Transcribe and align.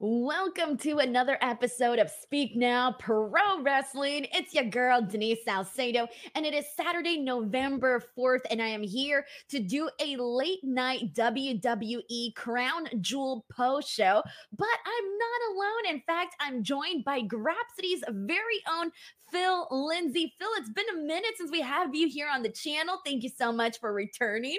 Welcome 0.00 0.76
to 0.78 0.98
another 0.98 1.38
episode 1.40 2.00
of 2.00 2.10
Speak 2.10 2.56
Now 2.56 2.96
Pro 2.98 3.62
Wrestling. 3.62 4.26
It's 4.32 4.52
your 4.52 4.64
girl, 4.64 5.00
Denise 5.00 5.44
Salcedo, 5.44 6.08
and 6.34 6.44
it 6.44 6.52
is 6.52 6.64
Saturday, 6.76 7.20
November 7.20 8.02
4th, 8.18 8.40
and 8.50 8.60
I 8.60 8.66
am 8.66 8.82
here 8.82 9.24
to 9.50 9.60
do 9.60 9.88
a 10.00 10.16
late 10.16 10.64
night 10.64 11.14
WWE 11.14 12.34
Crown 12.34 12.88
Jewel 13.00 13.46
post 13.52 13.88
show. 13.88 14.20
But 14.58 14.66
I'm 14.84 15.04
not 15.16 15.52
alone. 15.52 15.94
In 15.94 16.00
fact, 16.00 16.34
I'm 16.40 16.64
joined 16.64 17.04
by 17.04 17.20
Grapsity's 17.20 18.02
very 18.10 18.64
own 18.68 18.90
Phil 19.30 19.68
Lindsey. 19.70 20.34
Phil, 20.40 20.48
it's 20.56 20.70
been 20.70 20.90
a 20.92 21.06
minute 21.06 21.34
since 21.36 21.52
we 21.52 21.60
have 21.60 21.94
you 21.94 22.08
here 22.08 22.28
on 22.34 22.42
the 22.42 22.50
channel. 22.50 22.98
Thank 23.06 23.22
you 23.22 23.30
so 23.30 23.52
much 23.52 23.78
for 23.78 23.92
returning. 23.92 24.58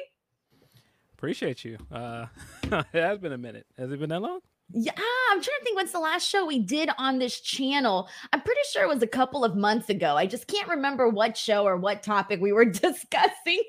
Appreciate 1.11 1.65
you. 1.65 1.77
Uh, 1.91 2.27
it 2.63 2.85
has 2.93 3.19
been 3.19 3.33
a 3.33 3.37
minute. 3.37 3.65
Has 3.77 3.91
it 3.91 3.99
been 3.99 4.09
that 4.09 4.21
long? 4.21 4.39
Yeah, 4.77 4.91
I'm 5.31 5.41
trying 5.41 5.57
to 5.59 5.63
think 5.63 5.77
what's 5.77 5.93
the 5.93 5.99
last 5.99 6.27
show 6.27 6.45
we 6.45 6.59
did 6.59 6.89
on 6.97 7.17
this 7.17 7.39
channel. 7.39 8.09
I'm 8.33 8.41
pretty 8.41 8.59
sure 8.73 8.83
it 8.83 8.89
was 8.89 9.01
a 9.01 9.07
couple 9.07 9.45
of 9.45 9.55
months 9.55 9.89
ago. 9.89 10.17
I 10.17 10.25
just 10.25 10.47
can't 10.47 10.67
remember 10.67 11.07
what 11.07 11.37
show 11.37 11.63
or 11.63 11.77
what 11.77 12.03
topic 12.03 12.41
we 12.41 12.51
were 12.51 12.65
discussing 12.65 13.63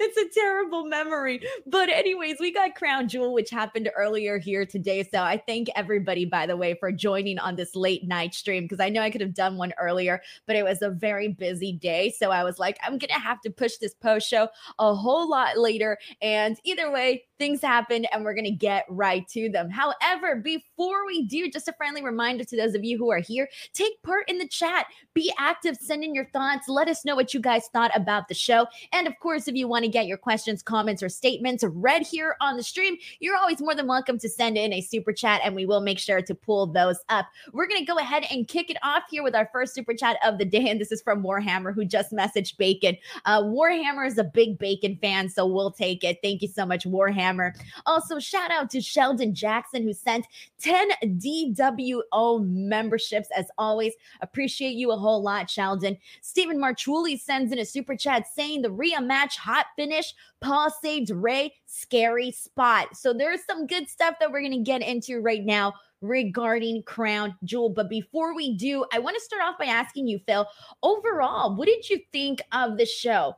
it's 0.00 0.16
a 0.16 0.40
terrible 0.40 0.84
memory. 0.84 1.40
But, 1.66 1.88
anyways, 1.88 2.36
we 2.40 2.52
got 2.52 2.74
Crown 2.74 3.08
Jewel, 3.08 3.32
which 3.32 3.50
happened 3.50 3.90
earlier 3.96 4.38
here 4.38 4.66
today. 4.66 5.02
So, 5.04 5.22
I 5.22 5.42
thank 5.46 5.68
everybody, 5.76 6.24
by 6.24 6.46
the 6.46 6.56
way, 6.56 6.74
for 6.74 6.92
joining 6.92 7.38
on 7.38 7.56
this 7.56 7.74
late 7.74 8.06
night 8.06 8.34
stream 8.34 8.64
because 8.64 8.80
I 8.80 8.88
know 8.88 9.00
I 9.00 9.10
could 9.10 9.20
have 9.20 9.34
done 9.34 9.56
one 9.56 9.72
earlier, 9.78 10.22
but 10.46 10.56
it 10.56 10.64
was 10.64 10.82
a 10.82 10.90
very 10.90 11.28
busy 11.28 11.72
day. 11.72 12.12
So, 12.16 12.30
I 12.30 12.44
was 12.44 12.58
like, 12.58 12.78
I'm 12.82 12.98
going 12.98 13.08
to 13.08 13.14
have 13.14 13.40
to 13.42 13.50
push 13.50 13.76
this 13.76 13.94
post 13.94 14.28
show 14.28 14.48
a 14.78 14.94
whole 14.94 15.28
lot 15.28 15.58
later. 15.58 15.98
And 16.20 16.56
either 16.64 16.90
way, 16.90 17.24
things 17.42 17.60
happened 17.60 18.06
and 18.12 18.24
we're 18.24 18.34
going 18.34 18.44
to 18.44 18.52
get 18.52 18.84
right 18.88 19.26
to 19.26 19.48
them. 19.48 19.68
However, 19.68 20.36
before 20.36 21.04
we 21.04 21.26
do, 21.26 21.50
just 21.50 21.66
a 21.66 21.72
friendly 21.72 22.00
reminder 22.00 22.44
to 22.44 22.56
those 22.56 22.76
of 22.76 22.84
you 22.84 22.96
who 22.96 23.10
are 23.10 23.18
here 23.18 23.48
take 23.72 24.00
part 24.04 24.28
in 24.28 24.38
the 24.38 24.46
chat, 24.46 24.86
be 25.12 25.32
active, 25.40 25.76
send 25.80 26.04
in 26.04 26.14
your 26.14 26.26
thoughts, 26.26 26.68
let 26.68 26.86
us 26.86 27.04
know 27.04 27.16
what 27.16 27.34
you 27.34 27.40
guys 27.40 27.66
thought 27.72 27.90
about 27.96 28.28
the 28.28 28.34
show. 28.34 28.64
And 28.92 29.08
of 29.08 29.18
course, 29.18 29.48
if 29.48 29.56
you 29.56 29.66
want 29.66 29.84
to 29.84 29.90
get 29.90 30.06
your 30.06 30.18
questions, 30.18 30.62
comments, 30.62 31.02
or 31.02 31.08
statements 31.08 31.64
read 31.66 32.06
here 32.06 32.36
on 32.40 32.56
the 32.56 32.62
stream, 32.62 32.96
you're 33.18 33.36
always 33.36 33.60
more 33.60 33.74
than 33.74 33.88
welcome 33.88 34.20
to 34.20 34.28
send 34.28 34.56
in 34.56 34.72
a 34.72 34.80
super 34.80 35.12
chat 35.12 35.40
and 35.42 35.56
we 35.56 35.66
will 35.66 35.80
make 35.80 35.98
sure 35.98 36.22
to 36.22 36.34
pull 36.36 36.68
those 36.68 37.00
up. 37.08 37.26
We're 37.52 37.66
going 37.66 37.80
to 37.80 37.92
go 37.92 37.98
ahead 37.98 38.24
and 38.30 38.46
kick 38.46 38.70
it 38.70 38.76
off 38.84 39.02
here 39.10 39.24
with 39.24 39.34
our 39.34 39.48
first 39.52 39.74
super 39.74 39.94
chat 39.94 40.16
of 40.24 40.38
the 40.38 40.44
day. 40.44 40.68
And 40.68 40.80
this 40.80 40.92
is 40.92 41.02
from 41.02 41.24
Warhammer, 41.24 41.74
who 41.74 41.84
just 41.84 42.12
messaged 42.12 42.56
Bacon. 42.56 42.96
Uh, 43.24 43.42
Warhammer 43.42 44.06
is 44.06 44.16
a 44.16 44.24
big 44.24 44.58
Bacon 44.58 44.96
fan, 45.02 45.28
so 45.28 45.44
we'll 45.44 45.72
take 45.72 46.04
it. 46.04 46.18
Thank 46.22 46.40
you 46.42 46.48
so 46.48 46.64
much, 46.64 46.84
Warhammer. 46.84 47.31
Also, 47.86 48.18
shout 48.18 48.50
out 48.50 48.70
to 48.70 48.80
Sheldon 48.80 49.34
Jackson, 49.34 49.82
who 49.82 49.92
sent 49.92 50.26
10 50.60 50.90
DWO 51.04 52.46
memberships. 52.46 53.28
As 53.36 53.46
always, 53.58 53.94
appreciate 54.20 54.74
you 54.74 54.92
a 54.92 54.96
whole 54.96 55.22
lot, 55.22 55.50
Sheldon. 55.50 55.96
Stephen 56.20 56.58
Marchuli 56.58 57.18
sends 57.18 57.52
in 57.52 57.58
a 57.58 57.64
super 57.64 57.96
chat 57.96 58.26
saying 58.34 58.62
the 58.62 58.70
Rhea 58.70 59.00
match 59.00 59.36
hot 59.36 59.66
finish. 59.76 60.14
Paul 60.40 60.70
saved 60.70 61.10
Rey. 61.10 61.54
scary 61.66 62.30
spot. 62.32 62.96
So 62.96 63.12
there's 63.12 63.44
some 63.44 63.66
good 63.66 63.88
stuff 63.88 64.16
that 64.20 64.30
we're 64.30 64.40
going 64.40 64.52
to 64.52 64.58
get 64.58 64.82
into 64.82 65.20
right 65.20 65.44
now 65.44 65.72
regarding 66.02 66.82
Crown 66.82 67.34
Jewel. 67.44 67.70
But 67.70 67.88
before 67.88 68.34
we 68.34 68.56
do, 68.56 68.84
I 68.92 68.98
want 68.98 69.16
to 69.16 69.22
start 69.22 69.42
off 69.42 69.58
by 69.58 69.66
asking 69.66 70.08
you, 70.08 70.18
Phil, 70.26 70.46
overall, 70.82 71.56
what 71.56 71.66
did 71.66 71.88
you 71.88 72.00
think 72.12 72.42
of 72.52 72.76
the 72.76 72.84
show? 72.86 73.36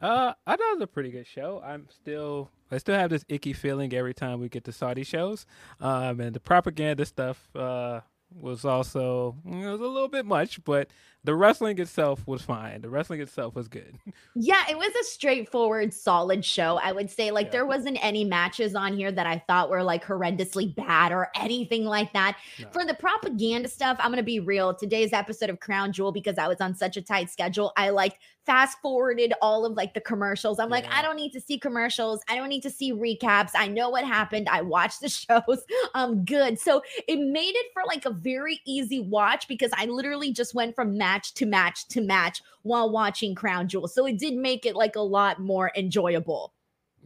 Uh, 0.00 0.32
I 0.46 0.56
thought 0.56 0.72
it 0.72 0.78
was 0.78 0.82
a 0.82 0.86
pretty 0.86 1.10
good 1.10 1.26
show. 1.26 1.60
I'm 1.64 1.86
still, 1.90 2.50
I 2.70 2.78
still 2.78 2.96
have 2.96 3.10
this 3.10 3.24
icky 3.28 3.52
feeling 3.52 3.92
every 3.94 4.14
time 4.14 4.40
we 4.40 4.48
get 4.48 4.64
to 4.64 4.72
Saudi 4.72 5.04
shows. 5.04 5.46
Um, 5.80 6.20
and 6.20 6.34
the 6.34 6.40
propaganda 6.40 7.04
stuff, 7.04 7.48
uh, 7.54 8.00
was 8.40 8.64
also 8.64 9.36
it 9.46 9.66
was 9.66 9.80
a 9.80 9.86
little 9.86 10.08
bit 10.08 10.26
much, 10.26 10.62
but 10.64 10.88
the 11.22 11.34
wrestling 11.34 11.78
itself 11.78 12.26
was 12.26 12.42
fine. 12.42 12.82
The 12.82 12.90
wrestling 12.90 13.20
itself 13.20 13.54
was 13.54 13.68
good. 13.68 13.98
Yeah, 14.36 14.62
it 14.68 14.76
was 14.76 14.92
a 15.00 15.04
straightforward, 15.04 15.94
solid 15.94 16.44
show. 16.44 16.78
I 16.82 16.90
would 16.92 17.08
say, 17.08 17.30
like, 17.30 17.46
yeah. 17.46 17.52
there 17.52 17.66
wasn't 17.66 18.04
any 18.04 18.24
matches 18.24 18.74
on 18.74 18.96
here 18.96 19.12
that 19.12 19.26
I 19.26 19.42
thought 19.46 19.70
were 19.70 19.82
like 19.82 20.04
horrendously 20.04 20.74
bad 20.74 21.12
or 21.12 21.30
anything 21.36 21.84
like 21.84 22.12
that. 22.14 22.36
No. 22.60 22.68
For 22.72 22.84
the 22.84 22.94
propaganda 22.94 23.68
stuff, 23.68 23.96
I'm 24.00 24.10
gonna 24.10 24.24
be 24.24 24.40
real. 24.40 24.74
Today's 24.74 25.12
episode 25.12 25.50
of 25.50 25.60
Crown 25.60 25.92
Jewel, 25.92 26.10
because 26.10 26.36
I 26.36 26.48
was 26.48 26.60
on 26.60 26.74
such 26.74 26.96
a 26.96 27.02
tight 27.02 27.30
schedule, 27.30 27.72
I 27.76 27.90
like 27.90 28.18
fast 28.46 28.78
forwarded 28.80 29.32
all 29.40 29.64
of 29.64 29.72
like 29.72 29.94
the 29.94 30.00
commercials. 30.00 30.58
I'm 30.58 30.68
yeah. 30.68 30.76
like, 30.76 30.86
I 30.92 31.02
don't 31.02 31.16
need 31.16 31.32
to 31.32 31.40
see 31.40 31.58
commercials. 31.58 32.20
I 32.28 32.36
don't 32.36 32.48
need 32.48 32.62
to 32.62 32.70
see 32.70 32.92
recaps. 32.92 33.50
I 33.54 33.68
know 33.68 33.90
what 33.90 34.04
happened. 34.04 34.48
I 34.48 34.62
watched 34.62 35.00
the 35.00 35.08
shows. 35.08 35.64
I'm 35.94 36.24
good. 36.24 36.58
So 36.58 36.82
it 37.08 37.18
made 37.18 37.54
it 37.54 37.66
for 37.72 37.82
like 37.86 38.04
a 38.04 38.10
very 38.10 38.60
easy 38.66 39.00
watch 39.00 39.48
because 39.48 39.70
I 39.76 39.86
literally 39.86 40.32
just 40.32 40.54
went 40.54 40.74
from 40.74 40.96
match 40.98 41.34
to 41.34 41.46
match 41.46 41.88
to 41.88 42.00
match 42.00 42.42
while 42.62 42.90
watching 42.90 43.34
Crown 43.34 43.68
Jewel. 43.68 43.88
So 43.88 44.06
it 44.06 44.18
did 44.18 44.34
make 44.34 44.66
it 44.66 44.76
like 44.76 44.96
a 44.96 45.00
lot 45.00 45.40
more 45.40 45.70
enjoyable. 45.76 46.52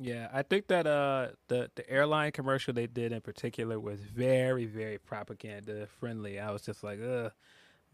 Yeah, 0.00 0.28
I 0.32 0.42
think 0.42 0.68
that 0.68 0.86
uh 0.86 1.28
the 1.48 1.70
the 1.74 1.88
airline 1.90 2.30
commercial 2.30 2.72
they 2.72 2.86
did 2.86 3.10
in 3.12 3.20
particular 3.20 3.80
was 3.80 4.00
very 4.00 4.64
very 4.64 4.98
propaganda 4.98 5.88
friendly. 5.98 6.38
I 6.38 6.52
was 6.52 6.62
just 6.62 6.84
like, 6.84 7.00
ugh. 7.02 7.32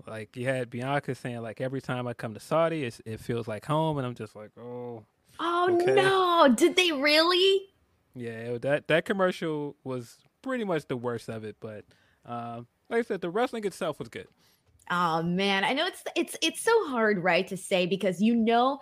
Like 0.07 0.37
you 0.37 0.47
had 0.47 0.71
Bianca 0.71 1.15
saying 1.15 1.41
like 1.43 1.61
every 1.61 1.81
time 1.81 2.07
I 2.07 2.15
come 2.15 2.35
to 2.35 2.41
Saudi, 2.41 2.85
it 2.85 3.21
feels 3.21 3.49
like 3.49 3.65
home, 3.65 3.99
and 3.99 4.07
I'm 4.07 4.15
just 4.15 4.37
like, 4.37 4.51
oh. 4.59 5.05
Oh 5.41 5.79
okay. 5.81 5.95
no! 5.95 6.55
Did 6.55 6.77
they 6.77 6.93
really? 6.93 7.63
Yeah, 8.15 8.59
that 8.59 8.89
that 8.89 9.05
commercial 9.05 9.77
was 9.83 10.19
pretty 10.43 10.65
much 10.65 10.87
the 10.87 10.97
worst 10.97 11.29
of 11.29 11.45
it, 11.45 11.57
but 11.59 11.85
um, 12.25 12.67
like 12.89 13.01
I 13.01 13.03
said, 13.03 13.21
the 13.21 13.31
wrestling 13.31 13.65
itself 13.65 13.99
was 13.99 14.09
good. 14.09 14.29
Oh 14.91 15.23
man, 15.23 15.65
I 15.65 15.73
know 15.73 15.87
it's 15.87 16.03
it's 16.15 16.37
it's 16.43 16.61
so 16.61 16.89
hard, 16.89 17.23
right, 17.23 17.47
to 17.49 17.57
say 17.57 17.87
because 17.87 18.21
you 18.21 18.35
know 18.37 18.81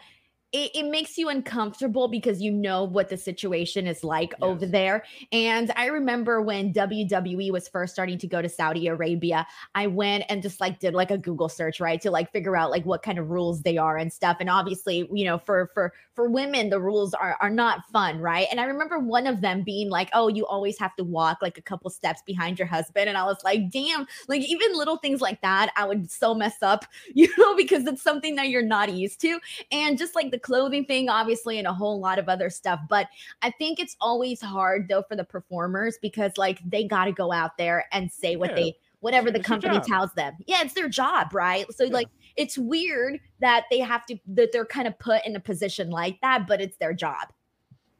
it, 0.52 0.70
it, 0.74 0.90
makes 0.90 1.16
you 1.16 1.30
uncomfortable 1.30 2.08
because 2.08 2.42
you 2.42 2.52
know 2.52 2.84
what 2.84 3.08
the 3.08 3.16
situation 3.16 3.86
is 3.86 4.04
like 4.04 4.32
yes. 4.32 4.38
over 4.42 4.66
there. 4.66 5.04
And 5.32 5.72
I 5.76 5.86
remember 5.86 6.42
when 6.42 6.72
WWE 6.74 7.50
was 7.50 7.68
first 7.68 7.94
starting 7.94 8.18
to 8.18 8.26
go 8.26 8.42
to 8.42 8.48
Saudi 8.48 8.86
Arabia, 8.86 9.46
I 9.74 9.86
went 9.86 10.24
and 10.28 10.42
just 10.42 10.60
like 10.60 10.78
did 10.78 10.92
like 10.92 11.10
a 11.10 11.16
Google 11.16 11.48
search, 11.48 11.80
right, 11.80 12.00
to 12.02 12.10
like 12.10 12.30
figure 12.32 12.56
out 12.56 12.70
like 12.70 12.84
what 12.84 13.02
kind 13.02 13.18
of 13.18 13.30
rules 13.30 13.62
they 13.62 13.78
are 13.78 13.96
and 13.96 14.12
stuff. 14.12 14.36
And 14.40 14.50
obviously, 14.50 15.08
you 15.12 15.24
know, 15.24 15.38
for 15.38 15.70
for 15.72 15.94
for 16.14 16.28
women, 16.28 16.68
the 16.68 16.80
rules 16.80 17.14
are 17.14 17.36
are 17.40 17.50
not 17.50 17.86
fun, 17.90 18.18
right? 18.18 18.46
And 18.50 18.60
I 18.60 18.64
remember 18.64 18.98
one 18.98 19.26
of 19.26 19.40
them 19.40 19.62
being 19.62 19.88
like, 19.88 20.10
"Oh, 20.12 20.28
you 20.28 20.46
always 20.46 20.78
have 20.78 20.94
to 20.96 21.04
walk 21.04 21.38
like 21.40 21.58
a 21.58 21.62
couple 21.62 21.90
steps 21.90 22.22
behind 22.26 22.58
your 22.58 22.68
husband," 22.68 23.08
and 23.08 23.16
I 23.16 23.24
was 23.24 23.38
like, 23.44 23.70
"Damn!" 23.70 24.06
Like 24.28 24.42
even 24.42 24.74
little 24.74 24.98
things 24.98 25.20
like 25.20 25.40
that, 25.40 25.72
I 25.76 25.84
would 25.84 26.10
so 26.10 26.34
mess 26.34 26.56
up, 26.62 26.84
you 27.14 27.28
know, 27.38 27.56
because 27.56 27.86
it's 27.86 28.02
something 28.02 28.34
that 28.36 28.48
you're 28.48 28.62
not 28.62 28.92
used 28.92 29.20
to, 29.22 29.40
and 29.70 29.96
just 29.96 30.14
like 30.14 30.30
the 30.30 30.38
clothing 30.38 30.84
thing, 30.84 31.08
obviously, 31.08 31.58
and 31.58 31.66
a 31.66 31.72
whole 31.72 31.98
lot 32.00 32.18
of 32.18 32.28
other 32.28 32.50
stuff. 32.50 32.80
But 32.88 33.08
I 33.40 33.50
think 33.50 33.80
it's 33.80 33.96
always 34.00 34.40
hard 34.40 34.88
though 34.88 35.02
for 35.02 35.16
the 35.16 35.24
performers 35.24 35.98
because 36.00 36.36
like 36.36 36.58
they 36.68 36.84
got 36.84 37.06
to 37.06 37.12
go 37.12 37.32
out 37.32 37.56
there 37.56 37.86
and 37.92 38.10
say 38.10 38.36
what 38.36 38.50
yeah. 38.50 38.56
they 38.56 38.76
whatever 39.02 39.30
the 39.30 39.40
company 39.40 39.80
tells 39.80 40.12
them. 40.14 40.34
Yeah, 40.46 40.62
it's 40.62 40.74
their 40.74 40.88
job, 40.88 41.34
right? 41.34 41.66
So 41.74 41.84
yeah. 41.84 41.92
like 41.92 42.08
it's 42.36 42.56
weird 42.58 43.20
that 43.40 43.64
they 43.70 43.78
have 43.78 44.06
to 44.06 44.16
that 44.28 44.50
they're 44.52 44.64
kind 44.64 44.88
of 44.88 44.98
put 44.98 45.24
in 45.26 45.36
a 45.36 45.40
position 45.40 45.90
like 45.90 46.20
that, 46.20 46.46
but 46.46 46.60
it's 46.60 46.76
their 46.76 46.92
job. 46.92 47.32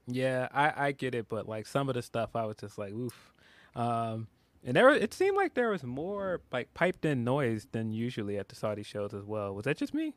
Yeah, 0.06 0.48
I 0.52 0.88
I 0.88 0.92
get 0.92 1.14
it, 1.14 1.28
but 1.28 1.48
like 1.48 1.66
some 1.66 1.88
of 1.88 1.94
the 1.94 2.02
stuff 2.02 2.30
I 2.34 2.44
was 2.44 2.56
just 2.56 2.78
like, 2.78 2.92
oof. 2.92 3.32
Um 3.74 4.28
and 4.64 4.76
there 4.76 4.90
it 4.90 5.12
seemed 5.14 5.36
like 5.36 5.54
there 5.54 5.70
was 5.70 5.82
more 5.82 6.40
like 6.52 6.72
piped 6.74 7.04
in 7.04 7.24
noise 7.24 7.66
than 7.72 7.92
usually 7.92 8.38
at 8.38 8.48
the 8.48 8.54
Saudi 8.54 8.82
shows 8.82 9.14
as 9.14 9.24
well. 9.24 9.54
Was 9.54 9.64
that 9.64 9.76
just 9.76 9.94
me? 9.94 10.14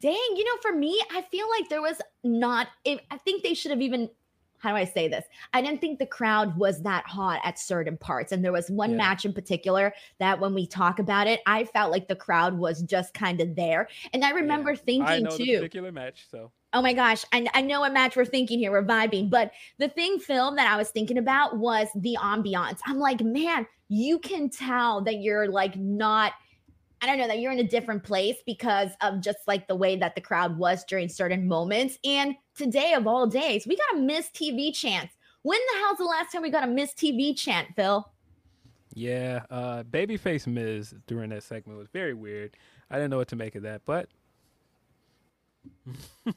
Dang, 0.00 0.12
you 0.12 0.44
know, 0.44 0.60
for 0.60 0.76
me, 0.76 1.00
I 1.12 1.22
feel 1.22 1.48
like 1.50 1.68
there 1.68 1.82
was 1.82 2.00
not. 2.24 2.66
I 2.86 3.18
think 3.24 3.42
they 3.42 3.54
should 3.54 3.70
have 3.70 3.80
even. 3.80 4.10
How 4.64 4.70
do 4.70 4.76
I 4.76 4.86
say 4.86 5.08
this? 5.08 5.26
I 5.52 5.60
didn't 5.60 5.82
think 5.82 5.98
the 5.98 6.06
crowd 6.06 6.56
was 6.56 6.80
that 6.84 7.06
hot 7.06 7.38
at 7.44 7.58
certain 7.58 7.98
parts. 7.98 8.32
And 8.32 8.42
there 8.42 8.50
was 8.50 8.70
one 8.70 8.92
yeah. 8.92 8.96
match 8.96 9.26
in 9.26 9.34
particular 9.34 9.92
that 10.20 10.40
when 10.40 10.54
we 10.54 10.66
talk 10.66 10.98
about 10.98 11.26
it, 11.26 11.40
I 11.44 11.64
felt 11.64 11.92
like 11.92 12.08
the 12.08 12.16
crowd 12.16 12.56
was 12.56 12.80
just 12.80 13.12
kind 13.12 13.42
of 13.42 13.54
there. 13.56 13.88
And 14.14 14.24
I 14.24 14.30
remember 14.30 14.70
yeah. 14.70 14.78
thinking 14.86 15.06
I 15.06 15.18
know 15.18 15.36
too. 15.36 15.44
The 15.44 15.56
particular 15.56 15.92
match, 15.92 16.24
so 16.30 16.50
Oh 16.72 16.80
my 16.80 16.94
gosh. 16.94 17.26
I, 17.30 17.46
I 17.52 17.60
know 17.60 17.80
what 17.80 17.92
match 17.92 18.16
we're 18.16 18.24
thinking 18.24 18.58
here. 18.58 18.72
We're 18.72 18.82
vibing. 18.82 19.28
But 19.28 19.52
the 19.78 19.90
thing, 19.90 20.18
Phil, 20.18 20.56
that 20.56 20.66
I 20.66 20.78
was 20.78 20.88
thinking 20.88 21.18
about 21.18 21.58
was 21.58 21.88
the 21.94 22.16
ambiance. 22.20 22.78
I'm 22.86 22.98
like, 22.98 23.20
man, 23.20 23.66
you 23.88 24.18
can 24.18 24.48
tell 24.48 25.02
that 25.02 25.20
you're 25.20 25.46
like 25.46 25.76
not 25.76 26.32
I 27.04 27.06
don't 27.06 27.18
know 27.18 27.28
that 27.28 27.38
you're 27.38 27.52
in 27.52 27.58
a 27.58 27.68
different 27.68 28.02
place 28.02 28.38
because 28.46 28.92
of 29.02 29.20
just 29.20 29.40
like 29.46 29.68
the 29.68 29.76
way 29.76 29.94
that 29.96 30.14
the 30.14 30.22
crowd 30.22 30.56
was 30.56 30.84
during 30.84 31.10
certain 31.10 31.46
moments. 31.46 31.98
And 32.02 32.34
today 32.56 32.94
of 32.94 33.06
all 33.06 33.26
days, 33.26 33.66
we 33.66 33.76
got 33.76 33.98
a 33.98 34.00
Miz 34.00 34.30
TV 34.32 34.74
chance. 34.74 35.12
When 35.42 35.58
the 35.74 35.80
hell's 35.80 35.98
the 35.98 36.06
last 36.06 36.32
time 36.32 36.40
we 36.40 36.48
got 36.48 36.64
a 36.64 36.66
Miz 36.66 36.92
TV 36.94 37.36
chant, 37.36 37.68
Phil? 37.76 38.10
Yeah, 38.94 39.42
uh, 39.50 39.82
babyface 39.82 40.46
Miz 40.46 40.94
during 41.06 41.28
that 41.28 41.42
segment 41.42 41.78
was 41.78 41.88
very 41.92 42.14
weird. 42.14 42.56
I 42.90 42.94
didn't 42.94 43.10
know 43.10 43.18
what 43.18 43.28
to 43.28 43.36
make 43.36 43.54
of 43.54 43.64
that, 43.64 43.82
but 43.84 44.08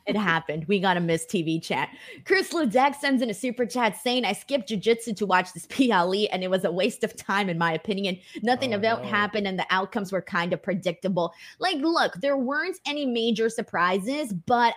it 0.06 0.16
happened. 0.16 0.66
We 0.68 0.80
got 0.80 0.98
a 0.98 1.00
Miz 1.00 1.26
TV 1.26 1.62
chat. 1.62 1.90
Chris 2.26 2.54
Ludek 2.54 2.96
sends 2.96 3.22
in 3.22 3.30
a 3.30 3.34
super 3.34 3.66
chat 3.66 3.96
saying, 3.98 4.26
I 4.26 4.34
skipped 4.34 4.70
jujitsu 4.70 5.16
to 5.16 5.26
watch 5.26 5.54
this 5.54 5.66
PLE 5.68 6.28
and 6.32 6.44
it 6.44 6.50
was 6.50 6.66
a 6.66 6.72
waste 6.72 7.04
of 7.04 7.16
time, 7.16 7.50
in 7.50 7.58
my 7.58 7.74
opinion. 7.74 8.18
Nothing 8.44 8.74
oh, 8.74 8.78
about 8.78 9.04
no. 9.04 9.10
happened 9.10 9.48
and 9.48 9.58
the 9.58 9.66
outcomes 9.70 10.12
were 10.12 10.22
kind 10.22 10.54
of 10.54 10.62
predictable. 10.62 11.34
Like, 11.60 11.78
look, 11.78 12.16
there 12.16 12.38
weren't 12.38 12.78
any 12.86 13.06
major 13.06 13.50
surprises, 13.50 14.34
but 14.34 14.74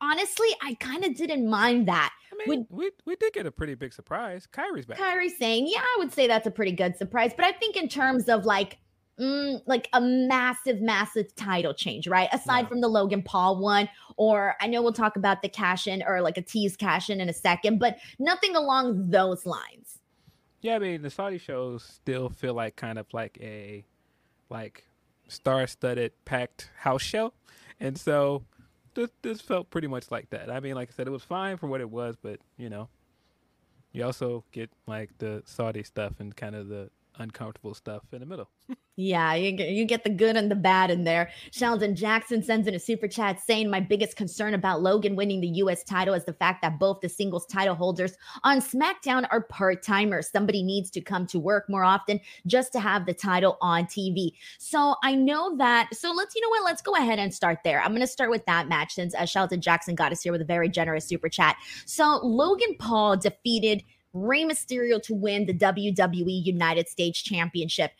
honestly, 0.00 0.48
I 0.62 0.74
kind 0.80 1.04
of 1.04 1.14
didn't 1.14 1.48
mind 1.48 1.88
that. 1.88 2.12
I 2.32 2.48
mean, 2.48 2.66
we, 2.68 2.90
we 3.04 3.16
did 3.16 3.32
get 3.32 3.46
a 3.46 3.52
pretty 3.52 3.74
big 3.74 3.92
surprise. 3.92 4.48
Kairi's 4.52 4.86
back. 4.86 4.98
Kairi 4.98 5.30
Sane, 5.30 5.66
yeah, 5.66 5.80
I 5.80 5.96
would 5.98 6.12
say 6.12 6.26
that's 6.26 6.46
a 6.46 6.50
pretty 6.50 6.72
good 6.72 6.96
surprise. 6.96 7.32
But 7.36 7.44
I 7.44 7.52
think 7.52 7.76
in 7.76 7.88
terms 7.88 8.28
of 8.28 8.44
like 8.44 8.78
mm, 9.18 9.60
like 9.66 9.88
a 9.92 10.00
massive, 10.00 10.80
massive 10.80 11.34
title 11.34 11.74
change, 11.74 12.06
right? 12.06 12.28
Aside 12.32 12.62
yeah. 12.62 12.68
from 12.68 12.80
the 12.80 12.88
Logan 12.88 13.22
Paul 13.22 13.60
one, 13.60 13.88
or 14.16 14.56
I 14.60 14.66
know 14.66 14.82
we'll 14.82 14.92
talk 14.92 15.16
about 15.16 15.42
the 15.42 15.48
cash 15.48 15.86
in 15.86 16.02
or 16.06 16.20
like 16.20 16.36
a 16.38 16.42
tease 16.42 16.76
cash 16.76 17.10
in 17.10 17.20
in 17.20 17.28
a 17.28 17.32
second, 17.34 17.78
but 17.78 17.98
nothing 18.18 18.56
along 18.56 19.10
those 19.10 19.46
lines. 19.46 19.98
Yeah, 20.60 20.76
I 20.76 20.78
mean 20.78 21.02
the 21.02 21.10
Saudi 21.10 21.38
shows 21.38 21.84
still 21.84 22.30
feel 22.30 22.54
like 22.54 22.76
kind 22.76 22.98
of 22.98 23.06
like 23.12 23.38
a 23.40 23.84
like 24.48 24.84
star-studded 25.28 26.12
packed 26.24 26.70
house 26.78 27.02
show, 27.02 27.32
and 27.80 27.98
so 27.98 28.44
this 28.94 29.10
this 29.22 29.40
felt 29.40 29.70
pretty 29.70 29.88
much 29.88 30.10
like 30.10 30.30
that. 30.30 30.50
I 30.50 30.60
mean, 30.60 30.74
like 30.74 30.88
I 30.90 30.92
said, 30.92 31.06
it 31.06 31.10
was 31.10 31.22
fine 31.22 31.56
for 31.56 31.66
what 31.66 31.80
it 31.80 31.90
was, 31.90 32.16
but 32.20 32.40
you 32.56 32.70
know, 32.70 32.88
you 33.92 34.04
also 34.04 34.44
get 34.52 34.70
like 34.86 35.10
the 35.18 35.42
Saudi 35.44 35.82
stuff 35.82 36.14
and 36.18 36.34
kind 36.34 36.54
of 36.54 36.68
the 36.68 36.90
uncomfortable 37.18 37.74
stuff 37.74 38.02
in 38.12 38.20
the 38.20 38.26
middle. 38.26 38.48
yeah, 38.96 39.34
you 39.34 39.52
get, 39.52 39.70
you 39.70 39.84
get 39.84 40.04
the 40.04 40.10
good 40.10 40.36
and 40.36 40.50
the 40.50 40.56
bad 40.56 40.90
in 40.90 41.04
there. 41.04 41.30
Sheldon 41.50 41.94
Jackson 41.94 42.42
sends 42.42 42.66
in 42.66 42.74
a 42.74 42.78
super 42.78 43.08
chat 43.08 43.40
saying, 43.40 43.70
My 43.70 43.80
biggest 43.80 44.16
concern 44.16 44.54
about 44.54 44.82
Logan 44.82 45.16
winning 45.16 45.40
the 45.40 45.48
U.S. 45.48 45.82
title 45.84 46.14
is 46.14 46.24
the 46.24 46.32
fact 46.32 46.62
that 46.62 46.78
both 46.78 47.00
the 47.00 47.08
singles 47.08 47.46
title 47.46 47.74
holders 47.74 48.16
on 48.42 48.60
SmackDown 48.60 49.26
are 49.30 49.42
part 49.42 49.82
timers. 49.82 50.30
Somebody 50.30 50.62
needs 50.62 50.90
to 50.90 51.00
come 51.00 51.26
to 51.28 51.38
work 51.38 51.68
more 51.68 51.84
often 51.84 52.20
just 52.46 52.72
to 52.72 52.80
have 52.80 53.06
the 53.06 53.14
title 53.14 53.58
on 53.60 53.84
TV. 53.84 54.32
So 54.58 54.96
I 55.02 55.14
know 55.14 55.56
that. 55.56 55.94
So 55.94 56.12
let's, 56.12 56.34
you 56.34 56.40
know 56.40 56.48
what? 56.48 56.64
Let's 56.64 56.82
go 56.82 56.94
ahead 56.94 57.18
and 57.18 57.32
start 57.34 57.58
there. 57.64 57.80
I'm 57.80 57.90
going 57.90 58.00
to 58.00 58.06
start 58.06 58.30
with 58.30 58.44
that 58.46 58.68
match 58.68 58.94
since 58.94 59.14
uh, 59.14 59.26
Sheldon 59.26 59.60
Jackson 59.60 59.94
got 59.94 60.12
us 60.12 60.22
here 60.22 60.32
with 60.32 60.40
a 60.40 60.46
very 60.46 60.68
generous 60.68 61.06
super 61.06 61.28
chat. 61.28 61.56
So 61.86 62.20
Logan 62.22 62.76
Paul 62.78 63.16
defeated 63.16 63.82
Rey 64.14 64.44
Mysterio 64.44 65.02
to 65.02 65.14
win 65.14 65.44
the 65.44 65.52
WWE 65.52 66.44
United 66.44 66.88
States 66.88 67.20
Championship. 67.20 67.90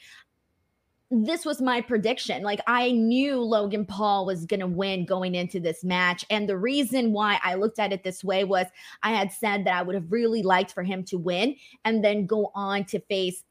This 1.10 1.44
was 1.44 1.60
my 1.60 1.80
prediction. 1.80 2.42
Like, 2.42 2.60
I 2.66 2.92
knew 2.92 3.40
Logan 3.40 3.84
Paul 3.84 4.24
was 4.24 4.46
going 4.46 4.60
to 4.60 4.66
win 4.66 5.04
going 5.04 5.34
into 5.34 5.60
this 5.60 5.84
match. 5.84 6.24
And 6.30 6.48
the 6.48 6.56
reason 6.56 7.12
why 7.12 7.38
I 7.42 7.54
looked 7.54 7.78
at 7.78 7.92
it 7.92 8.02
this 8.02 8.24
way 8.24 8.44
was 8.44 8.66
I 9.02 9.12
had 9.12 9.30
said 9.30 9.66
that 9.66 9.74
I 9.74 9.82
would 9.82 9.94
have 9.94 10.10
really 10.10 10.42
liked 10.42 10.72
for 10.72 10.82
him 10.82 11.04
to 11.04 11.18
win 11.18 11.56
and 11.84 12.02
then 12.02 12.26
go 12.26 12.50
on 12.54 12.84
to 12.86 13.00
face 13.00 13.44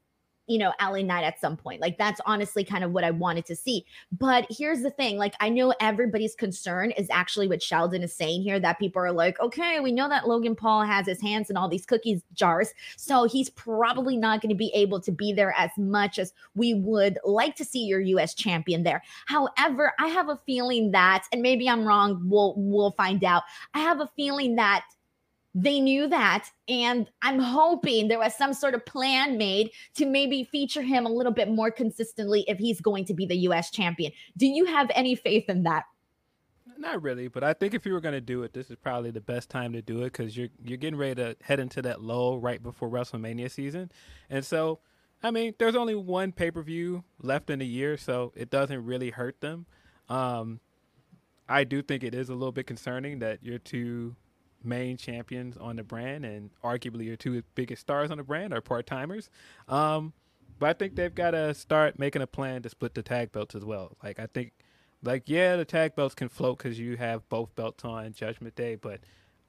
you 0.46 0.58
know, 0.58 0.72
LA 0.80 1.02
Knight 1.02 1.24
at 1.24 1.40
some 1.40 1.56
point. 1.56 1.80
Like 1.80 1.96
that's 1.98 2.20
honestly 2.26 2.64
kind 2.64 2.84
of 2.84 2.92
what 2.92 3.04
I 3.04 3.10
wanted 3.10 3.46
to 3.46 3.56
see. 3.56 3.84
But 4.12 4.46
here's 4.50 4.82
the 4.82 4.90
thing 4.90 5.16
like, 5.16 5.34
I 5.40 5.48
know 5.48 5.74
everybody's 5.80 6.34
concern 6.34 6.90
is 6.92 7.08
actually 7.10 7.48
what 7.48 7.62
Sheldon 7.62 8.02
is 8.02 8.14
saying 8.14 8.42
here 8.42 8.60
that 8.60 8.78
people 8.78 9.02
are 9.02 9.12
like, 9.12 9.40
okay, 9.40 9.80
we 9.80 9.92
know 9.92 10.08
that 10.08 10.28
Logan 10.28 10.54
Paul 10.54 10.82
has 10.82 11.06
his 11.06 11.20
hands 11.20 11.50
in 11.50 11.56
all 11.56 11.68
these 11.68 11.86
cookies 11.86 12.22
jars. 12.34 12.72
So 12.96 13.24
he's 13.24 13.50
probably 13.50 14.16
not 14.16 14.40
going 14.40 14.50
to 14.50 14.56
be 14.56 14.70
able 14.74 15.00
to 15.00 15.12
be 15.12 15.32
there 15.32 15.54
as 15.56 15.70
much 15.78 16.18
as 16.18 16.32
we 16.54 16.74
would 16.74 17.18
like 17.24 17.56
to 17.56 17.64
see 17.64 17.84
your 17.84 18.00
US 18.00 18.34
champion 18.34 18.82
there. 18.82 19.02
However, 19.26 19.92
I 19.98 20.08
have 20.08 20.28
a 20.28 20.40
feeling 20.44 20.90
that, 20.92 21.24
and 21.32 21.42
maybe 21.42 21.68
I'm 21.68 21.84
wrong, 21.84 22.20
we'll, 22.24 22.54
we'll 22.56 22.92
find 22.92 23.24
out. 23.24 23.44
I 23.72 23.80
have 23.80 24.00
a 24.00 24.10
feeling 24.16 24.56
that 24.56 24.84
they 25.54 25.80
knew 25.80 26.08
that. 26.08 26.48
And 26.68 27.08
I'm 27.22 27.38
hoping 27.38 28.08
there 28.08 28.18
was 28.18 28.34
some 28.34 28.52
sort 28.52 28.74
of 28.74 28.84
plan 28.84 29.38
made 29.38 29.70
to 29.96 30.06
maybe 30.06 30.44
feature 30.44 30.82
him 30.82 31.06
a 31.06 31.10
little 31.10 31.32
bit 31.32 31.48
more 31.48 31.70
consistently 31.70 32.44
if 32.48 32.58
he's 32.58 32.80
going 32.80 33.04
to 33.06 33.14
be 33.14 33.26
the 33.26 33.36
US 33.48 33.70
champion. 33.70 34.12
Do 34.36 34.46
you 34.46 34.64
have 34.64 34.90
any 34.94 35.14
faith 35.14 35.48
in 35.48 35.62
that? 35.64 35.84
Not 36.76 37.02
really, 37.02 37.28
but 37.28 37.44
I 37.44 37.52
think 37.52 37.72
if 37.72 37.86
you 37.86 37.92
were 37.92 38.00
going 38.00 38.14
to 38.14 38.20
do 38.20 38.42
it, 38.42 38.52
this 38.52 38.68
is 38.68 38.76
probably 38.76 39.12
the 39.12 39.20
best 39.20 39.48
time 39.48 39.72
to 39.74 39.80
do 39.80 40.00
it 40.00 40.12
because 40.12 40.36
you're 40.36 40.48
you're 40.62 40.76
getting 40.76 40.98
ready 40.98 41.14
to 41.14 41.36
head 41.40 41.60
into 41.60 41.80
that 41.82 42.02
low 42.02 42.36
right 42.36 42.60
before 42.60 42.90
WrestleMania 42.90 43.48
season, 43.48 43.92
and 44.28 44.44
so 44.44 44.80
I 45.22 45.30
mean, 45.30 45.54
there's 45.58 45.76
only 45.76 45.94
one 45.94 46.32
pay 46.32 46.50
per 46.50 46.62
view 46.62 47.04
left 47.22 47.48
in 47.48 47.60
the 47.60 47.66
year, 47.66 47.96
so 47.96 48.32
it 48.36 48.50
doesn't 48.50 48.84
really 48.84 49.10
hurt 49.10 49.40
them. 49.40 49.66
Um, 50.08 50.60
I 51.48 51.64
do 51.64 51.80
think 51.80 52.02
it 52.02 52.14
is 52.14 52.28
a 52.28 52.34
little 52.34 52.52
bit 52.52 52.66
concerning 52.66 53.20
that 53.20 53.38
you're 53.42 53.58
two 53.58 54.16
main 54.64 54.96
champions 54.96 55.56
on 55.56 55.76
the 55.76 55.82
brand, 55.82 56.24
and 56.24 56.50
arguably 56.62 57.04
your 57.04 57.16
two 57.16 57.42
biggest 57.54 57.82
stars 57.82 58.10
on 58.10 58.18
the 58.18 58.24
brand 58.24 58.52
are 58.52 58.60
part 58.60 58.86
timers. 58.86 59.30
Um, 59.68 60.12
but 60.58 60.70
I 60.70 60.72
think 60.72 60.94
they've 60.94 61.14
got 61.14 61.32
to 61.32 61.54
start 61.54 61.98
making 61.98 62.22
a 62.22 62.26
plan 62.26 62.62
to 62.62 62.68
split 62.68 62.94
the 62.94 63.02
tag 63.02 63.32
belts 63.32 63.54
as 63.54 63.64
well. 63.64 63.96
Like 64.02 64.18
I 64.18 64.26
think, 64.26 64.52
like 65.02 65.24
yeah, 65.26 65.56
the 65.56 65.64
tag 65.64 65.94
belts 65.94 66.14
can 66.14 66.28
float 66.28 66.58
because 66.58 66.78
you 66.78 66.96
have 66.96 67.28
both 67.28 67.54
belts 67.54 67.84
on 67.84 68.12
Judgment 68.12 68.54
Day, 68.54 68.74
but 68.74 69.00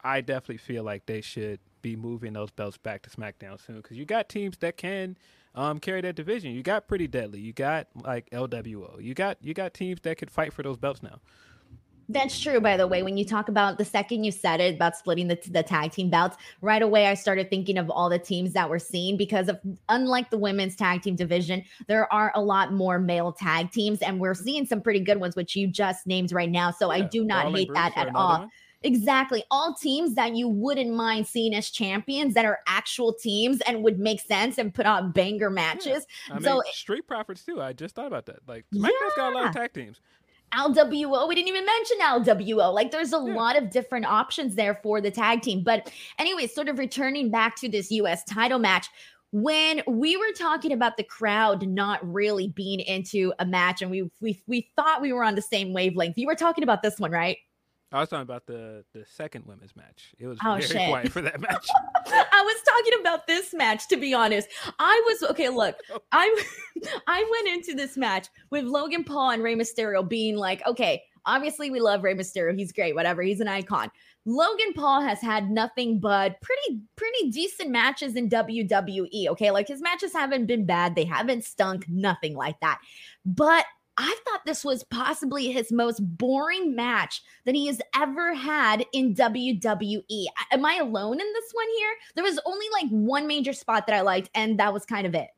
I 0.03 0.21
definitely 0.21 0.57
feel 0.57 0.83
like 0.83 1.05
they 1.05 1.21
should 1.21 1.59
be 1.81 1.95
moving 1.95 2.33
those 2.33 2.51
belts 2.51 2.77
back 2.77 3.03
to 3.03 3.09
SmackDown 3.09 3.63
soon 3.63 3.77
because 3.77 3.97
you 3.97 4.05
got 4.05 4.27
teams 4.27 4.57
that 4.57 4.77
can 4.77 5.17
um, 5.53 5.79
carry 5.79 6.01
that 6.01 6.15
division. 6.15 6.51
You 6.51 6.63
got 6.63 6.87
Pretty 6.87 7.07
Deadly, 7.07 7.39
you 7.39 7.53
got 7.53 7.87
like 7.95 8.29
LWO, 8.31 9.01
you 9.01 9.13
got 9.13 9.37
you 9.41 9.53
got 9.53 9.73
teams 9.73 10.01
that 10.01 10.17
could 10.17 10.31
fight 10.31 10.53
for 10.53 10.63
those 10.63 10.77
belts 10.77 11.01
now. 11.01 11.19
That's 12.07 12.39
true, 12.39 12.59
by 12.61 12.77
the 12.77 12.87
way. 12.87 13.01
When 13.01 13.17
you 13.17 13.25
talk 13.25 13.49
about 13.49 13.77
the 13.77 13.85
second 13.85 14.23
you 14.23 14.31
said 14.31 14.59
it 14.59 14.75
about 14.75 14.95
splitting 14.95 15.27
the, 15.27 15.39
the 15.49 15.63
tag 15.63 15.91
team 15.91 16.09
belts, 16.09 16.37
right 16.61 16.81
away 16.81 17.07
I 17.07 17.15
started 17.15 17.49
thinking 17.49 17.77
of 17.77 17.89
all 17.89 18.09
the 18.09 18.19
teams 18.19 18.53
that 18.53 18.69
we're 18.69 18.79
seeing 18.79 19.17
because 19.17 19.47
of 19.47 19.59
unlike 19.89 20.29
the 20.29 20.37
women's 20.37 20.75
tag 20.75 21.01
team 21.01 21.15
division, 21.15 21.63
there 21.87 22.11
are 22.13 22.31
a 22.35 22.41
lot 22.41 22.73
more 22.73 22.99
male 22.99 23.31
tag 23.31 23.71
teams, 23.71 24.01
and 24.01 24.19
we're 24.19 24.35
seeing 24.35 24.65
some 24.65 24.81
pretty 24.81 24.99
good 24.99 25.19
ones, 25.19 25.35
which 25.35 25.55
you 25.55 25.67
just 25.67 26.05
named 26.05 26.31
right 26.31 26.49
now. 26.49 26.71
So 26.71 26.91
yeah, 26.91 27.03
I 27.03 27.07
do 27.07 27.23
not 27.23 27.53
hate 27.53 27.69
Bruce 27.69 27.77
that 27.77 27.97
at 27.97 28.15
all. 28.15 28.39
One. 28.39 28.51
Exactly. 28.83 29.43
All 29.49 29.73
teams 29.73 30.13
that 30.13 30.35
you 30.35 30.47
wouldn't 30.47 30.93
mind 30.93 31.25
seeing 31.25 31.55
as 31.55 31.71
champions 31.71 32.35
that 32.35 32.45
are 32.45 32.59
actual 32.67 33.13
teams 33.13 33.59
and 33.61 33.83
would 33.83 33.97
make 33.97 34.21
sense 34.21 34.59
and 34.59 34.71
put 34.71 34.85
on 34.85 35.11
banger 35.11 35.49
matches. 35.49 36.05
Yeah. 36.29 36.35
I 36.35 36.39
so 36.39 36.53
mean, 36.53 36.63
Street 36.71 37.07
Profits 37.07 37.43
too. 37.43 37.59
I 37.59 37.73
just 37.73 37.95
thought 37.95 38.05
about 38.05 38.27
that. 38.27 38.47
Like 38.47 38.65
SmackDown's 38.73 38.91
yeah. 39.01 39.09
got 39.15 39.33
a 39.33 39.35
lot 39.35 39.47
of 39.47 39.55
tag 39.55 39.73
teams. 39.73 40.01
LWO. 40.55 41.27
We 41.27 41.35
didn't 41.35 41.49
even 41.49 41.65
mention 41.65 41.97
LWO. 41.99 42.73
Like 42.73 42.91
there's 42.91 43.13
a 43.13 43.17
yeah. 43.17 43.33
lot 43.33 43.57
of 43.57 43.69
different 43.69 44.05
options 44.05 44.55
there 44.55 44.79
for 44.81 45.01
the 45.01 45.11
tag 45.11 45.41
team. 45.41 45.63
But 45.63 45.91
anyway, 46.19 46.47
sort 46.47 46.69
of 46.69 46.79
returning 46.79 47.29
back 47.29 47.55
to 47.57 47.69
this 47.69 47.91
US 47.91 48.23
title 48.23 48.59
match, 48.59 48.87
when 49.31 49.81
we 49.85 50.15
were 50.15 50.31
talking 50.37 50.71
about 50.71 50.95
the 50.95 51.03
crowd 51.03 51.67
not 51.67 51.99
really 52.01 52.47
being 52.47 52.79
into 52.79 53.33
a 53.39 53.45
match 53.45 53.81
and 53.81 53.91
we 53.91 54.09
we 54.21 54.41
we 54.47 54.69
thought 54.77 55.01
we 55.01 55.11
were 55.11 55.23
on 55.23 55.35
the 55.35 55.41
same 55.41 55.73
wavelength. 55.73 56.17
You 56.17 56.27
were 56.27 56.35
talking 56.35 56.63
about 56.63 56.81
this 56.81 56.99
one, 56.99 57.11
right? 57.11 57.37
I 57.95 58.01
was 58.01 58.09
talking 58.09 58.23
about 58.23 58.45
the 58.45 58.83
the 58.93 59.05
second 59.05 59.45
women's 59.45 59.75
match. 59.75 60.13
It 60.19 60.27
was 60.27 60.37
oh, 60.43 60.55
very 60.55 60.61
shit. 60.63 60.89
quiet 60.89 61.11
for 61.11 61.21
that 61.21 61.39
match. 61.39 61.65
I 62.07 62.41
was 62.43 62.61
talking 62.61 62.99
about 62.99 63.25
this 63.25 63.53
match 63.53 63.87
to 63.87 63.97
be 63.97 64.13
honest. 64.13 64.49
I 64.79 65.01
was 65.05 65.29
okay, 65.31 65.47
look. 65.47 65.77
I 66.11 66.43
I 67.07 67.25
went 67.31 67.57
into 67.57 67.73
this 67.75 67.95
match 67.95 68.27
with 68.49 68.65
Logan 68.65 69.05
Paul 69.05 69.31
and 69.31 69.41
Rey 69.41 69.55
Mysterio 69.55 70.07
being 70.07 70.35
like, 70.35 70.65
okay, 70.67 71.03
obviously 71.25 71.71
we 71.71 71.79
love 71.79 72.03
Rey 72.03 72.15
Mysterio. 72.15 72.57
He's 72.57 72.73
great, 72.73 72.95
whatever. 72.95 73.21
He's 73.21 73.39
an 73.39 73.47
icon. 73.47 73.89
Logan 74.25 74.73
Paul 74.75 75.01
has 75.01 75.21
had 75.21 75.49
nothing 75.49 75.99
but 75.99 76.41
pretty 76.41 76.81
pretty 76.97 77.29
decent 77.29 77.69
matches 77.69 78.17
in 78.17 78.27
WWE, 78.27 79.27
okay? 79.29 79.51
Like 79.51 79.69
his 79.69 79.81
matches 79.81 80.11
haven't 80.11 80.47
been 80.47 80.65
bad. 80.65 80.95
They 80.95 81.05
haven't 81.05 81.45
stunk, 81.45 81.85
nothing 81.87 82.35
like 82.35 82.59
that. 82.59 82.79
But 83.25 83.65
I 83.97 84.15
thought 84.25 84.41
this 84.45 84.65
was 84.65 84.83
possibly 84.83 85.51
his 85.51 85.71
most 85.71 85.99
boring 85.99 86.75
match 86.75 87.21
that 87.45 87.55
he 87.55 87.67
has 87.67 87.79
ever 87.95 88.33
had 88.33 88.85
in 88.91 89.15
WWE. 89.15 90.25
Am 90.51 90.65
I 90.65 90.75
alone 90.75 91.19
in 91.19 91.33
this 91.33 91.51
one 91.53 91.67
here? 91.77 91.93
There 92.15 92.23
was 92.23 92.39
only 92.45 92.65
like 92.73 92.89
one 92.89 93.27
major 93.27 93.53
spot 93.53 93.87
that 93.87 93.95
I 93.95 94.01
liked, 94.01 94.29
and 94.35 94.59
that 94.59 94.73
was 94.73 94.85
kind 94.85 95.07
of 95.07 95.15
it. 95.15 95.29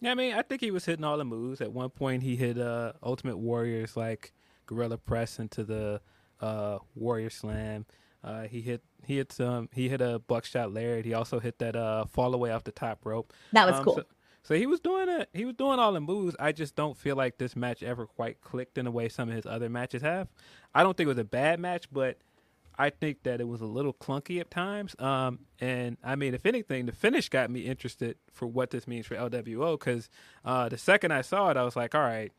Yeah, 0.00 0.10
I 0.10 0.14
mean, 0.14 0.34
I 0.34 0.42
think 0.42 0.60
he 0.60 0.70
was 0.70 0.84
hitting 0.84 1.04
all 1.04 1.16
the 1.16 1.24
moves. 1.24 1.60
At 1.60 1.72
one 1.72 1.90
point, 1.90 2.22
he 2.24 2.36
hit 2.36 2.58
uh, 2.58 2.92
Ultimate 3.02 3.38
Warriors 3.38 3.96
like 3.96 4.32
Gorilla 4.66 4.98
Press 4.98 5.38
into 5.38 5.64
the 5.64 6.00
uh, 6.40 6.78
Warrior 6.94 7.30
Slam. 7.30 7.86
Uh, 8.24 8.42
he 8.42 8.60
hit 8.60 8.82
he 9.04 9.16
hit 9.16 9.32
some 9.32 9.68
he 9.72 9.88
hit 9.88 10.00
a 10.00 10.18
buckshot 10.18 10.72
lariat. 10.72 11.04
He 11.04 11.14
also 11.14 11.40
hit 11.40 11.58
that 11.58 11.74
uh, 11.74 12.04
fall 12.06 12.34
away 12.34 12.50
off 12.50 12.64
the 12.64 12.72
top 12.72 13.04
rope. 13.04 13.32
That 13.52 13.66
was 13.66 13.76
um, 13.76 13.84
cool. 13.84 13.94
So, 13.96 14.04
so 14.42 14.54
he 14.54 14.66
was 14.66 14.80
doing 14.80 15.08
it. 15.08 15.28
He 15.32 15.44
was 15.44 15.54
doing 15.54 15.78
all 15.78 15.92
the 15.92 16.00
moves. 16.00 16.34
I 16.40 16.52
just 16.52 16.74
don't 16.74 16.96
feel 16.96 17.16
like 17.16 17.38
this 17.38 17.54
match 17.54 17.82
ever 17.82 18.06
quite 18.06 18.40
clicked 18.40 18.76
in 18.76 18.86
the 18.86 18.90
way 18.90 19.08
some 19.08 19.28
of 19.28 19.34
his 19.34 19.46
other 19.46 19.68
matches 19.68 20.02
have. 20.02 20.28
I 20.74 20.82
don't 20.82 20.96
think 20.96 21.06
it 21.06 21.08
was 21.08 21.18
a 21.18 21.24
bad 21.24 21.60
match, 21.60 21.86
but 21.92 22.18
I 22.76 22.90
think 22.90 23.22
that 23.22 23.40
it 23.40 23.46
was 23.46 23.60
a 23.60 23.66
little 23.66 23.92
clunky 23.92 24.40
at 24.40 24.50
times. 24.50 24.96
Um, 24.98 25.40
and 25.60 25.96
I 26.02 26.16
mean, 26.16 26.34
if 26.34 26.44
anything, 26.46 26.86
the 26.86 26.92
finish 26.92 27.28
got 27.28 27.50
me 27.50 27.60
interested 27.60 28.16
for 28.32 28.46
what 28.46 28.70
this 28.70 28.88
means 28.88 29.06
for 29.06 29.14
LWO. 29.14 29.78
Because 29.78 30.08
uh, 30.44 30.68
the 30.68 30.78
second 30.78 31.12
I 31.12 31.22
saw 31.22 31.50
it, 31.50 31.56
I 31.56 31.62
was 31.62 31.76
like, 31.76 31.94
all 31.94 32.00
right, 32.00 32.32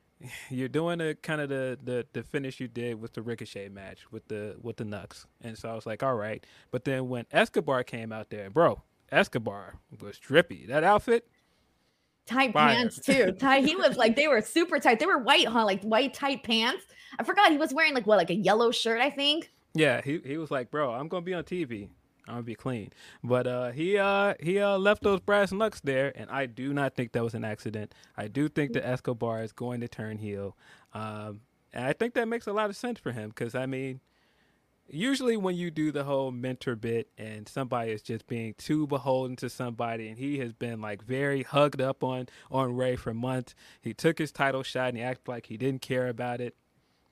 you're 0.50 0.68
doing 0.68 1.00
a 1.00 1.14
kind 1.14 1.40
of 1.40 1.50
the, 1.50 1.78
the 1.82 2.06
the 2.12 2.22
finish 2.22 2.60
you 2.60 2.68
did 2.68 3.00
with 3.00 3.14
the 3.14 3.22
Ricochet 3.22 3.68
match 3.68 4.10
with 4.10 4.28
the 4.28 4.56
with 4.62 4.76
the 4.76 4.84
knucks, 4.84 5.26
and 5.42 5.58
so 5.58 5.68
I 5.68 5.74
was 5.74 5.86
like, 5.86 6.02
all 6.02 6.14
right. 6.14 6.44
But 6.70 6.84
then 6.84 7.08
when 7.08 7.26
Escobar 7.32 7.84
came 7.84 8.12
out 8.12 8.30
there, 8.30 8.48
bro, 8.48 8.82
Escobar 9.10 9.74
was 10.00 10.18
drippy. 10.18 10.66
That 10.66 10.84
outfit, 10.84 11.26
tight 12.30 12.52
Fire. 12.52 12.74
pants 12.74 12.98
too. 12.98 13.32
Tight. 13.32 13.64
He 13.64 13.76
was 13.76 13.96
like 13.96 14.16
they 14.16 14.28
were 14.28 14.40
super 14.40 14.78
tight. 14.78 14.98
They 14.98 15.06
were 15.06 15.18
white, 15.18 15.46
huh? 15.46 15.64
Like 15.64 15.82
white 15.82 16.14
tight 16.14 16.42
pants. 16.42 16.84
I 17.18 17.24
forgot 17.24 17.50
he 17.50 17.58
was 17.58 17.74
wearing 17.74 17.94
like 17.94 18.06
what, 18.06 18.16
like 18.18 18.30
a 18.30 18.34
yellow 18.34 18.70
shirt, 18.70 19.00
I 19.00 19.10
think. 19.10 19.50
Yeah, 19.74 20.00
he 20.02 20.20
he 20.24 20.36
was 20.36 20.50
like, 20.50 20.70
bro, 20.70 20.92
I'm 20.92 21.08
gonna 21.08 21.22
be 21.22 21.34
on 21.34 21.44
TV. 21.44 21.88
I'm 22.26 22.34
gonna 22.34 22.42
be 22.42 22.54
clean. 22.54 22.92
But 23.24 23.46
uh, 23.46 23.70
he 23.72 23.98
uh, 23.98 24.34
he 24.40 24.58
uh, 24.58 24.78
left 24.78 25.02
those 25.02 25.20
brass 25.20 25.52
knucks 25.52 25.80
there, 25.80 26.12
and 26.14 26.30
I 26.30 26.46
do 26.46 26.72
not 26.72 26.94
think 26.94 27.12
that 27.12 27.24
was 27.24 27.34
an 27.34 27.44
accident. 27.44 27.94
I 28.16 28.28
do 28.28 28.48
think 28.48 28.72
that 28.72 28.86
Escobar 28.86 29.42
is 29.42 29.52
going 29.52 29.80
to 29.80 29.88
turn 29.88 30.18
heel, 30.18 30.56
um, 30.92 31.40
and 31.72 31.84
I 31.84 31.92
think 31.92 32.14
that 32.14 32.28
makes 32.28 32.46
a 32.46 32.52
lot 32.52 32.70
of 32.70 32.76
sense 32.76 32.98
for 32.98 33.12
him 33.12 33.30
because 33.30 33.54
I 33.54 33.66
mean, 33.66 34.00
usually 34.92 35.36
when 35.36 35.56
you 35.56 35.70
do 35.70 35.92
the 35.92 36.04
whole 36.04 36.30
mentor 36.30 36.76
bit 36.76 37.08
and 37.16 37.48
somebody 37.48 37.92
is 37.92 38.02
just 38.02 38.26
being 38.26 38.54
too 38.54 38.86
beholden 38.86 39.36
to 39.36 39.50
somebody, 39.50 40.08
and 40.08 40.18
he 40.18 40.38
has 40.38 40.52
been 40.52 40.80
like 40.80 41.02
very 41.02 41.42
hugged 41.42 41.80
up 41.80 42.02
on 42.02 42.28
on 42.50 42.76
Rey 42.76 42.96
for 42.96 43.14
months. 43.14 43.54
He 43.80 43.94
took 43.94 44.18
his 44.18 44.32
title 44.32 44.62
shot 44.62 44.88
and 44.88 44.98
he 44.98 45.02
acted 45.02 45.28
like 45.28 45.46
he 45.46 45.56
didn't 45.56 45.82
care 45.82 46.08
about 46.08 46.40
it. 46.40 46.56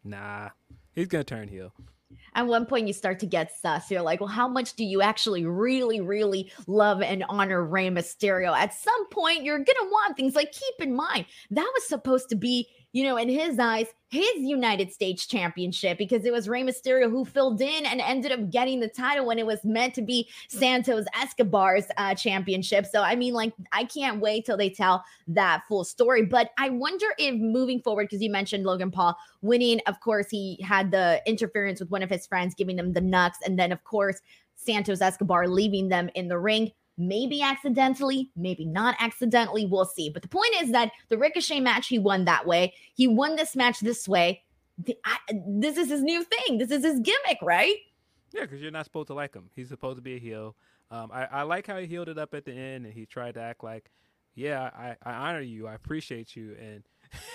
Nah, 0.04 0.50
he's 0.92 1.08
gonna 1.08 1.24
turn 1.24 1.48
heel 1.48 1.72
at 2.34 2.46
one 2.46 2.66
point 2.66 2.86
you 2.86 2.92
start 2.92 3.18
to 3.20 3.26
get 3.26 3.52
sus. 3.52 3.90
You're 3.90 4.02
like, 4.02 4.20
well, 4.20 4.28
how 4.28 4.48
much 4.48 4.74
do 4.74 4.84
you 4.84 5.02
actually 5.02 5.44
really, 5.44 6.00
really 6.00 6.52
love 6.66 7.02
and 7.02 7.24
honor 7.28 7.64
Rey 7.64 7.90
Mysterio? 7.90 8.56
At 8.56 8.74
some 8.74 9.08
point, 9.08 9.44
you're 9.44 9.58
gonna 9.58 9.90
want 9.90 10.16
things 10.16 10.34
like 10.34 10.52
keep 10.52 10.74
in 10.80 10.94
mind 10.94 11.26
that 11.50 11.70
was 11.74 11.88
supposed 11.88 12.28
to 12.30 12.36
be 12.36 12.68
you 12.92 13.04
know, 13.04 13.16
in 13.16 13.28
his 13.28 13.58
eyes, 13.58 13.86
his 14.08 14.36
United 14.38 14.90
States 14.90 15.26
championship 15.26 15.98
because 15.98 16.24
it 16.24 16.32
was 16.32 16.48
Rey 16.48 16.62
Mysterio 16.62 17.10
who 17.10 17.24
filled 17.26 17.60
in 17.60 17.84
and 17.84 18.00
ended 18.00 18.32
up 18.32 18.50
getting 18.50 18.80
the 18.80 18.88
title 18.88 19.26
when 19.26 19.38
it 19.38 19.44
was 19.44 19.62
meant 19.64 19.94
to 19.94 20.02
be 20.02 20.28
Santos 20.48 21.04
Escobar's 21.14 21.84
uh, 21.98 22.14
championship. 22.14 22.86
So, 22.86 23.02
I 23.02 23.14
mean, 23.14 23.34
like, 23.34 23.52
I 23.72 23.84
can't 23.84 24.20
wait 24.20 24.46
till 24.46 24.56
they 24.56 24.70
tell 24.70 25.04
that 25.28 25.62
full 25.68 25.84
story. 25.84 26.24
But 26.24 26.50
I 26.56 26.70
wonder 26.70 27.06
if 27.18 27.34
moving 27.34 27.82
forward, 27.82 28.04
because 28.04 28.22
you 28.22 28.30
mentioned 28.30 28.64
Logan 28.64 28.90
Paul 28.90 29.16
winning, 29.42 29.80
of 29.86 30.00
course, 30.00 30.28
he 30.30 30.58
had 30.62 30.90
the 30.90 31.20
interference 31.26 31.80
with 31.80 31.90
one 31.90 32.02
of 32.02 32.08
his 32.08 32.26
friends, 32.26 32.54
giving 32.54 32.78
him 32.78 32.94
the 32.94 33.02
knucks. 33.02 33.38
And 33.44 33.58
then, 33.58 33.72
of 33.72 33.84
course, 33.84 34.20
Santos 34.56 35.02
Escobar 35.02 35.46
leaving 35.46 35.88
them 35.88 36.08
in 36.14 36.28
the 36.28 36.38
ring 36.38 36.72
maybe 36.98 37.40
accidentally, 37.40 38.30
maybe 38.36 38.64
not 38.64 38.96
accidentally. 38.98 39.64
We'll 39.64 39.84
see. 39.84 40.10
But 40.10 40.22
the 40.22 40.28
point 40.28 40.54
is 40.60 40.72
that 40.72 40.90
the 41.08 41.16
Ricochet 41.16 41.60
match, 41.60 41.88
he 41.88 41.98
won 41.98 42.24
that 42.26 42.46
way. 42.46 42.74
He 42.94 43.08
won 43.08 43.36
this 43.36 43.56
match 43.56 43.80
this 43.80 44.06
way. 44.06 44.42
This 45.46 45.76
is 45.76 45.88
his 45.88 46.02
new 46.02 46.24
thing. 46.24 46.58
This 46.58 46.70
is 46.70 46.84
his 46.84 47.00
gimmick, 47.00 47.38
right? 47.42 47.76
Yeah, 48.32 48.42
because 48.42 48.60
you're 48.60 48.70
not 48.70 48.84
supposed 48.84 49.08
to 49.08 49.14
like 49.14 49.34
him. 49.34 49.50
He's 49.54 49.68
supposed 49.68 49.96
to 49.96 50.02
be 50.02 50.16
a 50.16 50.18
heel. 50.18 50.56
Um, 50.90 51.10
I, 51.12 51.24
I 51.24 51.42
like 51.42 51.66
how 51.66 51.78
he 51.78 51.86
healed 51.86 52.08
it 52.08 52.18
up 52.18 52.34
at 52.34 52.44
the 52.44 52.52
end 52.52 52.84
and 52.84 52.94
he 52.94 53.06
tried 53.06 53.34
to 53.34 53.40
act 53.40 53.62
like, 53.62 53.90
yeah, 54.34 54.70
I, 54.74 54.96
I 55.02 55.12
honor 55.14 55.40
you. 55.40 55.66
I 55.66 55.74
appreciate 55.74 56.36
you. 56.36 56.56
And 56.60 56.84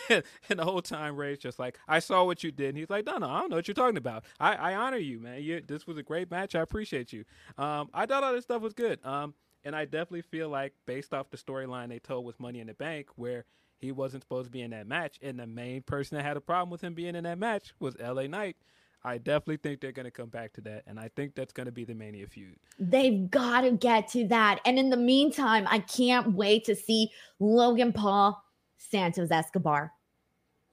and 0.50 0.60
the 0.60 0.64
whole 0.64 0.82
time 0.82 1.18
Rey's 1.18 1.40
just 1.40 1.60
like, 1.60 1.78
I 1.88 2.00
saw 2.00 2.24
what 2.24 2.44
you 2.44 2.52
did. 2.52 2.70
And 2.70 2.78
he's 2.78 2.90
like, 2.90 3.06
no, 3.06 3.18
no, 3.18 3.30
I 3.30 3.42
don't 3.42 3.50
know 3.50 3.58
what 3.58 3.68
you're 3.68 3.76
talking 3.76 3.98
about. 3.98 4.24
I, 4.40 4.56
I 4.56 4.76
honor 4.76 4.98
you, 4.98 5.20
man. 5.20 5.42
You, 5.44 5.62
this 5.68 5.86
was 5.86 5.98
a 5.98 6.04
great 6.04 6.32
match. 6.32 6.56
I 6.56 6.62
appreciate 6.62 7.12
you. 7.12 7.26
Um, 7.58 7.90
I 7.94 8.06
thought 8.06 8.24
all 8.24 8.34
this 8.34 8.46
stuff 8.46 8.62
was 8.62 8.74
good. 8.74 9.00
Um, 9.06 9.34
and 9.66 9.76
I 9.76 9.86
definitely 9.86 10.24
feel 10.24 10.50
like, 10.50 10.74
based 10.86 11.14
off 11.14 11.30
the 11.30 11.38
storyline 11.38 11.90
they 11.90 12.00
told 12.00 12.26
with 12.26 12.40
Money 12.40 12.60
in 12.60 12.68
the 12.68 12.74
Bank, 12.74 13.08
where 13.16 13.46
he 13.78 13.92
wasn't 13.92 14.24
supposed 14.24 14.46
to 14.46 14.52
be 14.52 14.62
in 14.62 14.72
that 14.72 14.88
match, 14.88 15.18
and 15.22 15.40
the 15.40 15.48
main 15.48 15.82
person 15.82 16.18
that 16.18 16.24
had 16.24 16.38
a 16.38 16.42
problem 16.42 16.70
with 16.70 16.82
him 16.82 16.94
being 16.94 17.16
in 17.16 17.24
that 17.26 17.38
match 17.38 17.74
was 17.80 17.98
LA 18.00 18.28
Knight. 18.28 18.56
I 19.06 19.18
definitely 19.18 19.58
think 19.58 19.82
they're 19.82 19.92
going 19.92 20.06
to 20.06 20.12
come 20.12 20.30
back 20.30 20.54
to 20.54 20.62
that. 20.62 20.84
And 20.88 20.98
I 20.98 21.10
think 21.16 21.36
that's 21.36 21.52
going 21.52 21.66
to 21.66 21.74
be 21.74 21.84
the 21.84 21.94
Mania 21.94 22.26
feud. 22.26 22.56
They've 22.80 23.30
got 23.30 23.62
to 23.62 23.72
get 23.72 24.08
to 24.10 24.26
that. 24.30 24.62
And 24.66 24.80
in 24.80 24.90
the 24.90 24.98
meantime, 24.98 25.68
I 25.70 25.80
can't 25.80 26.34
wait 26.34 26.64
to 26.66 26.76
see 26.76 27.12
Logan 27.40 27.92
Paul, 27.92 28.42
Santos 28.78 29.30
Escobar. 29.30 29.92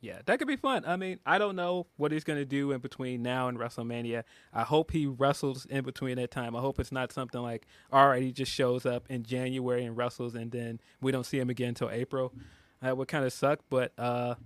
Yeah, 0.03 0.21
that 0.25 0.39
could 0.39 0.49
be 0.49 0.57
fun. 0.57 0.85
I 0.87 0.97
mean, 0.97 1.19
I 1.27 1.37
don't 1.37 1.57
know 1.57 1.87
what 1.99 2.11
he's 2.11 2.25
going 2.25 2.39
to 2.39 2.47
do 2.47 2.73
in 2.73 2.81
between 2.81 3.23
now 3.23 3.49
and 3.49 3.59
WrestleMania. 3.59 4.25
I 4.53 4.63
hope 4.63 4.93
he 4.93 5.05
wrestles 5.05 5.67
in 5.67 5.85
between 5.85 6.17
that 6.17 6.31
time. 6.31 6.57
I 6.57 6.61
hope 6.61 6.81
it's 6.81 6.93
not 6.93 7.13
something 7.13 7.41
like, 7.41 7.67
all 7.93 8.09
right, 8.09 8.23
he 8.23 8.33
just 8.33 8.51
shows 8.51 8.87
up 8.87 9.05
in 9.11 9.25
January 9.25 9.85
and 9.85 9.95
wrestles, 9.95 10.35
and 10.35 10.51
then 10.51 10.81
we 11.03 11.13
don't 11.13 11.27
see 11.27 11.39
him 11.39 11.51
again 11.51 11.71
until 11.71 11.91
April. 11.91 12.33
That 12.81 12.97
would 12.97 13.09
kind 13.09 13.27
of 13.27 13.33
suck. 13.35 13.61
But 13.69 13.93
uh, 13.99 14.37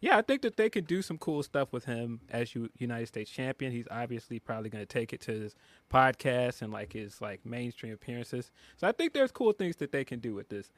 yeah, 0.00 0.18
I 0.18 0.22
think 0.22 0.42
that 0.42 0.58
they 0.58 0.68
could 0.68 0.86
do 0.86 1.00
some 1.00 1.16
cool 1.16 1.42
stuff 1.42 1.72
with 1.72 1.86
him 1.86 2.20
as 2.30 2.54
United 2.78 3.06
States 3.06 3.30
champion. 3.30 3.72
He's 3.72 3.88
obviously 3.90 4.38
probably 4.38 4.68
going 4.68 4.82
to 4.82 4.86
take 4.86 5.14
it 5.14 5.20
to 5.22 5.32
his 5.32 5.56
podcast 5.90 6.60
and 6.60 6.70
like 6.70 6.92
his 6.92 7.20
like 7.22 7.46
mainstream 7.46 7.94
appearances. 7.94 8.52
So 8.76 8.86
I 8.86 8.92
think 8.92 9.14
there's 9.14 9.32
cool 9.32 9.52
things 9.52 9.76
that 9.76 9.90
they 9.90 10.04
can 10.04 10.20
do 10.20 10.34
with 10.34 10.50
this. 10.50 10.70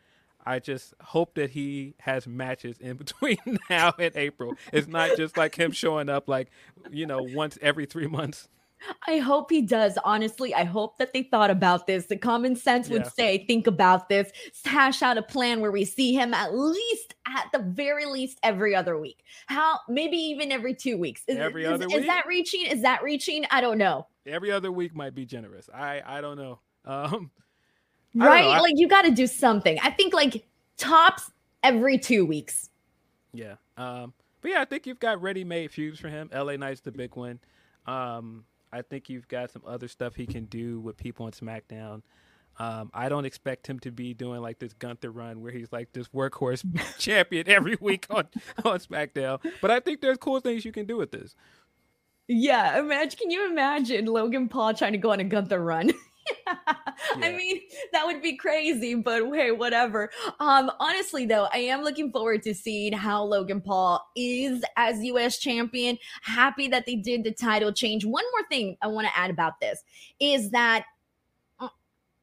I 0.45 0.59
just 0.59 0.95
hope 1.01 1.35
that 1.35 1.51
he 1.51 1.95
has 2.01 2.27
matches 2.27 2.79
in 2.79 2.97
between 2.99 3.59
now 3.69 3.93
and 3.99 4.15
April. 4.17 4.55
It's 4.73 4.89
not 4.89 5.17
just 5.17 5.37
like 5.37 5.55
him 5.55 5.73
showing 5.73 6.09
up 6.09 6.29
like, 6.29 6.51
you 6.91 7.07
know, 7.07 7.21
once 7.23 7.59
every 7.61 7.87
three 7.87 8.07
months. 8.07 8.49
I 9.07 9.19
hope 9.19 9.51
he 9.51 9.63
does. 9.63 9.99
Honestly, 10.05 10.55
I 10.55 10.65
hope 10.65 10.99
that 10.99 11.13
they 11.13 11.23
thought 11.23 11.51
about 11.51 11.87
this. 11.87 12.07
The 12.07 12.17
common 12.17 12.57
sense 12.57 12.89
would 12.89 13.03
yeah. 13.03 13.11
say, 13.11 13.47
think 13.47 13.67
about 13.67 14.09
this, 14.09 14.33
hash 14.65 15.03
out 15.03 15.19
a 15.19 15.23
plan 15.23 15.61
where 15.61 15.71
we 15.71 15.85
see 15.85 16.15
him 16.15 16.33
at 16.33 16.57
least, 16.57 17.15
at 17.27 17.49
the 17.53 17.59
very 17.59 18.07
least, 18.07 18.39
every 18.43 18.75
other 18.75 18.99
week. 18.99 19.23
How, 19.47 19.81
maybe 19.89 20.17
even 20.17 20.51
every 20.53 20.75
two 20.75 20.97
weeks. 20.97 21.23
Is, 21.29 21.37
every 21.37 21.67
other 21.67 21.87
is, 21.87 21.93
week? 21.93 21.97
Is 22.01 22.07
that 22.07 22.27
reaching? 22.27 22.67
Is 22.67 22.83
that 22.83 23.03
reaching? 23.03 23.45
I 23.51 23.61
don't 23.61 23.79
know. 23.79 24.07
Every 24.27 24.51
other 24.51 24.73
week 24.73 24.95
might 24.95 25.15
be 25.15 25.27
generous. 25.27 25.69
I, 25.75 26.03
I 26.05 26.21
don't 26.21 26.37
know. 26.37 26.61
Um, 26.85 27.31
right? 28.15 28.45
I, 28.45 28.61
like 28.61 28.75
you 28.77 28.89
got 28.89 29.03
to 29.03 29.11
do 29.11 29.27
something. 29.27 29.79
I 29.83 29.91
think 29.91 30.15
like 30.15 30.45
tops 30.77 31.31
every 31.63 31.99
two 31.99 32.25
weeks. 32.25 32.71
Yeah. 33.33 33.55
Um, 33.77 34.13
but 34.41 34.53
yeah, 34.53 34.61
I 34.61 34.65
think 34.65 34.87
you've 34.87 35.01
got 35.01 35.21
ready-made 35.21 35.71
feuds 35.71 36.01
for 36.01 36.09
him. 36.09 36.31
LA 36.35 36.57
Knight's 36.57 36.81
the 36.81 36.93
big 36.93 37.15
one. 37.15 37.39
Um, 37.87 38.45
I 38.73 38.83
think 38.83 39.09
you've 39.09 39.29
got 39.29 39.51
some 39.51 39.63
other 39.67 39.89
stuff 39.89 40.15
he 40.15 40.27
can 40.27 40.45
do 40.47 40.81
with 40.81 40.97
people 40.97 41.27
on 41.27 41.33
SmackDown. 41.33 42.03
Um, 42.59 42.91
I 42.93 43.09
don't 43.09 43.25
expect 43.25 43.67
him 43.67 43.79
to 43.81 43.91
be 43.91 44.13
doing 44.13 44.41
like 44.41 44.59
this 44.59 44.75
Gunther 44.75 45.11
run 45.11 45.41
where 45.41 45.53
he's 45.53 45.73
like 45.73 45.93
this 45.93 46.09
workhorse 46.09 46.65
champion 46.99 47.49
every 47.49 47.77
week 47.81 48.07
on 48.11 48.29
on 48.65 48.79
SmackDown. 48.79 49.41
But 49.61 49.71
I 49.71 49.81
think 49.81 50.01
there's 50.01 50.19
cool 50.19 50.41
things 50.41 50.65
you 50.65 50.73
can 50.73 50.87
do 50.87 50.97
with 50.97 51.11
this. 51.11 51.35
Yeah, 52.29 52.79
imagine. 52.79 53.19
Can 53.19 53.31
you 53.31 53.51
imagine 53.51 54.07
Logan 54.07 54.49
Paul 54.49 54.75
trying 54.75 54.93
to 54.93 54.99
go 54.99 55.11
on 55.11 55.21
a 55.21 55.25
Gunther 55.25 55.63
run? 55.63 55.93
yeah. 56.47 56.57
I 57.23 57.33
mean, 57.33 57.61
that 57.93 58.07
would 58.07 58.23
be 58.23 58.37
crazy, 58.37 58.95
but 58.95 59.23
hey, 59.33 59.53
whatever. 59.53 60.11
Um, 60.39 60.71
honestly, 60.79 61.27
though, 61.27 61.49
I 61.53 61.59
am 61.59 61.83
looking 61.83 62.13
forward 62.13 62.43
to 62.43 62.55
seeing 62.55 62.93
how 62.93 63.25
Logan 63.25 63.61
Paul 63.61 64.05
is 64.17 64.63
as 64.77 65.03
US 65.05 65.39
champion. 65.39 65.99
Happy 66.23 66.69
that 66.69 66.87
they 66.87 66.97
did 66.97 67.25
the 67.25 67.33
title 67.33 67.73
change. 67.73 68.05
One 68.05 68.25
more 68.33 68.47
thing 68.49 68.77
I 68.83 68.89
want 68.89 69.07
to 69.07 69.19
add 69.19 69.31
about 69.31 69.61
this 69.61 69.83
is 70.19 70.51
that 70.51 70.85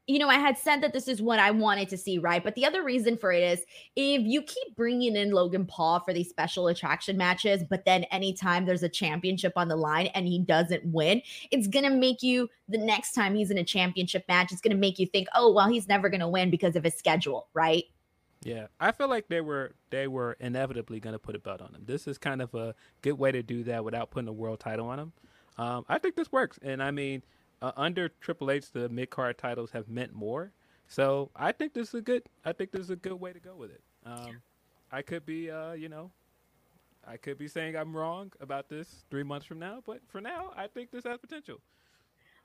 you 0.08 0.20
know, 0.20 0.30
I 0.30 0.36
had 0.36 0.58
said 0.58 0.82
that 0.82 0.94
this 0.94 1.10
is 1.10 1.22
what 1.22 1.38
I 1.38 1.52
wanted 1.52 1.90
to 1.90 1.98
see, 1.98 2.18
right? 2.18 2.42
But 2.42 2.56
the 2.56 2.66
other 2.66 2.82
reason 2.82 3.18
for 3.18 3.34
it 3.34 3.44
is 3.44 3.60
if 3.98 4.22
you 4.26 4.42
keep 4.42 4.74
bringing 4.76 5.18
in 5.18 5.32
Logan 5.32 5.66
Paul 5.66 6.00
for 6.00 6.14
these 6.14 6.30
special 6.30 6.68
attraction 6.70 7.18
matches, 7.18 7.64
but 7.70 7.84
then 7.84 8.06
anytime 8.06 8.66
there's 8.66 8.84
a 8.84 8.90
championship 8.90 9.52
on 9.58 9.68
the 9.68 9.76
line 9.76 10.08
and 10.08 10.26
he 10.26 10.40
doesn't 10.40 10.86
win, 10.86 11.22
it's 11.52 11.68
going 11.68 11.84
to 11.84 11.92
make 11.92 12.24
you 12.24 12.50
the 12.70 12.78
next 12.78 13.12
time 13.12 13.36
he's 13.36 13.52
in 13.52 13.58
a 13.58 13.66
championship 13.66 14.24
match, 14.30 14.54
it's 14.54 14.62
going 14.62 14.76
to 14.76 14.80
make 14.80 14.98
you 14.98 15.06
think, 15.06 15.28
oh, 15.36 15.52
well, 15.52 15.68
he's 15.68 15.90
never 15.90 16.08
going 16.08 16.22
to 16.22 16.28
win 16.28 16.50
because 16.50 16.78
of 16.78 16.86
his 16.86 16.96
schedule, 16.96 17.48
right? 17.54 17.84
Yeah, 18.44 18.68
I 18.80 18.94
feel 18.94 19.10
like 19.10 19.28
they 19.28 19.42
were 19.42 19.74
they 19.90 20.08
were 20.08 20.38
inevitably 20.40 21.02
going 21.02 21.14
to 21.14 21.20
put 21.20 21.36
a 21.36 21.40
belt 21.40 21.60
on 21.60 21.74
him. 21.74 21.84
This 21.86 22.08
is 22.08 22.18
kind 22.18 22.42
of 22.42 22.54
a 22.54 22.76
good 23.02 23.14
way 23.14 23.32
to 23.32 23.44
do 23.44 23.64
that 23.64 23.84
without 23.84 24.12
putting 24.12 24.30
a 24.30 24.34
world 24.34 24.60
title 24.60 24.88
on 24.88 25.00
him. 25.00 25.14
Um, 25.58 25.86
I 25.90 25.98
think 25.98 26.16
this 26.16 26.32
works, 26.32 26.60
and 26.62 26.82
I 26.82 26.92
mean, 26.92 27.24
uh, 27.62 27.72
under 27.76 28.10
Triple 28.10 28.52
H, 28.52 28.72
the 28.72 28.90
mid 28.90 29.10
card 29.10 29.38
titles 29.38 29.72
have 29.72 29.88
meant 29.88 30.14
more. 30.14 30.52
So 30.88 31.32
I 31.36 31.52
think 31.52 31.74
this 31.74 31.90
is 31.90 31.96
a 31.96 32.02
good. 32.02 32.24
I 32.46 32.54
think 32.54 32.72
this 32.72 32.82
is 32.82 32.90
a 32.90 32.96
good 32.96 33.20
way 33.20 33.34
to 33.34 33.40
go 33.40 33.56
with 33.56 33.72
it. 33.72 33.82
Um, 34.06 34.42
I 34.92 35.02
could 35.02 35.26
be, 35.26 35.52
uh, 35.52 35.74
you 35.74 35.90
know, 35.90 36.12
I 37.06 37.18
could 37.18 37.38
be 37.38 37.48
saying 37.48 37.76
I'm 37.76 37.96
wrong 37.96 38.32
about 38.40 38.70
this 38.70 39.04
three 39.10 39.24
months 39.24 39.46
from 39.46 39.60
now, 39.60 39.82
but 39.86 40.02
for 40.08 40.22
now, 40.22 40.52
I 40.56 40.68
think 40.68 40.92
this 40.92 41.04
has 41.04 41.18
potential. 41.20 41.60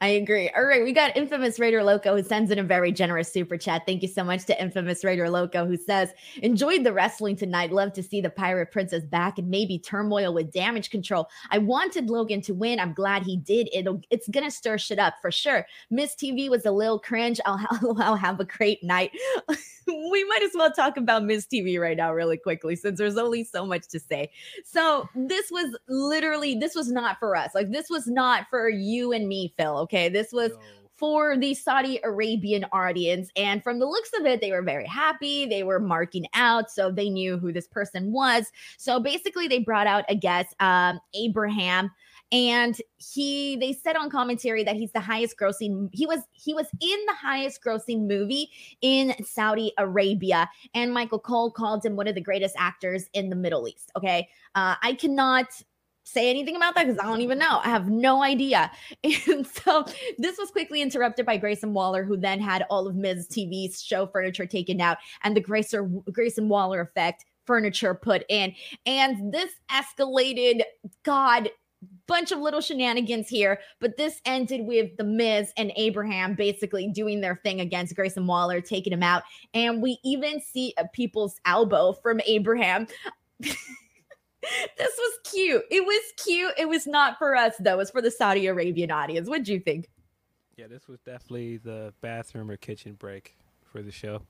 I 0.02 0.09
agree. 0.09 0.50
All 0.50 0.64
right, 0.64 0.82
we 0.82 0.92
got 0.92 1.16
Infamous 1.16 1.61
Raider 1.61 1.85
Loco 1.85 2.16
who 2.16 2.25
sends 2.25 2.50
in 2.50 2.59
a 2.59 2.64
very 2.64 2.90
generous 2.90 3.32
super 3.32 3.56
chat. 3.56 3.82
Thank 3.87 4.02
you 4.02 4.09
so 4.09 4.25
much 4.25 4.44
to 4.47 4.61
Infamous 4.61 5.04
Raider 5.04 5.30
Loco 5.30 5.64
who 5.64 5.76
says, 5.76 6.12
"Enjoyed 6.42 6.82
the 6.82 6.92
wrestling 6.92 7.37
tonight. 7.37 7.71
Love 7.71 7.92
to 7.92 8.02
see 8.02 8.21
the 8.21 8.28
Pirate 8.28 8.73
Princess 8.73 9.04
back 9.04 9.38
and 9.38 9.49
maybe 9.49 9.78
turmoil 9.78 10.35
with 10.35 10.50
damage 10.50 10.90
control. 10.90 11.28
I 11.52 11.59
wanted 11.59 12.11
Logan 12.11 12.40
to 12.42 12.52
win. 12.52 12.80
I'm 12.80 12.94
glad 12.94 13.23
he 13.23 13.37
did. 13.37 13.68
It'll 13.73 14.00
it's 14.11 14.26
gonna 14.26 14.50
stir 14.50 14.76
shit 14.76 14.99
up 14.99 15.14
for 15.23 15.30
sure. 15.30 15.64
Miz 15.88 16.16
TV 16.21 16.50
was 16.50 16.66
a 16.66 16.73
little 16.73 16.99
cringe. 16.99 17.38
I'll, 17.47 17.64
I'll, 17.71 18.02
I'll 18.02 18.16
have 18.16 18.40
a 18.40 18.44
great 18.44 18.82
night. 18.82 19.12
we 19.87 20.25
might 20.25 20.42
as 20.42 20.50
well 20.52 20.73
talk 20.73 20.97
about 20.97 21.25
Miz 21.25 21.47
TV 21.47 21.78
right 21.80 21.97
now, 21.97 22.12
really 22.12 22.38
quickly, 22.38 22.75
since 22.75 22.99
there's 22.99 23.16
only 23.16 23.44
so 23.44 23.64
much 23.64 23.87
to 23.87 24.00
say. 24.00 24.32
So 24.64 25.09
this 25.14 25.49
was 25.52 25.78
literally 25.88 26.56
this 26.56 26.75
was 26.75 26.90
not 26.90 27.21
for 27.21 27.37
us. 27.37 27.52
Like 27.54 27.71
this 27.71 27.88
was 27.88 28.09
not 28.09 28.49
for 28.50 28.68
you 28.68 29.12
and 29.12 29.28
me, 29.28 29.54
Phil. 29.56 29.78
Okay 29.78 29.91
Okay, 29.92 30.08
this 30.08 30.32
was. 30.32 30.50
No 30.50 30.58
for 31.02 31.37
the 31.37 31.52
Saudi 31.52 31.99
Arabian 32.04 32.64
audience. 32.70 33.28
And 33.34 33.61
from 33.64 33.80
the 33.80 33.87
looks 33.87 34.11
of 34.20 34.25
it, 34.25 34.40
they 34.40 34.52
were 34.52 34.62
very 34.62 34.87
happy. 34.87 35.46
They 35.46 35.64
were 35.64 35.80
marking 35.80 36.26
out, 36.32 36.70
so 36.70 36.92
they 36.92 37.11
knew 37.11 37.38
who 37.38 37.52
this 37.52 37.66
person 37.66 38.12
was. 38.12 38.52
So 38.78 39.00
basically, 39.00 39.49
they 39.49 39.58
brought 39.58 39.88
out 39.88 40.04
a 40.08 40.14
guest, 40.14 40.54
um, 40.61 41.00
Abraham. 41.12 41.90
And 42.30 42.80
he, 42.99 43.56
they 43.56 43.72
said 43.72 43.96
on 43.96 44.11
commentary 44.11 44.62
that 44.62 44.76
he's 44.76 44.92
the 44.92 45.00
highest 45.00 45.37
grossing. 45.37 45.90
He 45.92 46.06
was, 46.06 46.20
he 46.30 46.54
was 46.54 46.66
in 46.80 46.99
the 47.06 47.14
highest 47.14 47.64
grossing 47.64 48.06
movie 48.06 48.49
in 48.80 49.12
Saudi 49.25 49.72
Arabia. 49.78 50.49
And 50.72 50.94
Michael 50.94 51.18
Cole 51.18 51.50
called 51.50 51.84
him 51.84 51.96
one 51.96 52.06
of 52.06 52.14
the 52.14 52.20
greatest 52.20 52.54
actors 52.56 53.06
in 53.12 53.28
the 53.28 53.34
Middle 53.34 53.66
East. 53.66 53.90
Okay, 53.96 54.28
uh, 54.54 54.76
I 54.80 54.94
cannot 54.94 55.46
say 56.04 56.28
anything 56.28 56.56
about 56.56 56.75
that 56.75 56.87
because 56.87 56.99
I 56.99 57.06
don't 57.06 57.21
even 57.21 57.38
know. 57.38 57.61
I 57.62 57.68
have 57.68 57.88
no 57.88 58.23
idea. 58.23 58.71
And 59.28 59.47
so 59.47 59.85
this 60.18 60.38
was 60.38 60.50
quickly 60.50 60.82
interrupted 60.82 61.26
by 61.26 61.37
Grayson 61.37 61.75
Waller, 61.75 62.04
who 62.04 62.16
then 62.16 62.40
had 62.40 62.64
all 62.71 62.87
of 62.87 62.97
Miz 62.97 63.28
TV's 63.28 63.82
show 63.82 64.06
furniture 64.06 64.47
taken 64.47 64.80
out 64.80 64.99
and 65.23 65.37
the 65.37 65.40
Grayson, 65.40 66.02
Grayson 66.11 66.49
Waller 66.49 66.80
effect 66.80 67.25
furniture 67.47 67.94
put 67.94 68.25
in. 68.28 68.54
And 68.87 69.32
this 69.32 69.52
escalated, 69.71 70.62
God, 71.02 71.50
bunch 72.06 72.32
of 72.32 72.38
little 72.38 72.61
shenanigans 72.61 73.28
here, 73.28 73.59
but 73.80 73.97
this 73.97 74.21
ended 74.25 74.66
with 74.66 74.97
the 74.97 75.04
Miz 75.04 75.52
and 75.56 75.73
Abraham 75.76 76.35
basically 76.35 76.88
doing 76.88 77.21
their 77.21 77.37
thing 77.37 77.61
against 77.61 77.97
Grayson 77.97 78.26
Waller, 78.26 78.61
taking 78.61 78.92
him 78.92 79.02
out. 79.02 79.23
And 79.54 79.82
we 79.82 79.99
even 80.04 80.40
see 80.40 80.75
a 80.78 80.87
people's 80.88 81.40
elbow 81.44 81.92
from 81.92 82.21
Abraham. 82.26 82.87
this 84.78 84.92
was 84.99 85.18
cute. 85.25 85.62
It 85.70 85.84
was 85.84 86.02
cute. 86.16 86.54
It 86.58 86.68
was 86.68 86.87
not 86.87 87.18
for 87.18 87.37
us 87.37 87.54
though. 87.61 87.75
It 87.75 87.78
was 87.78 87.90
for 87.90 88.02
the 88.02 88.11
Saudi 88.11 88.46
Arabian 88.46 88.90
audience. 88.90 89.28
What'd 89.28 89.49
you 89.49 89.61
think? 89.61 89.88
Yeah, 90.56 90.66
this 90.66 90.88
was 90.88 91.00
definitely 91.00 91.58
the 91.58 91.94
bathroom 92.00 92.50
or 92.50 92.56
kitchen 92.56 92.94
break 92.94 93.37
for 93.64 93.82
the 93.82 93.90
show. 93.90 94.22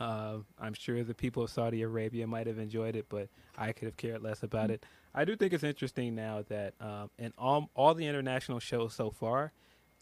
Uh, 0.00 0.38
I'm 0.60 0.74
sure 0.74 1.02
the 1.02 1.14
people 1.14 1.42
of 1.42 1.50
Saudi 1.50 1.82
Arabia 1.82 2.26
might 2.26 2.46
have 2.46 2.58
enjoyed 2.58 2.94
it, 2.94 3.06
but 3.08 3.28
I 3.56 3.72
could 3.72 3.86
have 3.86 3.96
cared 3.96 4.22
less 4.22 4.42
about 4.42 4.64
mm-hmm. 4.64 4.74
it. 4.74 4.86
I 5.14 5.24
do 5.24 5.34
think 5.34 5.52
it's 5.52 5.64
interesting 5.64 6.14
now 6.14 6.44
that 6.48 6.74
um, 6.80 7.10
in 7.18 7.32
all, 7.36 7.68
all 7.74 7.94
the 7.94 8.06
international 8.06 8.60
shows 8.60 8.94
so 8.94 9.10
far, 9.10 9.52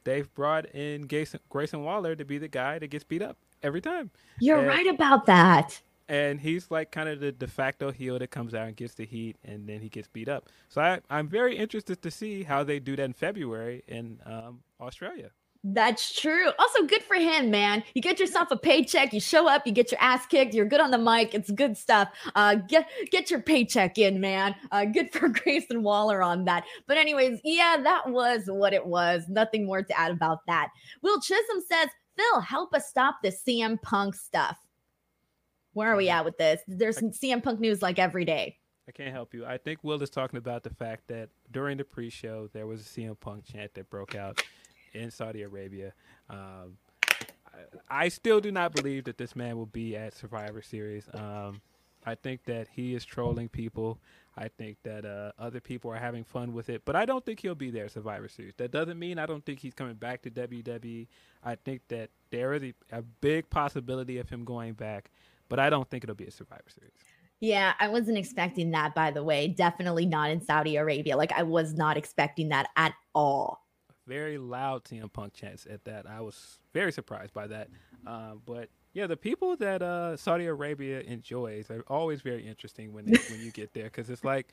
they've 0.04 0.32
brought 0.34 0.66
in 0.74 1.06
Grayson, 1.06 1.40
Grayson 1.48 1.82
Waller 1.82 2.14
to 2.14 2.24
be 2.24 2.36
the 2.36 2.48
guy 2.48 2.78
that 2.78 2.88
gets 2.88 3.04
beat 3.04 3.22
up 3.22 3.38
every 3.62 3.80
time. 3.80 4.10
You're 4.38 4.58
and, 4.58 4.68
right 4.68 4.86
about 4.86 5.24
that 5.26 5.80
and 6.08 6.40
he's 6.40 6.70
like 6.70 6.90
kind 6.90 7.08
of 7.08 7.20
the 7.20 7.32
de 7.32 7.46
facto 7.46 7.90
heel 7.90 8.18
that 8.18 8.30
comes 8.30 8.54
out 8.54 8.68
and 8.68 8.76
gets 8.76 8.94
the 8.94 9.06
heat, 9.06 9.36
and 9.44 9.68
then 9.68 9.80
he 9.80 9.88
gets 9.88 10.08
beat 10.08 10.28
up. 10.28 10.48
So 10.68 10.80
I, 10.80 11.00
I'm 11.10 11.28
very 11.28 11.56
interested 11.56 12.02
to 12.02 12.10
see 12.10 12.42
how 12.42 12.64
they 12.64 12.78
do 12.78 12.96
that 12.96 13.02
in 13.02 13.12
February 13.12 13.82
in 13.88 14.20
um, 14.24 14.60
Australia. 14.80 15.30
That's 15.68 16.14
true. 16.20 16.50
Also, 16.60 16.84
good 16.84 17.02
for 17.02 17.16
him, 17.16 17.50
man. 17.50 17.82
You 17.92 18.00
get 18.00 18.20
yourself 18.20 18.52
a 18.52 18.56
paycheck. 18.56 19.12
You 19.12 19.18
show 19.18 19.48
up. 19.48 19.66
You 19.66 19.72
get 19.72 19.90
your 19.90 20.00
ass 20.00 20.24
kicked. 20.26 20.54
You're 20.54 20.66
good 20.66 20.80
on 20.80 20.92
the 20.92 20.98
mic. 20.98 21.34
It's 21.34 21.50
good 21.50 21.76
stuff. 21.76 22.08
Uh, 22.36 22.54
get 22.54 22.88
get 23.10 23.32
your 23.32 23.40
paycheck 23.40 23.98
in, 23.98 24.20
man. 24.20 24.54
Uh, 24.70 24.84
good 24.84 25.12
for 25.12 25.28
Grayson 25.28 25.82
Waller 25.82 26.22
on 26.22 26.44
that. 26.44 26.64
But 26.86 26.98
anyways, 26.98 27.40
yeah, 27.42 27.78
that 27.82 28.08
was 28.08 28.42
what 28.46 28.74
it 28.74 28.86
was. 28.86 29.24
Nothing 29.28 29.66
more 29.66 29.82
to 29.82 29.98
add 29.98 30.12
about 30.12 30.46
that. 30.46 30.68
Will 31.02 31.20
Chisholm 31.20 31.60
says, 31.68 31.88
Phil, 32.16 32.40
help 32.40 32.72
us 32.72 32.88
stop 32.88 33.16
this 33.22 33.42
CM 33.46 33.82
Punk 33.82 34.14
stuff. 34.14 34.58
Where 35.76 35.92
are 35.92 35.96
we 35.96 36.08
at 36.08 36.24
with 36.24 36.38
this? 36.38 36.62
There's 36.66 36.96
CM 36.96 37.42
Punk 37.42 37.60
news 37.60 37.82
like 37.82 37.98
every 37.98 38.24
day. 38.24 38.56
I 38.88 38.92
can't 38.92 39.12
help 39.12 39.34
you. 39.34 39.44
I 39.44 39.58
think 39.58 39.84
Will 39.84 40.02
is 40.02 40.08
talking 40.08 40.38
about 40.38 40.62
the 40.62 40.70
fact 40.70 41.08
that 41.08 41.28
during 41.52 41.76
the 41.76 41.84
pre-show 41.84 42.48
there 42.54 42.66
was 42.66 42.80
a 42.80 42.84
CM 42.84 43.20
Punk 43.20 43.44
chant 43.44 43.74
that 43.74 43.90
broke 43.90 44.14
out 44.14 44.42
in 44.94 45.10
Saudi 45.10 45.42
Arabia. 45.42 45.92
Um, 46.30 46.78
I, 47.12 48.04
I, 48.04 48.08
still 48.08 48.40
do 48.40 48.50
not 48.50 48.72
believe 48.72 49.04
that 49.04 49.18
this 49.18 49.36
man 49.36 49.58
will 49.58 49.66
be 49.66 49.94
at 49.94 50.14
Survivor 50.14 50.62
Series. 50.62 51.10
Um, 51.12 51.60
I 52.06 52.14
think 52.14 52.44
that 52.46 52.68
he 52.72 52.94
is 52.94 53.04
trolling 53.04 53.50
people. 53.50 53.98
I 54.34 54.48
think 54.48 54.78
that 54.84 55.04
uh, 55.04 55.32
other 55.38 55.60
people 55.60 55.90
are 55.90 55.98
having 55.98 56.24
fun 56.24 56.54
with 56.54 56.70
it, 56.70 56.86
but 56.86 56.96
I 56.96 57.04
don't 57.04 57.24
think 57.26 57.40
he'll 57.40 57.54
be 57.54 57.70
there 57.70 57.90
Survivor 57.90 58.28
Series. 58.28 58.54
That 58.56 58.70
doesn't 58.70 58.98
mean 58.98 59.18
I 59.18 59.26
don't 59.26 59.44
think 59.44 59.60
he's 59.60 59.74
coming 59.74 59.96
back 59.96 60.22
to 60.22 60.30
WWE. 60.30 61.06
I 61.44 61.54
think 61.54 61.82
that 61.88 62.08
there 62.30 62.54
is 62.54 62.62
a, 62.62 62.74
a 62.92 63.02
big 63.02 63.50
possibility 63.50 64.16
of 64.16 64.30
him 64.30 64.44
going 64.44 64.72
back 64.72 65.10
but 65.48 65.58
I 65.58 65.70
don't 65.70 65.88
think 65.88 66.04
it'll 66.04 66.16
be 66.16 66.26
a 66.26 66.30
Survivor 66.30 66.68
Series. 66.68 66.92
Yeah, 67.40 67.74
I 67.78 67.88
wasn't 67.88 68.16
expecting 68.16 68.70
that, 68.70 68.94
by 68.94 69.10
the 69.10 69.22
way. 69.22 69.48
Definitely 69.48 70.06
not 70.06 70.30
in 70.30 70.40
Saudi 70.40 70.76
Arabia. 70.76 71.16
Like, 71.16 71.32
I 71.32 71.42
was 71.42 71.74
not 71.74 71.96
expecting 71.96 72.48
that 72.48 72.68
at 72.76 72.94
all. 73.14 73.66
Very 74.06 74.38
loud 74.38 74.84
CM 74.84 75.12
Punk 75.12 75.34
chants 75.34 75.66
at 75.70 75.84
that. 75.84 76.06
I 76.08 76.20
was 76.20 76.58
very 76.72 76.92
surprised 76.92 77.34
by 77.34 77.46
that. 77.48 77.68
Uh, 78.06 78.34
but 78.46 78.70
yeah, 78.92 79.06
the 79.06 79.16
people 79.16 79.56
that 79.56 79.82
uh, 79.82 80.16
Saudi 80.16 80.46
Arabia 80.46 81.00
enjoys 81.00 81.70
are 81.70 81.84
always 81.88 82.22
very 82.22 82.46
interesting 82.46 82.92
when 82.92 83.04
they, 83.04 83.18
when 83.30 83.40
you 83.40 83.50
get 83.50 83.74
there 83.74 83.84
because 83.84 84.08
it's 84.08 84.24
like 84.24 84.52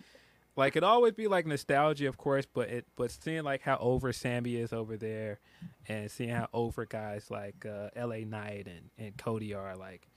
like 0.56 0.76
it 0.76 0.84
always 0.84 1.14
be 1.14 1.28
like 1.28 1.48
nostalgia, 1.48 2.08
of 2.08 2.18
course, 2.18 2.46
but 2.46 2.70
it 2.70 2.86
but 2.96 3.12
seeing 3.12 3.44
like 3.44 3.62
how 3.62 3.78
over 3.80 4.12
Sami 4.12 4.56
is 4.56 4.74
over 4.74 4.98
there, 4.98 5.40
and 5.88 6.12
seeing 6.12 6.30
how 6.30 6.48
over 6.54 6.86
guys 6.86 7.32
like 7.32 7.66
uh, 7.66 7.90
L.A. 7.96 8.26
Knight 8.26 8.68
and 8.68 8.90
and 8.98 9.18
Cody 9.18 9.54
are 9.54 9.76
like 9.76 10.08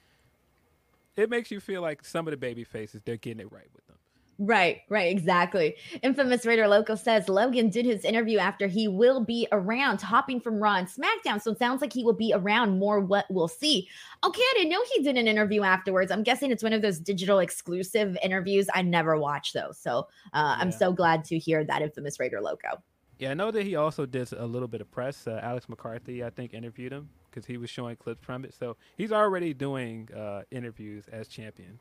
it 1.17 1.31
makes 1.31 1.51
you 1.51 1.61
feel 1.61 1.83
like 1.83 2.05
some 2.05 2.27
of 2.27 2.31
the 2.31 2.37
baby 2.37 2.65
faces 2.65 3.01
they're 3.05 3.17
getting 3.17 3.41
it 3.41 3.53
right 3.53 3.69
with 3.75 3.87
them. 3.87 3.97
Right, 4.39 4.83
right, 4.91 5.11
exactly. 5.11 5.77
Infamous 6.03 6.45
Raider 6.45 6.69
Loco 6.69 6.95
says 6.95 7.27
Logan 7.27 7.71
did 7.71 7.87
his 7.87 8.05
interview 8.05 8.37
after 8.37 8.67
he 8.67 8.87
will 8.87 9.25
be 9.25 9.49
around, 9.51 10.03
hopping 10.03 10.41
from 10.41 10.57
Raw 10.57 10.77
and 10.77 10.87
SmackDown. 10.87 11.41
So 11.41 11.53
it 11.53 11.59
sounds 11.59 11.81
like 11.81 11.93
he 11.93 12.05
will 12.05 12.13
be 12.13 12.35
around 12.35 12.79
more. 12.79 13.01
What 13.01 13.25
we'll 13.31 13.49
see. 13.49 13.89
Okay, 14.23 14.43
I 14.43 14.55
didn't 14.57 14.71
know 14.71 14.83
he 14.95 15.03
did 15.03 15.17
an 15.17 15.27
interview 15.27 15.63
afterwards. 15.63 16.13
I'm 16.13 16.23
guessing 16.23 16.51
it's 16.51 16.63
one 16.63 16.75
of 16.75 16.83
those 16.83 16.99
digital 16.99 17.39
exclusive 17.39 18.19
interviews. 18.23 18.69
I 18.75 18.83
never 18.83 19.19
watch 19.19 19.55
those, 19.55 19.79
so 19.79 20.01
uh, 20.01 20.03
yeah. 20.35 20.57
I'm 20.59 20.71
so 20.71 20.93
glad 20.93 21.25
to 21.27 21.39
hear 21.39 21.65
that 21.65 21.81
Infamous 21.81 22.21
Raider 22.21 22.43
Loco. 22.43 22.83
Yeah, 23.19 23.31
I 23.31 23.35
know 23.35 23.51
that 23.51 23.65
he 23.65 23.77
also 23.77 24.05
did 24.05 24.33
a 24.33 24.45
little 24.45 24.69
bit 24.69 24.81
of 24.81 24.91
press. 24.91 25.27
Uh, 25.27 25.41
Alex 25.43 25.69
McCarthy, 25.69 26.23
I 26.23 26.31
think, 26.31 26.53
interviewed 26.53 26.93
him 26.93 27.09
because 27.31 27.47
he 27.47 27.57
was 27.57 27.71
showing 27.71 27.97
clips 27.97 28.25
from 28.25 28.45
it. 28.45 28.55
So 28.55 28.77
he's 28.97 29.13
already 29.13 29.55
doing 29.55 30.09
uh, 30.15 30.43
interviews 30.51 31.05
as 31.11 31.29
champion. 31.29 31.79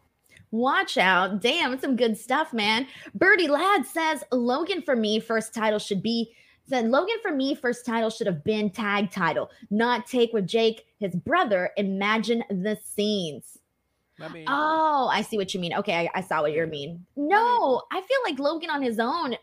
Watch 0.51 0.97
out. 0.97 1.41
Damn, 1.41 1.79
some 1.79 1.95
good 1.95 2.17
stuff, 2.17 2.53
man. 2.53 2.87
Birdie 3.13 3.47
Lad 3.47 3.85
says 3.85 4.23
Logan 4.31 4.81
for 4.81 4.95
me, 4.95 5.19
first 5.19 5.53
title 5.53 5.79
should 5.79 6.01
be 6.01 6.33
said 6.67 6.87
Logan 6.87 7.17
for 7.21 7.31
me, 7.31 7.53
first 7.55 7.85
title 7.85 8.09
should 8.09 8.27
have 8.27 8.43
been 8.43 8.69
tag 8.69 9.11
title, 9.11 9.51
not 9.69 10.07
take 10.07 10.33
with 10.33 10.47
Jake, 10.47 10.85
his 10.99 11.15
brother. 11.15 11.71
Imagine 11.77 12.43
the 12.49 12.77
scenes. 12.83 13.59
I 14.19 14.29
mean, 14.29 14.45
oh, 14.47 15.09
I 15.11 15.21
see 15.21 15.37
what 15.37 15.53
you 15.53 15.59
mean. 15.59 15.73
Okay, 15.75 15.93
I, 15.93 16.19
I 16.19 16.21
saw 16.21 16.41
what 16.41 16.53
you 16.53 16.65
mean. 16.65 17.05
No, 17.15 17.83
I 17.91 18.01
feel 18.01 18.17
like 18.23 18.39
Logan 18.39 18.69
on 18.69 18.81
his 18.81 18.97
own 18.97 19.35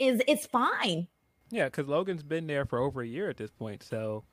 is 0.00 0.20
it's 0.26 0.46
fine. 0.46 1.06
Yeah, 1.50 1.66
because 1.66 1.86
Logan's 1.86 2.22
been 2.22 2.46
there 2.46 2.64
for 2.64 2.78
over 2.78 3.02
a 3.02 3.06
year 3.06 3.28
at 3.28 3.36
this 3.36 3.50
point, 3.50 3.82
so 3.82 4.24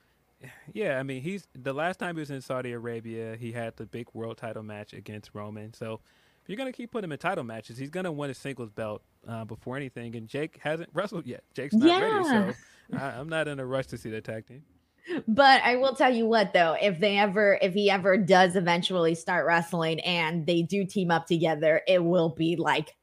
yeah, 0.74 1.00
I 1.00 1.04
mean, 1.04 1.22
he's 1.22 1.48
the 1.54 1.74
last 1.74 2.00
time 2.00 2.16
he 2.16 2.20
was 2.20 2.32
in 2.32 2.42
Saudi 2.42 2.72
Arabia, 2.72 3.36
he 3.40 3.52
had 3.52 3.76
the 3.76 3.86
big 3.86 4.08
world 4.14 4.38
title 4.38 4.64
match 4.64 4.94
against 4.94 5.32
Roman. 5.34 5.74
So 5.74 6.00
if 6.44 6.50
you're 6.50 6.58
gonna 6.58 6.72
keep 6.72 6.92
putting 6.92 7.06
him 7.06 7.12
in 7.12 7.18
title 7.18 7.44
matches, 7.44 7.78
he's 7.78 7.90
gonna 7.90 8.12
win 8.12 8.30
a 8.30 8.34
singles 8.34 8.72
belt 8.72 9.02
uh, 9.28 9.46
before 9.46 9.78
anything. 9.78 10.16
And 10.16 10.28
Jake 10.28 10.60
hasn't 10.62 10.90
wrestled 10.94 11.26
yet. 11.26 11.44
Jake's 11.54 11.74
not 11.74 11.88
yeah. 11.88 12.00
ready, 12.00 12.24
so 12.24 12.54
I, 12.98 13.20
I'm 13.20 13.30
not 13.30 13.48
in 13.48 13.60
a 13.60 13.66
rush 13.66 13.88
to 13.88 13.98
see 13.98 14.10
the 14.10 14.22
tag 14.22 14.48
team. 14.48 14.64
But 15.28 15.62
I 15.64 15.78
will 15.78 15.96
tell 15.96 16.14
you 16.14 16.28
what 16.28 16.54
though, 16.54 16.76
if 16.80 17.00
they 17.00 17.18
ever 17.18 17.58
if 17.62 17.74
he 17.74 17.90
ever 17.90 18.18
does 18.18 18.56
eventually 18.56 19.16
start 19.16 19.46
wrestling 19.48 20.00
and 20.02 20.46
they 20.46 20.62
do 20.62 20.86
team 20.86 21.12
up 21.12 21.26
together, 21.26 21.82
it 21.88 22.04
will 22.04 22.30
be 22.30 22.58
like, 22.58 22.96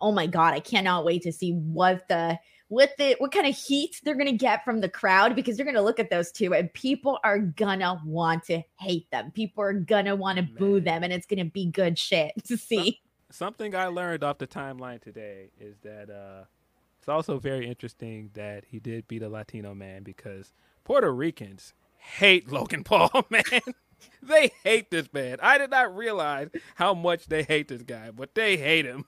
oh 0.00 0.12
my 0.12 0.26
god, 0.26 0.54
I 0.54 0.60
cannot 0.60 1.04
wait 1.04 1.22
to 1.22 1.32
see 1.32 1.52
what 1.52 2.08
the 2.08 2.38
what 2.68 2.90
the 2.98 3.14
what 3.18 3.30
kind 3.30 3.46
of 3.46 3.56
heat 3.56 4.00
they're 4.02 4.16
gonna 4.16 4.32
get 4.32 4.64
from 4.64 4.80
the 4.80 4.88
crowd 4.88 5.36
because 5.36 5.58
you're 5.58 5.66
gonna 5.66 5.82
look 5.82 6.00
at 6.00 6.10
those 6.10 6.32
two 6.32 6.54
and 6.54 6.72
people 6.72 7.18
are 7.22 7.38
gonna 7.38 8.00
want 8.04 8.44
to 8.44 8.62
hate 8.78 9.10
them. 9.10 9.30
People 9.30 9.62
are 9.62 9.72
gonna 9.72 10.16
want 10.16 10.38
to 10.38 10.42
boo 10.42 10.80
them, 10.80 11.02
and 11.02 11.12
it's 11.12 11.26
gonna 11.26 11.44
be 11.44 11.66
good 11.66 11.98
shit 11.98 12.32
to 12.44 12.56
see. 12.56 13.00
Something 13.30 13.74
I 13.74 13.86
learned 13.86 14.22
off 14.24 14.38
the 14.38 14.46
timeline 14.46 15.00
today 15.00 15.50
is 15.60 15.76
that 15.82 16.10
uh 16.10 16.44
it's 16.98 17.08
also 17.08 17.38
very 17.38 17.68
interesting 17.68 18.30
that 18.32 18.64
he 18.66 18.80
did 18.80 19.06
beat 19.06 19.22
a 19.22 19.28
Latino 19.28 19.74
man 19.74 20.04
because 20.04 20.54
Puerto 20.84 21.12
Ricans 21.12 21.74
hate 21.98 22.50
Logan 22.50 22.82
Paul, 22.84 23.26
man. 23.28 23.42
they 24.22 24.52
hate 24.62 24.90
this 24.90 25.12
man. 25.12 25.36
I 25.42 25.58
did 25.58 25.70
not 25.70 25.94
realize 25.94 26.48
how 26.76 26.94
much 26.94 27.26
they 27.26 27.42
hate 27.42 27.68
this 27.68 27.82
guy, 27.82 28.10
but 28.10 28.34
they 28.34 28.56
hate 28.56 28.86
him. 28.86 29.04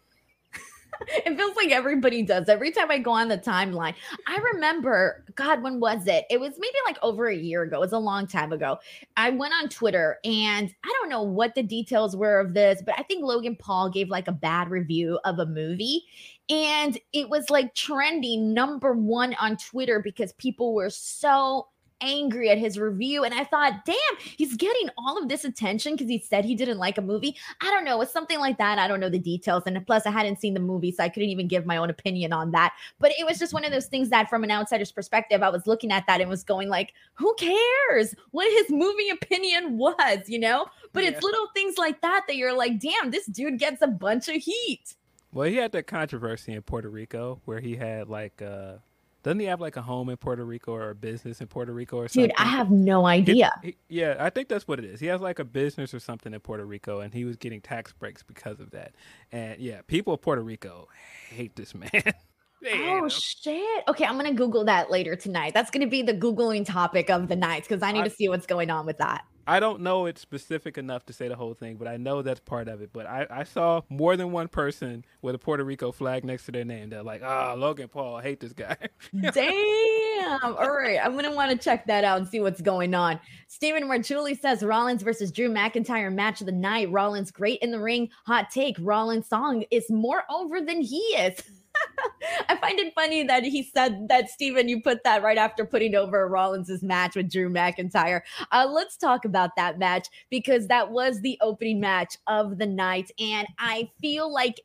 It 1.09 1.37
feels 1.37 1.57
like 1.57 1.71
everybody 1.71 2.23
does. 2.23 2.49
Every 2.49 2.71
time 2.71 2.91
I 2.91 2.99
go 2.99 3.13
on 3.13 3.29
the 3.29 3.39
timeline, 3.39 3.95
I 4.27 4.37
remember, 4.53 5.25
God, 5.35 5.63
when 5.63 5.81
was 5.81 6.07
it? 6.07 6.25
It 6.31 6.41
was 6.41 6.53
maybe 6.59 6.77
like 6.87 6.99
over 7.03 7.29
a 7.29 7.37
year 7.37 7.63
ago. 7.63 7.77
It 7.77 7.81
was 7.81 7.93
a 7.93 7.99
long 7.99 8.27
time 8.27 8.53
ago. 8.53 8.79
I 9.17 9.31
went 9.31 9.55
on 9.55 9.69
Twitter 9.69 10.19
and 10.25 10.73
I 10.85 10.95
don't 11.01 11.09
know 11.09 11.23
what 11.23 11.55
the 11.55 11.63
details 11.63 12.17
were 12.17 12.41
of 12.41 12.55
this, 12.55 12.83
but 12.85 12.95
I 12.99 13.03
think 13.03 13.25
Logan 13.25 13.57
Paul 13.57 13.91
gave 13.91 14.09
like 14.09 14.29
a 14.29 14.33
bad 14.33 14.71
review 14.71 15.19
of 15.25 15.39
a 15.39 15.47
movie. 15.47 16.05
And 16.49 16.99
it 17.13 17.29
was 17.29 17.51
like 17.51 17.75
trending 17.75 18.55
number 18.55 18.93
one 18.93 19.35
on 19.35 19.57
Twitter 19.57 20.01
because 20.01 20.33
people 20.35 20.75
were 20.75 20.91
so 20.91 21.69
angry 22.01 22.51
at 22.51 22.59
his 22.59 22.79
review. 22.79 23.25
And 23.25 23.35
I 23.35 23.45
thought, 23.45 23.85
damn, 23.85 23.97
he's 24.19 24.55
getting 24.57 24.89
all 24.99 25.19
of 25.21 25.29
this 25.29 25.45
attention 25.45 25.93
because 25.93 26.09
he 26.09 26.19
said 26.19 26.45
he 26.45 26.55
didn't 26.55 26.79
like 26.79 26.99
a 26.99 27.03
movie. 27.03 27.37
I 27.61 27.71
don't 27.71 27.85
know. 27.85 28.01
It's 28.01 28.13
something 28.13 28.39
like 28.39 28.59
that. 28.59 28.79
I 28.79 28.89
don't 28.89 29.01
know 29.01 29.09
the 29.09 29.19
details. 29.19 29.63
And 29.67 29.87
plus, 29.87 30.07
I 30.07 30.11
hadn't 30.11 30.41
seen 30.41 30.55
the 30.55 30.61
movie, 30.61 30.93
so 30.93 31.03
I 31.03 31.09
couldn't 31.09 31.31
even 31.31 31.49
give 31.49 31.67
my 31.67 31.77
own 31.77 31.91
opinion 31.91 32.33
on 32.33 32.51
that. 32.53 32.75
But 32.99 33.13
it 33.19 33.27
was 33.27 33.39
just 33.39 33.53
one 33.53 33.65
of 33.65 33.73
those 33.73 33.87
things 33.87 34.11
that, 34.11 34.29
from 34.29 34.45
an 34.45 34.51
outsider's 34.51 34.93
perspective, 34.93 35.43
I 35.43 35.49
was 35.49 35.67
looking 35.67 35.93
at 35.93 36.07
that 36.07 36.21
and 36.21 36.31
was 36.31 36.45
going, 36.45 36.69
like, 36.69 36.93
who 37.15 37.35
cares 37.35 38.15
what 38.31 38.51
his 38.51 38.71
movie 38.71 39.11
opinion 39.11 39.79
was, 39.79 40.29
you 40.29 40.39
know? 40.39 40.67
But 40.93 41.05
yeah. 41.05 41.11
it's 41.11 41.23
little 41.23 41.49
things 41.55 41.79
like 41.79 42.01
that 42.03 42.23
that 42.27 42.37
you're 42.37 42.57
like, 42.57 42.81
damn, 42.81 43.11
this 43.11 43.27
dude 43.27 43.59
gets 43.59 43.83
a 43.83 43.89
bunch 43.89 44.29
of 44.29 44.37
heat. 44.37 44.95
Well, 45.33 45.49
he 45.49 45.57
had 45.57 45.73
that 45.73 45.87
controversy 45.87 46.55
in 46.55 46.63
Puerto 46.63 46.89
Rico 46.89 47.41
where 47.45 47.61
he 47.61 47.77
had 47.77 48.09
like 48.09 48.41
uh 48.41 48.77
doesn't 49.27 49.41
he 49.41 49.47
have 49.47 49.61
like 49.61 49.77
a 49.77 49.83
home 49.83 50.09
in 50.09 50.17
Puerto 50.17 50.45
Rico 50.45 50.71
or 50.71 50.91
a 50.91 50.95
business 50.95 51.41
in 51.41 51.49
Puerto 51.49 51.73
Rico 51.73 51.97
or 51.97 52.07
something? 52.07 52.29
Dude, 52.29 52.37
I 52.39 52.45
have 52.45 52.71
no 52.71 53.07
idea. 53.07 53.51
He, 53.61 53.71
he, 53.71 53.77
yeah, 53.89 54.15
I 54.21 54.31
think 54.31 54.47
that's 54.47 54.69
what 54.69 54.79
it 54.79 54.85
is. 54.85 55.01
He 55.01 55.07
has 55.07 55.21
like 55.21 55.41
a 55.41 55.45
business 55.45 55.93
or 55.93 55.99
something 55.99 56.33
in 56.33 56.39
Puerto 56.39 56.65
Rico, 56.65 57.01
and 57.01 57.13
he 57.13 57.25
was 57.25 57.35
getting 57.35 57.61
tax 57.61 57.93
breaks 57.93 58.23
because 58.23 58.61
of 58.61 58.71
that. 58.71 58.95
And 59.33 59.59
yeah, 59.59 59.81
people 59.89 60.15
of 60.15 60.21
Puerto 60.21 60.43
Rico 60.43 60.87
hate 61.29 61.57
this 61.57 61.75
man. 61.75 61.91
oh 62.73 63.09
shit! 63.09 63.83
Okay, 63.89 64.05
I'm 64.05 64.15
gonna 64.15 64.33
Google 64.33 64.65
that 64.67 64.93
later 64.93 65.17
tonight. 65.17 65.55
That's 65.55 65.73
gonna 65.73 65.89
be 65.89 66.03
the 66.03 66.15
googling 66.15 66.65
topic 66.65 67.11
of 67.11 67.27
the 67.27 67.35
night 67.35 67.65
because 67.65 67.83
I 67.83 67.91
need 67.91 68.03
I, 68.03 68.05
to 68.05 68.11
see 68.11 68.29
what's 68.29 68.47
going 68.47 68.71
on 68.71 68.87
with 68.87 68.99
that. 68.99 69.25
I 69.47 69.61
don't 69.61 69.81
know 69.81 70.07
it's 70.07 70.21
specific 70.21 70.77
enough 70.77 71.07
to 71.07 71.13
say 71.13 71.29
the 71.29 71.37
whole 71.37 71.55
thing, 71.55 71.77
but 71.77 71.87
I 71.87 71.97
know 71.97 72.23
that's 72.23 72.41
part 72.41 72.69
of 72.69 72.81
it. 72.81 72.91
But 72.93 73.07
I, 73.07 73.27
I 73.31 73.45
saw 73.45 73.83
more 73.89 74.17
than 74.17 74.33
one 74.33 74.49
person 74.49 75.05
with 75.23 75.35
a 75.35 75.39
Puerto 75.39 75.65
Rico 75.65 75.93
flag 75.93 76.25
next 76.25 76.47
to 76.47 76.53
their 76.53 76.65
name. 76.65 76.91
They're 76.91 77.03
like, 77.03 77.23
ah, 77.25 77.53
oh, 77.53 77.57
Logan 77.57 77.89
Paul, 77.89 78.17
I 78.17 78.23
hate 78.23 78.41
this 78.41 78.53
guy. 78.53 78.77
Damn. 79.33 80.43
All 80.43 80.71
right. 80.71 80.99
I'm 81.03 81.13
going 81.13 81.25
to 81.25 81.31
want 81.31 81.53
to 81.53 81.57
check 81.57 81.87
that 81.87 82.03
out 82.03 82.19
and 82.19 82.29
see 82.29 82.41
what's 82.41 82.61
going 82.61 82.95
on. 82.95 83.21
Stephen 83.47 83.85
Marchuli 83.85 84.39
says 84.39 84.63
Rollins 84.63 85.03
versus 85.03 85.31
Drew 85.31 85.49
McIntyre 85.49 86.13
match 86.13 86.41
of 86.41 86.47
the 86.47 86.53
night. 86.53 86.91
Rollins 86.91 87.31
great 87.31 87.61
in 87.61 87.71
the 87.71 87.81
ring. 87.81 88.09
Hot 88.27 88.51
take. 88.51 88.77
Rollins 88.81 89.29
song 89.29 89.65
is 89.71 89.89
more 89.91 90.25
over 90.31 90.61
than 90.61 90.81
he 90.81 90.99
is. 90.99 91.43
I 92.49 92.57
find 92.57 92.79
it 92.79 92.95
funny 92.95 93.23
that 93.25 93.45
he 93.45 93.63
said 93.63 94.09
that, 94.09 94.31
Steven, 94.31 94.69
you 94.69 94.81
put 94.81 95.05
that 95.05 95.23
right 95.23 95.39
after 95.39 95.65
putting 95.65 95.95
over 95.95 96.29
Rollins's 96.29 96.83
match 96.83 97.17
with 97.17 97.31
Drew 97.31 97.51
McIntyre. 97.51 98.23
Uh, 98.53 98.67
let's 98.71 98.97
talk 98.97 99.25
about 99.25 99.51
that 99.57 99.79
match 99.79 100.09
because 100.31 100.67
that 100.69 100.91
was 100.91 101.21
the 101.21 101.39
opening 101.41 101.81
match 101.81 102.17
of 102.27 102.59
the 102.59 102.67
night. 102.67 103.11
And 103.19 103.47
I 103.59 103.91
feel 104.01 104.33
like 104.33 104.61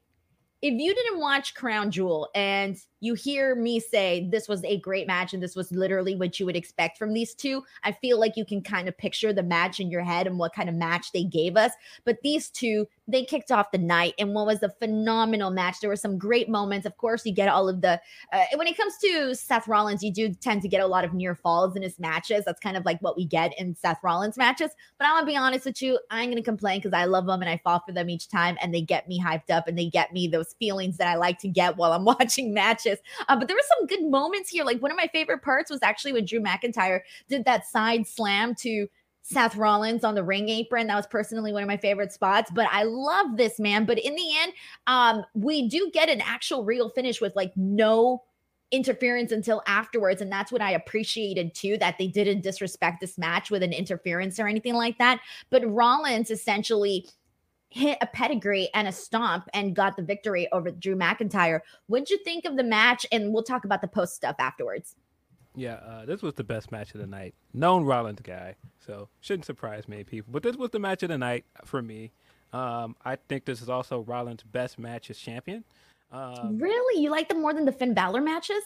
if 0.62 0.74
you 0.74 0.94
didn't 0.94 1.20
watch 1.20 1.56
Crown 1.56 1.92
Jewel 1.92 2.30
and 2.36 2.78
you 3.02 3.16
hear 3.16 3.56
me 3.56 3.80
say 3.80 4.28
this 4.32 4.48
was 4.48 4.64
a 4.64 4.80
great 4.80 5.08
match 5.08 5.34
and 5.34 5.42
this 5.42 5.56
was 5.56 5.72
literally 5.72 6.16
what 6.16 6.40
you 6.40 6.46
would 6.46 6.56
expect 6.56 6.98
from 6.98 7.14
these 7.14 7.34
two, 7.34 7.64
I 7.84 7.92
feel 7.92 8.20
like 8.20 8.38
you 8.38 8.46
can 8.46 8.62
kind 8.62 8.88
of 8.88 8.98
picture 8.98 9.34
the 9.34 9.44
match 9.44 9.80
in 9.80 9.90
your 9.90 10.04
head 10.04 10.28
and 10.28 10.38
what 10.38 10.54
kind 10.54 10.70
of 10.70 10.76
match 10.76 11.12
they 11.12 11.24
gave 11.24 11.58
us. 11.58 11.72
But 12.06 12.22
these 12.22 12.50
two, 12.50 12.88
they 13.08 13.26
kicked 13.26 13.52
off 13.52 13.72
the 13.72 13.80
night 13.80 14.14
and 14.20 14.36
what 14.36 14.46
was 14.46 14.62
a 14.62 14.70
phenomenal 14.70 15.50
match. 15.50 15.80
There 15.82 15.90
were 15.90 15.96
some 15.96 16.18
great 16.20 16.48
moments. 16.48 16.86
Of 16.86 16.96
course, 16.98 17.26
you 17.26 17.34
get 17.34 17.50
all 17.50 17.68
of 17.68 17.82
the, 17.82 18.00
uh, 18.32 18.44
when 18.56 18.68
it 18.68 18.78
comes 18.78 18.94
to 19.00 19.34
Seth 19.34 19.68
Rollins, 19.68 20.04
you 20.04 20.14
do 20.14 20.30
tend 20.30 20.62
to 20.62 20.68
get 20.68 20.82
a 20.82 20.88
lot 20.88 21.04
of 21.04 21.14
near 21.14 21.34
falls 21.34 21.76
in 21.76 21.82
his 21.82 22.00
matches. 22.00 22.46
That's 22.46 22.60
kind 22.60 22.78
of 22.78 22.86
like 22.86 23.00
what 23.02 23.18
we 23.18 23.26
get 23.26 23.60
in 23.60 23.76
Seth 23.76 24.00
Rollins 24.04 24.38
matches. 24.38 24.72
But 25.00 25.08
I 25.08 25.12
want 25.12 25.24
to 25.24 25.32
be 25.32 25.38
honest 25.38 25.66
with 25.66 25.82
you, 25.82 26.00
I'm 26.12 26.26
going 26.26 26.38
to 26.38 26.44
complain 26.44 26.80
because 26.80 26.94
I 26.94 27.06
love 27.06 27.26
them 27.26 27.42
and 27.42 27.50
I 27.50 27.58
fall 27.58 27.82
for 27.84 27.94
them 27.94 28.12
each 28.12 28.28
time 28.28 28.58
and 28.62 28.74
they 28.74 28.82
get 28.82 29.08
me 29.08 29.20
hyped 29.20 29.50
up 29.50 29.68
and 29.68 29.78
they 29.78 29.88
get 29.88 30.14
me 30.14 30.28
those 30.28 30.54
feelings 30.60 30.98
that 30.98 31.08
I 31.08 31.16
like 31.16 31.40
to 31.40 31.48
get 31.48 31.78
while 31.78 31.94
I'm 31.94 32.06
watching 32.12 32.54
matches. 32.54 32.91
Uh, 33.28 33.38
but 33.38 33.48
there 33.48 33.56
were 33.56 33.78
some 33.78 33.88
good 33.88 34.04
moments 34.10 34.50
here. 34.50 34.64
Like 34.64 34.82
one 34.82 34.92
of 34.92 34.98
my 34.98 35.08
favorite 35.08 35.42
parts 35.42 35.70
was 35.70 35.80
actually 35.82 36.14
when 36.14 36.26
Drew 36.26 36.40
McIntyre 36.40 37.02
did 37.28 37.46
that 37.46 37.66
side 37.68 38.08
slam 38.08 38.56
to 38.56 38.88
Seth 39.24 39.56
Rollins 39.56 40.04
on 40.04 40.16
the 40.16 40.24
ring 40.24 40.50
apron. 40.50 40.88
That 40.88 40.96
was 40.96 41.08
personally 41.08 41.54
one 41.54 41.64
of 41.64 41.68
my 41.68 41.78
favorite 41.78 42.12
spots. 42.12 42.52
But 42.54 42.68
I 42.72 42.84
love 42.84 43.38
this 43.38 43.60
man. 43.60 43.86
But 43.86 44.00
in 44.00 44.16
the 44.16 44.38
end, 44.40 44.54
um, 44.88 45.24
we 45.36 45.68
do 45.68 45.92
get 45.94 46.10
an 46.10 46.22
actual 46.22 46.66
real 46.66 46.90
finish 46.90 47.22
with 47.22 47.36
like 47.36 47.52
no 47.56 48.24
interference 48.72 49.32
until 49.32 49.62
afterwards. 49.68 50.22
And 50.22 50.32
that's 50.32 50.52
what 50.52 50.62
I 50.62 50.72
appreciated 50.72 51.54
too, 51.54 51.78
that 51.80 51.98
they 51.98 52.08
didn't 52.08 52.42
disrespect 52.42 53.02
this 53.02 53.18
match 53.18 53.52
with 53.52 53.64
an 53.64 53.74
interference 53.74 54.40
or 54.40 54.48
anything 54.48 54.76
like 54.76 54.98
that. 54.98 55.20
But 55.50 55.70
Rollins 55.70 56.32
essentially 56.32 57.08
hit 57.72 57.98
a 58.02 58.08
pedigree 58.08 58.70
and 58.74 58.88
a 58.88 58.92
stomp 58.92 59.50
and 59.54 59.76
got 59.76 59.96
the 59.96 60.04
victory 60.04 60.48
over 60.52 60.70
Drew 60.72 60.96
McIntyre. 60.96 61.62
What'd 61.88 62.10
you 62.10 62.20
think 62.24 62.46
of 62.46 62.58
the 62.58 62.64
match? 62.64 63.06
And 63.12 63.34
we'll 63.34 63.44
talk 63.44 63.66
about 63.66 63.82
the 63.82 63.88
post 63.88 64.14
stuff 64.14 64.36
afterwards. 64.40 64.96
Yeah, 65.56 65.76
uh, 65.76 66.06
this 66.06 66.22
was 66.22 66.34
the 66.36 66.44
best 66.44 66.72
match 66.72 66.94
of 66.94 67.02
the 67.02 67.08
night. 67.08 67.34
Known 67.54 67.84
Rollins 67.84 68.22
guy, 68.22 68.56
so 68.86 69.10
shouldn't 69.20 69.46
surprise 69.46 69.88
many 69.88 70.04
people. 70.04 70.32
But 70.32 70.44
this 70.44 70.56
was 70.56 70.70
the 70.70 70.80
match 70.80 71.04
of 71.04 71.10
the 71.10 71.18
night 71.18 71.46
for 71.66 71.82
me. 71.82 72.12
Um, 72.54 72.96
I 73.04 73.16
think 73.16 73.46
this 73.46 73.62
is 73.62 73.70
also 73.70 74.02
Rollins' 74.02 74.44
best 74.44 74.78
match 74.78 75.10
as 75.10 75.18
champion. 75.18 75.64
Um, 76.12 76.58
really, 76.58 77.02
you 77.02 77.10
like 77.10 77.30
them 77.30 77.42
more 77.42 77.54
than 77.54 77.66
the 77.66 77.72
Finn 77.72 77.94
Balor 77.94 78.22
matches? 78.22 78.64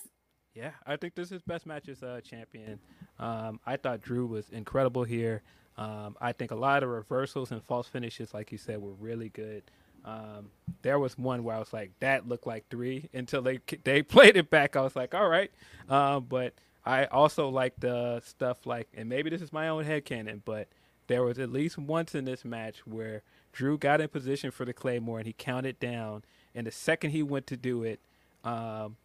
Yeah, 0.54 0.72
I 0.86 0.96
think 0.96 1.16
this 1.16 1.32
is 1.32 1.42
best 1.42 1.66
match 1.66 1.90
as 1.90 2.02
uh, 2.02 2.22
champion. 2.24 2.80
Um, 3.20 3.60
I 3.66 3.78
thought 3.78 4.02
Drew 4.02 4.26
was 4.26 4.50
incredible 4.50 5.04
here. 5.04 5.44
Um, 5.78 6.16
I 6.22 6.32
think 6.32 6.52
a 6.52 6.56
lot 6.56 6.84
of 6.84 6.90
reversals 6.90 7.52
and 7.52 7.62
false 7.64 7.88
finishes, 7.88 8.34
like 8.34 8.52
you 8.52 8.58
said, 8.58 8.82
were 8.82 8.94
really 8.94 9.30
good. 9.30 9.64
Um, 10.06 10.52
there 10.84 11.00
was 11.00 11.18
one 11.18 11.44
where 11.44 11.56
I 11.56 11.60
was 11.60 11.74
like, 11.74 11.92
that 12.00 12.28
looked 12.28 12.48
like 12.48 12.66
three 12.70 13.10
until 13.14 13.42
they 13.42 13.60
they 13.84 14.02
played 14.02 14.38
it 14.38 14.50
back. 14.50 14.76
I 14.76 14.82
was 14.82 14.96
like, 14.96 15.14
all 15.14 15.28
right. 15.28 15.52
Um, 15.90 16.26
but 16.30 16.54
I 16.86 17.06
also 17.06 17.50
like 17.50 17.74
the 17.80 18.22
stuff 18.24 18.66
like, 18.66 18.88
and 18.94 19.10
maybe 19.10 19.30
this 19.30 19.42
is 19.42 19.52
my 19.52 19.68
own 19.68 19.84
head 19.84 20.06
canon, 20.06 20.44
but 20.46 20.68
there 21.08 21.24
was 21.24 21.40
at 21.40 21.52
least 21.52 21.78
once 21.78 22.16
in 22.16 22.26
this 22.26 22.46
match 22.46 22.86
where 22.86 23.24
Drew 23.52 23.78
got 23.78 24.02
in 24.02 24.08
position 24.08 24.52
for 24.52 24.66
the 24.66 24.74
Claymore 24.74 25.20
and 25.20 25.28
he 25.28 25.34
counted 25.34 25.80
down. 25.80 26.24
And 26.54 26.68
the 26.68 26.72
second 26.72 27.12
he 27.12 27.24
went 27.24 27.48
to 27.48 27.58
do 27.58 27.84
it, 27.84 28.00
um, 28.44 28.98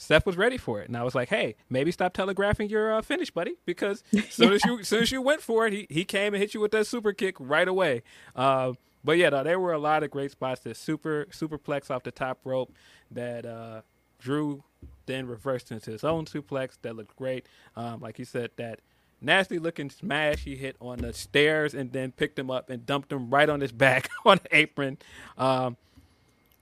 Seth 0.00 0.24
was 0.24 0.36
ready 0.36 0.56
for 0.56 0.80
it, 0.80 0.86
and 0.86 0.96
I 0.96 1.02
was 1.02 1.14
like, 1.14 1.28
"Hey, 1.28 1.56
maybe 1.68 1.90
stop 1.90 2.14
telegraphing 2.14 2.70
your 2.70 2.94
uh, 2.94 3.02
finish, 3.02 3.30
buddy, 3.32 3.56
because 3.66 4.04
soon 4.30 4.52
as 4.52 4.64
you 4.64 4.84
soon 4.84 5.02
as 5.02 5.10
you 5.10 5.20
went 5.20 5.42
for 5.42 5.66
it, 5.66 5.72
he 5.72 5.86
he 5.90 6.04
came 6.04 6.34
and 6.34 6.40
hit 6.40 6.54
you 6.54 6.60
with 6.60 6.70
that 6.70 6.86
super 6.86 7.12
kick 7.12 7.34
right 7.40 7.66
away." 7.66 8.02
Uh, 8.36 8.74
but 9.04 9.18
yeah, 9.18 9.28
no, 9.30 9.42
there 9.42 9.58
were 9.58 9.72
a 9.72 9.78
lot 9.78 10.04
of 10.04 10.10
great 10.10 10.30
spots. 10.30 10.60
The 10.60 10.74
super 10.74 11.26
superplex 11.30 11.90
off 11.90 12.04
the 12.04 12.12
top 12.12 12.38
rope 12.44 12.72
that 13.10 13.44
uh, 13.44 13.82
Drew 14.20 14.62
then 15.06 15.26
reversed 15.26 15.72
into 15.72 15.90
his 15.90 16.04
own 16.04 16.26
suplex 16.26 16.78
that 16.82 16.94
looked 16.94 17.16
great. 17.16 17.46
Um, 17.74 18.00
like 18.00 18.18
you 18.20 18.24
said, 18.24 18.50
that 18.56 18.80
nasty 19.20 19.58
looking 19.58 19.90
smash 19.90 20.44
he 20.44 20.54
hit 20.54 20.76
on 20.80 20.98
the 20.98 21.12
stairs 21.12 21.74
and 21.74 21.92
then 21.92 22.12
picked 22.12 22.38
him 22.38 22.50
up 22.50 22.70
and 22.70 22.86
dumped 22.86 23.12
him 23.12 23.30
right 23.30 23.48
on 23.48 23.60
his 23.60 23.72
back 23.72 24.10
on 24.24 24.38
the 24.42 24.56
apron. 24.56 24.98
Um, 25.36 25.76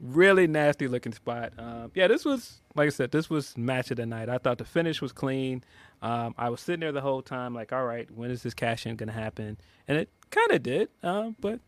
really 0.00 0.46
nasty 0.46 0.88
looking 0.88 1.12
spot. 1.12 1.52
Um, 1.58 1.90
yeah, 1.94 2.08
this 2.08 2.24
was 2.24 2.60
like 2.74 2.86
I 2.86 2.90
said, 2.90 3.10
this 3.10 3.30
was 3.30 3.56
match 3.56 3.90
of 3.90 3.96
the 3.96 4.06
night. 4.06 4.28
I 4.28 4.38
thought 4.38 4.58
the 4.58 4.64
finish 4.64 5.00
was 5.00 5.12
clean. 5.12 5.64
Um, 6.02 6.34
I 6.36 6.50
was 6.50 6.60
sitting 6.60 6.80
there 6.80 6.92
the 6.92 7.00
whole 7.00 7.22
time, 7.22 7.54
like, 7.54 7.72
all 7.72 7.84
right, 7.84 8.10
when 8.10 8.30
is 8.30 8.42
this 8.42 8.54
cash 8.54 8.86
in 8.86 8.96
gonna 8.96 9.12
happen? 9.12 9.56
And 9.88 9.98
it 9.98 10.10
kind 10.30 10.52
of 10.52 10.62
did, 10.62 10.88
um, 11.02 11.36
but 11.40 11.60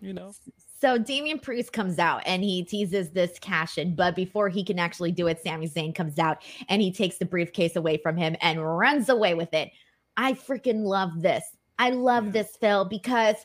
you 0.00 0.12
know. 0.12 0.34
So 0.80 0.98
Damian 0.98 1.38
Priest 1.38 1.72
comes 1.72 1.98
out 1.98 2.22
and 2.26 2.42
he 2.42 2.62
teases 2.62 3.10
this 3.10 3.38
cash 3.38 3.78
in, 3.78 3.94
but 3.94 4.14
before 4.14 4.48
he 4.48 4.62
can 4.62 4.78
actually 4.78 5.10
do 5.10 5.26
it, 5.26 5.42
Sami 5.42 5.68
Zayn 5.68 5.94
comes 5.94 6.18
out 6.18 6.42
and 6.68 6.82
he 6.82 6.92
takes 6.92 7.16
the 7.16 7.24
briefcase 7.24 7.76
away 7.76 7.96
from 7.96 8.16
him 8.16 8.36
and 8.42 8.62
runs 8.78 9.08
away 9.08 9.34
with 9.34 9.52
it. 9.54 9.70
I 10.18 10.34
freaking 10.34 10.84
love 10.84 11.22
this. 11.22 11.44
I 11.78 11.90
love 11.90 12.32
this, 12.32 12.56
Phil, 12.60 12.84
because 12.84 13.36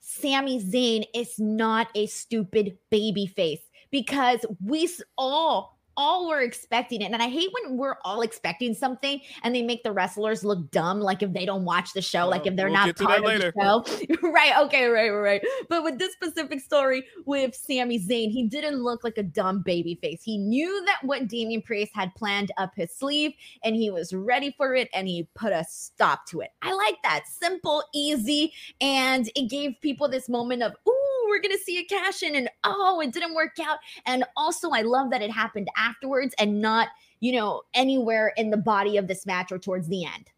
Sami 0.00 0.62
Zayn 0.62 1.04
is 1.12 1.38
not 1.40 1.88
a 1.96 2.06
stupid 2.06 2.78
baby 2.90 3.26
face 3.26 3.60
because 3.90 4.44
we 4.64 4.88
all 5.16 5.76
all 5.96 6.28
were 6.28 6.40
expecting 6.40 7.00
it. 7.00 7.10
And 7.12 7.22
I 7.22 7.28
hate 7.28 7.50
when 7.60 7.76
we're 7.76 7.96
all 8.04 8.20
expecting 8.20 8.74
something 8.74 9.20
and 9.42 9.54
they 9.54 9.62
make 9.62 9.82
the 9.82 9.92
wrestlers 9.92 10.44
look 10.44 10.70
dumb, 10.70 11.00
like 11.00 11.22
if 11.22 11.32
they 11.32 11.46
don't 11.46 11.64
watch 11.64 11.92
the 11.92 12.02
show, 12.02 12.28
like 12.28 12.46
if 12.46 12.54
they're 12.54 12.66
we'll 12.66 12.74
not 12.74 12.96
part 12.96 13.24
of 13.24 13.40
the 13.40 13.52
show. 13.58 13.84
right. 14.28 14.52
Okay. 14.66 14.86
Right. 14.86 15.10
Right. 15.10 15.42
But 15.68 15.84
with 15.84 15.98
this 15.98 16.12
specific 16.12 16.60
story 16.60 17.04
with 17.24 17.54
Sami 17.54 17.98
Zayn, 17.98 18.30
he 18.30 18.46
didn't 18.46 18.82
look 18.82 19.04
like 19.04 19.18
a 19.18 19.22
dumb 19.22 19.62
baby 19.62 19.98
face. 20.02 20.22
He 20.22 20.38
knew 20.38 20.84
that 20.86 20.98
what 21.02 21.28
Damian 21.28 21.62
Priest 21.62 21.92
had 21.94 22.14
planned 22.14 22.52
up 22.58 22.72
his 22.76 22.92
sleeve 22.92 23.32
and 23.64 23.74
he 23.74 23.90
was 23.90 24.12
ready 24.12 24.54
for 24.56 24.74
it 24.74 24.88
and 24.92 25.08
he 25.08 25.28
put 25.34 25.52
a 25.52 25.64
stop 25.68 26.26
to 26.26 26.40
it. 26.40 26.50
I 26.62 26.72
like 26.74 26.96
that. 27.02 27.24
Simple, 27.26 27.82
easy. 27.94 28.52
And 28.80 29.30
it 29.34 29.48
gave 29.48 29.74
people 29.80 30.08
this 30.08 30.28
moment 30.28 30.62
of, 30.62 30.72
ooh, 30.86 30.95
we're 31.28 31.40
going 31.40 31.56
to 31.56 31.62
see 31.62 31.78
a 31.78 31.84
cash 31.84 32.22
in 32.22 32.34
and 32.34 32.48
oh, 32.64 33.00
it 33.00 33.12
didn't 33.12 33.34
work 33.34 33.58
out. 33.60 33.78
And 34.06 34.24
also, 34.36 34.70
I 34.70 34.82
love 34.82 35.10
that 35.10 35.22
it 35.22 35.30
happened 35.30 35.68
afterwards 35.76 36.34
and 36.38 36.60
not, 36.60 36.88
you 37.20 37.32
know, 37.32 37.62
anywhere 37.74 38.32
in 38.36 38.50
the 38.50 38.56
body 38.56 38.96
of 38.96 39.08
this 39.08 39.26
match 39.26 39.52
or 39.52 39.58
towards 39.58 39.88
the 39.88 40.04
end. 40.04 40.30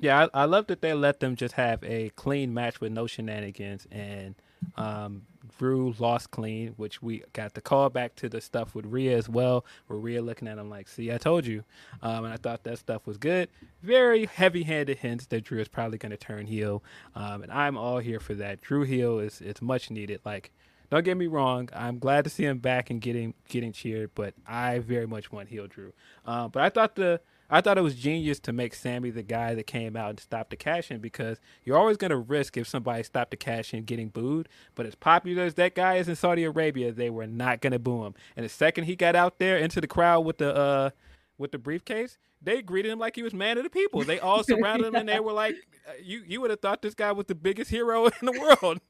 Yeah, 0.00 0.26
I, 0.34 0.42
I 0.42 0.44
love 0.46 0.66
that 0.66 0.82
they 0.82 0.92
let 0.92 1.20
them 1.20 1.36
just 1.36 1.54
have 1.54 1.82
a 1.84 2.10
clean 2.10 2.52
match 2.52 2.80
with 2.80 2.92
no 2.92 3.06
shenanigans 3.06 3.86
and 3.90 4.34
um, 4.76 5.22
Drew 5.58 5.94
lost 5.98 6.30
clean, 6.30 6.74
which 6.76 7.02
we 7.02 7.22
got 7.32 7.54
the 7.54 7.60
call 7.60 7.88
back 7.90 8.14
to 8.16 8.28
the 8.28 8.40
stuff 8.40 8.74
with 8.74 8.86
Rhea 8.86 9.16
as 9.16 9.28
well, 9.28 9.64
where 9.86 9.98
Rhea 9.98 10.22
looking 10.22 10.48
at 10.48 10.58
him 10.58 10.68
like, 10.68 10.88
"See, 10.88 11.12
I 11.12 11.18
told 11.18 11.46
you," 11.46 11.64
um, 12.02 12.24
and 12.24 12.32
I 12.32 12.36
thought 12.36 12.64
that 12.64 12.78
stuff 12.78 13.06
was 13.06 13.16
good. 13.16 13.48
Very 13.82 14.26
heavy-handed 14.26 14.98
hints 14.98 15.26
that 15.26 15.44
Drew 15.44 15.60
is 15.60 15.68
probably 15.68 15.98
going 15.98 16.10
to 16.10 16.16
turn 16.16 16.46
heel, 16.46 16.82
um, 17.14 17.42
and 17.42 17.52
I'm 17.52 17.76
all 17.76 17.98
here 17.98 18.20
for 18.20 18.34
that. 18.34 18.60
Drew 18.60 18.84
heel 18.84 19.18
is 19.18 19.40
it's 19.40 19.62
much 19.62 19.90
needed. 19.90 20.20
Like, 20.24 20.50
don't 20.90 21.04
get 21.04 21.16
me 21.16 21.26
wrong, 21.26 21.68
I'm 21.72 21.98
glad 21.98 22.24
to 22.24 22.30
see 22.30 22.44
him 22.44 22.58
back 22.58 22.90
and 22.90 23.00
getting 23.00 23.34
getting 23.48 23.72
cheered, 23.72 24.10
but 24.14 24.34
I 24.46 24.80
very 24.80 25.06
much 25.06 25.32
want 25.32 25.48
heel 25.48 25.66
Drew. 25.66 25.92
Um, 26.26 26.50
but 26.50 26.62
I 26.62 26.68
thought 26.68 26.94
the 26.94 27.20
I 27.50 27.60
thought 27.60 27.78
it 27.78 27.82
was 27.82 27.94
genius 27.94 28.38
to 28.40 28.52
make 28.52 28.74
Sami 28.74 29.10
the 29.10 29.22
guy 29.22 29.54
that 29.54 29.66
came 29.66 29.96
out 29.96 30.10
and 30.10 30.20
stopped 30.20 30.50
the 30.50 30.56
cash 30.56 30.90
in 30.90 31.00
because 31.00 31.38
you're 31.62 31.76
always 31.76 31.96
going 31.96 32.10
to 32.10 32.16
risk 32.16 32.56
if 32.56 32.66
somebody 32.66 33.02
stopped 33.02 33.30
the 33.30 33.36
cash 33.36 33.74
in 33.74 33.84
getting 33.84 34.08
booed. 34.08 34.48
But 34.74 34.86
as 34.86 34.94
popular 34.94 35.44
as 35.44 35.54
that 35.54 35.74
guy 35.74 35.96
is 35.96 36.08
in 36.08 36.16
Saudi 36.16 36.44
Arabia, 36.44 36.92
they 36.92 37.10
were 37.10 37.26
not 37.26 37.60
going 37.60 37.72
to 37.72 37.78
boo 37.78 38.04
him. 38.04 38.14
And 38.36 38.44
the 38.44 38.48
second 38.50 38.84
he 38.84 38.96
got 38.96 39.14
out 39.14 39.38
there 39.38 39.56
into 39.56 39.80
the 39.80 39.86
crowd 39.86 40.20
with 40.20 40.38
the 40.38 40.54
uh, 40.54 40.90
with 41.36 41.52
the 41.52 41.58
briefcase, 41.58 42.16
they 42.40 42.62
greeted 42.62 42.92
him 42.92 42.98
like 42.98 43.16
he 43.16 43.22
was 43.22 43.34
man 43.34 43.58
of 43.58 43.64
the 43.64 43.70
people. 43.70 44.02
They 44.04 44.20
all 44.20 44.42
surrounded 44.44 44.88
him 44.88 44.94
and 44.94 45.08
they 45.08 45.20
were 45.20 45.32
like, 45.32 45.54
uh, 45.88 45.92
"You 46.02 46.22
you 46.26 46.40
would 46.40 46.50
have 46.50 46.60
thought 46.60 46.82
this 46.82 46.94
guy 46.94 47.12
was 47.12 47.26
the 47.26 47.34
biggest 47.34 47.70
hero 47.70 48.06
in 48.20 48.26
the 48.26 48.56
world." 48.62 48.80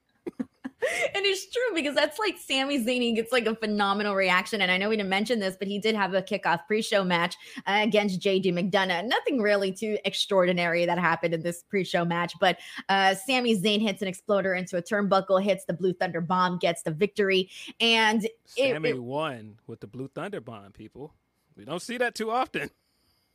and 1.15 1.25
it's 1.25 1.51
true 1.51 1.75
because 1.75 1.95
that's 1.95 2.19
like 2.19 2.37
Sami 2.39 2.85
Zayn 2.85 3.15
gets 3.15 3.33
like 3.33 3.47
a 3.47 3.55
phenomenal 3.55 4.15
reaction. 4.15 4.61
And 4.61 4.71
I 4.71 4.79
know 4.79 4.89
we 4.89 4.97
didn't 4.97 5.09
mention 5.09 5.41
this, 5.41 5.57
but 5.57 5.69
he 5.69 5.79
did 5.79 5.95
have 5.95 6.15
a 6.15 6.23
kickoff 6.23 6.67
pre-show 6.67 7.05
match 7.05 7.37
uh, 7.67 7.81
against 7.83 8.21
JD 8.21 8.47
McDonagh. 8.47 9.07
Nothing 9.07 9.41
really 9.41 9.73
too 9.73 9.99
extraordinary 10.05 10.87
that 10.87 10.99
happened 10.99 11.35
in 11.35 11.43
this 11.43 11.63
pre-show 11.63 12.05
match, 12.05 12.35
but 12.41 12.59
uh, 12.89 13.15
Sami 13.15 13.61
Zayn 13.61 13.81
hits 13.81 14.03
an 14.03 14.09
exploder 14.09 14.55
into 14.55 14.77
a 14.77 14.83
turnbuckle, 14.83 15.43
hits 15.43 15.65
the 15.65 15.75
Blue 15.75 15.93
Thunder 15.93 16.21
Bomb, 16.21 16.59
gets 16.59 16.83
the 16.83 16.91
victory, 16.91 17.51
and 17.81 18.27
Sammy 18.45 18.91
it, 18.91 18.97
it, 18.97 19.03
won 19.03 19.57
with 19.67 19.81
the 19.81 19.87
Blue 19.87 20.09
Thunder 20.09 20.41
Bomb. 20.41 20.73
People, 20.73 21.15
we 21.57 21.65
don't 21.65 21.83
see 21.83 21.99
that 21.99 22.15
too 22.15 22.31
often 22.31 22.71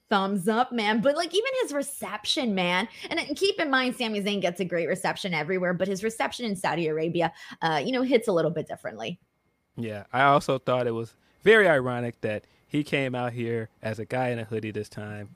thumbs 0.10 0.48
up, 0.48 0.72
man. 0.72 1.02
But 1.02 1.16
like 1.16 1.34
even 1.34 1.52
his 1.62 1.74
reception, 1.74 2.56
man. 2.56 2.88
And, 3.10 3.20
keep 3.36 3.60
in 3.60 3.70
mind, 3.70 3.96
Sami 3.96 4.22
Zayn 4.22 4.42
gets 4.42 4.60
a 4.60 4.66
great 4.66 4.88
reception 4.88 5.34
everywhere, 5.34 5.74
but 5.74 5.88
his 5.88 6.04
reception 6.04 6.46
in 6.46 6.56
Saudi 6.56 6.88
Arabia, 6.88 7.32
uh, 7.62 7.82
you 7.84 7.92
know, 7.92 8.02
hits 8.02 8.28
a 8.28 8.32
little 8.32 8.52
bit 8.52 8.68
differently. 8.68 9.20
Yeah, 9.76 10.04
I 10.12 10.24
also 10.24 10.60
thought 10.60 10.88
it 10.88 10.94
was 10.94 11.14
very 11.44 11.68
ironic 11.68 12.20
that 12.22 12.46
he 12.68 12.84
came 12.84 13.16
out 13.16 13.34
here 13.34 13.70
as 13.82 14.00
a 14.00 14.06
guy 14.06 14.30
in 14.30 14.40
a 14.40 14.44
hoodie 14.44 14.72
this 14.72 14.90
time. 14.90 15.30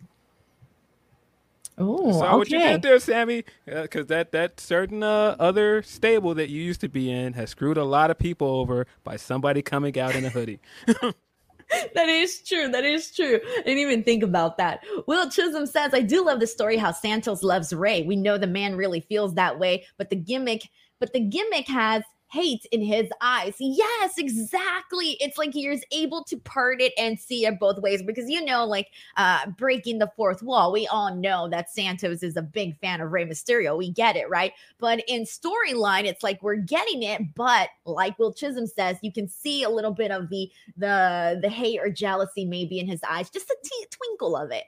Oh, 1.78 2.12
saw 2.12 2.26
okay. 2.26 2.38
what 2.38 2.50
you 2.52 2.60
did 2.60 2.82
there, 2.84 3.00
Sami? 3.00 3.46
Because 3.66 4.04
uh, 4.04 4.10
that 4.10 4.32
that 4.32 4.60
certain 4.60 5.02
uh, 5.02 5.36
other 5.40 5.82
stable 5.82 6.36
that 6.36 6.50
you 6.50 6.62
used 6.62 6.82
to 6.82 6.90
be 6.90 7.12
in 7.12 7.34
has 7.34 7.50
screwed 7.50 7.78
a 7.78 7.84
lot 7.84 8.12
of 8.12 8.20
people 8.20 8.48
over 8.48 8.86
by 9.04 9.16
somebody 9.16 9.64
coming 9.64 9.98
out 9.98 10.16
in 10.16 10.24
a 10.24 10.30
hoodie. 10.30 10.60
that 11.96 12.10
is 12.10 12.42
true. 12.44 12.70
That 12.70 12.86
is 12.86 13.12
true. 13.12 13.40
I 13.44 13.62
didn't 13.64 13.80
even 13.80 14.04
think 14.04 14.24
about 14.24 14.58
that. 14.58 14.84
Will 15.08 15.30
Chisholm 15.30 15.66
says, 15.66 15.94
I 15.94 16.02
do 16.02 16.26
love 16.26 16.40
the 16.40 16.48
story 16.48 16.78
how 16.78 16.92
Santos 16.92 17.44
loves 17.44 17.74
Rey. 17.74 18.04
We 18.04 18.16
know 18.16 18.38
the 18.38 18.48
man 18.48 18.76
really 18.76 19.02
feels 19.02 19.36
that 19.36 19.60
way, 19.60 19.86
but 19.98 20.10
the 20.10 20.16
gimmick, 20.16 20.70
but 21.00 21.14
the 21.14 21.20
gimmick 21.20 21.68
has 21.68 22.04
hate 22.34 22.65
in 22.72 22.82
his 22.82 23.10
eyes. 23.22 23.54
Yes, 23.60 24.17
exactly. 24.17 25.17
It's 25.19 25.38
like 25.38 25.54
he 25.54 25.67
is 25.67 25.84
able 25.91 26.24
to 26.24 26.38
part 26.38 26.82
it 26.82 26.91
and 26.98 27.19
see 27.19 27.46
it 27.46 27.60
both 27.60 27.78
ways 27.80 28.02
because 28.02 28.28
you 28.28 28.43
know, 28.43 28.65
like 28.65 28.89
uh 29.17 29.52
breaking 29.52 30.00
the 30.00 30.12
fourth 30.15 30.41
wall. 30.41 30.72
We 30.72 30.88
all 30.88 31.15
know 31.15 31.48
that 31.50 31.69
Santos 31.69 32.24
is 32.24 32.36
a 32.36 32.41
big 32.41 32.78
fan 32.80 33.02
of 33.02 33.12
Rey 33.12 33.26
Mysterio. 33.26 33.78
We 33.78 33.91
get 33.91 34.15
it, 34.15 34.30
right? 34.30 34.54
But 34.80 35.04
in 35.08 35.24
storyline, 35.24 36.06
it's 36.06 36.24
like 36.24 36.41
we're 36.41 36.56
getting 36.56 37.04
it, 37.04 37.36
but 37.36 37.69
like 37.86 38.17
Will 38.17 38.34
Chisholm 38.34 38.65
says, 38.65 38.98
you 39.02 39.13
can 39.13 39.28
see 39.28 39.62
a 39.63 39.69
little 39.69 39.93
bit 39.93 40.10
of 40.10 40.30
the 40.30 40.50
the 40.76 41.39
the 41.41 41.50
hate 41.50 41.80
or 41.80 41.89
jealousy 41.89 42.46
maybe 42.46 42.80
in 42.80 42.88
his 42.88 43.02
eyes, 43.08 43.30
just 43.30 43.50
a 43.50 43.58
t- 43.63 43.86
twinkle 43.91 44.36
of 44.36 44.50
it. 44.52 44.63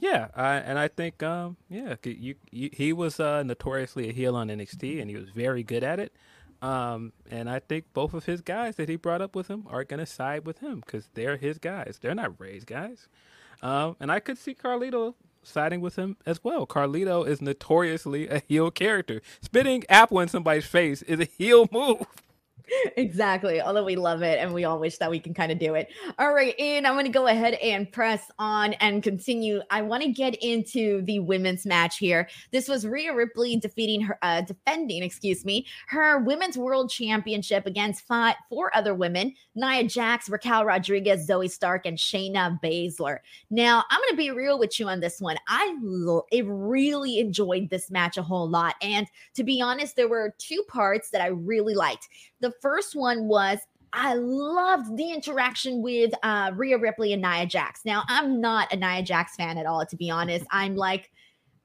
Yeah, 0.00 0.28
I, 0.34 0.54
and 0.56 0.78
I 0.78 0.88
think 0.88 1.22
um, 1.22 1.56
yeah, 1.68 1.94
you, 2.04 2.34
you, 2.50 2.70
he 2.72 2.92
was 2.92 3.20
uh, 3.20 3.42
notoriously 3.42 4.08
a 4.08 4.12
heel 4.12 4.34
on 4.34 4.48
NXT, 4.48 5.00
and 5.00 5.10
he 5.10 5.16
was 5.16 5.28
very 5.28 5.62
good 5.62 5.84
at 5.84 6.00
it. 6.00 6.14
Um, 6.62 7.12
and 7.30 7.48
I 7.48 7.58
think 7.58 7.86
both 7.94 8.12
of 8.12 8.26
his 8.26 8.42
guys 8.42 8.76
that 8.76 8.88
he 8.88 8.96
brought 8.96 9.22
up 9.22 9.34
with 9.34 9.48
him 9.48 9.66
are 9.68 9.84
going 9.84 10.00
to 10.00 10.06
side 10.06 10.44
with 10.46 10.58
him 10.58 10.80
because 10.84 11.08
they're 11.14 11.36
his 11.36 11.58
guys. 11.58 11.98
They're 12.00 12.14
not 12.14 12.38
Rey's 12.38 12.64
guys. 12.64 13.08
Um, 13.62 13.96
and 14.00 14.12
I 14.12 14.20
could 14.20 14.38
see 14.38 14.54
Carlito 14.54 15.14
siding 15.42 15.80
with 15.80 15.96
him 15.96 16.16
as 16.26 16.42
well. 16.44 16.66
Carlito 16.66 17.26
is 17.26 17.40
notoriously 17.40 18.28
a 18.28 18.42
heel 18.46 18.70
character. 18.70 19.22
Spitting 19.40 19.84
apple 19.88 20.20
in 20.20 20.28
somebody's 20.28 20.66
face 20.66 21.02
is 21.02 21.20
a 21.20 21.24
heel 21.24 21.66
move. 21.72 22.06
Exactly. 22.96 23.60
Although 23.60 23.84
we 23.84 23.96
love 23.96 24.22
it 24.22 24.38
and 24.38 24.52
we 24.52 24.64
all 24.64 24.78
wish 24.78 24.98
that 24.98 25.10
we 25.10 25.20
can 25.20 25.34
kind 25.34 25.50
of 25.50 25.58
do 25.58 25.74
it. 25.74 25.88
All 26.18 26.32
right. 26.32 26.54
And 26.58 26.86
I'm 26.86 26.94
going 26.94 27.04
to 27.04 27.10
go 27.10 27.26
ahead 27.26 27.54
and 27.54 27.90
press 27.90 28.30
on 28.38 28.74
and 28.74 29.02
continue. 29.02 29.60
I 29.70 29.82
want 29.82 30.02
to 30.02 30.10
get 30.10 30.34
into 30.36 31.02
the 31.02 31.20
women's 31.20 31.66
match 31.66 31.98
here. 31.98 32.28
This 32.50 32.68
was 32.68 32.86
Rhea 32.86 33.14
Ripley 33.14 33.56
defeating 33.56 34.00
her, 34.02 34.18
uh, 34.22 34.42
defending, 34.42 35.02
excuse 35.02 35.44
me, 35.44 35.66
her 35.88 36.18
women's 36.18 36.58
world 36.58 36.90
championship 36.90 37.66
against 37.66 38.06
five, 38.06 38.36
four 38.48 38.74
other 38.76 38.94
women 38.94 39.34
Nia 39.54 39.84
Jax, 39.84 40.28
Raquel 40.28 40.64
Rodriguez, 40.64 41.28
Zoey 41.28 41.50
Stark, 41.50 41.86
and 41.86 41.98
Shayna 41.98 42.60
Baszler. 42.62 43.18
Now, 43.50 43.84
I'm 43.90 44.00
going 44.00 44.10
to 44.10 44.16
be 44.16 44.30
real 44.30 44.58
with 44.58 44.78
you 44.78 44.88
on 44.88 45.00
this 45.00 45.20
one. 45.20 45.36
I 45.48 45.76
l- 45.84 46.26
really 46.44 47.18
enjoyed 47.18 47.70
this 47.70 47.90
match 47.90 48.16
a 48.16 48.22
whole 48.22 48.48
lot. 48.48 48.76
And 48.82 49.06
to 49.34 49.44
be 49.44 49.60
honest, 49.60 49.96
there 49.96 50.08
were 50.08 50.34
two 50.38 50.62
parts 50.68 51.10
that 51.10 51.20
I 51.20 51.28
really 51.28 51.74
liked. 51.74 52.08
The 52.40 52.52
first 52.60 52.96
one 52.96 53.26
was 53.26 53.58
I 53.92 54.14
loved 54.14 54.96
the 54.96 55.10
interaction 55.10 55.82
with 55.82 56.12
uh, 56.22 56.52
Rhea 56.54 56.78
Ripley 56.78 57.12
and 57.12 57.22
Nia 57.22 57.46
Jax. 57.46 57.84
Now, 57.84 58.04
I'm 58.08 58.40
not 58.40 58.72
a 58.72 58.76
Nia 58.76 59.02
Jax 59.02 59.36
fan 59.36 59.58
at 59.58 59.66
all, 59.66 59.84
to 59.84 59.96
be 59.96 60.10
honest. 60.10 60.46
I'm 60.50 60.76
like, 60.76 61.10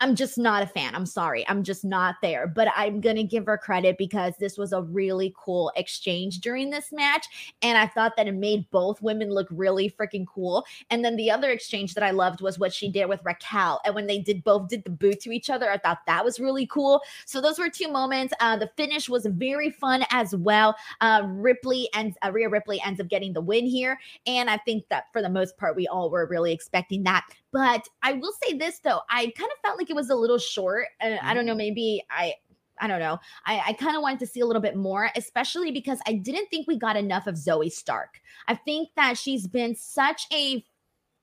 I'm 0.01 0.15
just 0.15 0.37
not 0.37 0.61
a 0.61 0.67
fan. 0.67 0.93
I'm 0.93 1.05
sorry. 1.05 1.47
I'm 1.47 1.63
just 1.63 1.85
not 1.85 2.15
there. 2.21 2.47
But 2.47 2.67
I'm 2.75 2.99
going 2.99 3.15
to 3.15 3.23
give 3.23 3.45
her 3.45 3.57
credit 3.57 3.97
because 3.97 4.33
this 4.39 4.57
was 4.57 4.73
a 4.73 4.81
really 4.81 5.33
cool 5.37 5.71
exchange 5.75 6.39
during 6.39 6.69
this 6.69 6.91
match. 6.91 7.55
And 7.61 7.77
I 7.77 7.87
thought 7.87 8.13
that 8.17 8.27
it 8.27 8.33
made 8.33 8.69
both 8.71 9.01
women 9.01 9.29
look 9.29 9.47
really 9.49 9.89
freaking 9.89 10.25
cool. 10.27 10.65
And 10.89 11.03
then 11.03 11.15
the 11.15 11.31
other 11.31 11.49
exchange 11.49 11.93
that 11.93 12.03
I 12.03 12.11
loved 12.11 12.41
was 12.41 12.59
what 12.59 12.73
she 12.73 12.91
did 12.91 13.07
with 13.07 13.21
Raquel. 13.23 13.79
And 13.85 13.95
when 13.95 14.07
they 14.07 14.19
did 14.19 14.43
both 14.43 14.67
did 14.67 14.83
the 14.83 14.89
boot 14.89 15.21
to 15.21 15.31
each 15.31 15.49
other, 15.49 15.69
I 15.69 15.77
thought 15.77 15.99
that 16.07 16.25
was 16.25 16.39
really 16.39 16.67
cool. 16.67 17.01
So 17.25 17.39
those 17.39 17.57
were 17.57 17.69
two 17.69 17.89
moments. 17.89 18.33
Uh, 18.41 18.57
the 18.57 18.69
finish 18.75 19.07
was 19.07 19.25
very 19.25 19.69
fun 19.69 20.05
as 20.11 20.35
well. 20.35 20.75
Uh, 20.99 21.23
Ripley 21.25 21.89
and 21.93 22.15
uh, 22.23 22.31
Rhea 22.31 22.49
Ripley 22.49 22.81
ends 22.85 22.99
up 22.99 23.07
getting 23.07 23.31
the 23.31 23.41
win 23.41 23.65
here. 23.65 23.97
And 24.27 24.49
I 24.49 24.57
think 24.57 24.87
that 24.89 25.05
for 25.13 25.21
the 25.21 25.29
most 25.29 25.57
part, 25.57 25.75
we 25.75 25.87
all 25.87 26.09
were 26.09 26.27
really 26.27 26.51
expecting 26.51 27.03
that. 27.03 27.25
But 27.55 27.87
I 28.03 28.11
will 28.11 28.33
say 28.43 28.57
this 28.57 28.79
though, 28.79 28.99
I 29.09 29.31
kind 29.37 29.49
of 29.49 29.57
felt 29.63 29.77
like 29.77 29.89
it 29.89 29.95
was 29.95 30.09
a 30.09 30.15
little 30.15 30.37
short. 30.37 30.87
Uh, 30.99 31.15
I 31.21 31.33
don't 31.33 31.45
know, 31.45 31.53
mm. 31.53 31.59
maybe 31.59 32.03
I 32.11 32.33
I 32.81 32.87
don't 32.87 32.99
know. 32.99 33.17
I, 33.45 33.61
I 33.67 33.73
kind 33.73 33.95
of 33.95 34.01
wanted 34.01 34.19
to 34.19 34.27
see 34.27 34.41
a 34.41 34.45
little 34.45 34.61
bit 34.61 34.75
more, 34.75 35.09
especially 35.15 35.71
because 35.71 35.99
I 36.05 36.15
didn't 36.15 36.47
think 36.47 36.67
we 36.67 36.77
got 36.77 36.97
enough 36.97 37.27
of 37.27 37.35
Zoey 37.35 37.71
Stark. 37.71 38.19
I 38.49 38.55
think 38.55 38.89
that 38.97 39.17
she's 39.17 39.47
been 39.47 39.73
such 39.73 40.27
a 40.33 40.65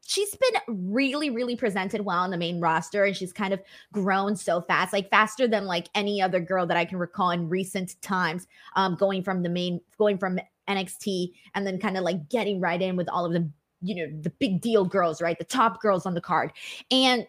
she's 0.06 0.34
been 0.34 0.88
really 0.90 1.28
really 1.28 1.54
presented 1.54 2.00
well 2.00 2.20
on 2.20 2.30
the 2.30 2.38
main 2.38 2.60
roster 2.60 3.04
and 3.04 3.14
she's 3.14 3.32
kind 3.32 3.52
of 3.52 3.60
grown 3.92 4.34
so 4.34 4.60
fast 4.62 4.92
like 4.92 5.08
faster 5.10 5.46
than 5.46 5.64
like 5.64 5.88
any 5.94 6.20
other 6.20 6.40
girl 6.40 6.66
that 6.66 6.76
i 6.76 6.84
can 6.84 6.98
recall 6.98 7.30
in 7.30 7.48
recent 7.48 7.94
times 8.02 8.48
um 8.74 8.96
going 8.96 9.22
from 9.22 9.44
the 9.44 9.48
main 9.48 9.80
going 9.98 10.18
from 10.18 10.40
nxt 10.68 11.30
and 11.54 11.64
then 11.64 11.78
kind 11.78 11.96
of 11.96 12.02
like 12.02 12.28
getting 12.28 12.60
right 12.60 12.82
in 12.82 12.96
with 12.96 13.08
all 13.10 13.24
of 13.24 13.32
the 13.32 13.48
you 13.82 13.94
know, 13.94 14.20
the 14.20 14.30
big 14.30 14.60
deal 14.60 14.84
girls, 14.84 15.20
right? 15.20 15.38
The 15.38 15.44
top 15.44 15.80
girls 15.80 16.06
on 16.06 16.14
the 16.14 16.20
card. 16.20 16.52
And 16.90 17.26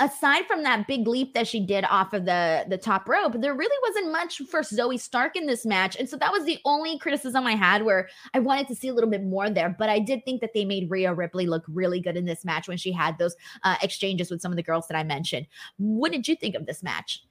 aside 0.00 0.44
from 0.46 0.64
that 0.64 0.86
big 0.88 1.06
leap 1.06 1.34
that 1.34 1.46
she 1.46 1.64
did 1.64 1.84
off 1.84 2.12
of 2.12 2.24
the 2.24 2.64
the 2.68 2.76
top 2.76 3.08
rope 3.08 3.32
there 3.38 3.54
really 3.54 3.76
wasn't 3.88 4.10
much 4.10 4.42
for 4.50 4.60
zoey 4.60 4.98
stark 4.98 5.36
in 5.36 5.46
this 5.46 5.64
match. 5.64 5.96
And 5.96 6.08
so 6.08 6.16
that 6.16 6.32
was 6.32 6.44
the 6.44 6.58
only 6.64 6.98
criticism 6.98 7.46
i 7.46 7.54
had 7.54 7.84
where 7.84 8.08
i 8.34 8.40
wanted 8.40 8.66
to 8.68 8.74
see 8.74 8.88
a 8.88 8.94
little 8.94 9.08
bit 9.08 9.22
more 9.22 9.48
there. 9.48 9.74
But 9.78 9.88
i 9.88 10.00
did 10.00 10.24
think 10.24 10.40
that 10.40 10.52
they 10.52 10.64
made 10.64 10.90
rhea 10.90 11.14
ripley 11.14 11.46
look 11.46 11.64
really 11.68 12.00
good 12.00 12.16
in 12.16 12.24
this 12.24 12.44
match 12.44 12.66
when 12.66 12.76
she 12.76 12.90
had 12.90 13.18
those 13.18 13.36
uh, 13.62 13.76
exchanges 13.82 14.30
with 14.30 14.40
some 14.40 14.50
of 14.50 14.56
the 14.56 14.62
girls 14.62 14.88
that 14.88 14.96
i 14.96 15.04
mentioned. 15.04 15.46
What 15.76 16.10
did 16.10 16.26
you 16.26 16.34
think 16.34 16.56
of 16.56 16.66
this 16.66 16.82
match? 16.82 17.24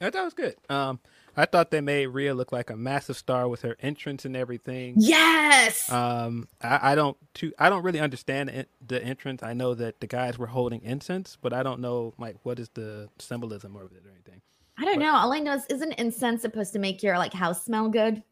I 0.00 0.10
thought 0.10 0.20
it 0.20 0.24
was 0.24 0.34
good. 0.34 0.54
Um 0.70 1.00
I 1.38 1.46
thought 1.46 1.70
they 1.70 1.80
made 1.80 2.06
Rhea 2.06 2.34
look 2.34 2.50
like 2.50 2.68
a 2.68 2.76
massive 2.76 3.16
star 3.16 3.48
with 3.48 3.62
her 3.62 3.76
entrance 3.80 4.24
and 4.24 4.36
everything. 4.36 4.94
Yes. 4.96 5.90
Um, 5.90 6.48
I, 6.60 6.92
I 6.92 6.94
don't 6.96 7.16
too, 7.32 7.52
I 7.58 7.68
don't 7.70 7.84
really 7.84 8.00
understand 8.00 8.48
the, 8.48 8.66
the 8.84 9.02
entrance. 9.02 9.42
I 9.42 9.52
know 9.52 9.74
that 9.74 10.00
the 10.00 10.08
guys 10.08 10.36
were 10.36 10.48
holding 10.48 10.82
incense, 10.82 11.38
but 11.40 11.52
I 11.52 11.62
don't 11.62 11.80
know 11.80 12.12
like 12.18 12.36
what 12.42 12.58
is 12.58 12.70
the 12.70 13.08
symbolism 13.18 13.76
of 13.76 13.92
it 13.92 14.02
or 14.04 14.10
anything. 14.10 14.42
I 14.78 14.84
don't 14.84 14.96
but, 14.96 15.04
know. 15.04 15.14
All 15.14 15.32
I 15.32 15.38
know 15.38 15.54
is 15.54 15.64
isn't 15.70 15.92
incense 15.92 16.42
supposed 16.42 16.72
to 16.72 16.80
make 16.80 17.02
your 17.02 17.16
like 17.18 17.32
house 17.32 17.64
smell 17.64 17.88
good? 17.88 18.22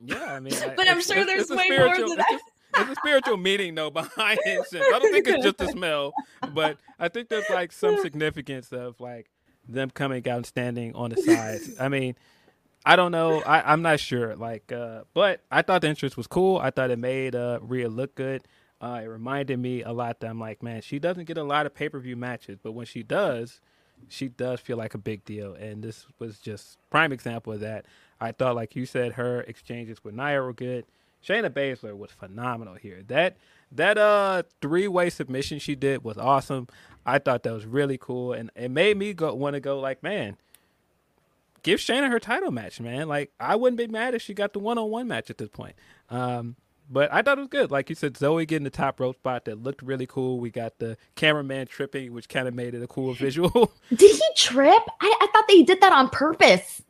Yeah, 0.00 0.24
I 0.32 0.40
mean, 0.40 0.54
but 0.76 0.88
I'm 0.88 1.02
sure 1.02 1.24
there's 1.24 1.50
way 1.50 1.68
more 1.70 1.94
to 1.94 2.14
that. 2.16 2.40
there's 2.74 2.88
a 2.90 2.94
spiritual 2.96 3.36
meaning 3.36 3.74
though 3.74 3.90
behind 3.90 4.38
incense. 4.46 4.84
I 4.86 4.98
don't 4.98 5.12
think 5.12 5.28
it's 5.28 5.44
just 5.44 5.60
a 5.60 5.68
smell, 5.68 6.12
but 6.54 6.78
I 6.98 7.08
think 7.08 7.28
there's 7.28 7.50
like 7.50 7.72
some 7.72 7.98
significance 8.02 8.72
of 8.72 8.98
like 9.00 9.28
them 9.68 9.90
coming 9.90 10.26
out 10.28 10.38
and 10.38 10.46
standing 10.46 10.94
on 10.94 11.10
the 11.10 11.22
sides. 11.22 11.70
I 11.80 11.88
mean, 11.88 12.16
I 12.84 12.96
don't 12.96 13.12
know. 13.12 13.42
I, 13.42 13.72
I'm 13.72 13.82
not 13.82 14.00
sure. 14.00 14.34
Like, 14.36 14.72
uh, 14.72 15.02
but 15.14 15.40
I 15.50 15.62
thought 15.62 15.82
the 15.82 15.88
entrance 15.88 16.16
was 16.16 16.26
cool. 16.26 16.58
I 16.58 16.70
thought 16.70 16.90
it 16.90 16.98
made 16.98 17.34
uh, 17.34 17.58
Rhea 17.62 17.88
look 17.88 18.14
good. 18.14 18.42
Uh, 18.80 19.00
it 19.04 19.06
reminded 19.06 19.58
me 19.58 19.82
a 19.82 19.92
lot 19.92 20.18
that 20.20 20.28
I'm 20.28 20.40
like, 20.40 20.62
man, 20.62 20.82
she 20.82 20.98
doesn't 20.98 21.24
get 21.26 21.38
a 21.38 21.44
lot 21.44 21.66
of 21.66 21.74
pay 21.74 21.88
per 21.88 22.00
view 22.00 22.16
matches, 22.16 22.58
but 22.60 22.72
when 22.72 22.86
she 22.86 23.04
does, 23.04 23.60
she 24.08 24.28
does 24.28 24.58
feel 24.58 24.76
like 24.76 24.94
a 24.94 24.98
big 24.98 25.24
deal. 25.24 25.54
And 25.54 25.84
this 25.84 26.06
was 26.18 26.40
just 26.40 26.78
prime 26.90 27.12
example 27.12 27.52
of 27.52 27.60
that. 27.60 27.86
I 28.20 28.32
thought, 28.32 28.56
like 28.56 28.74
you 28.74 28.86
said, 28.86 29.12
her 29.12 29.42
exchanges 29.42 30.02
with 30.02 30.14
Nia 30.14 30.42
were 30.42 30.52
good. 30.52 30.84
Shayna 31.26 31.50
Baszler 31.50 31.96
was 31.96 32.10
phenomenal 32.10 32.74
here. 32.74 33.02
That 33.06 33.36
that 33.70 33.98
uh 33.98 34.42
three 34.60 34.88
way 34.88 35.10
submission 35.10 35.58
she 35.58 35.74
did 35.74 36.04
was 36.04 36.18
awesome. 36.18 36.68
I 37.04 37.18
thought 37.18 37.42
that 37.42 37.52
was 37.52 37.66
really 37.66 37.98
cool, 37.98 38.32
and 38.32 38.50
it 38.54 38.70
made 38.70 38.96
me 38.96 39.12
go 39.12 39.34
want 39.34 39.54
to 39.54 39.60
go 39.60 39.80
like, 39.80 40.02
man, 40.02 40.36
give 41.62 41.80
Shayna 41.80 42.08
her 42.10 42.20
title 42.20 42.50
match, 42.50 42.80
man. 42.80 43.08
Like 43.08 43.32
I 43.40 43.56
wouldn't 43.56 43.78
be 43.78 43.86
mad 43.86 44.14
if 44.14 44.22
she 44.22 44.34
got 44.34 44.52
the 44.52 44.58
one 44.58 44.78
on 44.78 44.90
one 44.90 45.08
match 45.08 45.30
at 45.30 45.38
this 45.38 45.48
point. 45.48 45.74
Um, 46.10 46.56
but 46.90 47.12
I 47.12 47.22
thought 47.22 47.38
it 47.38 47.42
was 47.42 47.48
good. 47.48 47.70
Like 47.70 47.88
you 47.88 47.96
said, 47.96 48.14
Zoey 48.14 48.46
getting 48.46 48.64
the 48.64 48.70
top 48.70 49.00
rope 49.00 49.16
spot 49.16 49.46
that 49.46 49.62
looked 49.62 49.80
really 49.82 50.06
cool. 50.06 50.40
We 50.40 50.50
got 50.50 50.78
the 50.78 50.98
cameraman 51.14 51.66
tripping, 51.68 52.12
which 52.12 52.28
kind 52.28 52.46
of 52.46 52.54
made 52.54 52.74
it 52.74 52.82
a 52.82 52.86
cool 52.86 53.14
visual. 53.14 53.72
did 53.90 54.14
he 54.14 54.22
trip? 54.36 54.82
I, 55.00 55.16
I 55.20 55.26
thought 55.32 55.46
that 55.48 55.54
he 55.54 55.62
did 55.62 55.80
that 55.80 55.92
on 55.92 56.10
purpose. 56.10 56.82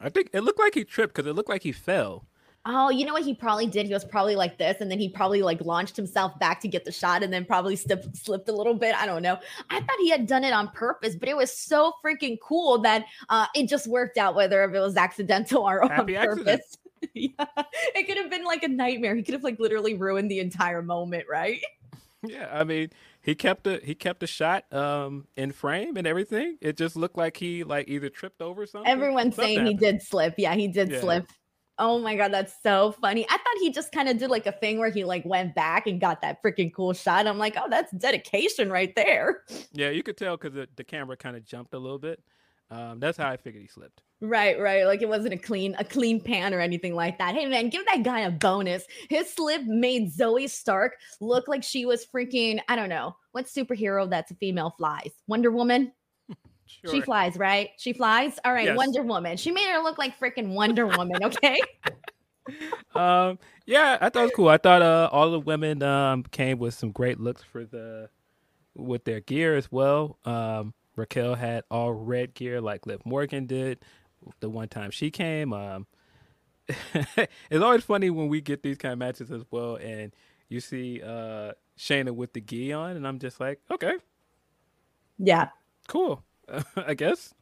I 0.00 0.10
think 0.10 0.30
it 0.34 0.42
looked 0.42 0.58
like 0.58 0.74
he 0.74 0.84
tripped 0.84 1.14
because 1.14 1.28
it 1.28 1.34
looked 1.34 1.48
like 1.48 1.62
he 1.62 1.72
fell. 1.72 2.26
Oh, 2.68 2.90
you 2.90 3.06
know 3.06 3.12
what 3.12 3.22
he 3.22 3.32
probably 3.32 3.68
did? 3.68 3.86
He 3.86 3.92
was 3.92 4.04
probably 4.04 4.34
like 4.34 4.58
this, 4.58 4.80
and 4.80 4.90
then 4.90 4.98
he 4.98 5.08
probably 5.08 5.40
like 5.40 5.60
launched 5.60 5.96
himself 5.96 6.36
back 6.40 6.60
to 6.62 6.68
get 6.68 6.84
the 6.84 6.90
shot, 6.90 7.22
and 7.22 7.32
then 7.32 7.44
probably 7.44 7.76
slipped 7.76 8.16
slipped 8.16 8.48
a 8.48 8.52
little 8.52 8.74
bit. 8.74 8.94
I 8.96 9.06
don't 9.06 9.22
know. 9.22 9.38
I 9.70 9.80
thought 9.80 9.96
he 10.00 10.10
had 10.10 10.26
done 10.26 10.42
it 10.42 10.52
on 10.52 10.68
purpose, 10.70 11.14
but 11.14 11.28
it 11.28 11.36
was 11.36 11.56
so 11.56 11.92
freaking 12.04 12.38
cool 12.42 12.78
that 12.78 13.06
uh, 13.28 13.46
it 13.54 13.68
just 13.68 13.86
worked 13.86 14.18
out, 14.18 14.34
whether 14.34 14.64
if 14.64 14.74
it 14.74 14.80
was 14.80 14.96
accidental 14.96 15.62
or 15.62 15.86
Happy 15.88 16.16
on 16.16 16.26
purpose. 16.26 16.76
yeah, 17.14 17.30
it 17.94 18.06
could 18.08 18.16
have 18.16 18.30
been 18.30 18.44
like 18.44 18.64
a 18.64 18.68
nightmare. 18.68 19.14
He 19.14 19.22
could 19.22 19.34
have 19.34 19.44
like 19.44 19.60
literally 19.60 19.94
ruined 19.94 20.28
the 20.28 20.40
entire 20.40 20.82
moment, 20.82 21.26
right? 21.30 21.60
Yeah, 22.22 22.48
I 22.52 22.64
mean, 22.64 22.90
he 23.20 23.36
kept 23.36 23.64
the 23.64 23.80
he 23.84 23.94
kept 23.94 24.20
the 24.20 24.26
shot 24.26 24.72
um 24.72 25.28
in 25.36 25.52
frame 25.52 25.96
and 25.96 26.06
everything. 26.06 26.58
It 26.60 26.76
just 26.76 26.96
looked 26.96 27.16
like 27.16 27.36
he 27.36 27.62
like 27.62 27.88
either 27.88 28.08
tripped 28.08 28.42
over 28.42 28.66
something. 28.66 28.90
Everyone's 28.90 29.36
something 29.36 29.44
saying 29.44 29.58
happened. 29.58 29.80
he 29.80 29.86
did 29.86 30.02
slip. 30.02 30.34
Yeah, 30.36 30.54
he 30.54 30.66
did 30.66 30.90
yeah. 30.90 31.00
slip. 31.00 31.26
Oh 31.78 31.98
my 31.98 32.16
god, 32.16 32.32
that's 32.32 32.54
so 32.62 32.92
funny. 32.92 33.26
I 33.28 33.36
thought 33.36 33.58
he 33.60 33.70
just 33.70 33.92
kind 33.92 34.08
of 34.08 34.18
did 34.18 34.30
like 34.30 34.46
a 34.46 34.52
thing 34.52 34.78
where 34.78 34.90
he 34.90 35.04
like 35.04 35.24
went 35.26 35.54
back 35.54 35.86
and 35.86 36.00
got 36.00 36.22
that 36.22 36.42
freaking 36.42 36.72
cool 36.72 36.94
shot. 36.94 37.26
I'm 37.26 37.38
like, 37.38 37.56
oh, 37.58 37.66
that's 37.68 37.92
dedication 37.92 38.70
right 38.70 38.94
there. 38.96 39.42
Yeah, 39.72 39.90
you 39.90 40.02
could 40.02 40.16
tell 40.16 40.36
because 40.36 40.54
the, 40.54 40.68
the 40.76 40.84
camera 40.84 41.16
kind 41.16 41.36
of 41.36 41.44
jumped 41.44 41.74
a 41.74 41.78
little 41.78 41.98
bit. 41.98 42.22
Um, 42.70 42.98
that's 42.98 43.18
how 43.18 43.28
I 43.28 43.36
figured 43.36 43.62
he 43.62 43.68
slipped. 43.68 44.02
Right, 44.20 44.58
right. 44.58 44.86
Like 44.86 45.02
it 45.02 45.08
wasn't 45.08 45.34
a 45.34 45.38
clean, 45.38 45.76
a 45.78 45.84
clean 45.84 46.20
pan 46.20 46.54
or 46.54 46.60
anything 46.60 46.94
like 46.94 47.18
that. 47.18 47.34
Hey 47.34 47.44
man, 47.46 47.68
give 47.68 47.84
that 47.86 48.02
guy 48.02 48.20
a 48.20 48.30
bonus. 48.30 48.84
His 49.10 49.32
slip 49.32 49.62
made 49.64 50.10
Zoey 50.10 50.48
Stark 50.48 50.96
look 51.20 51.46
like 51.48 51.62
she 51.62 51.84
was 51.84 52.06
freaking, 52.06 52.58
I 52.68 52.76
don't 52.76 52.88
know, 52.88 53.14
what 53.32 53.44
superhero 53.44 54.08
that's 54.08 54.30
a 54.30 54.34
female 54.34 54.74
flies? 54.78 55.10
Wonder 55.26 55.50
Woman? 55.50 55.92
Sure. 56.66 56.90
She 56.92 57.00
flies, 57.00 57.36
right? 57.36 57.70
She 57.78 57.92
flies. 57.92 58.38
All 58.44 58.52
right, 58.52 58.66
yes. 58.66 58.76
Wonder 58.76 59.02
Woman. 59.02 59.36
She 59.36 59.50
made 59.50 59.68
her 59.68 59.82
look 59.82 59.98
like 59.98 60.18
freaking 60.18 60.54
Wonder 60.54 60.86
Woman. 60.86 61.22
Okay. 61.22 61.58
um. 62.94 63.38
Yeah, 63.66 63.98
I 64.00 64.08
thought 64.10 64.20
it 64.20 64.22
was 64.22 64.32
cool. 64.36 64.48
I 64.48 64.58
thought 64.58 64.82
uh, 64.82 65.08
all 65.10 65.30
the 65.30 65.40
women 65.40 65.82
um 65.82 66.22
came 66.24 66.58
with 66.58 66.74
some 66.74 66.92
great 66.92 67.18
looks 67.18 67.42
for 67.42 67.64
the 67.64 68.08
with 68.74 69.04
their 69.04 69.20
gear 69.20 69.56
as 69.56 69.70
well. 69.72 70.18
Um, 70.24 70.74
Raquel 70.96 71.34
had 71.34 71.64
all 71.70 71.92
red 71.92 72.34
gear 72.34 72.60
like 72.60 72.86
Liv 72.86 73.04
Morgan 73.04 73.46
did 73.46 73.80
the 74.40 74.48
one 74.48 74.68
time 74.68 74.90
she 74.90 75.10
came. 75.10 75.52
Um, 75.52 75.86
it's 76.68 77.62
always 77.62 77.84
funny 77.84 78.10
when 78.10 78.28
we 78.28 78.40
get 78.40 78.62
these 78.62 78.78
kind 78.78 78.92
of 78.92 78.98
matches 78.98 79.30
as 79.30 79.42
well, 79.50 79.76
and 79.76 80.12
you 80.48 80.60
see 80.60 81.00
uh 81.02 81.52
Shayna 81.78 82.12
with 82.12 82.32
the 82.32 82.40
gi 82.40 82.72
on, 82.72 82.96
and 82.96 83.06
I'm 83.06 83.18
just 83.18 83.40
like, 83.40 83.60
okay, 83.70 83.94
yeah, 85.18 85.48
cool. 85.88 86.22
I 86.76 86.94
guess. 86.94 87.34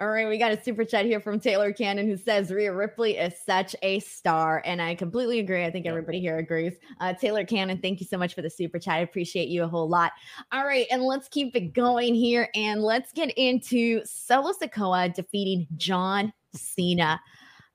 All 0.00 0.08
right, 0.08 0.26
we 0.26 0.38
got 0.38 0.50
a 0.50 0.62
super 0.62 0.84
chat 0.84 1.04
here 1.04 1.20
from 1.20 1.38
Taylor 1.38 1.70
Cannon 1.70 2.06
who 2.06 2.16
says 2.16 2.50
Rhea 2.50 2.72
Ripley 2.72 3.18
is 3.18 3.34
such 3.44 3.76
a 3.82 4.00
star. 4.00 4.62
And 4.64 4.80
I 4.80 4.94
completely 4.94 5.40
agree. 5.40 5.62
I 5.62 5.70
think 5.70 5.84
everybody 5.84 6.20
here 6.20 6.38
agrees. 6.38 6.72
Uh, 7.00 7.12
Taylor 7.12 7.44
Cannon, 7.44 7.78
thank 7.82 8.00
you 8.00 8.06
so 8.06 8.16
much 8.16 8.34
for 8.34 8.40
the 8.40 8.48
super 8.48 8.78
chat. 8.78 8.94
I 8.94 8.98
appreciate 9.00 9.48
you 9.48 9.62
a 9.62 9.68
whole 9.68 9.88
lot. 9.88 10.12
All 10.52 10.64
right, 10.64 10.86
and 10.90 11.02
let's 11.02 11.28
keep 11.28 11.54
it 11.54 11.74
going 11.74 12.14
here 12.14 12.48
and 12.54 12.82
let's 12.82 13.12
get 13.12 13.30
into 13.36 14.00
Solo 14.06 14.52
Sikoa 14.52 15.12
defeating 15.12 15.66
John 15.76 16.32
Cena. 16.54 17.20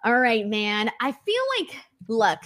All 0.04 0.20
right, 0.20 0.48
man. 0.48 0.90
I 1.02 1.12
feel 1.12 1.44
like, 1.60 1.76
look, 2.08 2.40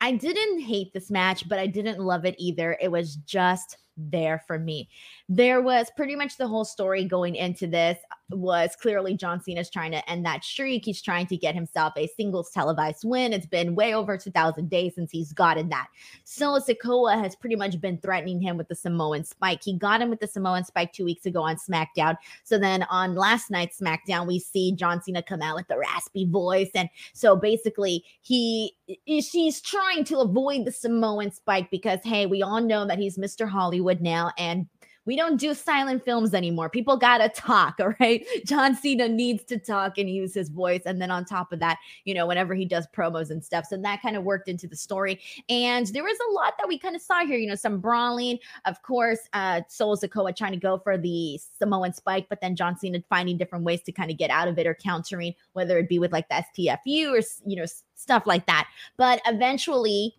I 0.00 0.12
didn't 0.12 0.60
hate 0.60 0.92
this 0.92 1.10
match, 1.10 1.48
but 1.48 1.58
I 1.58 1.66
didn't 1.66 1.98
love 1.98 2.24
it 2.24 2.36
either. 2.38 2.78
It 2.80 2.92
was 2.92 3.16
just 3.16 3.76
there 3.96 4.42
for 4.46 4.58
me. 4.58 4.88
There 5.32 5.62
was 5.62 5.92
pretty 5.96 6.16
much 6.16 6.36
the 6.36 6.48
whole 6.48 6.64
story 6.64 7.04
going 7.04 7.36
into 7.36 7.68
this 7.68 7.96
was 8.30 8.74
clearly 8.74 9.16
John 9.16 9.40
Cena's 9.40 9.70
trying 9.70 9.92
to 9.92 10.10
end 10.10 10.26
that 10.26 10.42
streak. 10.42 10.84
He's 10.84 11.00
trying 11.00 11.28
to 11.28 11.36
get 11.36 11.54
himself 11.54 11.92
a 11.96 12.08
singles 12.16 12.50
televised 12.50 13.04
win. 13.04 13.32
It's 13.32 13.46
been 13.46 13.76
way 13.76 13.94
over 13.94 14.18
2,000 14.18 14.68
days 14.68 14.96
since 14.96 15.12
he's 15.12 15.32
gotten 15.32 15.68
that. 15.68 15.86
Solo 16.24 16.58
Sikoa 16.58 17.22
has 17.22 17.36
pretty 17.36 17.54
much 17.54 17.80
been 17.80 17.98
threatening 17.98 18.40
him 18.40 18.56
with 18.56 18.66
the 18.66 18.74
Samoan 18.74 19.22
spike. 19.22 19.62
He 19.62 19.78
got 19.78 20.02
him 20.02 20.10
with 20.10 20.18
the 20.18 20.26
Samoan 20.26 20.64
spike 20.64 20.92
two 20.92 21.04
weeks 21.04 21.26
ago 21.26 21.42
on 21.42 21.54
SmackDown. 21.54 22.16
So 22.42 22.58
then 22.58 22.82
on 22.90 23.14
last 23.14 23.52
night's 23.52 23.80
SmackDown, 23.80 24.26
we 24.26 24.40
see 24.40 24.72
John 24.72 25.00
Cena 25.00 25.22
come 25.22 25.42
out 25.42 25.54
with 25.54 25.68
the 25.68 25.78
raspy 25.78 26.24
voice. 26.24 26.70
And 26.74 26.88
so 27.12 27.36
basically, 27.36 28.04
he 28.20 28.74
she's 29.06 29.60
trying 29.60 30.02
to 30.06 30.18
avoid 30.18 30.64
the 30.64 30.72
Samoan 30.72 31.30
spike 31.30 31.70
because, 31.70 32.00
hey, 32.02 32.26
we 32.26 32.42
all 32.42 32.60
know 32.60 32.84
that 32.84 32.98
he's 32.98 33.16
Mr. 33.16 33.48
Hollywood 33.48 34.00
now. 34.00 34.32
And 34.36 34.66
we 35.06 35.16
don't 35.16 35.38
do 35.38 35.54
silent 35.54 36.04
films 36.04 36.34
anymore. 36.34 36.68
People 36.68 36.96
got 36.96 37.18
to 37.18 37.28
talk, 37.28 37.76
all 37.80 37.94
right? 38.00 38.24
John 38.44 38.74
Cena 38.74 39.08
needs 39.08 39.44
to 39.44 39.58
talk 39.58 39.98
and 39.98 40.10
use 40.10 40.34
his 40.34 40.48
voice. 40.48 40.82
And 40.86 41.00
then 41.00 41.10
on 41.10 41.24
top 41.24 41.52
of 41.52 41.60
that, 41.60 41.78
you 42.04 42.14
know, 42.14 42.26
whenever 42.26 42.54
he 42.54 42.64
does 42.64 42.86
promos 42.94 43.30
and 43.30 43.44
stuff. 43.44 43.66
So 43.68 43.76
that 43.76 44.02
kind 44.02 44.16
of 44.16 44.24
worked 44.24 44.48
into 44.48 44.66
the 44.66 44.76
story. 44.76 45.20
And 45.48 45.86
there 45.88 46.02
was 46.02 46.18
a 46.28 46.32
lot 46.32 46.54
that 46.58 46.68
we 46.68 46.78
kind 46.78 46.94
of 46.94 47.02
saw 47.02 47.24
here, 47.24 47.38
you 47.38 47.48
know, 47.48 47.54
some 47.54 47.80
brawling. 47.80 48.38
Of 48.66 48.82
course, 48.82 49.20
uh, 49.32 49.62
Solo 49.68 49.96
Sikoa 49.96 50.36
trying 50.36 50.52
to 50.52 50.58
go 50.58 50.78
for 50.78 50.98
the 50.98 51.40
Samoan 51.58 51.92
spike, 51.92 52.26
but 52.28 52.40
then 52.40 52.56
John 52.56 52.78
Cena 52.78 53.02
finding 53.08 53.36
different 53.36 53.64
ways 53.64 53.82
to 53.82 53.92
kind 53.92 54.10
of 54.10 54.18
get 54.18 54.30
out 54.30 54.48
of 54.48 54.58
it 54.58 54.66
or 54.66 54.74
countering, 54.74 55.34
whether 55.52 55.78
it 55.78 55.88
be 55.88 55.98
with 55.98 56.12
like 56.12 56.28
the 56.28 56.44
STFU 56.56 57.18
or, 57.18 57.22
you 57.48 57.56
know, 57.56 57.66
stuff 57.94 58.26
like 58.26 58.46
that. 58.46 58.68
But 58.96 59.20
eventually, 59.26 60.14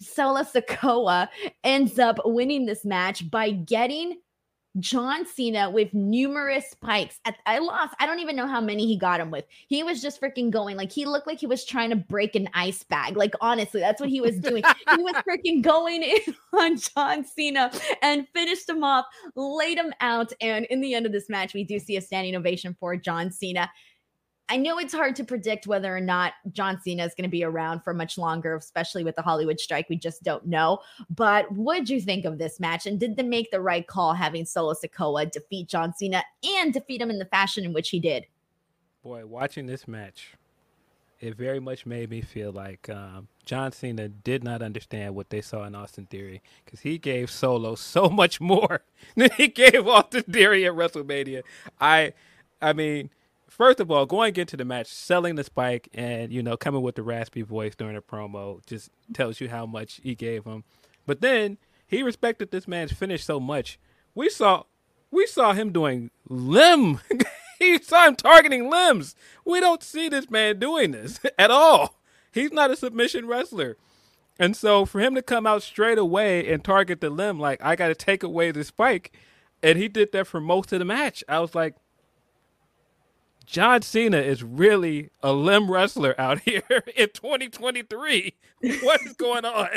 Solo 0.00 0.42
Sikoa 0.42 1.28
ends 1.64 1.98
up 1.98 2.18
winning 2.24 2.66
this 2.66 2.84
match 2.84 3.30
by 3.30 3.50
getting 3.50 4.18
John 4.78 5.26
Cena 5.26 5.70
with 5.70 5.92
numerous 5.92 6.70
spikes. 6.70 7.18
At, 7.24 7.36
I 7.46 7.58
lost. 7.58 7.94
I 7.98 8.06
don't 8.06 8.20
even 8.20 8.36
know 8.36 8.46
how 8.46 8.60
many 8.60 8.86
he 8.86 8.96
got 8.96 9.20
him 9.20 9.30
with. 9.30 9.44
He 9.66 9.82
was 9.82 10.00
just 10.00 10.20
freaking 10.20 10.50
going 10.50 10.76
like 10.76 10.92
he 10.92 11.04
looked 11.04 11.26
like 11.26 11.40
he 11.40 11.46
was 11.46 11.64
trying 11.64 11.90
to 11.90 11.96
break 11.96 12.34
an 12.34 12.48
ice 12.54 12.84
bag. 12.84 13.16
Like 13.16 13.34
honestly, 13.40 13.80
that's 13.80 14.00
what 14.00 14.10
he 14.10 14.20
was 14.20 14.38
doing. 14.38 14.62
he 14.96 15.02
was 15.02 15.14
freaking 15.28 15.62
going 15.62 16.02
in 16.02 16.34
on 16.58 16.76
John 16.76 17.24
Cena 17.24 17.72
and 18.02 18.26
finished 18.34 18.68
him 18.68 18.84
off, 18.84 19.06
laid 19.34 19.78
him 19.78 19.92
out. 20.00 20.32
And 20.40 20.64
in 20.66 20.80
the 20.80 20.94
end 20.94 21.06
of 21.06 21.12
this 21.12 21.28
match, 21.28 21.54
we 21.54 21.64
do 21.64 21.78
see 21.78 21.96
a 21.96 22.00
standing 22.00 22.36
ovation 22.36 22.76
for 22.78 22.96
John 22.96 23.30
Cena 23.30 23.70
I 24.50 24.56
know 24.56 24.78
it's 24.78 24.94
hard 24.94 25.14
to 25.16 25.24
predict 25.24 25.66
whether 25.66 25.94
or 25.94 26.00
not 26.00 26.32
John 26.52 26.80
Cena 26.80 27.04
is 27.04 27.14
going 27.14 27.24
to 27.24 27.30
be 27.30 27.44
around 27.44 27.80
for 27.84 27.92
much 27.92 28.16
longer, 28.16 28.56
especially 28.56 29.04
with 29.04 29.14
the 29.14 29.22
Hollywood 29.22 29.60
strike. 29.60 29.88
We 29.88 29.96
just 29.96 30.22
don't 30.22 30.46
know. 30.46 30.78
But 31.10 31.50
what 31.52 31.78
did 31.78 31.90
you 31.90 32.00
think 32.00 32.24
of 32.24 32.38
this 32.38 32.58
match? 32.58 32.86
And 32.86 32.98
did 32.98 33.16
they 33.16 33.22
make 33.22 33.50
the 33.50 33.60
right 33.60 33.86
call 33.86 34.14
having 34.14 34.46
Solo 34.46 34.74
Sikoa 34.74 35.30
defeat 35.30 35.68
John 35.68 35.92
Cena 35.94 36.22
and 36.42 36.72
defeat 36.72 37.00
him 37.00 37.10
in 37.10 37.18
the 37.18 37.26
fashion 37.26 37.64
in 37.64 37.72
which 37.74 37.90
he 37.90 38.00
did? 38.00 38.26
Boy, 39.02 39.26
watching 39.26 39.66
this 39.66 39.86
match, 39.86 40.32
it 41.20 41.36
very 41.36 41.60
much 41.60 41.84
made 41.84 42.10
me 42.10 42.22
feel 42.22 42.52
like 42.52 42.88
um, 42.88 43.28
John 43.44 43.72
Cena 43.72 44.08
did 44.08 44.44
not 44.44 44.62
understand 44.62 45.14
what 45.14 45.30
they 45.30 45.40
saw 45.40 45.64
in 45.64 45.74
Austin 45.74 46.06
Theory 46.06 46.42
because 46.64 46.80
he 46.80 46.96
gave 46.96 47.30
Solo 47.30 47.74
so 47.74 48.08
much 48.08 48.40
more 48.40 48.82
than 49.16 49.30
he 49.36 49.48
gave 49.48 49.86
Austin 49.86 50.22
Theory 50.22 50.66
at 50.66 50.72
WrestleMania. 50.72 51.42
I, 51.80 52.12
I 52.62 52.72
mean, 52.72 53.10
first 53.58 53.80
of 53.80 53.90
all, 53.90 54.06
going 54.06 54.34
into 54.36 54.56
the 54.56 54.64
match, 54.64 54.86
selling 54.86 55.34
the 55.34 55.44
spike 55.44 55.88
and 55.92 56.32
you 56.32 56.42
know 56.42 56.56
coming 56.56 56.80
with 56.80 56.94
the 56.94 57.02
raspy 57.02 57.42
voice 57.42 57.74
during 57.74 57.96
a 57.96 58.00
promo 58.00 58.64
just 58.64 58.90
tells 59.12 59.40
you 59.40 59.50
how 59.50 59.66
much 59.66 60.00
he 60.02 60.14
gave 60.14 60.44
him. 60.44 60.64
But 61.04 61.20
then 61.20 61.58
he 61.86 62.02
respected 62.02 62.50
this 62.50 62.68
man's 62.68 62.92
finish 62.92 63.24
so 63.24 63.40
much. 63.40 63.78
We 64.14 64.30
saw, 64.30 64.64
we 65.10 65.26
saw 65.26 65.52
him 65.52 65.72
doing 65.72 66.10
limb. 66.28 67.00
he 67.58 67.78
saw 67.78 68.06
him 68.06 68.16
targeting 68.16 68.70
limbs. 68.70 69.14
We 69.44 69.60
don't 69.60 69.82
see 69.82 70.08
this 70.08 70.30
man 70.30 70.58
doing 70.58 70.92
this 70.92 71.20
at 71.38 71.50
all. 71.50 71.98
He's 72.32 72.52
not 72.52 72.70
a 72.70 72.76
submission 72.76 73.26
wrestler. 73.26 73.76
And 74.38 74.56
so 74.56 74.84
for 74.84 75.00
him 75.00 75.14
to 75.14 75.22
come 75.22 75.46
out 75.46 75.62
straight 75.62 75.98
away 75.98 76.52
and 76.52 76.62
target 76.62 77.00
the 77.00 77.10
limb, 77.10 77.40
like 77.40 77.60
I 77.62 77.74
got 77.74 77.88
to 77.88 77.94
take 77.94 78.22
away 78.22 78.50
the 78.52 78.62
spike, 78.62 79.12
and 79.62 79.78
he 79.78 79.88
did 79.88 80.12
that 80.12 80.26
for 80.26 80.40
most 80.40 80.72
of 80.72 80.78
the 80.78 80.84
match. 80.84 81.24
I 81.28 81.40
was 81.40 81.54
like, 81.54 81.74
John 83.48 83.80
Cena 83.80 84.18
is 84.18 84.42
really 84.42 85.08
a 85.22 85.32
limb 85.32 85.70
wrestler 85.70 86.14
out 86.20 86.40
here 86.44 86.84
in 86.94 87.08
2023. 87.14 88.34
What 88.82 89.00
is 89.06 89.14
going 89.14 89.46
on? 89.46 89.68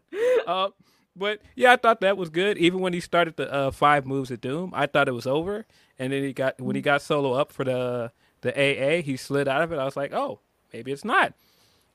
uh, 0.46 0.68
but 1.16 1.40
yeah, 1.56 1.72
I 1.72 1.76
thought 1.76 2.00
that 2.02 2.16
was 2.16 2.30
good. 2.30 2.56
Even 2.56 2.78
when 2.78 2.92
he 2.92 3.00
started 3.00 3.36
the 3.36 3.52
uh, 3.52 3.70
five 3.72 4.06
moves 4.06 4.30
of 4.30 4.40
doom, 4.40 4.72
I 4.76 4.86
thought 4.86 5.08
it 5.08 5.12
was 5.12 5.26
over. 5.26 5.66
And 5.98 6.12
then 6.12 6.22
he 6.22 6.32
got 6.32 6.60
when 6.60 6.76
he 6.76 6.82
got 6.82 7.02
solo 7.02 7.32
up 7.32 7.50
for 7.50 7.64
the 7.64 8.12
the 8.42 8.52
AA, 8.52 9.02
he 9.02 9.16
slid 9.16 9.48
out 9.48 9.62
of 9.62 9.72
it. 9.72 9.78
I 9.78 9.84
was 9.84 9.96
like, 9.96 10.12
oh, 10.12 10.38
maybe 10.72 10.92
it's 10.92 11.04
not. 11.04 11.34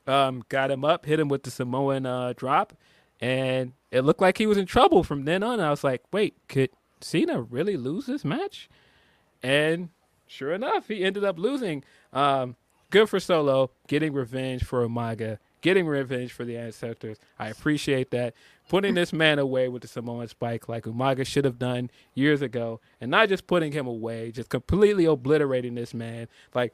Um, 0.06 0.44
got 0.50 0.70
him 0.70 0.84
up, 0.84 1.06
hit 1.06 1.18
him 1.18 1.28
with 1.28 1.44
the 1.44 1.50
Samoan 1.50 2.04
uh, 2.04 2.34
drop, 2.36 2.74
and 3.20 3.72
it 3.90 4.02
looked 4.02 4.20
like 4.20 4.36
he 4.36 4.46
was 4.46 4.58
in 4.58 4.66
trouble 4.66 5.02
from 5.02 5.24
then 5.24 5.42
on. 5.42 5.60
I 5.60 5.70
was 5.70 5.84
like, 5.84 6.02
wait, 6.12 6.34
could 6.48 6.70
Cena 7.00 7.40
really 7.40 7.78
lose 7.78 8.04
this 8.04 8.24
match? 8.24 8.68
And 9.42 9.90
sure 10.26 10.52
enough, 10.52 10.88
he 10.88 11.04
ended 11.04 11.24
up 11.24 11.38
losing. 11.38 11.84
Um, 12.12 12.56
good 12.90 13.08
for 13.08 13.20
Solo, 13.20 13.70
getting 13.88 14.12
revenge 14.12 14.64
for 14.64 14.86
Umaga, 14.86 15.38
getting 15.60 15.86
revenge 15.86 16.32
for 16.32 16.44
the 16.44 16.56
ancestors. 16.56 17.18
I 17.38 17.48
appreciate 17.48 18.10
that. 18.10 18.34
Putting 18.68 18.94
this 18.94 19.12
man 19.12 19.38
away 19.38 19.68
with 19.68 19.82
the 19.82 19.88
Samoan 19.88 20.28
spike 20.28 20.68
like 20.68 20.84
Umaga 20.84 21.26
should 21.26 21.44
have 21.44 21.58
done 21.58 21.90
years 22.14 22.42
ago, 22.42 22.80
and 23.00 23.10
not 23.10 23.28
just 23.28 23.46
putting 23.46 23.72
him 23.72 23.86
away, 23.86 24.30
just 24.30 24.48
completely 24.48 25.04
obliterating 25.04 25.74
this 25.74 25.92
man. 25.92 26.28
Like 26.54 26.72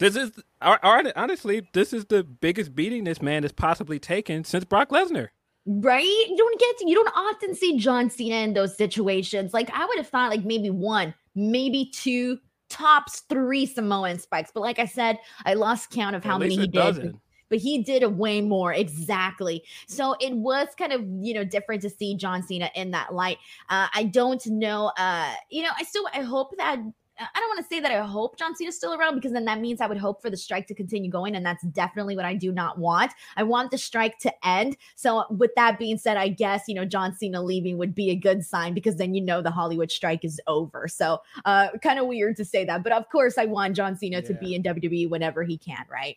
this 0.00 0.16
is 0.16 0.32
honestly, 0.62 1.68
this 1.74 1.92
is 1.92 2.06
the 2.06 2.24
biggest 2.24 2.74
beating 2.74 3.04
this 3.04 3.20
man 3.20 3.42
has 3.42 3.52
possibly 3.52 3.98
taken 3.98 4.44
since 4.44 4.64
Brock 4.64 4.88
Lesnar. 4.88 5.28
Right? 5.66 6.02
You 6.02 6.36
don't 6.36 6.58
get 6.58 6.78
to, 6.78 6.88
you 6.88 6.94
don't 6.94 7.14
often 7.14 7.54
see 7.54 7.76
John 7.76 8.08
Cena 8.08 8.36
in 8.36 8.54
those 8.54 8.76
situations. 8.76 9.52
Like 9.52 9.70
I 9.70 9.84
would 9.84 9.98
have 9.98 10.08
thought 10.08 10.30
like 10.30 10.44
maybe 10.44 10.70
one, 10.70 11.14
maybe 11.34 11.90
two, 11.92 12.38
tops 12.68 13.22
three 13.28 13.66
Samoan 13.66 14.18
spikes. 14.18 14.50
But 14.52 14.60
like 14.60 14.78
I 14.78 14.86
said, 14.86 15.18
I 15.44 15.54
lost 15.54 15.90
count 15.90 16.16
of 16.16 16.24
how 16.24 16.38
many 16.38 16.56
he 16.56 16.66
did. 16.66 17.14
But 17.48 17.58
he 17.58 17.82
did 17.82 18.04
a 18.04 18.08
way 18.08 18.40
more 18.40 18.72
exactly. 18.72 19.64
So 19.88 20.14
it 20.20 20.32
was 20.36 20.68
kind 20.78 20.92
of 20.92 21.02
you 21.20 21.34
know 21.34 21.42
different 21.42 21.82
to 21.82 21.90
see 21.90 22.14
John 22.14 22.44
Cena 22.44 22.70
in 22.76 22.92
that 22.92 23.12
light. 23.12 23.38
Uh, 23.68 23.88
I 23.92 24.04
don't 24.04 24.44
know. 24.46 24.92
Uh, 24.96 25.34
you 25.50 25.64
know, 25.64 25.70
I 25.76 25.82
still 25.82 26.06
I 26.14 26.22
hope 26.22 26.56
that 26.58 26.78
I 27.20 27.40
don't 27.40 27.48
want 27.48 27.58
to 27.60 27.74
say 27.74 27.80
that 27.80 27.92
I 27.92 28.04
hope 28.04 28.38
John 28.38 28.54
Cena's 28.56 28.76
still 28.76 28.94
around 28.94 29.14
because 29.14 29.32
then 29.32 29.44
that 29.44 29.60
means 29.60 29.80
I 29.80 29.86
would 29.86 29.98
hope 29.98 30.22
for 30.22 30.30
the 30.30 30.36
strike 30.36 30.66
to 30.68 30.74
continue 30.74 31.10
going. 31.10 31.36
And 31.36 31.44
that's 31.44 31.62
definitely 31.64 32.16
what 32.16 32.24
I 32.24 32.34
do 32.34 32.50
not 32.52 32.78
want. 32.78 33.12
I 33.36 33.42
want 33.42 33.70
the 33.70 33.78
strike 33.78 34.18
to 34.20 34.46
end. 34.46 34.76
So, 34.96 35.24
with 35.30 35.50
that 35.56 35.78
being 35.78 35.98
said, 35.98 36.16
I 36.16 36.28
guess, 36.28 36.64
you 36.66 36.74
know, 36.74 36.84
John 36.84 37.14
Cena 37.14 37.42
leaving 37.42 37.78
would 37.78 37.94
be 37.94 38.10
a 38.10 38.16
good 38.16 38.44
sign 38.44 38.74
because 38.74 38.96
then 38.96 39.14
you 39.14 39.20
know 39.20 39.42
the 39.42 39.50
Hollywood 39.50 39.90
strike 39.90 40.24
is 40.24 40.40
over. 40.46 40.88
So, 40.88 41.18
uh, 41.44 41.68
kind 41.82 41.98
of 41.98 42.06
weird 42.06 42.36
to 42.36 42.44
say 42.44 42.64
that. 42.64 42.82
But 42.82 42.92
of 42.92 43.08
course, 43.10 43.36
I 43.38 43.44
want 43.44 43.76
John 43.76 43.96
Cena 43.96 44.18
yeah. 44.18 44.28
to 44.28 44.34
be 44.34 44.54
in 44.54 44.62
WWE 44.62 45.10
whenever 45.10 45.42
he 45.42 45.58
can, 45.58 45.84
right? 45.90 46.16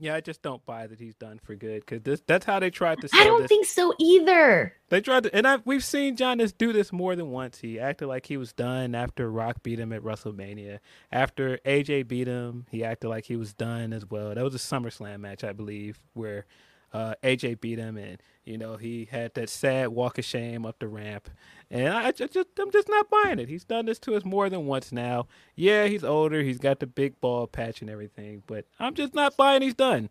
Yeah, 0.00 0.14
I 0.14 0.20
just 0.20 0.42
don't 0.42 0.64
buy 0.64 0.86
that 0.86 1.00
he's 1.00 1.16
done 1.16 1.40
for 1.42 1.56
good 1.56 1.84
because 1.84 2.22
that's 2.26 2.46
how 2.46 2.60
they 2.60 2.70
tried 2.70 3.00
to. 3.00 3.08
I 3.12 3.24
don't 3.24 3.42
this. 3.42 3.48
think 3.48 3.66
so 3.66 3.92
either. 3.98 4.72
They 4.90 5.00
tried 5.00 5.24
to, 5.24 5.34
and 5.34 5.46
I 5.46 5.58
we've 5.64 5.84
seen 5.84 6.14
John 6.14 6.38
do 6.56 6.72
this 6.72 6.92
more 6.92 7.16
than 7.16 7.30
once. 7.30 7.58
He 7.58 7.80
acted 7.80 8.06
like 8.06 8.26
he 8.26 8.36
was 8.36 8.52
done 8.52 8.94
after 8.94 9.28
Rock 9.28 9.64
beat 9.64 9.80
him 9.80 9.92
at 9.92 10.02
WrestleMania. 10.02 10.78
After 11.10 11.58
AJ 11.66 12.06
beat 12.06 12.28
him, 12.28 12.66
he 12.70 12.84
acted 12.84 13.08
like 13.08 13.24
he 13.24 13.34
was 13.34 13.52
done 13.52 13.92
as 13.92 14.06
well. 14.06 14.34
That 14.34 14.44
was 14.44 14.54
a 14.54 14.58
SummerSlam 14.58 15.18
match, 15.18 15.42
I 15.42 15.52
believe, 15.52 15.98
where 16.14 16.46
uh, 16.92 17.14
AJ 17.24 17.60
beat 17.60 17.78
him, 17.78 17.96
and 17.96 18.22
you 18.48 18.58
know 18.58 18.76
he 18.76 19.06
had 19.10 19.34
that 19.34 19.50
sad 19.50 19.88
walk 19.88 20.18
of 20.18 20.24
shame 20.24 20.64
up 20.64 20.78
the 20.78 20.88
ramp. 20.88 21.28
And 21.70 21.88
I 21.92 22.12
just, 22.12 22.34
I'm 22.34 22.70
just 22.72 22.88
not 22.88 23.10
buying 23.10 23.38
it. 23.38 23.48
He's 23.48 23.64
done 23.64 23.84
this 23.84 23.98
to 24.00 24.16
us 24.16 24.24
more 24.24 24.48
than 24.48 24.64
once 24.66 24.90
now. 24.90 25.26
Yeah, 25.54 25.86
he's 25.86 26.02
older. 26.02 26.42
He's 26.42 26.58
got 26.58 26.80
the 26.80 26.86
big 26.86 27.20
ball 27.20 27.46
patch 27.46 27.82
and 27.82 27.90
everything, 27.90 28.42
but 28.46 28.64
I'm 28.80 28.94
just 28.94 29.14
not 29.14 29.36
buying 29.36 29.60
he's 29.60 29.74
done. 29.74 30.08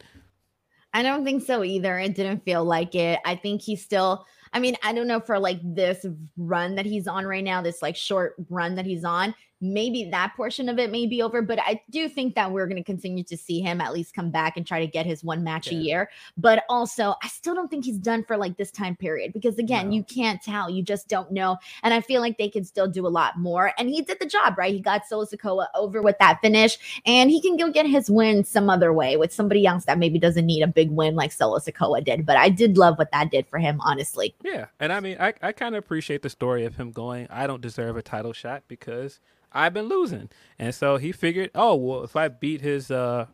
I 0.93 1.01
don't 1.01 1.25
think 1.25 1.43
so 1.43 1.63
either. 1.63 1.97
It 1.97 2.13
didn't 2.15 2.45
feel 2.45 2.63
like 2.63 2.93
it. 2.93 3.19
I 3.25 3.35
think 3.35 3.61
he's 3.61 3.83
still 3.83 4.25
I 4.53 4.59
mean, 4.59 4.75
I 4.83 4.93
don't 4.93 5.07
know 5.07 5.19
for 5.19 5.39
like 5.39 5.59
this 5.63 6.05
run 6.38 6.75
that 6.75 6.85
he's 6.85 7.07
on 7.07 7.25
right 7.25 7.43
now, 7.43 7.61
this 7.61 7.81
like 7.81 7.95
short 7.95 8.35
run 8.49 8.75
that 8.75 8.85
he's 8.85 9.03
on, 9.03 9.35
maybe 9.62 10.10
that 10.12 10.34
portion 10.36 10.70
of 10.70 10.80
it 10.80 10.91
may 10.91 11.05
be 11.05 11.22
over, 11.22 11.41
but 11.41 11.60
I 11.60 11.82
do 11.89 12.08
think 12.10 12.36
that 12.36 12.51
we're 12.51 12.68
going 12.68 12.78
to 12.78 12.84
continue 12.84 13.24
to 13.24 13.38
see 13.38 13.60
him 13.60 13.82
at 13.82 13.93
least 13.93 14.14
come 14.14 14.30
back 14.30 14.58
and 14.58 14.66
try 14.66 14.80
to 14.80 14.88
get 14.88 15.05
his 15.05 15.24
one 15.24 15.43
match 15.43 15.72
yeah. 15.72 15.78
a 15.78 15.82
year. 15.82 16.10
But 16.38 16.64
also, 16.70 17.16
I 17.24 17.28
still 17.28 17.55
don't 17.55 17.70
think 17.70 17.86
he's 17.86 17.97
done 17.97 18.24
for 18.24 18.38
like 18.38 18.58
this 18.58 18.72
time 18.72 18.95
period 18.95 19.34
because 19.34 19.58
again, 19.58 19.89
no. 19.89 19.95
you 19.95 20.03
can't 20.03 20.41
tell, 20.41 20.70
you 20.70 20.84
just 20.84 21.08
don't 21.08 21.32
know. 21.32 21.58
And 21.84 21.93
I 21.93 22.01
feel 22.01 22.22
like 22.22 22.38
they 22.38 22.49
can 22.49 22.64
still 22.64 22.88
do 22.88 23.05
a 23.05 23.10
lot 23.10 23.39
more. 23.39 23.74
And 23.78 23.89
he 23.89 24.01
did 24.01 24.20
the 24.20 24.26
job, 24.26 24.58
right? 24.58 24.74
He 24.74 24.80
got 24.80 25.08
Solo 25.08 25.26
over 25.76 26.01
with 26.01 26.18
that 26.20 26.39
finish, 26.41 27.01
and 27.05 27.30
he 27.30 27.41
can 27.41 27.58
go 27.58 27.72
get 27.72 27.86
his 27.86 28.10
win 28.10 28.43
some 28.43 28.70
other 28.70 28.93
way 28.93 29.18
with 29.18 29.34
somebody 29.34 29.66
else 29.66 29.86
that 29.86 29.97
maybe 29.97 30.20
doesn't 30.20 30.45
need 30.45 30.62
a 30.62 30.68
big 30.68 30.91
win 30.91 31.16
like 31.16 31.32
Solo 31.32 31.60
did. 32.03 32.26
But 32.26 32.38
I 32.38 32.49
did 32.49 32.78
love 32.78 32.97
what 32.97 33.12
that 33.12 33.32
did 33.32 33.47
for 33.47 33.60
him, 33.60 33.80
honestly. 33.82 34.36
Yeah, 34.43 34.68
and 34.80 34.93
I 34.93 34.99
mean, 34.99 35.18
I 35.20 35.34
I 35.41 35.51
kind 35.51 35.76
of 35.76 35.84
appreciate 35.84 36.22
the 36.22 36.30
story 36.30 36.66
of 36.66 36.76
him 36.76 36.91
going. 36.91 37.28
I 37.30 37.47
don't 37.47 37.62
deserve 37.62 37.97
a 37.97 38.01
title 38.01 38.34
shot 38.34 38.64
because 38.68 39.20
I've 39.51 39.73
been 39.73 39.87
losing. 39.87 40.29
And 40.59 40.73
so 40.73 40.97
he 40.97 41.11
figured, 41.11 41.51
oh, 41.55 41.75
well, 41.75 42.03
if 42.03 42.15
I 42.15 42.27
beat 42.27 42.61
his, 42.61 42.91
uh, 42.91 43.27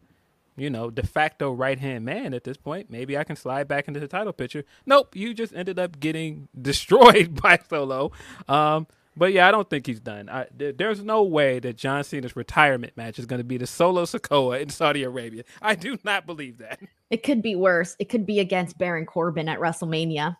you 0.55 0.69
know, 0.69 0.89
de 0.89 1.05
facto 1.05 1.51
right 1.51 1.79
hand 1.79 2.05
man 2.05 2.33
at 2.33 2.43
this 2.43 2.57
point, 2.57 2.89
maybe 2.89 3.17
I 3.17 3.23
can 3.23 3.35
slide 3.35 3.67
back 3.67 3.87
into 3.87 3.99
the 3.99 4.07
title 4.07 4.33
picture. 4.33 4.63
Nope, 4.85 5.15
you 5.15 5.33
just 5.33 5.53
ended 5.55 5.79
up 5.79 5.99
getting 5.99 6.47
destroyed 6.61 7.41
by 7.41 7.59
Solo. 7.69 8.11
Um, 8.47 8.87
but 9.15 9.31
yeah, 9.31 9.47
I 9.47 9.51
don't 9.51 9.69
think 9.69 9.85
he's 9.85 9.99
done. 9.99 10.27
I, 10.27 10.47
th- 10.57 10.77
there's 10.77 11.03
no 11.03 11.23
way 11.23 11.59
that 11.59 11.77
John 11.77 12.03
Cena's 12.03 12.35
retirement 12.35 12.97
match 12.97 13.19
is 13.19 13.25
going 13.27 13.39
to 13.39 13.43
be 13.43 13.57
the 13.57 13.67
Solo 13.67 14.05
Sikoa 14.05 14.59
in 14.61 14.69
Saudi 14.69 15.03
Arabia. 15.03 15.43
I 15.61 15.75
do 15.75 15.97
not 16.03 16.25
believe 16.25 16.57
that. 16.57 16.79
It 17.11 17.21
could 17.21 17.43
be 17.43 17.55
worse. 17.55 17.95
It 17.99 18.09
could 18.09 18.25
be 18.25 18.39
against 18.39 18.77
Baron 18.79 19.05
Corbin 19.05 19.47
at 19.47 19.59
WrestleMania. 19.59 20.37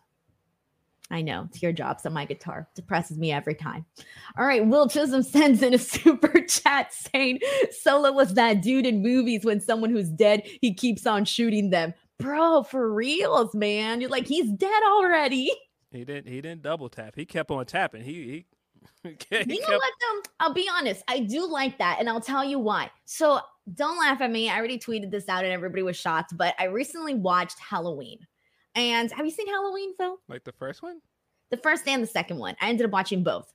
I 1.14 1.22
know 1.22 1.46
it's 1.48 1.62
your 1.62 1.70
job, 1.70 2.00
so 2.00 2.10
my 2.10 2.24
guitar 2.24 2.68
depresses 2.74 3.18
me 3.18 3.30
every 3.30 3.54
time. 3.54 3.86
All 4.36 4.44
right, 4.44 4.66
Will 4.66 4.88
Chisholm 4.88 5.22
sends 5.22 5.62
in 5.62 5.72
a 5.72 5.78
super 5.78 6.40
chat 6.40 6.92
saying 6.92 7.38
Solo 7.70 8.10
was 8.10 8.34
that 8.34 8.62
dude 8.62 8.84
in 8.84 9.00
movies 9.00 9.44
when 9.44 9.60
someone 9.60 9.90
who's 9.90 10.08
dead, 10.08 10.42
he 10.60 10.74
keeps 10.74 11.06
on 11.06 11.24
shooting 11.24 11.70
them. 11.70 11.94
Bro, 12.18 12.64
for 12.64 12.92
reals, 12.92 13.54
man. 13.54 14.00
You're 14.00 14.10
like, 14.10 14.26
he's 14.26 14.50
dead 14.50 14.82
already. 14.84 15.52
He 15.92 16.04
didn't 16.04 16.26
he 16.26 16.40
didn't 16.40 16.62
double 16.62 16.88
tap. 16.88 17.14
He 17.14 17.24
kept 17.24 17.52
on 17.52 17.64
tapping. 17.64 18.02
He 18.02 18.46
he 19.04 19.08
you 19.30 19.60
know 19.60 19.66
kept... 19.66 19.70
what 19.70 19.92
though? 20.00 20.22
I'll 20.40 20.52
be 20.52 20.68
honest. 20.76 21.04
I 21.06 21.20
do 21.20 21.46
like 21.46 21.78
that, 21.78 21.98
and 22.00 22.08
I'll 22.08 22.20
tell 22.20 22.44
you 22.44 22.58
why. 22.58 22.90
So 23.04 23.38
don't 23.72 24.00
laugh 24.00 24.20
at 24.20 24.32
me. 24.32 24.50
I 24.50 24.58
already 24.58 24.80
tweeted 24.80 25.12
this 25.12 25.28
out, 25.28 25.44
and 25.44 25.52
everybody 25.52 25.82
was 25.84 25.96
shocked. 25.96 26.36
But 26.36 26.56
I 26.58 26.64
recently 26.64 27.14
watched 27.14 27.60
Halloween. 27.60 28.18
And 28.74 29.10
have 29.12 29.24
you 29.24 29.32
seen 29.32 29.46
Halloween, 29.46 29.94
Phil? 29.94 30.18
Like 30.28 30.44
the 30.44 30.52
first 30.52 30.82
one? 30.82 31.00
The 31.50 31.56
first 31.56 31.86
and 31.86 32.02
the 32.02 32.06
second 32.06 32.38
one. 32.38 32.56
I 32.60 32.68
ended 32.68 32.86
up 32.86 32.92
watching 32.92 33.22
both. 33.22 33.52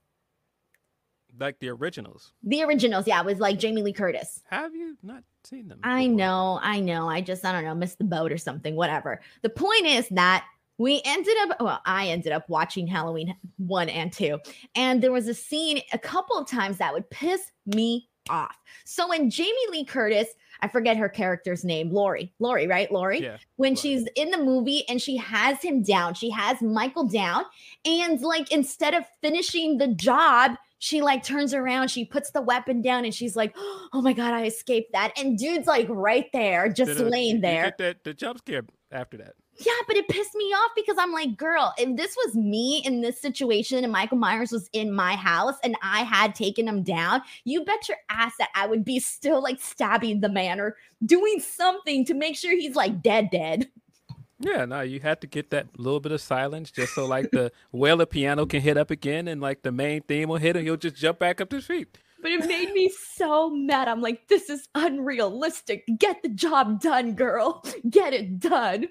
Like 1.40 1.60
the 1.60 1.70
originals. 1.70 2.34
The 2.44 2.64
originals, 2.64 3.08
yeah, 3.08 3.20
it 3.20 3.26
was 3.26 3.40
like 3.40 3.60
Jamie 3.60 3.84
Lee 3.84 3.94
Curtis. 3.94 4.42
Have 4.50 4.74
you 4.74 4.98
not 5.04 5.24
seen 5.44 5.68
them? 5.68 5.80
Before? 5.80 5.92
I 5.92 6.08
know, 6.08 6.60
I 6.62 6.80
know. 6.80 7.08
I 7.08 7.22
just, 7.22 7.46
I 7.46 7.52
don't 7.52 7.64
know, 7.64 7.76
missed 7.76 8.00
the 8.00 8.04
boat 8.04 8.32
or 8.32 8.38
something, 8.38 8.76
whatever. 8.76 9.22
The 9.42 9.50
point 9.50 9.86
is 9.86 10.08
that 10.10 10.46
we 10.78 11.02
ended 11.04 11.36
up 11.42 11.60
well 11.60 11.82
i 11.86 12.08
ended 12.08 12.32
up 12.32 12.48
watching 12.48 12.88
halloween 12.88 13.36
one 13.58 13.90
and 13.90 14.14
two 14.14 14.40
and 14.76 15.04
there 15.04 15.12
was 15.12 15.28
a 15.28 15.34
scene 15.34 15.82
a 15.92 15.98
couple 16.00 16.38
of 16.38 16.48
times 16.48 16.78
that 16.78 16.94
would 16.94 17.10
piss 17.10 17.52
me 17.66 18.08
off. 18.30 18.58
So 18.86 19.10
when 19.10 19.30
Jamie 19.30 19.54
Lee 19.72 19.86
Curtis, 19.86 20.30
I 20.62 20.68
forget 20.68 20.98
her 20.98 21.10
character's 21.10 21.64
name, 21.64 21.92
Laurie, 21.92 22.34
Laurie, 22.40 22.68
right? 22.68 22.92
Laurie. 22.92 23.22
Yeah. 23.22 23.38
When 23.56 23.72
Laurie. 23.72 23.76
she's 23.76 24.08
in 24.16 24.32
the 24.32 24.38
movie 24.38 24.84
and 24.88 25.02
she 25.02 25.18
has 25.18 25.62
him 25.62 25.84
down, 25.84 26.14
she 26.14 26.30
has 26.32 26.62
Michael 26.62 27.06
down, 27.06 27.46
and 27.86 28.22
like 28.22 28.52
instead 28.52 28.94
of 28.94 29.04
finishing 29.22 29.78
the 29.78 29.88
job, 29.88 30.52
she 30.80 31.02
like 31.02 31.24
turns 31.24 31.54
around, 31.54 31.90
she 31.90 32.06
puts 32.06 32.32
the 32.32 32.42
weapon 32.42 32.82
down, 32.82 33.06
and 33.06 33.14
she's 33.14 33.36
like, 33.36 33.56
"Oh 33.94 34.02
my 34.02 34.14
god, 34.14 34.34
I 34.34 34.46
escaped 34.46 34.94
that!" 34.94 35.14
And 35.18 35.38
dude's 35.38 35.68
like 35.68 35.88
right 35.90 36.28
there, 36.34 36.70
just 36.70 37.00
laying 37.00 37.42
there. 37.42 37.74
the 37.78 38.14
jump 38.14 38.40
scare 38.40 38.64
after 38.92 39.18
that. 39.18 39.34
Yeah, 39.60 39.74
but 39.88 39.98
it 39.98 40.08
pissed 40.08 40.36
me 40.36 40.46
off 40.46 40.72
because 40.74 40.96
I'm 40.98 41.12
like, 41.12 41.36
girl, 41.36 41.74
if 41.78 41.98
this 41.98 42.16
was 42.16 42.34
me 42.34 42.82
in 42.86 43.02
this 43.02 43.20
situation 43.20 43.84
and 43.84 43.92
Michael 43.92 44.18
Myers 44.18 44.54
was 44.54 44.70
in 44.72 44.94
my 44.94 45.16
house 45.16 45.56
and 45.66 45.76
I 45.84 46.04
had 46.04 46.34
taken 46.34 46.66
him 46.66 46.82
down, 46.82 47.22
you 47.44 47.66
bet 47.66 47.90
your 47.90 47.98
ass 48.10 48.34
that 48.40 48.50
I 48.56 48.68
would 48.68 48.86
be 48.86 49.00
still 49.00 49.44
like 49.44 49.60
stabbing 49.60 50.22
the 50.22 50.30
man 50.30 50.62
or 50.62 50.78
doing 51.06 51.42
something 51.42 52.06
to 52.06 52.14
make 52.14 52.38
sure 52.38 52.52
he's 52.52 52.76
like 52.76 53.02
dead, 53.02 53.32
dead. 53.32 53.68
Yeah, 54.40 54.64
no, 54.64 54.80
you 54.80 55.02
had 55.02 55.20
to 55.22 55.28
get 55.28 55.50
that 55.50 55.78
little 55.78 56.00
bit 56.00 56.14
of 56.14 56.22
silence 56.22 56.72
just 56.72 56.96
so 56.96 57.06
like 57.06 57.30
the 57.32 57.52
wailer 57.74 58.06
piano 58.06 58.46
can 58.46 58.62
hit 58.62 58.78
up 58.78 58.90
again 58.90 59.28
and 59.28 59.42
like 59.42 59.64
the 59.64 59.74
main 59.74 60.04
theme 60.04 60.30
will 60.30 60.38
hit 60.38 60.56
and 60.56 60.66
he'll 60.66 60.78
just 60.78 60.96
jump 60.96 61.20
back 61.20 61.42
up 61.42 61.50
to 61.50 61.58
his 61.58 61.66
feet. 61.66 61.98
But 62.22 62.32
it 62.32 62.46
made 62.48 62.74
me 62.74 62.92
so 63.16 63.50
mad. 63.50 63.88
I'm 63.88 64.02
like, 64.02 64.28
this 64.28 64.50
is 64.50 64.68
unrealistic. 64.76 65.86
Get 65.98 66.22
the 66.22 66.30
job 66.30 66.82
done, 66.82 67.14
girl. 67.14 67.64
Get 67.90 68.14
it 68.14 68.40
done. 68.40 68.88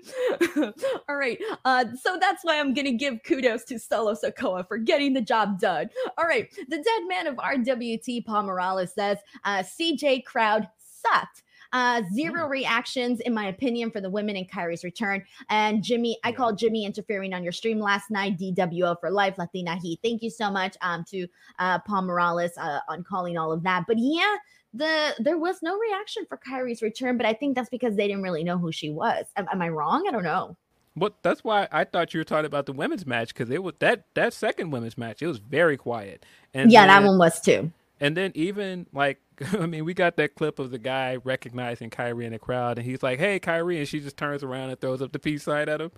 All 1.08 1.16
right. 1.16 1.38
Uh, 1.64 1.84
so 2.00 2.16
that's 2.20 2.44
why 2.44 2.58
I'm 2.58 2.74
gonna 2.74 2.92
give 2.92 3.22
kudos 3.24 3.64
to 3.64 3.78
Solo 3.78 4.14
Sikoa 4.14 4.66
for 4.66 4.78
getting 4.78 5.12
the 5.12 5.20
job 5.20 5.60
done. 5.60 5.90
All 6.16 6.24
right. 6.24 6.50
The 6.68 6.76
dead 6.76 7.08
man 7.08 7.26
of 7.26 7.36
RWT, 7.36 8.24
Paul 8.24 8.44
Morales 8.44 8.92
says, 8.94 9.18
uh, 9.44 9.62
CJ 9.62 10.24
crowd 10.24 10.68
sucked. 10.78 11.42
Uh, 11.72 12.02
zero 12.14 12.46
reactions, 12.46 13.20
in 13.20 13.34
my 13.34 13.46
opinion, 13.48 13.90
for 13.90 14.00
the 14.00 14.10
women 14.10 14.36
in 14.36 14.44
Kairi's 14.46 14.84
return. 14.84 15.22
And 15.50 15.82
Jimmy, 15.82 16.18
I 16.24 16.32
called 16.32 16.58
Jimmy 16.58 16.84
interfering 16.84 17.34
on 17.34 17.42
your 17.42 17.52
stream 17.52 17.78
last 17.78 18.10
night. 18.10 18.38
DWO 18.38 18.98
for 19.00 19.10
life, 19.10 19.36
Latina 19.38 19.76
Heat. 19.76 20.00
Thank 20.02 20.22
you 20.22 20.30
so 20.30 20.50
much 20.50 20.76
um, 20.80 21.04
to 21.10 21.26
uh, 21.58 21.78
Paul 21.80 22.02
Morales 22.02 22.52
uh, 22.56 22.80
on 22.88 23.04
calling 23.04 23.36
all 23.36 23.52
of 23.52 23.62
that. 23.64 23.84
But 23.86 23.98
yeah, 23.98 24.36
the 24.74 25.14
there 25.18 25.38
was 25.38 25.62
no 25.62 25.78
reaction 25.78 26.24
for 26.28 26.38
Kairi's 26.38 26.82
return, 26.82 27.16
but 27.16 27.26
I 27.26 27.32
think 27.32 27.54
that's 27.54 27.70
because 27.70 27.96
they 27.96 28.06
didn't 28.06 28.22
really 28.22 28.44
know 28.44 28.58
who 28.58 28.72
she 28.72 28.90
was. 28.90 29.24
Am, 29.36 29.46
am 29.52 29.62
I 29.62 29.68
wrong? 29.68 30.04
I 30.08 30.10
don't 30.10 30.24
know. 30.24 30.56
But 30.96 31.14
that's 31.22 31.44
why 31.44 31.68
I 31.70 31.84
thought 31.84 32.12
you 32.12 32.20
were 32.20 32.24
talking 32.24 32.46
about 32.46 32.66
the 32.66 32.72
women's 32.72 33.06
match 33.06 33.28
because 33.28 33.50
it 33.50 33.62
was 33.62 33.74
that 33.78 34.04
that 34.14 34.32
second 34.32 34.70
women's 34.70 34.98
match. 34.98 35.22
It 35.22 35.26
was 35.26 35.38
very 35.38 35.76
quiet. 35.76 36.24
And 36.52 36.72
yeah, 36.72 36.86
that 36.86 37.02
one 37.02 37.18
was 37.18 37.40
too. 37.40 37.70
And 38.00 38.16
then 38.16 38.32
even 38.34 38.86
like 38.92 39.18
I 39.58 39.66
mean, 39.66 39.84
we 39.84 39.94
got 39.94 40.16
that 40.16 40.34
clip 40.34 40.58
of 40.58 40.70
the 40.70 40.78
guy 40.78 41.16
recognizing 41.16 41.90
Kairi 41.90 42.24
in 42.24 42.32
the 42.32 42.38
crowd, 42.38 42.78
and 42.78 42.86
he's 42.86 43.02
like, 43.02 43.18
"Hey, 43.18 43.38
Kairi," 43.40 43.78
and 43.78 43.88
she 43.88 44.00
just 44.00 44.16
turns 44.16 44.42
around 44.42 44.70
and 44.70 44.80
throws 44.80 45.02
up 45.02 45.12
the 45.12 45.18
peace 45.18 45.44
sign 45.44 45.68
at 45.68 45.80
him. 45.80 45.90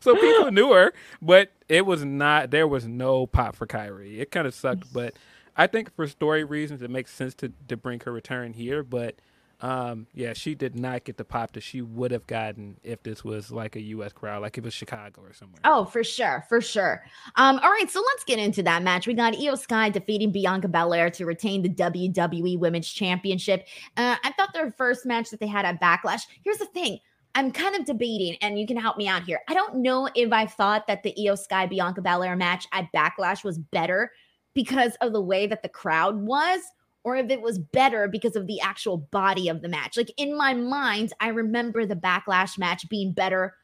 so 0.01 0.15
people 0.15 0.51
knew 0.51 0.73
her, 0.73 0.93
but 1.21 1.53
it 1.69 1.87
was 1.87 2.05
not. 2.05 2.51
There 2.51 2.69
was 2.69 2.87
no 2.87 3.27
pop 3.27 3.57
for 3.57 3.67
Kairi. 3.67 4.21
It 4.21 4.31
kind 4.31 4.47
of 4.47 4.55
sucked, 4.55 4.93
but 4.93 5.15
I 5.57 5.67
think 5.67 5.95
for 5.95 6.07
story 6.07 6.45
reasons, 6.45 6.83
it 6.83 6.91
makes 6.91 7.13
sense 7.13 7.35
to 7.37 7.53
to 7.69 7.77
bring 7.77 8.01
her 8.01 8.13
return 8.13 8.55
here. 8.55 8.83
But 8.83 9.17
um, 9.63 10.09
yeah, 10.13 10.33
she 10.33 10.57
did 10.57 10.75
not 10.75 11.05
get 11.05 11.17
the 11.17 11.25
pop 11.25 11.53
that 11.53 11.63
she 11.63 11.83
would 11.83 12.11
have 12.11 12.27
gotten 12.27 12.79
if 12.83 13.05
this 13.05 13.23
was 13.23 13.53
like 13.53 13.77
a 13.77 13.81
U.S. 13.81 14.13
crowd, 14.13 14.43
like 14.43 14.59
if 14.59 14.65
it 14.65 14.67
was 14.67 14.75
Chicago 14.75 15.23
or 15.23 15.33
somewhere. 15.33 15.61
Oh, 15.65 15.85
for 15.85 16.03
sure, 16.03 16.45
for 16.49 16.61
sure. 16.61 17.05
Um, 17.37 17.61
all 17.61 17.71
right, 17.71 17.89
so 17.89 18.01
let's 18.01 18.25
get 18.25 18.41
into 18.41 18.65
that 18.65 18.83
match. 18.83 19.07
We 19.07 19.15
got 19.15 19.37
IYO 19.37 19.55
SKY 19.55 19.91
defeating 19.91 20.33
Bianca 20.33 20.67
Belair 20.67 21.11
to 21.11 21.25
retain 21.25 21.63
the 21.63 21.69
WWE 21.69 22.59
Women's 22.59 22.89
Championship. 22.89 23.69
Uh, 23.97 24.17
I 24.25 24.33
thought 24.33 24.53
their 24.53 24.73
first 24.73 25.07
match 25.07 25.31
that 25.31 25.39
they 25.39 25.47
had 25.47 25.65
at 25.65 25.81
Backlash. 25.81 26.23
Here's 26.45 26.59
the 26.59 26.67
thing. 26.67 26.99
I'm 27.37 27.53
kind 27.53 27.77
of 27.77 27.87
debating, 27.87 28.37
and 28.43 28.59
you 28.59 28.67
can 28.67 28.77
help 28.77 28.97
me 28.97 29.07
out 29.07 29.23
here. 29.23 29.41
I 29.49 29.55
don't 29.55 29.77
know 29.77 30.09
if 30.17 30.33
I 30.33 30.45
thought 30.45 30.89
that 30.89 31.05
the 31.05 31.15
IYO 31.17 31.37
SKY 31.37 31.67
Bianca 31.67 32.03
Belair 32.03 32.35
match 32.35 32.67
at 32.73 32.89
Backlash 32.93 33.45
was 33.45 33.59
better 33.59 34.11
because 34.55 34.97
of 35.01 35.13
the 35.13 35.23
way 35.23 35.47
that 35.47 35.63
the 35.63 35.69
crowd 35.69 36.21
was, 36.21 36.61
or 37.05 37.17
if 37.17 37.31
it 37.31 37.41
was 37.41 37.59
better 37.59 38.09
because 38.09 38.37
of 38.37 38.47
the 38.47 38.61
actual 38.61 38.97
body 38.97 39.49
of 39.49 39.63
the 39.63 39.69
match. 39.69 39.97
Like 39.97 40.13
in 40.17 40.37
my 40.37 40.55
mind, 40.55 41.13
I 41.21 41.29
remember 41.29 41.85
the 41.85 41.97
Backlash 41.97 42.59
match 42.59 42.89
being 42.89 43.13
better 43.13 43.55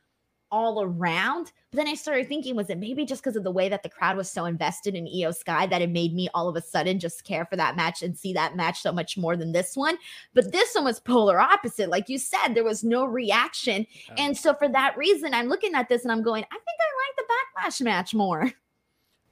all 0.50 0.82
around. 0.82 1.52
But 1.70 1.76
then 1.76 1.88
I 1.88 1.94
started 1.94 2.28
thinking, 2.28 2.56
was 2.56 2.70
it 2.70 2.78
maybe 2.78 3.04
just 3.04 3.22
because 3.22 3.36
of 3.36 3.44
the 3.44 3.50
way 3.50 3.68
that 3.68 3.82
the 3.82 3.88
crowd 3.88 4.16
was 4.16 4.30
so 4.30 4.46
invested 4.46 4.94
in 4.94 5.06
IYO 5.06 5.30
SKY 5.30 5.66
that 5.66 5.82
it 5.82 5.90
made 5.90 6.14
me 6.14 6.28
all 6.32 6.48
of 6.48 6.56
a 6.56 6.62
sudden 6.62 6.98
just 6.98 7.24
care 7.24 7.44
for 7.44 7.56
that 7.56 7.76
match 7.76 8.02
and 8.02 8.16
see 8.16 8.32
that 8.32 8.56
match 8.56 8.80
so 8.80 8.90
much 8.90 9.18
more 9.18 9.36
than 9.36 9.52
this 9.52 9.76
one? 9.76 9.98
But 10.34 10.52
this 10.52 10.74
one 10.74 10.84
was 10.84 11.00
polar 11.00 11.38
opposite. 11.38 11.90
Like 11.90 12.08
you 12.08 12.18
said, 12.18 12.54
there 12.54 12.64
was 12.64 12.84
no 12.84 13.04
reaction. 13.04 13.86
And 14.16 14.36
so 14.36 14.54
for 14.54 14.68
that 14.68 14.96
reason, 14.96 15.34
I'm 15.34 15.48
looking 15.48 15.74
at 15.74 15.88
this 15.88 16.02
and 16.02 16.12
I'm 16.12 16.22
going, 16.22 16.44
I 16.44 16.54
think 16.54 16.64
I 16.80 16.88
like 17.04 17.16
the 17.16 17.70
backlash 17.70 17.80
match 17.82 18.14
more. 18.14 18.50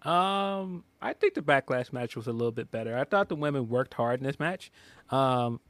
Um, 0.06 0.84
I 1.02 1.12
think 1.14 1.34
the 1.34 1.42
backlash 1.42 1.92
match 1.92 2.14
was 2.16 2.28
a 2.28 2.32
little 2.32 2.52
bit 2.52 2.70
better. 2.70 2.96
I 2.96 3.04
thought 3.04 3.28
the 3.28 3.34
women 3.34 3.68
worked 3.68 3.94
hard 3.94 4.20
in 4.20 4.26
this 4.26 4.38
match. 4.38 4.70
Um, 5.10 5.60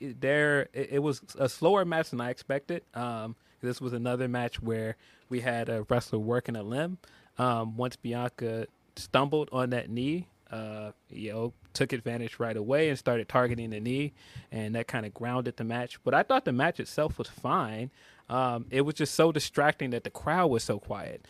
there 0.00 0.68
it, 0.72 0.90
it 0.92 0.98
was 1.00 1.22
a 1.38 1.48
slower 1.48 1.84
match 1.84 2.10
than 2.10 2.20
I 2.20 2.30
expected. 2.30 2.82
Um, 2.94 3.34
this 3.60 3.80
was 3.80 3.92
another 3.92 4.28
match 4.28 4.62
where 4.62 4.96
we 5.28 5.40
had 5.40 5.68
a 5.68 5.84
wrestler 5.88 6.20
working 6.20 6.56
a 6.56 6.62
limb. 6.62 6.98
Um, 7.36 7.76
once 7.76 7.96
Bianca 7.96 8.68
stumbled 8.96 9.48
on 9.52 9.70
that 9.70 9.90
knee, 9.90 10.28
uh, 10.50 10.92
you 11.10 11.32
know, 11.32 11.52
took 11.74 11.92
advantage 11.92 12.38
right 12.38 12.56
away 12.56 12.88
and 12.88 12.98
started 12.98 13.28
targeting 13.28 13.70
the 13.70 13.80
knee, 13.80 14.12
and 14.50 14.74
that 14.74 14.86
kind 14.86 15.04
of 15.04 15.12
grounded 15.14 15.56
the 15.56 15.64
match. 15.64 16.02
But 16.04 16.14
I 16.14 16.22
thought 16.22 16.44
the 16.44 16.52
match 16.52 16.80
itself 16.80 17.18
was 17.18 17.28
fine. 17.28 17.90
Um, 18.28 18.66
it 18.70 18.82
was 18.82 18.94
just 18.94 19.14
so 19.14 19.32
distracting 19.32 19.90
that 19.90 20.04
the 20.04 20.10
crowd 20.10 20.50
was 20.50 20.62
so 20.62 20.78
quiet. 20.78 21.26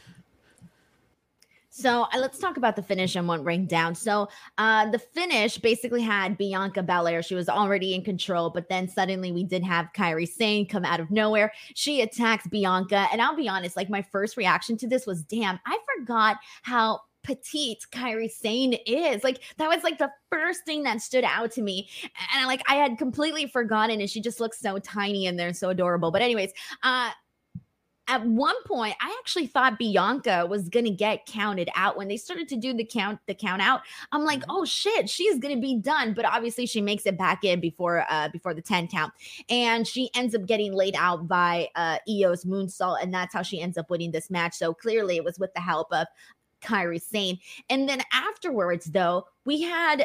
So 1.71 2.03
uh, 2.12 2.18
let's 2.18 2.39
talk 2.39 2.57
about 2.57 2.75
the 2.75 2.83
finish 2.83 3.14
and 3.14 3.29
one 3.29 3.45
ring 3.45 3.64
down. 3.66 3.95
So 3.95 4.29
uh, 4.59 4.91
the 4.91 4.99
finish 4.99 5.57
basically 5.57 6.03
had 6.03 6.37
Bianca 6.37 6.83
Belair. 6.83 7.23
She 7.23 7.37
was 7.37 7.49
already 7.49 7.95
in 7.95 8.03
control, 8.03 8.51
but 8.51 8.68
then 8.68 8.89
suddenly 8.89 9.31
we 9.31 9.45
did 9.45 9.62
have 9.62 9.89
Kairi 9.97 10.29
Sane 10.29 10.66
come 10.66 10.85
out 10.85 10.99
of 10.99 11.11
nowhere. 11.11 11.53
She 11.75 12.03
attacks 12.03 12.47
Bianca, 12.49 13.07
and 13.12 13.23
I'll 13.23 13.37
be 13.37 13.49
honest, 13.49 13.77
like 13.77 13.89
my 13.89 14.03
first 14.03 14.37
reaction 14.37 14.77
to 14.79 14.89
this 14.89 15.07
was, 15.07 15.23
"Damn, 15.23 15.61
I 15.64 15.79
forgot 15.97 16.37
how." 16.62 17.01
petite 17.23 17.85
Kairi 17.93 18.31
Sane 18.31 18.75
is 18.87 19.23
like 19.23 19.43
that 19.59 19.68
was 19.68 19.83
like 19.85 19.99
the 19.99 20.11
first 20.31 20.64
thing 20.64 20.85
that 20.85 21.03
stood 21.03 21.23
out 21.23 21.53
to 21.53 21.61
me 21.61 21.87
and 22.35 22.47
like 22.47 22.62
I 22.66 22.77
had 22.77 22.97
completely 22.97 23.47
forgotten 23.47 24.01
and 24.01 24.09
she 24.09 24.23
just 24.23 24.41
looks 24.41 24.59
so 24.59 24.79
tiny 24.79 25.27
and 25.27 25.39
they're 25.39 25.53
so 25.53 25.68
adorable 25.68 26.11
but 26.11 26.23
anyways 26.23 26.51
uh 26.83 27.11
at 28.11 28.26
one 28.26 28.56
point 28.66 28.94
i 29.00 29.16
actually 29.20 29.46
thought 29.46 29.78
bianca 29.78 30.44
was 30.50 30.68
gonna 30.68 30.90
get 30.90 31.24
counted 31.26 31.68
out 31.76 31.96
when 31.96 32.08
they 32.08 32.16
started 32.16 32.48
to 32.48 32.56
do 32.56 32.74
the 32.74 32.84
count 32.84 33.18
the 33.26 33.34
count 33.34 33.62
out 33.62 33.80
i'm 34.12 34.24
like 34.24 34.40
Mhm. 34.40 34.46
oh 34.48 34.64
shit 34.64 35.08
she's 35.08 35.38
gonna 35.38 35.56
be 35.61 35.76
done 35.76 36.12
but 36.12 36.24
obviously 36.24 36.66
she 36.66 36.80
makes 36.80 37.06
it 37.06 37.16
back 37.16 37.44
in 37.44 37.61
before 37.61 38.04
uh 38.11 38.28
before 38.30 38.52
the 38.52 38.61
10 38.62 38.88
count 38.88 39.12
and 39.48 39.86
she 39.86 40.11
ends 40.14 40.34
up 40.34 40.44
getting 40.46 40.72
laid 40.74 40.96
out 40.96 41.28
by 41.28 41.68
uh 41.76 41.98
eos 42.08 42.44
moonsault 42.44 43.02
and 43.02 43.14
that's 43.14 43.32
how 43.32 43.42
she 43.42 43.61
ends 43.61 43.78
up 43.78 43.88
winning 43.90 44.11
this 44.11 44.28
match 44.30 44.54
so 44.54 44.74
clearly 44.74 45.16
it 45.16 45.24
was 45.24 45.38
with 45.38 45.54
the 45.54 45.61
help 45.61 45.86
of 45.92 46.06
Kairi 46.62 47.00
Sane. 47.00 47.38
And 47.70 47.88
then 47.88 48.02
afterwards, 48.12 48.84
though, 48.84 49.24
we 49.46 49.62
had 49.62 50.04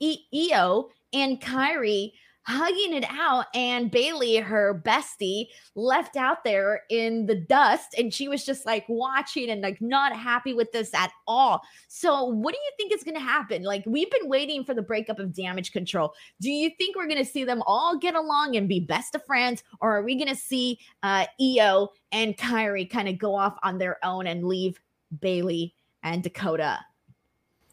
e- 0.00 0.26
Io 0.52 0.90
and 1.14 1.40
Kairi 1.40 2.12
hugging 2.46 2.94
it 2.94 3.04
out, 3.10 3.46
and 3.54 3.90
Bayley, 3.90 4.36
her 4.36 4.80
bestie, 4.84 5.48
left 5.74 6.16
out 6.16 6.44
there 6.44 6.82
in 6.90 7.26
the 7.26 7.34
dust, 7.34 7.94
and 7.98 8.14
she 8.14 8.28
was 8.28 8.44
just 8.44 8.64
like 8.64 8.84
watching 8.88 9.50
and 9.50 9.60
like 9.60 9.80
not 9.80 10.14
happy 10.14 10.54
with 10.54 10.70
this 10.72 10.94
at 10.94 11.10
all. 11.26 11.60
So, 11.88 12.24
what 12.24 12.54
do 12.54 12.58
you 12.58 12.70
think 12.76 12.92
is 12.92 13.02
going 13.02 13.16
to 13.16 13.20
happen? 13.20 13.62
Like, 13.62 13.84
we've 13.86 14.10
been 14.10 14.28
waiting 14.28 14.64
for 14.64 14.74
the 14.74 14.82
breakup 14.82 15.18
of 15.18 15.34
Damage 15.34 15.72
Control. 15.72 16.12
Do 16.40 16.50
you 16.50 16.70
think 16.78 16.96
we're 16.96 17.08
going 17.08 17.24
to 17.24 17.30
see 17.30 17.44
them 17.44 17.62
all 17.66 17.98
get 17.98 18.14
along 18.14 18.56
and 18.56 18.68
be 18.68 18.80
best 18.80 19.14
of 19.14 19.24
friends, 19.24 19.64
or 19.80 19.96
are 19.96 20.02
we 20.02 20.14
going 20.14 20.28
to 20.28 20.40
see 20.40 20.78
uh, 21.02 21.26
Io 21.40 21.88
and 22.12 22.36
Kairi 22.36 22.88
kind 22.88 23.08
of 23.08 23.18
go 23.18 23.34
off 23.34 23.58
on 23.62 23.78
their 23.78 23.98
own 24.04 24.26
and 24.26 24.44
leave 24.44 24.80
Bailey 25.20 25.74
and 26.02 26.22
Dakota 26.22 26.78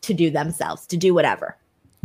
to 0.01 0.13
do 0.13 0.31
themselves, 0.31 0.87
to 0.87 0.97
do 0.97 1.13
whatever? 1.13 1.57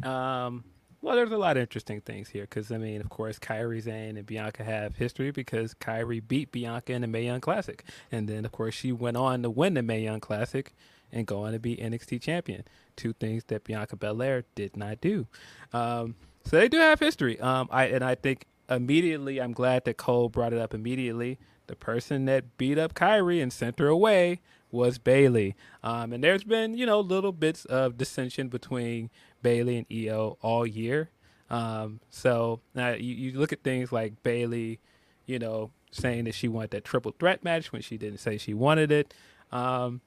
Um, 0.02 0.64
well, 1.00 1.14
there's 1.14 1.30
a 1.30 1.38
lot 1.38 1.56
of 1.56 1.60
interesting 1.62 2.00
things 2.00 2.30
here 2.30 2.42
because 2.42 2.72
I 2.72 2.78
mean, 2.78 3.00
of 3.00 3.08
course, 3.08 3.38
Kairi 3.38 3.82
Sane 3.82 4.16
and 4.16 4.26
Bianca 4.26 4.64
have 4.64 4.96
history 4.96 5.30
because 5.30 5.74
Kairi 5.74 6.26
beat 6.26 6.50
Bianca 6.50 6.92
in 6.92 7.02
the 7.02 7.06
Mae 7.06 7.24
Young 7.24 7.40
Classic, 7.40 7.84
and 8.10 8.28
then 8.28 8.44
of 8.44 8.52
course 8.52 8.74
she 8.74 8.90
went 8.90 9.16
on 9.16 9.42
to 9.42 9.50
win 9.50 9.74
the 9.74 9.82
Mae 9.82 10.02
Young 10.02 10.20
Classic 10.20 10.74
and 11.12 11.26
go 11.26 11.44
on 11.44 11.52
to 11.52 11.58
be 11.58 11.76
NXT 11.76 12.20
champion. 12.20 12.64
Two 12.96 13.12
things 13.12 13.44
that 13.44 13.64
Bianca 13.64 13.96
Belair 13.96 14.44
did 14.54 14.76
not 14.76 15.00
do. 15.00 15.26
Um, 15.72 16.16
so 16.44 16.58
they 16.58 16.68
do 16.68 16.78
have 16.78 16.98
history. 16.98 17.38
Um, 17.40 17.68
I 17.70 17.86
and 17.86 18.04
I 18.04 18.14
think 18.14 18.46
immediately, 18.68 19.40
I'm 19.40 19.52
glad 19.52 19.84
that 19.84 19.96
Cole 19.96 20.28
brought 20.28 20.52
it 20.52 20.58
up 20.58 20.74
immediately. 20.74 21.38
The 21.68 21.76
person 21.76 22.24
that 22.24 22.56
beat 22.56 22.78
up 22.78 22.94
Kairi 22.94 23.42
and 23.42 23.52
sent 23.52 23.78
her 23.78 23.88
away 23.88 24.40
was 24.70 24.98
Bayley. 24.98 25.54
Um, 25.82 26.12
and 26.12 26.22
there's 26.22 26.44
been, 26.44 26.76
you 26.76 26.86
know, 26.86 27.00
little 27.00 27.32
bits 27.32 27.64
of 27.64 27.96
dissension 27.96 28.48
between 28.48 29.10
Bayley 29.42 29.76
and 29.78 29.86
Io 29.90 30.38
all 30.42 30.66
year. 30.66 31.10
Um, 31.50 32.00
so 32.10 32.60
now 32.74 32.90
you, 32.90 33.14
you 33.14 33.38
look 33.38 33.52
at 33.52 33.62
things 33.62 33.90
like 33.92 34.22
Bayley, 34.22 34.80
you 35.26 35.38
know, 35.38 35.70
saying 35.90 36.24
that 36.24 36.34
she 36.34 36.48
wanted 36.48 36.70
that 36.70 36.84
triple 36.84 37.14
threat 37.18 37.42
match 37.42 37.72
when 37.72 37.82
she 37.82 37.96
didn't 37.96 38.18
say 38.18 38.36
she 38.36 38.54
wanted 38.54 38.92
it. 38.92 39.14
Um, 39.50 40.00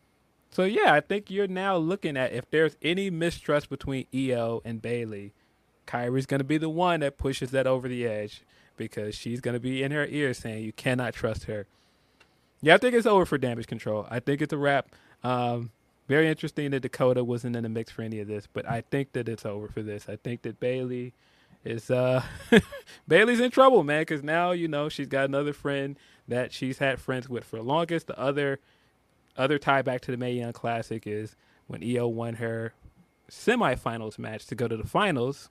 so 0.52 0.64
yeah, 0.64 0.94
I 0.94 1.00
think 1.00 1.32
you're 1.32 1.48
now 1.48 1.78
looking 1.78 2.18
at 2.18 2.34
if 2.34 2.50
there's 2.52 2.76
any 2.82 3.10
mistrust 3.10 3.70
between 3.70 4.06
Io 4.14 4.62
and 4.64 4.82
Bayley, 4.82 5.34
Kairi's 5.88 6.26
going 6.26 6.40
to 6.40 6.46
be 6.46 6.58
the 6.58 6.70
one 6.70 7.00
that 7.00 7.18
pushes 7.18 7.52
that 7.52 7.66
over 7.66 7.88
the 7.88 8.06
edge 8.06 8.44
because 8.78 9.16
she's 9.16 9.42
going 9.42 9.54
to 9.54 9.60
be 9.60 9.82
in 9.82 9.92
her 9.92 10.06
ear 10.06 10.34
saying 10.34 10.64
you 10.64 10.74
cannot 10.74 11.14
trust 11.14 11.46
her. 11.46 11.68
Yeah, 12.62 12.76
I 12.76 12.78
think 12.78 12.96
it's 12.96 13.08
over 13.08 13.26
for 13.26 13.38
damage 13.38 13.68
control. 13.68 14.08
I 14.10 14.20
think 14.20 14.42
it's 14.42 14.54
a 14.54 14.58
wrap. 14.58 14.90
Um, 15.24 15.72
very 16.08 16.28
interesting 16.28 16.72
that 16.72 16.82
Dakota 16.82 17.24
wasn't 17.24 17.56
in 17.56 17.64
the 17.64 17.70
mix 17.70 17.92
for 17.92 18.02
any 18.02 18.20
of 18.20 18.28
this, 18.28 18.48
but 18.52 18.70
I 18.70 18.82
think 18.82 19.14
that 19.14 19.30
it's 19.30 19.46
over 19.46 19.68
for 19.68 19.82
this. 19.82 20.10
I 20.10 20.18
think 20.18 20.42
that 20.44 20.60
Bayley 20.60 21.14
is 21.64 21.92
uh 21.92 22.24
Bayley's 23.08 23.40
in 23.40 23.52
trouble, 23.52 23.84
man, 23.84 24.02
because 24.02 24.24
now 24.24 24.52
you 24.52 24.68
know 24.68 24.90
she's 24.90 25.08
got 25.08 25.26
another 25.26 25.54
friend 25.54 25.98
that 26.28 26.52
she's 26.52 26.80
had 26.80 27.00
friends 27.00 27.30
with 27.30 27.44
for 27.44 27.62
longest. 27.62 28.08
The 28.08 28.20
other 28.20 28.60
other 29.38 29.58
tie 29.58 29.82
back 29.82 30.02
to 30.02 30.12
the 30.12 30.18
Mae 30.18 30.34
Young 30.34 30.54
Classic 30.54 31.06
is 31.08 31.36
when 31.68 31.84
Io 31.84 32.08
won 32.08 32.36
her 32.36 32.74
semifinals 33.30 34.20
match 34.20 34.46
to 34.48 34.56
go 34.56 34.68
to 34.68 34.76
the 34.76 34.88
finals. 34.88 35.50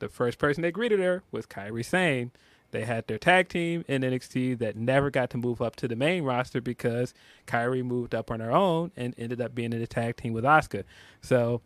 The 0.00 0.08
first 0.08 0.38
person 0.38 0.62
that 0.62 0.72
greeted 0.72 0.98
her 0.98 1.22
was 1.30 1.46
Kairi 1.46 1.84
Sane. 1.84 2.32
They 2.74 2.84
had 2.84 3.06
their 3.06 3.18
tag 3.18 3.48
team 3.48 3.84
in 3.86 4.02
NXT 4.02 4.58
that 4.58 4.74
never 4.74 5.08
got 5.08 5.30
to 5.30 5.38
move 5.38 5.62
up 5.62 5.76
to 5.76 5.86
the 5.86 5.94
main 5.94 6.24
roster 6.24 6.60
because 6.60 7.14
Kairi 7.46 7.84
moved 7.84 8.16
up 8.16 8.32
on 8.32 8.40
her 8.40 8.50
own 8.50 8.90
and 8.96 9.14
ended 9.16 9.40
up 9.40 9.54
being 9.54 9.72
in 9.72 9.78
the 9.78 9.86
tag 9.86 10.16
team 10.16 10.32
with 10.32 10.42
Asuka. 10.42 10.82
So, 11.20 11.60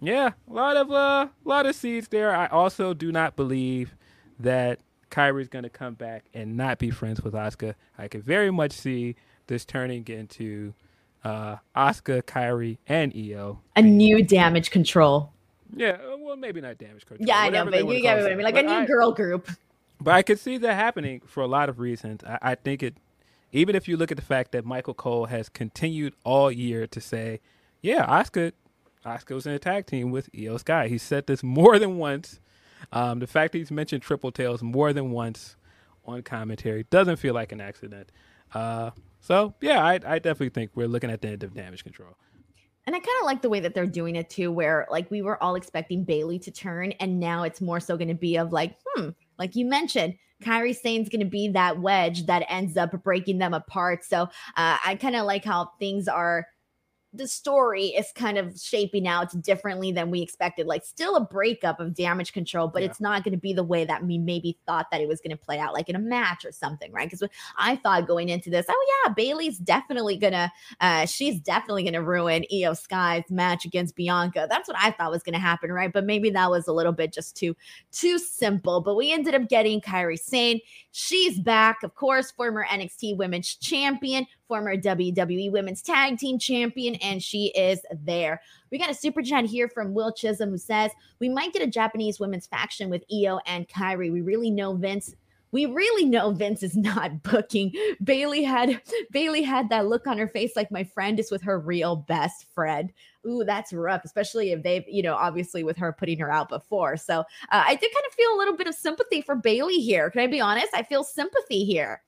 yeah, 0.00 0.30
a 0.48 0.52
lot 0.52 0.76
of 0.76 0.92
uh, 0.92 1.26
a 1.26 1.48
lot 1.48 1.66
of 1.66 1.74
seeds 1.74 2.06
there. 2.06 2.32
I 2.36 2.46
also 2.46 2.94
do 2.94 3.10
not 3.10 3.34
believe 3.34 3.96
that 4.38 4.78
Kairi's 5.10 5.48
going 5.48 5.64
to 5.64 5.70
come 5.70 5.94
back 5.94 6.26
and 6.32 6.56
not 6.56 6.78
be 6.78 6.92
friends 6.92 7.20
with 7.22 7.34
Asuka. 7.34 7.74
I 7.98 8.06
can 8.06 8.22
very 8.22 8.52
much 8.52 8.70
see 8.70 9.16
this 9.48 9.64
turning 9.64 10.06
into 10.06 10.72
uh, 11.24 11.56
Asuka, 11.74 12.22
Kairi, 12.22 12.78
and 12.86 13.12
Io. 13.16 13.58
A 13.74 13.82
new 13.82 14.22
damage 14.22 14.70
control. 14.70 15.32
Yeah, 15.74 15.98
uh, 16.12 16.16
well, 16.16 16.36
maybe 16.36 16.60
not 16.60 16.78
damage 16.78 17.06
control. 17.06 17.26
Yeah, 17.26 17.38
I 17.38 17.48
know, 17.48 17.64
but 17.64 17.88
you 17.88 18.00
get 18.00 18.22
what 18.22 18.30
I 18.30 18.36
mean. 18.36 18.44
Like 18.44 18.56
a 18.56 18.62
new 18.62 18.70
I, 18.70 18.86
girl 18.86 19.10
group. 19.10 19.48
But 20.02 20.14
I 20.14 20.22
could 20.22 20.38
see 20.38 20.58
that 20.58 20.74
happening 20.74 21.20
for 21.26 21.42
a 21.42 21.46
lot 21.46 21.68
of 21.68 21.78
reasons. 21.78 22.22
I, 22.24 22.38
I 22.42 22.54
think 22.54 22.82
it, 22.82 22.96
even 23.52 23.76
if 23.76 23.88
you 23.88 23.96
look 23.96 24.10
at 24.10 24.16
the 24.16 24.22
fact 24.22 24.52
that 24.52 24.64
Michael 24.64 24.94
Cole 24.94 25.26
has 25.26 25.48
continued 25.48 26.14
all 26.24 26.50
year 26.50 26.86
to 26.86 27.00
say, 27.00 27.40
yeah, 27.80 28.04
Oscar, 28.04 28.52
Asuka 29.04 29.34
was 29.34 29.46
in 29.46 29.52
a 29.52 29.58
tag 29.58 29.86
team 29.86 30.10
with 30.10 30.28
IYO 30.34 30.56
SKY. 30.56 30.88
He 30.88 30.98
said 30.98 31.26
this 31.26 31.42
more 31.42 31.78
than 31.78 31.98
once. 31.98 32.40
Um, 32.92 33.20
the 33.20 33.26
fact 33.26 33.52
that 33.52 33.58
he's 33.58 33.70
mentioned 33.70 34.02
Triple 34.02 34.32
Tails 34.32 34.62
more 34.62 34.92
than 34.92 35.10
once 35.10 35.56
on 36.04 36.22
commentary 36.22 36.84
doesn't 36.90 37.16
feel 37.16 37.34
like 37.34 37.52
an 37.52 37.60
accident. 37.60 38.10
Uh, 38.54 38.90
so 39.20 39.54
yeah, 39.60 39.84
I, 39.84 39.94
I 39.94 40.18
definitely 40.18 40.50
think 40.50 40.72
we're 40.74 40.88
looking 40.88 41.10
at 41.10 41.22
the 41.22 41.28
end 41.28 41.42
of 41.42 41.54
damage 41.54 41.84
control. 41.84 42.16
And 42.84 42.96
I 42.96 42.98
kind 42.98 43.18
of 43.20 43.26
like 43.26 43.42
the 43.42 43.48
way 43.48 43.60
that 43.60 43.74
they're 43.74 43.86
doing 43.86 44.16
it 44.16 44.28
too, 44.28 44.50
where 44.50 44.88
like 44.90 45.08
we 45.10 45.22
were 45.22 45.40
all 45.42 45.54
expecting 45.54 46.02
Bayley 46.02 46.40
to 46.40 46.50
turn, 46.50 46.92
and 46.92 47.20
now 47.20 47.44
it's 47.44 47.60
more 47.60 47.78
so 47.78 47.96
going 47.96 48.08
to 48.08 48.14
be 48.14 48.36
of 48.36 48.52
like, 48.52 48.76
hmm, 48.84 49.10
like 49.42 49.56
you 49.56 49.66
mentioned, 49.66 50.14
Kairi 50.40 50.72
Sane's 50.72 51.08
going 51.08 51.18
to 51.18 51.26
be 51.26 51.48
that 51.48 51.80
wedge 51.80 52.26
that 52.26 52.44
ends 52.48 52.76
up 52.76 52.92
breaking 53.02 53.38
them 53.38 53.52
apart. 53.52 54.04
So 54.04 54.22
uh, 54.56 54.76
I 54.86 54.96
kind 55.00 55.16
of 55.16 55.26
like 55.26 55.44
how 55.44 55.72
things 55.80 56.06
are 56.06 56.46
the 57.12 57.28
story 57.28 57.86
is 57.86 58.10
kind 58.14 58.38
of 58.38 58.58
shaping 58.58 59.06
out 59.06 59.40
differently 59.42 59.92
than 59.92 60.10
we 60.10 60.22
expected. 60.22 60.66
Like, 60.66 60.84
still 60.84 61.16
a 61.16 61.20
breakup 61.20 61.80
of 61.80 61.94
damage 61.94 62.32
control, 62.32 62.68
but 62.68 62.82
yeah. 62.82 62.88
it's 62.88 63.00
not 63.00 63.24
going 63.24 63.34
to 63.34 63.40
be 63.40 63.52
the 63.52 63.64
way 63.64 63.84
that 63.84 64.04
we 64.04 64.18
maybe 64.18 64.58
thought 64.66 64.86
that 64.90 65.00
it 65.00 65.08
was 65.08 65.20
going 65.20 65.36
to 65.36 65.42
play 65.42 65.58
out, 65.58 65.74
like 65.74 65.88
in 65.88 65.96
a 65.96 66.00
match 66.00 66.44
or 66.44 66.52
something, 66.52 66.90
right? 66.92 67.10
Because 67.10 67.28
I 67.58 67.76
thought 67.76 68.06
going 68.06 68.28
into 68.28 68.50
this, 68.50 68.66
oh 68.68 68.86
yeah, 69.04 69.12
Bayley's 69.12 69.58
definitely 69.58 70.16
gonna, 70.16 70.50
uh, 70.80 71.06
she's 71.06 71.38
definitely 71.40 71.84
gonna 71.84 72.02
ruin 72.02 72.44
IYO 72.52 72.72
SKY's 72.72 73.30
match 73.30 73.64
against 73.64 73.96
Bianca. 73.96 74.46
That's 74.48 74.68
what 74.68 74.76
I 74.80 74.90
thought 74.90 75.10
was 75.10 75.22
going 75.22 75.34
to 75.34 75.38
happen, 75.38 75.72
right? 75.72 75.92
But 75.92 76.04
maybe 76.04 76.30
that 76.30 76.50
was 76.50 76.66
a 76.66 76.72
little 76.72 76.92
bit 76.92 77.12
just 77.12 77.36
too 77.36 77.56
too 77.90 78.18
simple. 78.18 78.80
But 78.80 78.96
we 78.96 79.12
ended 79.12 79.34
up 79.34 79.48
getting 79.48 79.80
Kairi 79.80 80.18
Sane. 80.18 80.60
She's 80.92 81.38
back, 81.38 81.82
of 81.82 81.94
course, 81.94 82.30
former 82.30 82.64
NXT 82.66 83.16
Women's 83.16 83.54
Champion 83.56 84.26
former 84.52 84.76
WWE 84.76 85.50
Women's 85.50 85.80
Tag 85.80 86.18
Team 86.18 86.38
Champion, 86.38 86.96
and 86.96 87.22
she 87.22 87.46
is 87.56 87.80
there. 87.90 88.38
We 88.70 88.76
got 88.76 88.90
a 88.90 88.94
super 88.94 89.22
chat 89.22 89.46
here 89.46 89.66
from 89.66 89.94
Will 89.94 90.12
Chisholm 90.12 90.50
who 90.50 90.58
says, 90.58 90.90
We 91.20 91.30
might 91.30 91.54
get 91.54 91.62
a 91.62 91.66
Japanese 91.66 92.20
women's 92.20 92.46
faction 92.46 92.90
with 92.90 93.02
Io 93.10 93.40
and 93.46 93.66
Kairi. 93.66 94.12
We 94.12 94.20
really 94.20 94.50
know 94.50 94.74
Vince 94.74 95.14
we 95.52 95.66
really 95.66 96.06
know 96.06 96.32
Vince 96.32 96.62
is 96.62 96.76
not 96.76 97.22
booking. 97.22 97.72
Bayley 98.04 98.42
had 98.42 98.80
Bayley 99.10 99.42
had 99.42 99.70
that 99.70 99.86
look 99.86 100.06
on 100.06 100.18
her 100.18 100.28
face 100.28 100.52
like 100.54 100.70
my 100.70 100.84
friend 100.84 101.18
is 101.18 101.30
with 101.30 101.42
her 101.42 101.58
real 101.58 101.96
best 101.96 102.46
friend. 102.54 102.92
Ooh, 103.26 103.44
that's 103.44 103.72
rough, 103.72 104.02
especially 104.04 104.52
if 104.52 104.62
they've, 104.62 104.84
you 104.86 105.02
know, 105.02 105.14
obviously 105.14 105.62
with 105.62 105.78
her 105.78 105.92
putting 105.92 106.18
her 106.18 106.30
out 106.30 106.48
before. 106.50 106.98
So 106.98 107.20
uh, 107.20 107.24
I 107.50 107.74
did 107.74 107.92
kind 107.94 108.06
of 108.06 108.14
feel 108.14 108.34
a 108.34 108.38
little 108.38 108.56
bit 108.56 108.66
of 108.66 108.74
sympathy 108.74 109.22
for 109.22 109.34
Bayley 109.34 109.76
here. 109.76 110.10
Can 110.10 110.20
I 110.20 110.26
be 110.26 110.40
honest? 110.40 110.68
I 110.74 110.82
feel 110.82 111.04
sympathy 111.04 111.64
here. 111.64 112.02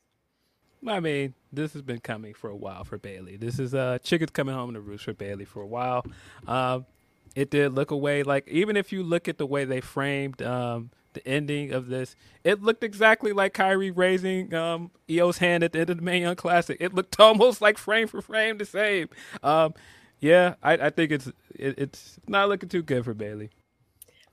I 0.86 1.00
mean, 1.00 1.34
this 1.54 1.72
has 1.72 1.82
been 1.82 2.00
coming 2.00 2.34
for 2.34 2.50
a 2.50 2.56
while 2.56 2.84
for 2.84 2.98
Bayley. 2.98 3.36
This 3.36 3.58
is 3.58 3.74
uh 3.74 3.98
chickens 4.02 4.30
coming 4.30 4.54
home 4.54 4.74
to 4.74 4.80
roost 4.80 5.04
for 5.04 5.14
Bayley 5.14 5.44
for 5.44 5.62
a 5.62 5.66
while. 5.66 6.04
Um, 6.46 6.86
it 7.34 7.50
did 7.50 7.72
look 7.72 7.90
away 7.90 8.22
like 8.22 8.46
even 8.48 8.76
if 8.76 8.92
you 8.92 9.02
look 9.02 9.28
at 9.28 9.38
the 9.38 9.46
way 9.46 9.64
they 9.64 9.80
framed 9.80 10.40
um, 10.42 10.90
the 11.14 11.26
ending 11.26 11.72
of 11.72 11.88
this, 11.88 12.16
it 12.44 12.62
looked 12.62 12.84
exactly 12.84 13.32
like 13.32 13.54
Kairi 13.54 13.92
raising 13.94 14.54
um, 14.54 14.90
Io's 15.10 15.38
hand 15.38 15.64
at 15.64 15.72
the 15.72 15.80
end 15.80 15.90
of 15.90 15.96
the 15.96 16.02
Mae 16.02 16.20
Young 16.20 16.36
Classic. 16.36 16.76
It 16.80 16.94
looked 16.94 17.18
almost 17.20 17.60
like 17.60 17.78
frame 17.78 18.08
for 18.08 18.20
frame 18.20 18.58
the 18.58 18.64
same. 18.64 19.08
Um, 19.42 19.74
yeah, 20.20 20.54
I, 20.62 20.74
I 20.74 20.90
think 20.90 21.12
it's 21.12 21.26
it, 21.54 21.78
it's 21.78 22.18
not 22.26 22.48
looking 22.48 22.68
too 22.68 22.82
good 22.82 23.04
for 23.04 23.14
Bayley. 23.14 23.50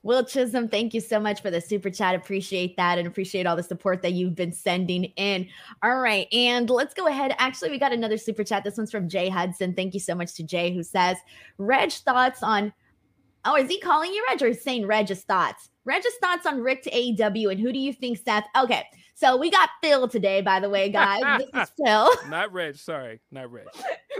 Will 0.04 0.24
Chisholm, 0.24 0.68
thank 0.68 0.94
you 0.94 1.00
so 1.00 1.20
much 1.20 1.40
for 1.42 1.50
the 1.50 1.60
super 1.60 1.88
chat. 1.88 2.14
Appreciate 2.14 2.76
that 2.76 2.98
and 2.98 3.06
appreciate 3.06 3.46
all 3.46 3.54
the 3.54 3.62
support 3.62 4.02
that 4.02 4.12
you've 4.12 4.34
been 4.34 4.52
sending 4.52 5.04
in. 5.16 5.48
All 5.82 5.98
right. 5.98 6.26
And 6.32 6.68
let's 6.68 6.92
go 6.92 7.06
ahead. 7.06 7.34
Actually, 7.38 7.70
we 7.70 7.78
got 7.78 7.92
another 7.92 8.16
super 8.16 8.42
chat. 8.42 8.64
This 8.64 8.76
one's 8.76 8.90
from 8.90 9.08
Jay 9.08 9.28
Hudson. 9.28 9.74
Thank 9.74 9.94
you 9.94 10.00
so 10.00 10.14
much 10.14 10.34
to 10.34 10.42
Jay, 10.42 10.74
who 10.74 10.82
says, 10.82 11.16
Reg 11.58 11.92
thoughts 11.92 12.42
on. 12.42 12.72
Oh, 13.44 13.56
is 13.56 13.68
he 13.68 13.80
calling 13.80 14.12
you 14.12 14.24
Reg 14.28 14.42
or 14.42 14.54
saying 14.54 14.86
Reg's 14.86 15.22
thoughts? 15.22 15.68
Reg's 15.84 16.06
thoughts 16.20 16.46
on 16.46 16.60
Ric 16.60 16.82
to 16.82 16.90
AEW 16.90 17.50
and 17.52 17.60
who 17.60 17.72
do 17.72 17.78
you 17.78 17.92
think, 17.92 18.18
Seth? 18.18 18.46
Okay. 18.56 18.84
So 19.14 19.36
we 19.36 19.50
got 19.50 19.68
Phil 19.82 20.08
today, 20.08 20.40
by 20.40 20.58
the 20.58 20.68
way, 20.68 20.88
guys. 20.90 21.22
this 21.38 21.62
is 21.62 21.70
Phil. 21.84 22.10
Not 22.28 22.52
Reg. 22.52 22.76
Sorry, 22.76 23.20
not 23.30 23.52
Reg. 23.52 23.66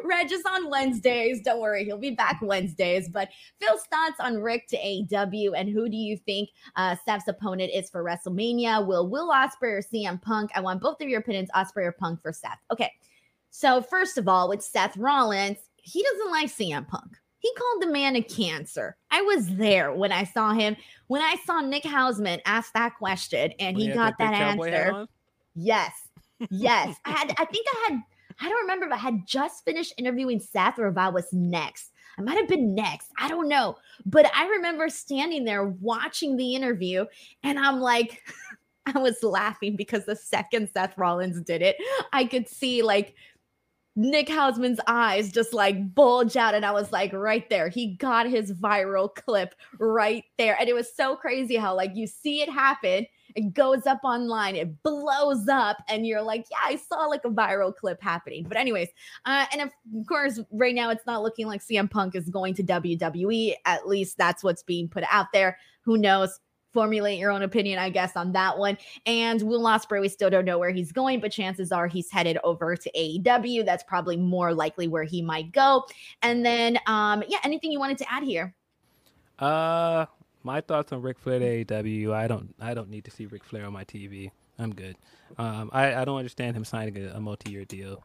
Reg 0.05 0.31
is 0.31 0.43
on 0.49 0.71
Wednesdays. 0.71 1.41
Don't 1.43 1.61
worry, 1.61 1.85
he'll 1.85 1.99
be 1.99 2.11
back 2.11 2.41
Wednesdays. 2.43 3.09
But 3.09 3.29
Phil's 3.61 3.83
thoughts 3.85 4.21
on 4.21 4.37
Ric 4.37 4.67
to 4.69 4.77
AEW 4.77 5.53
and 5.57 5.69
who 5.69 5.89
do 5.89 5.97
you 5.97 6.17
think 6.17 6.51
uh, 6.77 6.97
Steph's 7.03 7.29
opponent 7.29 7.71
is 7.75 7.91
for 7.91 8.05
WrestleMania? 8.05 8.87
Will 8.87 9.09
Will 9.09 9.31
Ospreay 9.31 9.79
or 9.79 9.83
CM 9.83 10.21
Punk? 10.21 10.51
I 10.55 10.61
want 10.61 10.81
both 10.81 11.01
of 11.01 11.09
your 11.09 11.21
opinions, 11.21 11.49
Ospreay 11.55 11.87
or 11.87 11.93
Punk 11.93 12.21
for 12.21 12.33
Seth. 12.33 12.59
Okay. 12.71 12.93
So 13.51 13.83
first 13.83 14.19
of 14.19 14.29
all, 14.29 14.49
with 14.49 14.63
Seth 14.63 14.97
Rollins, 14.97 15.59
he 15.77 16.03
doesn't 16.03 16.31
like 16.31 16.49
CM 16.49 16.87
Punk. 16.89 17.17
He 17.43 17.53
called 17.55 17.83
the 17.83 17.93
man 17.93 18.15
a 18.15 18.23
cancer. 18.23 18.97
I 19.11 19.21
was 19.23 19.49
there 19.57 19.93
when 19.93 20.13
I 20.13 20.23
saw 20.23 20.53
him. 20.53 20.77
When 21.09 21.21
I 21.21 21.35
saw 21.45 21.61
Nick 21.61 21.83
Hausman 21.83 22.41
ask 22.47 22.73
that 22.75 22.97
question 22.97 23.53
and 23.59 23.77
he, 23.77 23.89
he 23.89 23.93
got 23.93 24.17
that 24.19 24.33
answer. 24.33 25.09
Yes. 25.57 25.93
Yes. 26.51 26.97
I 27.05 27.11
had 27.11 27.35
I 27.39 27.45
think 27.45 27.67
I 27.69 27.89
had 27.89 28.03
I 28.41 28.49
don't 28.49 28.63
remember 28.63 28.87
if 28.87 28.93
I 28.93 28.97
had 28.97 29.27
just 29.27 29.65
finished 29.65 29.93
interviewing 29.99 30.39
Seth 30.39 30.79
or 30.79 30.87
if 30.87 30.97
I 30.97 31.09
was 31.09 31.27
next. 31.33 31.91
I 32.17 32.23
might 32.23 32.37
have 32.37 32.49
been 32.49 32.77
next. 32.77 33.09
I 33.19 33.29
don't 33.29 33.49
know. 33.49 33.77
But 34.07 34.31
I 34.37 34.47
remember 34.47 34.89
standing 34.89 35.45
there 35.45 35.65
watching 35.65 36.37
the 36.37 36.55
interview 36.55 37.07
and 37.43 37.59
I'm 37.59 37.81
like 37.81 38.23
I 38.87 38.99
was 39.01 39.21
laughing 39.25 39.75
because 39.75 40.07
the 40.07 40.17
second 40.17 40.71
Seth 40.73 40.97
Rollins 40.97 41.41
did 41.41 41.63
it, 41.63 41.77
I 42.13 42.25
could 42.25 42.49
see 42.49 42.83
like 42.83 43.15
Nick 43.95 44.29
Hausman's 44.29 44.81
eyes 44.87 45.31
just 45.31 45.53
like 45.53 45.95
bulge 45.95 46.37
out. 46.37 46.55
And 46.55 46.65
I 46.65 46.73
was 46.73 46.93
like, 46.93 47.13
right 47.13 47.49
there. 47.51 47.69
He 47.69 47.95
got 47.95 48.27
his 48.27 48.53
viral 48.53 49.15
clip 49.15 49.55
right 49.79 50.25
there. 50.39 50.57
And 50.59 50.69
it 50.69 50.75
was 50.75 50.95
so 50.95 51.15
crazy 51.17 51.57
how, 51.57 51.75
like, 51.75 51.95
you 51.95 52.07
see 52.07 52.41
it 52.41 52.49
happen, 52.49 53.07
it 53.35 53.55
goes 53.55 53.87
up 53.87 54.01
online, 54.05 54.57
it 54.57 54.83
blows 54.83 55.49
up, 55.49 55.79
and 55.89 56.07
you're 56.07 56.23
like, 56.23 56.47
yeah, 56.51 56.59
I 56.65 56.77
saw 56.77 57.07
like 57.07 57.25
a 57.25 57.31
viral 57.31 57.75
clip 57.75 58.03
happening. 58.03 58.47
But, 58.49 58.57
anyways, 58.57 58.89
uh, 59.27 59.47
and 59.53 59.63
of 59.63 59.71
course, 60.07 60.41
right 60.53 60.75
now 60.75 60.91
it's 60.91 61.07
not 61.07 61.23
looking 61.23 61.47
like 61.47 61.63
CM 61.63 61.91
Punk 61.91 62.15
is 62.15 62.29
going 62.29 62.55
to 62.55 62.63
WWE. 62.63 63.55
At 63.67 63.87
least 63.87 64.17
that's 64.17 64.43
what's 64.43 64.63
being 64.63 64.89
put 64.89 65.05
out 65.11 65.27
there. 65.33 65.59
Who 65.83 65.99
knows? 65.99 66.41
Formulate 66.73 67.19
your 67.19 67.31
own 67.31 67.43
opinion, 67.43 67.79
I 67.79 67.91
guess, 67.91 68.17
on 68.17 68.33
that 68.33 68.59
one. 68.59 68.79
And 69.07 69.41
Will 69.43 69.63
Ospreay, 69.63 70.01
we 70.01 70.09
still 70.09 70.31
don't 70.31 70.45
know 70.45 70.59
where 70.59 70.71
he's 70.71 70.93
going, 70.93 71.21
but 71.21 71.33
chances 71.33 71.73
are 71.73 71.87
he's 71.87 72.11
headed 72.11 72.39
over 72.45 72.77
to 72.77 72.91
AEW. 72.93 73.65
That's 73.65 73.83
probably 73.85 74.17
more 74.17 74.55
likely 74.55 74.89
where 74.89 75.05
he 75.05 75.23
might 75.23 75.53
go. 75.53 75.87
And 76.23 76.45
then, 76.45 76.79
um, 76.87 77.23
yeah, 77.29 77.39
anything 77.45 77.73
you 77.73 77.79
wanted 77.79 77.99
to 77.99 78.13
add 78.13 78.23
here? 78.23 78.55
Uh, 79.39 80.07
my 80.43 80.61
thoughts 80.61 80.93
on 80.93 81.03
Ric 81.03 81.19
Flair 81.19 81.41
AEW. 81.41 82.13
I 82.13 82.27
don't, 82.27 82.55
I 82.61 82.75
don't 82.75 82.91
need 82.91 83.05
to 83.05 83.11
see 83.11 83.27
Ric 83.27 83.45
Flair 83.45 83.67
on 83.67 83.73
my 83.73 83.85
TV. 83.85 84.31
I'm 84.59 84.75
good. 84.75 84.97
Um, 85.39 85.71
I, 85.73 85.95
I 85.95 86.05
don't 86.05 86.19
understand 86.19 86.57
him 86.57 86.65
signing 86.65 86.97
a, 86.97 87.11
a 87.15 87.21
multi-year 87.21 87.65
deal. 87.65 88.03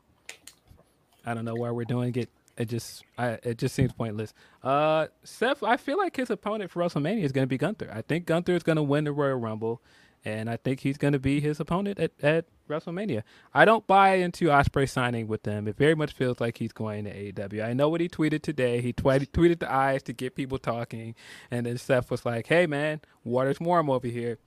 I 1.25 1.33
don't 1.33 1.45
know 1.45 1.55
why 1.55 1.71
we're 1.71 1.85
doing 1.85 2.15
it. 2.15 2.29
It 2.57 2.65
just, 2.65 3.03
I, 3.17 3.37
it 3.43 3.57
just 3.57 3.75
seems 3.75 3.93
pointless. 3.93 4.33
Uh, 4.63 5.07
Seth, 5.23 5.63
I 5.63 5.77
feel 5.77 5.97
like 5.97 6.15
his 6.15 6.29
opponent 6.29 6.71
for 6.71 6.81
WrestleMania 6.81 7.23
is 7.23 7.31
going 7.31 7.43
to 7.43 7.49
be 7.49 7.57
Gunther. 7.57 7.91
I 7.93 8.01
think 8.01 8.25
Gunther 8.25 8.53
is 8.53 8.63
going 8.63 8.77
to 8.77 8.83
win 8.83 9.03
the 9.03 9.11
Royal 9.11 9.35
Rumble, 9.37 9.81
and 10.25 10.49
I 10.49 10.57
think 10.57 10.79
he's 10.79 10.97
going 10.97 11.13
to 11.13 11.19
be 11.19 11.39
his 11.39 11.59
opponent 11.59 11.99
at, 11.99 12.11
at 12.21 12.45
WrestleMania. 12.67 13.23
I 13.53 13.65
don't 13.65 13.85
buy 13.85 14.15
into 14.15 14.45
Ospreay 14.45 14.89
signing 14.89 15.27
with 15.27 15.43
them. 15.43 15.67
It 15.67 15.77
very 15.77 15.95
much 15.95 16.13
feels 16.13 16.39
like 16.41 16.57
he's 16.57 16.73
going 16.73 17.05
to 17.05 17.13
AEW. 17.13 17.63
I 17.63 17.73
know 17.73 17.89
what 17.89 18.01
he 18.01 18.09
tweeted 18.09 18.41
today. 18.41 18.81
He 18.81 18.91
tw- 18.91 19.31
tweeted 19.31 19.59
the 19.59 19.71
eyes 19.71 20.03
to 20.03 20.13
get 20.13 20.35
people 20.35 20.57
talking, 20.57 21.15
and 21.51 21.65
then 21.65 21.77
Seth 21.77 22.09
was 22.09 22.25
like, 22.25 22.47
"Hey 22.47 22.65
man, 22.65 23.01
water's 23.23 23.59
warm 23.59 23.89
over 23.89 24.07
here." 24.07 24.39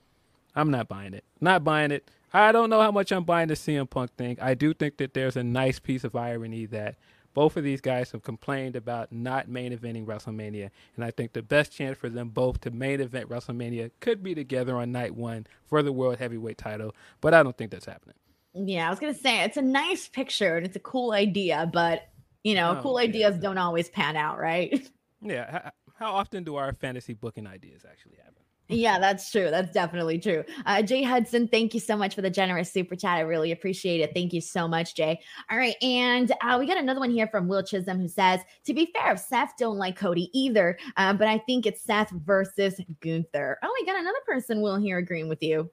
I'm 0.54 0.70
not 0.70 0.88
buying 0.88 1.14
it. 1.14 1.24
Not 1.40 1.64
buying 1.64 1.92
it. 1.92 2.10
I 2.32 2.52
don't 2.52 2.70
know 2.70 2.80
how 2.80 2.90
much 2.90 3.12
I'm 3.12 3.24
buying 3.24 3.48
the 3.48 3.54
CM 3.54 3.88
Punk 3.88 4.14
thing. 4.16 4.38
I 4.40 4.54
do 4.54 4.72
think 4.72 4.98
that 4.98 5.14
there's 5.14 5.36
a 5.36 5.42
nice 5.42 5.78
piece 5.78 6.04
of 6.04 6.14
irony 6.14 6.66
that 6.66 6.96
both 7.34 7.56
of 7.56 7.64
these 7.64 7.80
guys 7.80 8.10
have 8.12 8.22
complained 8.22 8.76
about 8.76 9.12
not 9.12 9.48
main 9.48 9.76
eventing 9.76 10.06
WrestleMania, 10.06 10.70
and 10.96 11.04
I 11.04 11.10
think 11.10 11.32
the 11.32 11.42
best 11.42 11.72
chance 11.72 11.98
for 11.98 12.08
them 12.08 12.28
both 12.28 12.60
to 12.62 12.70
main 12.70 13.00
event 13.00 13.28
WrestleMania 13.28 13.90
could 14.00 14.22
be 14.22 14.34
together 14.34 14.76
on 14.76 14.92
night 14.92 15.14
one 15.14 15.46
for 15.66 15.82
the 15.82 15.92
World 15.92 16.18
Heavyweight 16.18 16.58
title, 16.58 16.94
but 17.20 17.34
I 17.34 17.42
don't 17.42 17.56
think 17.56 17.70
that's 17.70 17.86
happening. 17.86 18.16
Yeah, 18.54 18.86
I 18.86 18.90
was 18.90 18.98
gonna 18.98 19.14
say 19.14 19.44
it's 19.44 19.56
a 19.56 19.62
nice 19.62 20.08
picture 20.08 20.56
and 20.56 20.66
it's 20.66 20.76
a 20.76 20.80
cool 20.80 21.12
idea, 21.12 21.70
but 21.72 22.08
you 22.42 22.54
know, 22.54 22.76
oh, 22.78 22.82
cool 22.82 23.00
yeah. 23.00 23.08
ideas 23.08 23.36
don't 23.36 23.58
always 23.58 23.88
pan 23.88 24.16
out, 24.16 24.38
right? 24.38 24.88
Yeah. 25.22 25.70
How 25.96 26.12
often 26.14 26.44
do 26.44 26.56
our 26.56 26.72
fantasy 26.72 27.12
booking 27.12 27.46
ideas 27.46 27.84
actually 27.86 28.16
happen? 28.16 28.39
Yeah, 28.70 28.98
that's 28.98 29.30
true. 29.30 29.50
That's 29.50 29.72
definitely 29.72 30.18
true. 30.18 30.44
Uh, 30.64 30.82
Jay 30.82 31.02
Hudson, 31.02 31.48
thank 31.48 31.74
you 31.74 31.80
so 31.80 31.96
much 31.96 32.14
for 32.14 32.22
the 32.22 32.30
generous 32.30 32.72
super 32.72 32.94
chat. 32.94 33.18
I 33.18 33.20
really 33.20 33.52
appreciate 33.52 34.00
it. 34.00 34.12
Thank 34.14 34.32
you 34.32 34.40
so 34.40 34.68
much, 34.68 34.94
Jay. 34.94 35.20
All 35.50 35.58
right, 35.58 35.74
and 35.82 36.32
uh, 36.40 36.56
we 36.58 36.66
got 36.66 36.78
another 36.78 37.00
one 37.00 37.10
here 37.10 37.26
from 37.26 37.48
Will 37.48 37.62
Chisholm 37.62 37.98
who 37.98 38.08
says, 38.08 38.40
"To 38.66 38.74
be 38.74 38.90
fair, 38.94 39.16
Seth 39.16 39.54
don't 39.58 39.76
like 39.76 39.96
Cody 39.96 40.30
either, 40.32 40.78
um, 40.96 41.16
but 41.16 41.26
I 41.26 41.38
think 41.38 41.66
it's 41.66 41.82
Seth 41.82 42.10
versus 42.10 42.80
Gunther." 43.00 43.58
Oh, 43.62 43.76
we 43.78 43.84
got 43.84 43.98
another 43.98 44.20
person, 44.24 44.60
Will, 44.60 44.76
here 44.76 44.98
agreeing 44.98 45.28
with 45.28 45.42
you. 45.42 45.70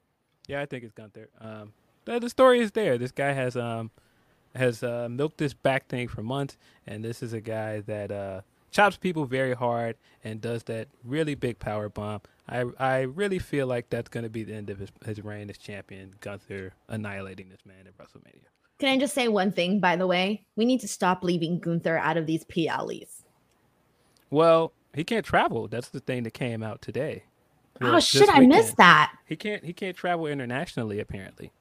Yeah, 0.48 0.60
I 0.60 0.66
think 0.66 0.82
it's 0.82 0.92
Gunther. 0.92 1.28
Um, 1.40 1.72
the, 2.04 2.18
the 2.18 2.30
story 2.30 2.60
is 2.60 2.72
there. 2.72 2.98
This 2.98 3.12
guy 3.12 3.32
has 3.32 3.56
um 3.56 3.90
has 4.54 4.82
uh, 4.82 5.08
milked 5.10 5.38
this 5.38 5.54
back 5.54 5.86
thing 5.88 6.08
for 6.08 6.22
months, 6.22 6.56
and 6.86 7.04
this 7.04 7.22
is 7.22 7.32
a 7.32 7.40
guy 7.40 7.80
that 7.80 8.10
uh, 8.10 8.40
chops 8.70 8.96
people 8.96 9.24
very 9.24 9.54
hard 9.54 9.96
and 10.24 10.40
does 10.40 10.64
that 10.64 10.88
really 11.04 11.34
big 11.34 11.58
power 11.58 11.88
bomb. 11.88 12.20
I 12.48 12.64
I 12.78 13.00
really 13.00 13.38
feel 13.38 13.66
like 13.66 13.90
that's 13.90 14.08
going 14.08 14.24
to 14.24 14.30
be 14.30 14.44
the 14.44 14.54
end 14.54 14.70
of 14.70 14.78
his, 14.78 14.90
his 15.04 15.22
reign 15.22 15.50
as 15.50 15.58
champion. 15.58 16.14
Gunther 16.20 16.72
annihilating 16.88 17.48
this 17.48 17.64
man 17.64 17.86
at 17.86 17.96
WrestleMania. 17.98 18.46
Can 18.78 18.90
I 18.90 18.98
just 18.98 19.14
say 19.14 19.28
one 19.28 19.50
thing, 19.50 19.80
by 19.80 19.96
the 19.96 20.06
way? 20.06 20.46
We 20.56 20.64
need 20.64 20.80
to 20.80 20.88
stop 20.88 21.24
leaving 21.24 21.58
Gunther 21.58 21.98
out 21.98 22.16
of 22.16 22.26
these 22.26 22.44
PLEs. 22.44 23.24
Well, 24.30 24.72
he 24.94 25.04
can't 25.04 25.24
travel. 25.24 25.68
That's 25.68 25.88
the 25.88 26.00
thing 26.00 26.22
that 26.22 26.34
came 26.34 26.62
out 26.62 26.80
today. 26.80 27.24
Oh 27.80 28.00
shit! 28.00 28.28
I 28.28 28.40
missed 28.40 28.76
that. 28.76 29.12
He 29.26 29.36
can't. 29.36 29.64
He 29.64 29.72
can't 29.72 29.96
travel 29.96 30.26
internationally. 30.26 31.00
Apparently. 31.00 31.52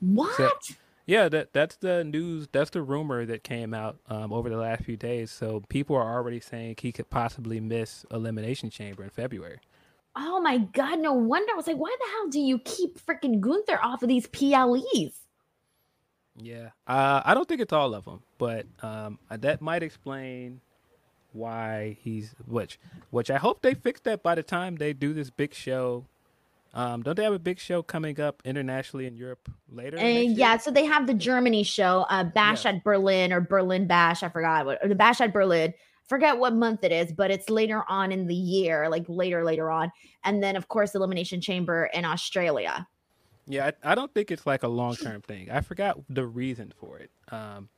What? 0.00 0.34
So, 0.36 0.74
yeah, 1.10 1.28
that 1.28 1.52
that's 1.52 1.74
the 1.74 2.04
news. 2.04 2.46
That's 2.52 2.70
the 2.70 2.82
rumor 2.82 3.26
that 3.26 3.42
came 3.42 3.74
out 3.74 3.98
um, 4.08 4.32
over 4.32 4.48
the 4.48 4.56
last 4.56 4.84
few 4.84 4.96
days. 4.96 5.32
So 5.32 5.64
people 5.68 5.96
are 5.96 6.14
already 6.14 6.38
saying 6.38 6.76
he 6.80 6.92
could 6.92 7.10
possibly 7.10 7.58
miss 7.58 8.06
Elimination 8.12 8.70
Chamber 8.70 9.02
in 9.02 9.10
February. 9.10 9.58
Oh 10.14 10.40
my 10.40 10.58
god, 10.58 11.00
no 11.00 11.12
wonder. 11.12 11.52
I 11.52 11.56
was 11.56 11.66
like, 11.66 11.78
why 11.78 11.94
the 11.98 12.06
hell 12.12 12.28
do 12.28 12.38
you 12.38 12.60
keep 12.60 13.04
freaking 13.04 13.40
Gunther 13.40 13.80
off 13.82 14.04
of 14.04 14.08
these 14.08 14.28
PLEs? 14.28 15.26
Yeah, 16.36 16.70
uh, 16.86 17.22
I 17.24 17.34
don't 17.34 17.48
think 17.48 17.60
it's 17.60 17.72
all 17.72 17.92
of 17.92 18.04
them, 18.04 18.22
but 18.38 18.66
um, 18.80 19.18
uh, 19.28 19.36
that 19.38 19.60
might 19.60 19.82
explain 19.82 20.60
why 21.32 21.96
he's 22.00 22.36
which 22.46 22.78
which 23.10 23.32
I 23.32 23.38
hope 23.38 23.62
they 23.62 23.74
fix 23.74 24.00
that 24.02 24.22
by 24.22 24.36
the 24.36 24.44
time 24.44 24.76
they 24.76 24.92
do 24.92 25.12
this 25.12 25.30
big 25.30 25.54
show. 25.54 26.06
Um, 26.72 27.02
don't 27.02 27.16
they 27.16 27.24
have 27.24 27.32
a 27.32 27.38
big 27.38 27.58
show 27.58 27.82
coming 27.82 28.20
up 28.20 28.42
internationally 28.44 29.06
in 29.06 29.16
Europe 29.16 29.50
later? 29.68 29.98
Uh, 29.98 30.04
yeah, 30.04 30.56
so 30.56 30.70
they 30.70 30.84
have 30.84 31.06
the 31.06 31.14
Germany 31.14 31.64
show, 31.64 32.06
uh, 32.08 32.24
Bash 32.24 32.64
yeah. 32.64 32.72
at 32.72 32.84
Berlin 32.84 33.32
or 33.32 33.40
Berlin 33.40 33.86
Bash. 33.86 34.22
I 34.22 34.28
forgot 34.28 34.66
what 34.66 34.78
or 34.82 34.88
the 34.88 34.94
Bash 34.94 35.20
at 35.20 35.32
Berlin 35.32 35.74
forget 36.10 36.36
what 36.36 36.52
month 36.52 36.82
it 36.82 36.90
is, 36.90 37.12
but 37.12 37.30
it's 37.30 37.48
later 37.48 37.84
on 37.88 38.10
in 38.10 38.26
the 38.26 38.34
year, 38.34 38.88
like 38.88 39.04
later, 39.08 39.44
later 39.44 39.70
on. 39.70 39.92
And 40.24 40.42
then, 40.42 40.56
of 40.56 40.66
course, 40.66 40.94
Elimination 40.96 41.40
Chamber 41.40 41.88
in 41.94 42.04
Australia. 42.04 42.86
Yeah, 43.46 43.70
I, 43.84 43.92
I 43.92 43.94
don't 43.94 44.12
think 44.12 44.32
it's 44.32 44.44
like 44.44 44.64
a 44.64 44.68
long 44.68 44.96
term 44.96 45.22
thing. 45.22 45.50
I 45.50 45.60
forgot 45.60 45.98
the 46.08 46.26
reason 46.26 46.72
for 46.78 46.98
it. 46.98 47.10
Um, 47.30 47.68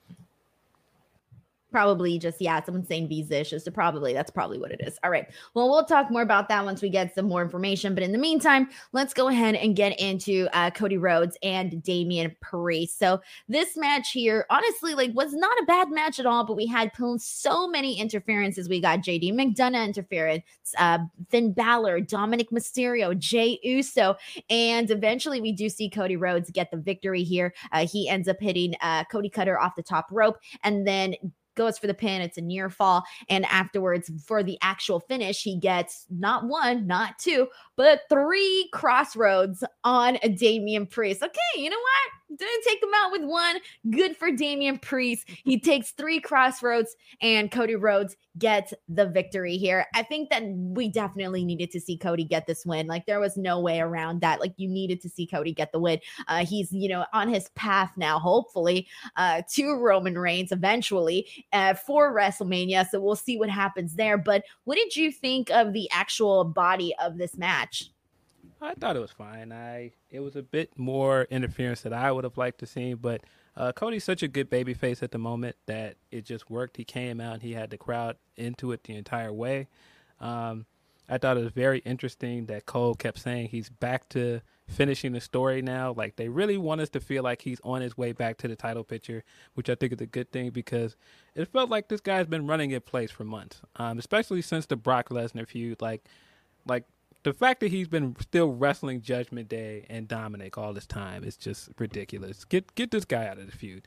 probably 1.72 2.18
just 2.18 2.40
yeah 2.40 2.62
someone 2.62 2.84
saying 2.84 3.08
visa 3.08 3.44
so 3.44 3.70
probably 3.70 4.12
that's 4.12 4.30
probably 4.30 4.58
what 4.58 4.70
it 4.70 4.80
is. 4.84 4.98
All 5.02 5.10
right 5.10 5.26
well 5.54 5.68
we'll 5.70 5.84
talk 5.84 6.10
more 6.10 6.22
about 6.22 6.48
that 6.48 6.64
once 6.64 6.82
we 6.82 6.90
get 6.90 7.14
some 7.14 7.26
more 7.26 7.42
information 7.42 7.94
but 7.94 8.04
in 8.04 8.12
the 8.12 8.18
meantime 8.18 8.68
let's 8.92 9.14
go 9.14 9.28
ahead 9.28 9.54
and 9.54 9.74
get 9.74 9.98
into 9.98 10.48
uh, 10.52 10.70
cody 10.70 10.98
rhodes 10.98 11.36
and 11.42 11.82
damian 11.82 12.36
priest. 12.40 12.98
So 12.98 13.20
this 13.48 13.76
match 13.76 14.10
here 14.12 14.46
honestly 14.50 14.94
like 14.94 15.12
was 15.14 15.32
not 15.32 15.56
a 15.60 15.64
bad 15.64 15.90
match 15.90 16.20
at 16.20 16.26
all 16.26 16.44
but 16.44 16.56
we 16.56 16.66
had 16.66 16.92
so 17.18 17.66
many 17.66 17.98
interferences. 17.98 18.68
We 18.68 18.80
got 18.80 19.00
jd 19.00 19.32
mcdonagh 19.32 19.86
interference 19.86 20.44
uh, 20.78 20.98
finn 21.30 21.52
Balor, 21.52 22.02
dominic 22.02 22.50
mysterio 22.50 23.18
jay 23.18 23.58
uso 23.62 24.16
and 24.50 24.90
eventually 24.90 25.40
we 25.40 25.52
do 25.52 25.68
see 25.68 25.88
cody 25.88 26.16
rhodes 26.16 26.50
get 26.50 26.70
the 26.70 26.76
victory 26.76 27.24
here. 27.24 27.54
Uh, 27.72 27.86
he 27.86 28.08
ends 28.08 28.28
up 28.28 28.36
hitting 28.40 28.74
uh, 28.82 29.04
cody 29.04 29.30
cutter 29.30 29.58
off 29.58 29.74
the 29.76 29.82
top 29.82 30.06
rope 30.10 30.38
and 30.62 30.86
then 30.86 31.14
goes 31.54 31.78
for 31.78 31.86
the 31.86 31.94
pin. 31.94 32.22
It's 32.22 32.38
a 32.38 32.42
near 32.42 32.70
fall. 32.70 33.04
And 33.28 33.44
afterwards, 33.46 34.10
for 34.24 34.42
the 34.42 34.58
actual 34.62 35.00
finish, 35.00 35.42
he 35.42 35.58
gets 35.58 36.06
not 36.10 36.46
one, 36.46 36.86
not 36.86 37.18
two, 37.18 37.48
but 37.76 38.02
three 38.08 38.68
crossroads 38.72 39.64
on 39.84 40.18
Damian 40.36 40.86
Priest. 40.86 41.22
Okay, 41.22 41.62
you 41.62 41.70
know 41.70 41.76
what? 41.76 42.21
Didn't 42.36 42.64
take 42.64 42.82
him 42.82 42.90
out 42.96 43.12
with 43.12 43.22
one. 43.24 43.56
Good 43.90 44.16
for 44.16 44.30
Damian 44.30 44.78
Priest. 44.78 45.28
He 45.44 45.60
takes 45.60 45.90
three 45.92 46.20
crossroads, 46.20 46.96
and 47.20 47.50
Cody 47.50 47.76
Rhodes 47.76 48.16
gets 48.38 48.72
the 48.88 49.06
victory 49.06 49.56
here. 49.56 49.86
I 49.94 50.02
think 50.02 50.30
that 50.30 50.42
we 50.44 50.88
definitely 50.88 51.44
needed 51.44 51.70
to 51.72 51.80
see 51.80 51.96
Cody 51.98 52.24
get 52.24 52.46
this 52.46 52.64
win. 52.64 52.86
Like 52.86 53.06
there 53.06 53.20
was 53.20 53.36
no 53.36 53.60
way 53.60 53.80
around 53.80 54.20
that. 54.22 54.40
Like 54.40 54.54
you 54.56 54.68
needed 54.68 55.00
to 55.02 55.08
see 55.08 55.26
Cody 55.26 55.52
get 55.52 55.72
the 55.72 55.78
win. 55.78 56.00
Uh, 56.28 56.44
he's 56.44 56.72
you 56.72 56.88
know 56.88 57.04
on 57.12 57.28
his 57.28 57.48
path 57.50 57.92
now, 57.96 58.18
hopefully, 58.18 58.88
uh, 59.16 59.42
to 59.54 59.74
Roman 59.74 60.18
Reigns 60.18 60.52
eventually 60.52 61.26
uh, 61.52 61.74
for 61.74 62.14
WrestleMania. 62.14 62.88
So 62.88 63.00
we'll 63.00 63.16
see 63.16 63.38
what 63.38 63.50
happens 63.50 63.94
there. 63.94 64.18
But 64.18 64.44
what 64.64 64.76
did 64.76 64.96
you 64.96 65.12
think 65.12 65.50
of 65.50 65.72
the 65.72 65.90
actual 65.92 66.44
body 66.44 66.94
of 67.02 67.18
this 67.18 67.36
match? 67.36 67.91
I 68.62 68.74
thought 68.74 68.96
it 68.96 69.00
was 69.00 69.10
fine. 69.10 69.52
I 69.52 69.92
it 70.10 70.20
was 70.20 70.36
a 70.36 70.42
bit 70.42 70.78
more 70.78 71.26
interference 71.30 71.82
that 71.82 71.92
I 71.92 72.12
would 72.12 72.24
have 72.24 72.38
liked 72.38 72.58
to 72.60 72.66
see, 72.66 72.94
but 72.94 73.22
uh, 73.56 73.72
Cody's 73.72 74.04
such 74.04 74.22
a 74.22 74.28
good 74.28 74.48
baby 74.48 74.72
face 74.72 75.02
at 75.02 75.10
the 75.10 75.18
moment 75.18 75.56
that 75.66 75.96
it 76.10 76.24
just 76.24 76.48
worked. 76.48 76.76
He 76.76 76.84
came 76.84 77.20
out 77.20 77.42
he 77.42 77.52
had 77.52 77.70
the 77.70 77.78
crowd 77.78 78.16
into 78.36 78.72
it 78.72 78.84
the 78.84 78.94
entire 78.94 79.32
way. 79.32 79.68
Um, 80.20 80.66
I 81.08 81.18
thought 81.18 81.36
it 81.36 81.42
was 81.42 81.52
very 81.52 81.80
interesting 81.80 82.46
that 82.46 82.64
Cole 82.64 82.94
kept 82.94 83.18
saying 83.18 83.48
he's 83.48 83.68
back 83.68 84.08
to 84.10 84.40
finishing 84.68 85.12
the 85.12 85.20
story 85.20 85.60
now. 85.60 85.92
Like 85.92 86.16
they 86.16 86.28
really 86.28 86.56
want 86.56 86.80
us 86.80 86.88
to 86.90 87.00
feel 87.00 87.22
like 87.22 87.42
he's 87.42 87.60
on 87.64 87.82
his 87.82 87.98
way 87.98 88.12
back 88.12 88.38
to 88.38 88.48
the 88.48 88.56
title 88.56 88.84
picture, 88.84 89.24
which 89.54 89.68
I 89.68 89.74
think 89.74 89.92
is 89.92 90.00
a 90.00 90.06
good 90.06 90.30
thing 90.30 90.50
because 90.50 90.96
it 91.34 91.48
felt 91.52 91.68
like 91.68 91.88
this 91.88 92.00
guy's 92.00 92.26
been 92.26 92.46
running 92.46 92.70
in 92.70 92.80
place 92.80 93.10
for 93.10 93.24
months, 93.24 93.60
um, 93.76 93.98
especially 93.98 94.40
since 94.40 94.66
the 94.66 94.76
Brock 94.76 95.08
Lesnar 95.10 95.46
feud. 95.46 95.82
Like, 95.82 96.04
like 96.66 96.84
the 97.24 97.32
fact 97.32 97.60
that 97.60 97.70
he's 97.70 97.88
been 97.88 98.16
still 98.20 98.52
wrestling 98.52 99.00
Judgment 99.00 99.48
Day 99.48 99.86
and 99.88 100.08
Dominic 100.08 100.58
all 100.58 100.72
this 100.72 100.86
time 100.86 101.24
is 101.24 101.36
just 101.36 101.70
ridiculous. 101.78 102.44
Get 102.44 102.74
get 102.74 102.90
this 102.90 103.04
guy 103.04 103.26
out 103.26 103.38
of 103.38 103.46
the 103.46 103.56
feud. 103.56 103.86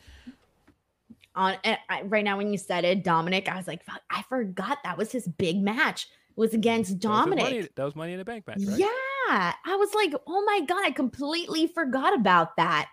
On 1.36 1.56
uh, 1.66 1.76
right 2.06 2.24
now, 2.24 2.38
when 2.38 2.52
you 2.52 2.58
said 2.58 2.86
it, 2.86 3.04
Dominic, 3.04 3.50
I 3.50 3.58
was 3.58 3.68
like, 3.68 3.84
Fuck, 3.84 4.02
I 4.10 4.24
forgot 4.24 4.78
that 4.84 4.98
was 4.98 5.12
his 5.12 5.28
big 5.28 5.62
match. 5.62 6.08
Was 6.38 6.54
against 6.54 7.00
Dominic. 7.00 7.40
That 7.40 7.46
was, 7.46 7.54
money, 7.54 7.70
that 7.76 7.84
was 7.84 7.96
money 7.96 8.12
in 8.12 8.20
the 8.20 8.26
bank 8.26 8.46
match, 8.46 8.58
right? 8.60 8.78
Yeah, 8.78 8.88
I 9.30 9.76
was 9.78 9.94
like, 9.94 10.14
oh 10.28 10.44
my 10.44 10.62
god, 10.66 10.84
I 10.84 10.92
completely 10.92 11.68
forgot 11.68 12.14
about 12.14 12.58
that. 12.58 12.90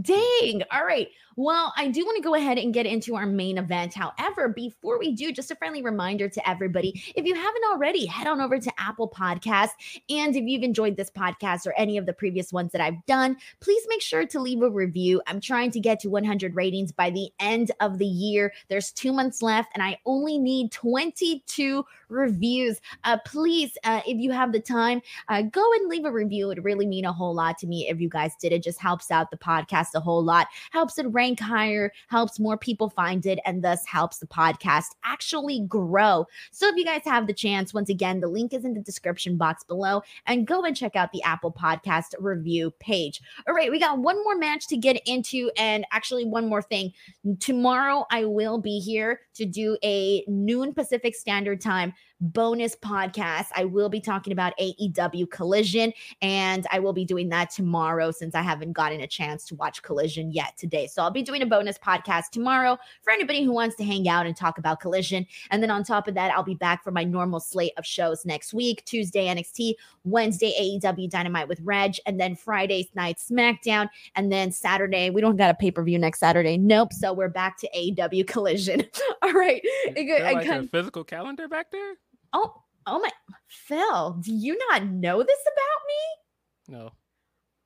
Dang. 0.00 0.62
All 0.72 0.84
right. 0.84 1.08
Well, 1.36 1.72
I 1.76 1.88
do 1.88 2.04
want 2.04 2.16
to 2.16 2.22
go 2.22 2.34
ahead 2.34 2.58
and 2.58 2.72
get 2.72 2.86
into 2.86 3.16
our 3.16 3.26
main 3.26 3.58
event. 3.58 3.94
However, 3.94 4.48
before 4.48 4.98
we 5.00 5.12
do, 5.12 5.32
just 5.32 5.50
a 5.50 5.56
friendly 5.56 5.82
reminder 5.82 6.28
to 6.28 6.48
everybody 6.48 7.02
if 7.16 7.24
you 7.24 7.34
haven't 7.34 7.64
already, 7.72 8.06
head 8.06 8.28
on 8.28 8.40
over 8.40 8.58
to 8.58 8.72
Apple 8.78 9.08
Podcasts. 9.08 9.70
And 10.08 10.36
if 10.36 10.44
you've 10.44 10.62
enjoyed 10.62 10.96
this 10.96 11.10
podcast 11.10 11.66
or 11.66 11.74
any 11.76 11.96
of 11.98 12.06
the 12.06 12.12
previous 12.12 12.52
ones 12.52 12.70
that 12.72 12.80
I've 12.80 13.04
done, 13.06 13.36
please 13.60 13.82
make 13.88 14.00
sure 14.02 14.24
to 14.26 14.40
leave 14.40 14.62
a 14.62 14.70
review. 14.70 15.22
I'm 15.26 15.40
trying 15.40 15.72
to 15.72 15.80
get 15.80 15.98
to 16.00 16.08
100 16.08 16.54
ratings 16.54 16.92
by 16.92 17.10
the 17.10 17.30
end 17.40 17.72
of 17.80 17.98
the 17.98 18.06
year. 18.06 18.52
There's 18.68 18.92
two 18.92 19.12
months 19.12 19.42
left, 19.42 19.70
and 19.74 19.82
I 19.82 19.98
only 20.06 20.38
need 20.38 20.70
22 20.70 21.84
reviews. 22.08 22.80
Uh, 23.02 23.18
please, 23.26 23.76
uh, 23.82 24.00
if 24.06 24.18
you 24.18 24.30
have 24.30 24.52
the 24.52 24.60
time, 24.60 25.02
uh, 25.28 25.42
go 25.42 25.64
and 25.74 25.88
leave 25.88 26.04
a 26.04 26.12
review. 26.12 26.50
It 26.50 26.62
really 26.62 26.86
mean 26.86 27.04
a 27.04 27.12
whole 27.12 27.34
lot 27.34 27.58
to 27.58 27.66
me 27.66 27.88
if 27.88 28.00
you 28.00 28.08
guys 28.08 28.32
did. 28.40 28.52
It 28.52 28.62
just 28.62 28.80
helps 28.80 29.10
out 29.10 29.30
the 29.32 29.36
podcast 29.36 29.83
a 29.94 30.00
whole 30.00 30.22
lot, 30.22 30.46
helps 30.70 30.98
it 30.98 31.06
rank 31.08 31.40
higher, 31.40 31.92
helps 32.08 32.38
more 32.38 32.56
people 32.56 32.88
find 32.88 33.26
it, 33.26 33.38
and 33.44 33.64
thus 33.64 33.84
helps 33.86 34.18
the 34.18 34.26
podcast 34.26 34.94
actually 35.04 35.60
grow. 35.66 36.26
So 36.52 36.68
if 36.68 36.76
you 36.76 36.84
guys 36.84 37.02
have 37.04 37.26
the 37.26 37.34
chance, 37.34 37.74
once 37.74 37.88
again, 37.88 38.20
the 38.20 38.28
link 38.28 38.54
is 38.54 38.64
in 38.64 38.74
the 38.74 38.80
description 38.80 39.36
box 39.36 39.64
below, 39.64 40.02
and 40.26 40.46
go 40.46 40.64
and 40.64 40.76
check 40.76 40.96
out 40.96 41.12
the 41.12 41.22
Apple 41.22 41.52
Podcast 41.52 42.14
review 42.18 42.70
page. 42.78 43.20
All 43.48 43.54
right, 43.54 43.70
we 43.70 43.80
got 43.80 43.98
one 43.98 44.22
more 44.22 44.36
match 44.36 44.68
to 44.68 44.76
get 44.76 45.00
into, 45.06 45.50
and 45.56 45.84
actually, 45.90 46.24
one 46.24 46.48
more 46.48 46.62
thing. 46.62 46.92
Tomorrow, 47.40 48.06
I 48.10 48.24
will 48.24 48.58
be 48.58 48.78
here 48.78 49.20
to 49.34 49.44
do 49.44 49.76
a 49.82 50.24
noon 50.28 50.72
Pacific 50.72 51.14
Standard 51.14 51.60
Time 51.60 51.92
bonus 52.20 52.76
podcast. 52.76 53.46
I 53.54 53.64
will 53.64 53.88
be 53.88 54.00
talking 54.00 54.32
about 54.32 54.52
AEW 54.58 55.30
Collision, 55.30 55.92
and 56.22 56.66
I 56.70 56.78
will 56.78 56.92
be 56.92 57.04
doing 57.04 57.28
that 57.30 57.50
tomorrow 57.50 58.10
since 58.10 58.34
I 58.34 58.42
haven't 58.42 58.72
gotten 58.72 59.00
a 59.00 59.06
chance 59.06 59.44
to 59.46 59.54
watch 59.56 59.82
Collision 59.82 60.32
yet 60.32 60.56
today. 60.56 60.86
So 60.86 61.02
I'll 61.02 61.10
be 61.10 61.22
doing 61.22 61.42
a 61.42 61.46
bonus 61.46 61.78
podcast 61.78 62.30
tomorrow 62.30 62.78
for 63.02 63.12
anybody 63.12 63.44
who 63.44 63.52
wants 63.52 63.76
to 63.76 63.84
hang 63.84 64.08
out 64.08 64.26
and 64.26 64.36
talk 64.36 64.58
about 64.58 64.80
Collision. 64.80 65.26
And 65.50 65.62
then 65.62 65.70
on 65.70 65.84
top 65.84 66.08
of 66.08 66.14
that, 66.14 66.32
I'll 66.32 66.42
be 66.42 66.54
back 66.54 66.82
for 66.82 66.90
my 66.90 67.04
normal 67.04 67.40
slate 67.40 67.72
of 67.76 67.86
shows 67.86 68.24
next 68.24 68.54
week 68.54 68.84
Tuesday, 68.84 69.26
NXT, 69.26 69.74
Wednesday, 70.04 70.52
AEW 70.60 71.10
Dynamite 71.10 71.48
with 71.48 71.60
Reg, 71.60 71.96
and 72.06 72.20
then 72.20 72.36
Friday 72.36 72.88
night 72.94 73.18
SmackDown. 73.18 73.88
And 74.14 74.30
then 74.30 74.52
Saturday, 74.52 75.10
we 75.10 75.20
don't 75.20 75.36
got 75.36 75.50
a 75.50 75.54
pay 75.54 75.70
per 75.70 75.82
view 75.82 75.98
next 75.98 76.20
Saturday. 76.20 76.56
Nope. 76.56 76.92
So 76.92 77.12
we're 77.12 77.28
back 77.28 77.58
to 77.58 77.68
AEW 77.76 78.26
Collision. 78.26 78.84
All 79.22 79.32
right. 79.32 79.62
Is 79.96 80.22
like 80.22 80.46
a 80.46 80.62
physical 80.64 81.04
calendar 81.04 81.48
back 81.48 81.70
there? 81.70 81.94
Oh, 82.34 82.62
oh 82.86 82.98
my, 82.98 83.10
Phil, 83.48 84.18
do 84.20 84.34
you 84.34 84.58
not 84.68 84.84
know 84.84 85.22
this 85.22 85.40
about 85.42 86.76
me? 86.76 86.76
No. 86.76 86.90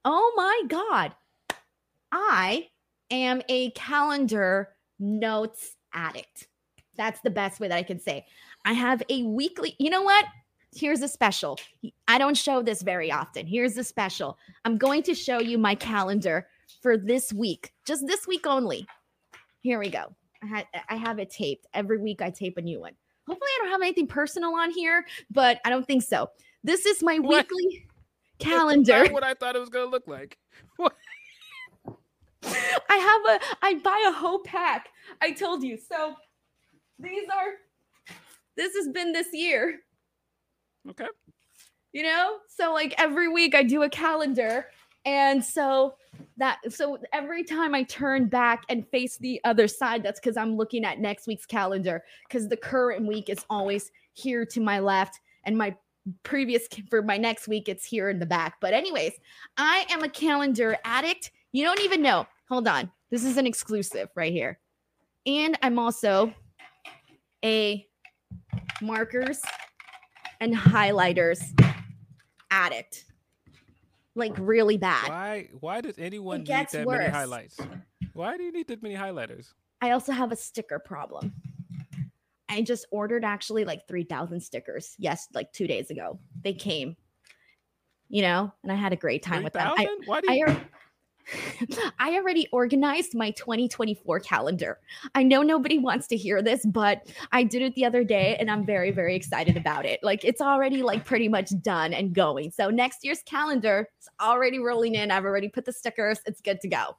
Oh 0.04 0.32
my 0.36 0.62
God. 0.68 1.14
I 2.12 2.68
am 3.10 3.42
a 3.48 3.70
calendar 3.70 4.68
notes 4.98 5.74
addict. 5.92 6.48
That's 6.96 7.20
the 7.20 7.30
best 7.30 7.60
way 7.60 7.68
that 7.68 7.76
I 7.76 7.82
can 7.82 8.00
say. 8.00 8.26
I 8.64 8.72
have 8.74 9.02
a 9.08 9.22
weekly, 9.22 9.74
you 9.78 9.90
know 9.90 10.02
what? 10.02 10.26
Here's 10.74 11.00
a 11.00 11.08
special. 11.08 11.58
I 12.06 12.18
don't 12.18 12.36
show 12.36 12.62
this 12.62 12.82
very 12.82 13.10
often. 13.10 13.46
Here's 13.46 13.76
a 13.78 13.84
special. 13.84 14.36
I'm 14.64 14.76
going 14.76 15.02
to 15.04 15.14
show 15.14 15.40
you 15.40 15.56
my 15.56 15.74
calendar 15.74 16.46
for 16.82 16.96
this 16.96 17.32
week, 17.32 17.72
just 17.86 18.06
this 18.06 18.26
week 18.26 18.46
only. 18.46 18.86
Here 19.60 19.78
we 19.78 19.88
go. 19.88 20.14
I, 20.42 20.46
had, 20.46 20.66
I 20.88 20.96
have 20.96 21.18
it 21.18 21.30
taped. 21.30 21.66
Every 21.72 21.98
week 21.98 22.20
I 22.20 22.30
tape 22.30 22.58
a 22.58 22.62
new 22.62 22.80
one. 22.80 22.92
Hopefully, 23.28 23.50
I 23.56 23.58
don't 23.62 23.72
have 23.72 23.82
anything 23.82 24.06
personal 24.06 24.54
on 24.54 24.70
here, 24.70 25.06
but 25.30 25.60
I 25.64 25.70
don't 25.70 25.86
think 25.86 26.02
so. 26.02 26.30
This 26.64 26.86
is 26.86 27.02
my 27.02 27.18
what? 27.18 27.46
weekly 27.50 27.86
calendar. 28.38 29.06
what 29.10 29.22
I 29.22 29.34
thought 29.34 29.54
it 29.54 29.58
was 29.58 29.68
going 29.68 29.86
to 29.86 29.90
look 29.90 30.06
like. 30.06 30.38
I 32.42 32.96
have 32.96 33.20
a, 33.26 33.40
I 33.62 33.74
buy 33.74 34.06
a 34.08 34.12
whole 34.12 34.38
pack. 34.40 34.88
I 35.20 35.32
told 35.32 35.62
you. 35.62 35.76
So 35.76 36.14
these 36.98 37.28
are, 37.28 38.14
this 38.56 38.74
has 38.74 38.88
been 38.88 39.12
this 39.12 39.28
year. 39.32 39.80
Okay. 40.88 41.08
You 41.92 42.04
know, 42.04 42.38
so 42.48 42.72
like 42.72 42.94
every 42.96 43.28
week 43.28 43.54
I 43.54 43.62
do 43.62 43.82
a 43.82 43.90
calendar 43.90 44.66
and 45.04 45.44
so 45.44 45.94
that 46.36 46.58
so 46.68 46.98
every 47.12 47.44
time 47.44 47.74
I 47.74 47.82
turn 47.84 48.26
back 48.26 48.64
and 48.68 48.86
face 48.88 49.16
the 49.18 49.40
other 49.44 49.68
side, 49.68 50.02
that's 50.02 50.20
because 50.20 50.36
I'm 50.36 50.56
looking 50.56 50.84
at 50.84 50.98
next 50.98 51.26
week's 51.26 51.46
calendar 51.46 52.04
because 52.28 52.48
the 52.48 52.56
current 52.56 53.06
week 53.06 53.28
is 53.28 53.44
always 53.48 53.90
here 54.12 54.44
to 54.46 54.60
my 54.60 54.80
left, 54.80 55.20
and 55.44 55.56
my 55.56 55.76
previous 56.22 56.66
for 56.90 57.02
my 57.02 57.16
next 57.16 57.48
week 57.48 57.68
it's 57.68 57.84
here 57.84 58.10
in 58.10 58.18
the 58.18 58.26
back. 58.26 58.56
But 58.60 58.74
anyways, 58.74 59.12
I 59.56 59.86
am 59.90 60.02
a 60.02 60.08
calendar 60.08 60.76
addict. 60.84 61.32
You 61.52 61.64
don't 61.64 61.80
even 61.80 62.02
know. 62.02 62.26
Hold 62.48 62.68
on. 62.68 62.90
This 63.10 63.24
is 63.24 63.36
an 63.36 63.46
exclusive 63.46 64.08
right 64.14 64.32
here. 64.32 64.58
And 65.26 65.58
I'm 65.62 65.78
also 65.78 66.32
a 67.44 67.86
markers 68.80 69.40
and 70.40 70.54
highlighters 70.54 71.40
addict 72.50 73.04
like 74.18 74.34
really 74.38 74.76
bad. 74.76 75.08
Why? 75.08 75.48
Why 75.60 75.80
does 75.80 75.98
anyone 75.98 76.40
need 76.40 76.48
that 76.48 76.84
worse. 76.84 76.98
many 76.98 77.10
highlights? 77.10 77.56
Why 78.12 78.36
do 78.36 78.42
you 78.42 78.52
need 78.52 78.68
that 78.68 78.82
many 78.82 78.94
highlighters? 78.94 79.52
I 79.80 79.92
also 79.92 80.12
have 80.12 80.32
a 80.32 80.36
sticker 80.36 80.78
problem. 80.78 81.32
I 82.48 82.62
just 82.62 82.86
ordered 82.90 83.24
actually 83.24 83.64
like 83.64 83.86
3,000 83.86 84.40
stickers. 84.40 84.94
Yes, 84.98 85.28
like 85.34 85.52
two 85.52 85.66
days 85.66 85.90
ago. 85.90 86.18
They 86.42 86.54
came, 86.54 86.96
you 88.08 88.22
know, 88.22 88.52
and 88.62 88.72
I 88.72 88.74
had 88.74 88.92
a 88.92 88.96
great 88.96 89.22
time 89.22 89.38
3, 89.38 89.44
with 89.44 89.52
them. 89.52 89.72
I, 89.76 89.86
Why 90.06 90.20
do 90.20 90.32
you? 90.32 90.46
I, 90.46 90.66
I 91.98 92.14
already 92.14 92.48
organized 92.52 93.14
my 93.14 93.30
2024 93.32 94.20
calendar. 94.20 94.78
I 95.14 95.22
know 95.22 95.42
nobody 95.42 95.78
wants 95.78 96.06
to 96.08 96.16
hear 96.16 96.42
this, 96.42 96.64
but 96.66 97.06
I 97.32 97.44
did 97.44 97.62
it 97.62 97.74
the 97.74 97.84
other 97.84 98.04
day 98.04 98.36
and 98.38 98.50
I'm 98.50 98.64
very, 98.64 98.90
very 98.90 99.14
excited 99.14 99.56
about 99.56 99.86
it. 99.86 100.00
Like 100.02 100.24
it's 100.24 100.40
already 100.40 100.82
like 100.82 101.04
pretty 101.04 101.28
much 101.28 101.50
done 101.62 101.92
and 101.92 102.14
going. 102.14 102.50
So 102.50 102.70
next 102.70 103.04
year's 103.04 103.22
calendar 103.22 103.88
is 104.00 104.08
already 104.20 104.58
rolling 104.58 104.94
in. 104.94 105.10
I've 105.10 105.24
already 105.24 105.48
put 105.48 105.64
the 105.64 105.72
stickers. 105.72 106.20
It's 106.26 106.40
good 106.40 106.60
to 106.60 106.68
go. 106.68 106.96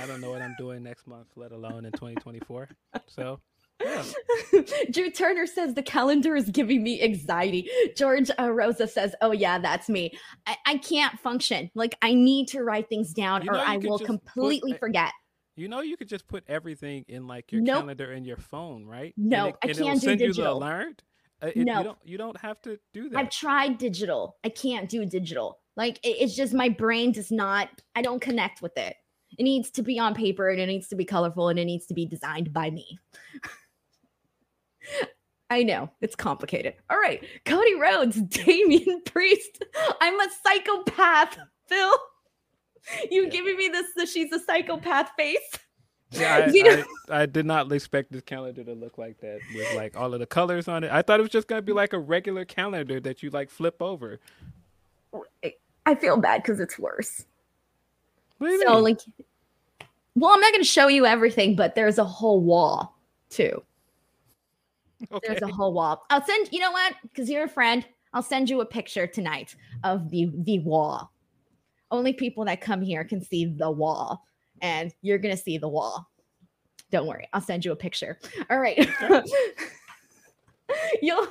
I 0.00 0.06
don't 0.06 0.20
know 0.20 0.30
what 0.30 0.40
I'm 0.40 0.54
doing 0.58 0.82
next 0.82 1.06
month, 1.06 1.28
let 1.36 1.52
alone 1.52 1.84
in 1.84 1.92
2024. 1.92 2.68
So 3.08 3.40
yeah. 3.80 4.04
Drew 4.90 5.10
Turner 5.10 5.46
says 5.46 5.74
the 5.74 5.82
calendar 5.82 6.36
is 6.36 6.50
giving 6.50 6.82
me 6.82 7.02
anxiety. 7.02 7.68
George 7.96 8.30
uh, 8.38 8.50
Rosa 8.50 8.86
says, 8.86 9.14
"Oh 9.20 9.32
yeah, 9.32 9.58
that's 9.58 9.88
me. 9.88 10.12
I, 10.46 10.56
I 10.66 10.76
can't 10.78 11.18
function. 11.20 11.70
Like 11.74 11.96
I 12.02 12.14
need 12.14 12.48
to 12.48 12.62
write 12.62 12.88
things 12.88 13.12
down, 13.12 13.42
you 13.42 13.50
or 13.50 13.56
I 13.56 13.76
will 13.78 13.98
completely 13.98 14.72
put, 14.72 14.80
forget." 14.80 15.12
You 15.56 15.68
know, 15.68 15.80
you 15.80 15.96
could 15.96 16.08
just 16.08 16.26
put 16.28 16.44
everything 16.48 17.04
in 17.08 17.26
like 17.26 17.52
your 17.52 17.60
nope. 17.60 17.80
calendar 17.80 18.12
in 18.12 18.24
your 18.24 18.38
phone, 18.38 18.86
right? 18.86 19.12
No, 19.16 19.46
it, 19.46 19.56
I 19.62 19.66
can't 19.66 19.78
do 19.78 20.06
send 20.06 20.18
digital. 20.18 20.26
You 20.28 20.32
the 20.32 20.52
alert. 20.52 21.02
Uh, 21.42 21.46
it, 21.48 21.64
no, 21.64 21.78
you 21.78 21.84
don't. 21.84 21.98
You 22.04 22.18
don't 22.18 22.40
have 22.40 22.60
to 22.62 22.78
do 22.92 23.08
that. 23.10 23.18
I've 23.18 23.30
tried 23.30 23.78
digital. 23.78 24.36
I 24.44 24.48
can't 24.48 24.88
do 24.88 25.04
digital. 25.04 25.58
Like 25.76 25.98
it, 26.04 26.16
it's 26.20 26.36
just 26.36 26.54
my 26.54 26.68
brain 26.68 27.12
does 27.12 27.30
not. 27.30 27.68
I 27.94 28.02
don't 28.02 28.20
connect 28.20 28.62
with 28.62 28.76
it. 28.78 28.96
It 29.38 29.44
needs 29.44 29.70
to 29.72 29.82
be 29.82 29.98
on 29.98 30.14
paper 30.14 30.50
and 30.50 30.60
it 30.60 30.66
needs 30.66 30.88
to 30.88 30.96
be 30.96 31.04
colorful 31.04 31.48
and 31.48 31.58
it 31.58 31.64
needs 31.64 31.86
to 31.86 31.94
be 31.94 32.06
designed 32.06 32.52
by 32.52 32.70
me. 32.70 32.98
I 35.52 35.62
know 35.62 35.90
it's 36.00 36.16
complicated. 36.16 36.74
All 36.88 36.98
right, 36.98 37.22
Cody 37.44 37.74
Rhodes, 37.74 38.20
Damian 38.22 39.02
Priest. 39.04 39.62
I'm 40.00 40.18
a 40.18 40.26
psychopath, 40.42 41.38
Phil. 41.66 41.92
You 43.10 43.28
giving 43.28 43.56
me 43.58 43.68
this? 43.68 43.86
The 43.94 44.06
she's 44.06 44.32
a 44.32 44.40
psychopath 44.40 45.10
face. 45.16 45.58
Yeah, 46.10 46.36
I, 46.46 46.50
you 46.50 46.64
know? 46.64 46.84
I, 47.10 47.22
I, 47.22 47.26
did 47.26 47.44
not 47.44 47.70
expect 47.70 48.12
this 48.12 48.22
calendar 48.22 48.64
to 48.64 48.72
look 48.72 48.96
like 48.96 49.20
that 49.20 49.40
with 49.54 49.74
like 49.74 49.94
all 49.94 50.14
of 50.14 50.20
the 50.20 50.26
colors 50.26 50.68
on 50.68 50.84
it. 50.84 50.90
I 50.90 51.02
thought 51.02 51.20
it 51.20 51.22
was 51.22 51.30
just 51.30 51.48
gonna 51.48 51.60
be 51.60 51.74
like 51.74 51.92
a 51.92 51.98
regular 51.98 52.46
calendar 52.46 52.98
that 53.00 53.22
you 53.22 53.28
like 53.28 53.50
flip 53.50 53.82
over. 53.82 54.20
I 55.84 55.94
feel 55.96 56.16
bad 56.16 56.42
because 56.42 56.60
it's 56.60 56.78
worse. 56.78 57.26
so 58.40 58.46
mean? 58.46 58.82
like, 58.82 59.00
well, 60.14 60.32
I'm 60.32 60.40
not 60.40 60.52
gonna 60.52 60.64
show 60.64 60.88
you 60.88 61.04
everything, 61.04 61.56
but 61.56 61.74
there's 61.74 61.98
a 61.98 62.04
whole 62.04 62.40
wall 62.40 62.96
too. 63.28 63.62
Okay. 65.10 65.28
There's 65.28 65.42
a 65.42 65.48
whole 65.48 65.72
wall. 65.72 66.04
I'll 66.10 66.24
send, 66.24 66.48
you 66.52 66.60
know 66.60 66.70
what? 66.70 66.94
Because 67.02 67.28
you're 67.30 67.44
a 67.44 67.48
friend, 67.48 67.84
I'll 68.12 68.22
send 68.22 68.50
you 68.50 68.60
a 68.60 68.66
picture 68.66 69.06
tonight 69.06 69.56
of 69.84 70.10
the 70.10 70.30
the 70.34 70.58
wall. 70.60 71.12
Only 71.90 72.12
people 72.12 72.44
that 72.44 72.60
come 72.60 72.80
here 72.82 73.04
can 73.04 73.22
see 73.22 73.46
the 73.46 73.70
wall, 73.70 74.24
and 74.60 74.92
you're 75.02 75.18
gonna 75.18 75.36
see 75.36 75.58
the 75.58 75.68
wall. 75.68 76.08
Don't 76.90 77.06
worry, 77.06 77.28
I'll 77.32 77.40
send 77.40 77.64
you 77.64 77.72
a 77.72 77.76
picture. 77.76 78.18
All 78.50 78.58
right. 78.58 78.88
you'll 81.02 81.26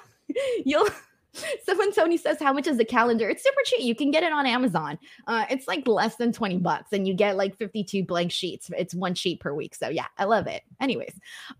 you'll 0.65 0.87
Someone 1.65 1.93
Tony 1.93 2.17
says, 2.17 2.39
"How 2.39 2.51
much 2.51 2.67
is 2.67 2.77
the 2.77 2.85
calendar?" 2.85 3.29
It's 3.29 3.43
super 3.43 3.61
cheap. 3.65 3.81
You 3.81 3.95
can 3.95 4.11
get 4.11 4.23
it 4.23 4.33
on 4.33 4.45
Amazon. 4.45 4.99
Uh, 5.27 5.45
it's 5.49 5.67
like 5.67 5.87
less 5.87 6.17
than 6.17 6.31
twenty 6.31 6.57
bucks, 6.57 6.91
and 6.91 7.07
you 7.07 7.13
get 7.13 7.37
like 7.37 7.57
fifty-two 7.57 8.03
blank 8.05 8.31
sheets. 8.31 8.69
It's 8.77 8.93
one 8.93 9.15
sheet 9.15 9.39
per 9.39 9.53
week. 9.53 9.75
So 9.75 9.89
yeah, 9.89 10.07
I 10.17 10.25
love 10.25 10.47
it. 10.47 10.63
Anyways, 10.81 11.13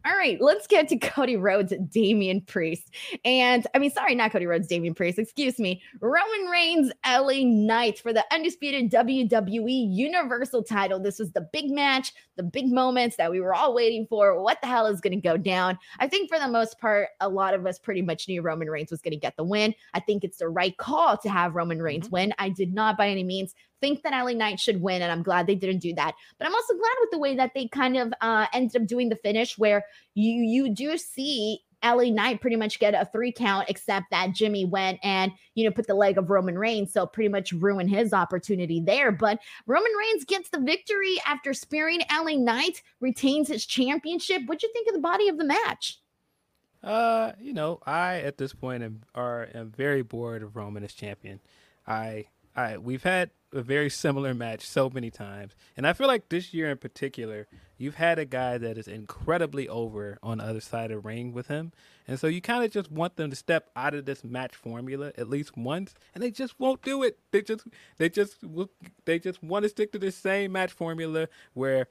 all 0.05 0.17
right, 0.17 0.39
let's 0.41 0.67
get 0.67 0.89
to 0.89 0.97
Cody 0.97 1.38
Rhodes, 1.38 1.74
Damian 1.89 2.41
Priest, 2.41 2.93
and 3.24 3.65
I 3.74 3.80
mean, 3.80 3.91
sorry, 3.91 4.15
not 4.15 4.32
Cody 4.32 4.45
Rhodes, 4.45 4.67
Damian 4.67 4.93
Priest. 4.93 5.17
Excuse 5.17 5.57
me, 5.57 5.82
Roman 6.01 6.47
Reigns, 6.51 6.91
LA 7.07 7.43
Knight 7.45 7.99
for 7.99 8.11
the 8.11 8.26
undisputed 8.34 8.91
WWE 8.91 9.95
Universal 9.95 10.63
Title. 10.63 10.99
This 10.99 11.19
was 11.19 11.32
the 11.32 11.47
big 11.53 11.72
match, 11.72 12.13
the 12.36 12.43
big 12.43 12.72
moments 12.72 13.15
that 13.15 13.32
we 13.32 13.39
were 13.39 13.53
all 13.53 13.74
waiting 13.74 14.05
for. 14.07 14.41
What 14.41 14.59
the 14.61 14.67
hell 14.67 14.88
is 14.88 14.99
going 14.99 15.13
to 15.13 15.22
go 15.22 15.38
down? 15.38 15.78
I 15.99 16.07
think 16.07 16.30
for 16.30 16.39
the 16.39 16.47
most 16.47 16.80
part, 16.80 17.09
a 17.22 17.30
lot 17.30 17.53
of 17.53 17.65
us 17.65 17.80
pretty 17.80 18.01
much 18.01 18.28
knew 18.28 18.41
Roman 18.41 18.69
Reigns 18.69 18.91
was 18.91 19.01
going 19.01 19.13
to 19.13 19.17
get 19.17 19.38
the 19.38 19.43
win. 19.43 19.61
I 19.93 19.99
think 19.99 20.24
it's 20.24 20.38
the 20.38 20.49
right 20.49 20.76
call 20.78 21.18
to 21.18 21.30
have 21.30 21.55
Roman 21.55 21.82
Reigns 21.82 22.05
mm-hmm. 22.05 22.14
win. 22.14 22.34
I 22.38 22.49
did 22.49 22.74
not 22.74 22.97
by 22.97 23.09
any 23.09 23.24
means 23.24 23.53
think 23.82 24.03
that 24.03 24.14
LA 24.14 24.34
Knight 24.34 24.59
should 24.59 24.82
win, 24.82 25.01
and 25.01 25.12
I'm 25.12 25.24
glad 25.24 25.47
they 25.47 25.55
didn't 25.55 25.80
do 25.80 25.93
that. 25.95 26.14
But 26.38 26.47
I'm 26.47 26.53
also 26.53 26.74
glad 26.76 26.93
with 27.01 27.12
the 27.12 27.20
way 27.20 27.36
that 27.36 27.51
they 27.55 27.68
kind 27.68 27.97
of 27.97 28.14
uh, 28.22 28.45
ended 28.53 28.82
up 28.82 28.88
doing 28.88 29.09
the 29.09 29.16
finish, 29.18 29.57
where 29.57 29.84
you 30.14 30.34
you 30.34 30.74
do 30.74 30.97
see 30.97 31.62
LA 31.84 32.12
Knight 32.12 32.41
pretty 32.41 32.55
much 32.55 32.80
get 32.80 32.93
a 32.93 33.09
three 33.12 33.32
count, 33.32 33.70
except 33.70 34.12
that 34.12 34.34
Jimmy 34.34 34.66
went 34.66 34.99
and, 35.03 35.32
you 35.55 35.66
know, 35.66 35.72
put 35.72 35.88
the 35.88 35.95
leg 35.95 36.18
of 36.18 36.30
Roman 36.30 36.57
Reigns. 36.57 36.93
So 36.93 37.05
pretty 37.07 37.30
much 37.30 37.51
ruin 37.53 37.88
his 37.88 38.14
opportunity 38.14 38.80
there. 38.80 39.12
But 39.12 39.39
Roman 39.66 39.91
Reigns 39.97 40.26
gets 40.26 40.49
the 40.49 40.59
victory 40.59 41.18
after 41.26 41.53
spearing 41.53 42.01
LA 42.12 42.36
Knight, 42.36 42.84
retains 42.99 43.47
his 43.47 43.66
championship. 43.66 44.43
What'd 44.45 44.64
you 44.64 44.72
think 44.74 44.88
of 44.88 44.93
the 44.93 45.01
body 45.01 45.28
of 45.28 45.38
the 45.38 45.45
match? 45.45 46.00
Uh, 46.84 47.34
you 47.39 47.53
know, 47.53 47.79
I 47.86 48.19
at 48.21 48.38
this 48.38 48.53
point 48.53 48.84
am 48.84 49.01
are 49.13 49.47
am 49.53 49.69
very 49.69 50.01
bored 50.01 50.41
of 50.41 50.55
Roman 50.55 50.84
as 50.84 50.93
champion. 50.93 51.39
I 51.86 52.25
I 52.55 52.77
we've 52.77 53.03
had 53.03 53.32
a 53.53 53.61
very 53.61 53.89
similar 53.89 54.34
match 54.34 54.65
so 54.65 54.89
many 54.89 55.11
times, 55.11 55.55
and 55.77 55.86
I 55.86 55.93
feel 55.93 56.07
like 56.07 56.29
this 56.29 56.53
year 56.53 56.71
in 56.71 56.77
particular, 56.77 57.47
you've 57.77 57.95
had 57.95 58.17
a 58.17 58.25
guy 58.25 58.57
that 58.57 58.77
is 58.77 58.88
incredibly 58.88 59.67
over 59.67 60.17
on 60.23 60.39
the 60.39 60.45
other 60.45 60.61
side 60.61 60.89
of 60.89 61.03
the 61.03 61.07
ring 61.07 61.34
with 61.34 61.49
him, 61.49 61.71
and 62.07 62.19
so 62.19 62.25
you 62.25 62.41
kind 62.41 62.63
of 62.63 62.71
just 62.71 62.91
want 62.91 63.15
them 63.15 63.29
to 63.29 63.36
step 63.36 63.69
out 63.75 63.93
of 63.93 64.05
this 64.05 64.23
match 64.23 64.55
formula 64.55 65.11
at 65.17 65.29
least 65.29 65.55
once, 65.55 65.93
and 66.15 66.23
they 66.23 66.32
just 66.32 66.59
won't 66.59 66.82
do 66.82 67.03
it. 67.03 67.19
They 67.32 67.43
just 67.43 67.67
they 67.97 68.09
just 68.09 68.38
they 69.05 69.19
just 69.19 69.43
want 69.43 69.63
to 69.63 69.69
stick 69.69 69.91
to 69.91 69.99
the 69.99 70.11
same 70.11 70.53
match 70.53 70.71
formula 70.71 71.27
where 71.53 71.88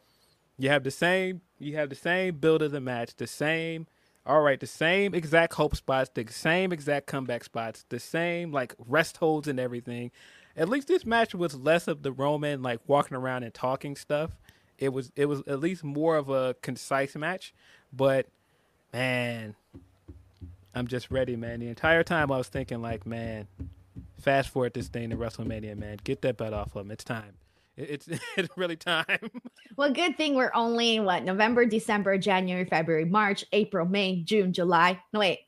you 0.58 0.68
have 0.68 0.82
the 0.82 0.90
same 0.90 1.42
you 1.60 1.76
have 1.76 1.90
the 1.90 1.94
same 1.94 2.38
build 2.38 2.62
of 2.62 2.72
the 2.72 2.80
match, 2.80 3.14
the 3.16 3.28
same 3.28 3.86
all 4.30 4.42
right, 4.42 4.60
the 4.60 4.66
same 4.66 5.12
exact 5.12 5.54
hope 5.54 5.74
spots, 5.74 6.08
the 6.14 6.24
same 6.30 6.72
exact 6.72 7.08
comeback 7.08 7.42
spots, 7.42 7.84
the 7.88 7.98
same 7.98 8.52
like 8.52 8.76
rest 8.86 9.16
holds 9.16 9.48
and 9.48 9.58
everything. 9.58 10.12
At 10.56 10.68
least 10.68 10.86
this 10.86 11.04
match 11.04 11.34
was 11.34 11.56
less 11.56 11.88
of 11.88 12.04
the 12.04 12.12
Roman 12.12 12.62
like 12.62 12.78
walking 12.86 13.16
around 13.16 13.42
and 13.42 13.52
talking 13.52 13.96
stuff. 13.96 14.30
It 14.78 14.90
was 14.90 15.10
it 15.16 15.26
was 15.26 15.42
at 15.48 15.58
least 15.58 15.82
more 15.82 16.16
of 16.16 16.28
a 16.28 16.54
concise 16.62 17.16
match. 17.16 17.52
But 17.92 18.28
man, 18.92 19.56
I'm 20.76 20.86
just 20.86 21.10
ready, 21.10 21.34
man. 21.34 21.58
The 21.58 21.66
entire 21.66 22.04
time 22.04 22.30
I 22.30 22.38
was 22.38 22.46
thinking 22.46 22.80
like, 22.80 23.04
man, 23.04 23.48
fast 24.20 24.50
forward 24.50 24.74
this 24.74 24.86
thing 24.86 25.10
to 25.10 25.16
WrestleMania, 25.16 25.76
man. 25.76 25.98
Get 26.04 26.22
that 26.22 26.36
belt 26.36 26.54
off 26.54 26.76
of 26.76 26.86
him. 26.86 26.92
It's 26.92 27.02
time. 27.02 27.34
It's 27.76 28.08
it's 28.36 28.48
really 28.56 28.76
time. 28.76 29.30
Well, 29.76 29.92
good 29.92 30.16
thing 30.16 30.34
we're 30.34 30.52
only 30.54 30.96
in 30.96 31.04
what 31.04 31.24
November, 31.24 31.64
December, 31.64 32.18
January, 32.18 32.64
February, 32.64 33.04
March, 33.04 33.44
April, 33.52 33.86
May, 33.86 34.22
June, 34.22 34.52
July. 34.52 35.00
No 35.12 35.20
wait, 35.20 35.40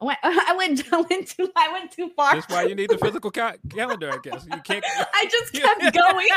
I 0.00 0.04
went, 0.04 0.18
I 0.22 0.54
went, 0.56 0.92
I 0.92 1.00
went 1.00 1.28
too, 1.28 1.50
I 1.56 1.72
went 1.72 1.90
too 1.90 2.10
far. 2.16 2.34
That's 2.34 2.48
why 2.48 2.64
you 2.64 2.74
need 2.74 2.90
the 2.90 2.98
physical 3.02 3.30
ca- 3.30 3.56
calendar, 3.70 4.10
I 4.12 4.18
guess. 4.22 4.46
You 4.50 4.60
can't. 4.62 4.84
I 5.14 5.26
just 5.30 5.52
kept 5.52 5.94
going. 5.94 6.28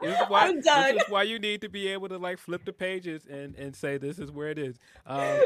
this 0.00 0.20
is 0.20 0.28
why, 0.28 0.48
I'm 0.48 0.60
done. 0.60 0.94
This 0.94 1.04
is 1.04 1.10
why 1.10 1.22
you 1.22 1.38
need 1.38 1.60
to 1.62 1.68
be 1.68 1.88
able 1.88 2.08
to 2.08 2.18
like 2.18 2.38
flip 2.38 2.64
the 2.64 2.72
pages 2.72 3.26
and 3.26 3.54
and 3.56 3.74
say 3.74 3.96
this 3.98 4.18
is 4.18 4.30
where 4.30 4.48
it 4.48 4.58
is. 4.58 4.78
Um, 5.06 5.40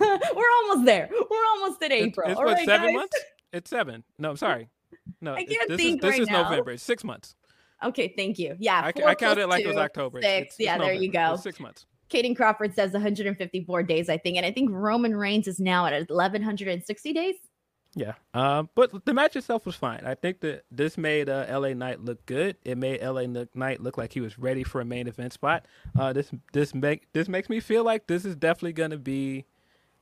we're 0.00 0.52
almost 0.62 0.86
there. 0.86 1.08
We're 1.10 1.46
almost 1.54 1.82
at 1.82 1.92
April. 1.92 2.30
It's, 2.30 2.32
it's 2.32 2.38
what, 2.38 2.56
right, 2.56 2.66
seven 2.66 2.88
guys? 2.88 2.94
months. 2.94 3.18
It's 3.52 3.70
seven. 3.70 4.04
No, 4.18 4.30
I'm 4.30 4.36
sorry. 4.36 4.68
No, 5.20 5.34
I 5.34 5.44
can't 5.44 5.68
this 5.68 5.76
think 5.76 5.96
is, 5.96 6.02
this 6.02 6.10
right 6.10 6.20
is 6.22 6.28
now. 6.28 6.42
November. 6.44 6.72
It's 6.72 6.82
six 6.82 7.04
months. 7.04 7.34
Okay, 7.82 8.12
thank 8.16 8.38
you. 8.38 8.56
Yeah, 8.58 8.80
I, 8.80 8.88
I 9.04 9.14
counted 9.14 9.42
it 9.42 9.46
like 9.48 9.64
it 9.64 9.68
was 9.68 9.76
October. 9.76 10.20
Six. 10.22 10.54
It's, 10.54 10.60
yeah, 10.60 10.78
there 10.78 10.92
you 10.92 11.10
go. 11.10 11.36
six 11.36 11.60
months. 11.60 11.86
Kaden 12.10 12.36
Crawford 12.36 12.74
says 12.74 12.92
154 12.92 13.82
days, 13.84 14.08
I 14.08 14.18
think, 14.18 14.36
and 14.36 14.44
I 14.44 14.50
think 14.50 14.70
Roman 14.72 15.16
Reigns 15.16 15.46
is 15.46 15.60
now 15.60 15.86
at 15.86 15.92
1160 15.92 17.12
days. 17.12 17.36
Yeah, 17.94 18.14
um, 18.34 18.68
but 18.76 19.04
the 19.04 19.12
match 19.14 19.34
itself 19.34 19.66
was 19.66 19.74
fine. 19.74 20.02
I 20.04 20.14
think 20.14 20.40
that 20.40 20.64
this 20.70 20.96
made 20.96 21.28
uh, 21.28 21.46
LA 21.50 21.72
Knight 21.74 22.00
look 22.00 22.24
good. 22.24 22.56
It 22.64 22.78
made 22.78 23.02
LA 23.02 23.26
Knight 23.54 23.80
look 23.80 23.98
like 23.98 24.12
he 24.12 24.20
was 24.20 24.38
ready 24.38 24.62
for 24.62 24.80
a 24.80 24.84
main 24.84 25.08
event 25.08 25.32
spot. 25.32 25.66
Uh, 25.98 26.12
this 26.12 26.30
this 26.52 26.72
make 26.72 27.12
this 27.12 27.28
makes 27.28 27.48
me 27.48 27.58
feel 27.58 27.82
like 27.82 28.06
this 28.06 28.24
is 28.24 28.36
definitely 28.36 28.74
going 28.74 28.92
to 28.92 28.98
be 28.98 29.44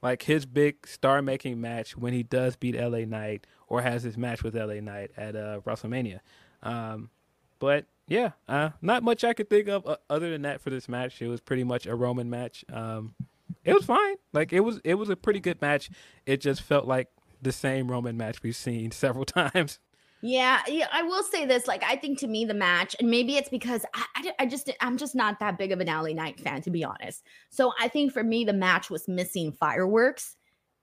like 0.02 0.22
his 0.22 0.46
big 0.46 0.86
star 0.86 1.22
making 1.22 1.60
match 1.60 1.96
when 1.96 2.12
he 2.12 2.22
does 2.22 2.56
beat 2.56 2.74
LA 2.74 3.00
Knight 3.00 3.46
or 3.66 3.82
has 3.82 4.02
his 4.02 4.16
match 4.16 4.42
with 4.42 4.54
LA 4.54 4.80
Knight 4.80 5.10
at 5.16 5.36
uh, 5.36 5.60
WrestleMania. 5.66 6.20
Um, 6.62 7.10
but 7.58 7.86
yeah, 8.06 8.32
uh, 8.48 8.70
not 8.80 9.02
much 9.02 9.24
I 9.24 9.32
could 9.32 9.50
think 9.50 9.68
of 9.68 9.86
uh, 9.86 9.96
other 10.08 10.30
than 10.30 10.42
that 10.42 10.60
for 10.60 10.70
this 10.70 10.88
match. 10.88 11.20
It 11.20 11.28
was 11.28 11.40
pretty 11.40 11.64
much 11.64 11.86
a 11.86 11.94
Roman 11.94 12.30
match. 12.30 12.64
Um, 12.72 13.14
it 13.64 13.74
was 13.74 13.84
fine. 13.84 14.16
Like 14.32 14.52
it 14.52 14.60
was, 14.60 14.80
it 14.84 14.94
was 14.94 15.10
a 15.10 15.16
pretty 15.16 15.40
good 15.40 15.60
match. 15.60 15.90
It 16.26 16.40
just 16.40 16.62
felt 16.62 16.86
like 16.86 17.08
the 17.42 17.52
same 17.52 17.90
Roman 17.90 18.16
match 18.16 18.42
we've 18.42 18.56
seen 18.56 18.90
several 18.92 19.24
times. 19.26 19.78
Yeah, 20.20 20.62
yeah, 20.66 20.88
I 20.92 21.02
will 21.02 21.22
say 21.22 21.46
this. 21.46 21.66
Like, 21.68 21.84
I 21.84 21.94
think 21.96 22.18
to 22.18 22.26
me, 22.26 22.44
the 22.44 22.54
match, 22.54 22.96
and 22.98 23.08
maybe 23.08 23.36
it's 23.36 23.48
because 23.48 23.84
I, 23.94 24.04
I, 24.16 24.32
I, 24.40 24.46
just, 24.46 24.70
I'm 24.80 24.96
just 24.96 25.14
not 25.14 25.38
that 25.38 25.58
big 25.58 25.70
of 25.70 25.80
an 25.80 25.86
LA 25.86 26.08
Knight 26.08 26.40
fan, 26.40 26.60
to 26.62 26.70
be 26.70 26.84
honest. 26.84 27.22
So 27.50 27.72
I 27.80 27.88
think 27.88 28.12
for 28.12 28.24
me, 28.24 28.44
the 28.44 28.52
match 28.52 28.90
was 28.90 29.06
missing 29.06 29.52
fireworks 29.52 30.34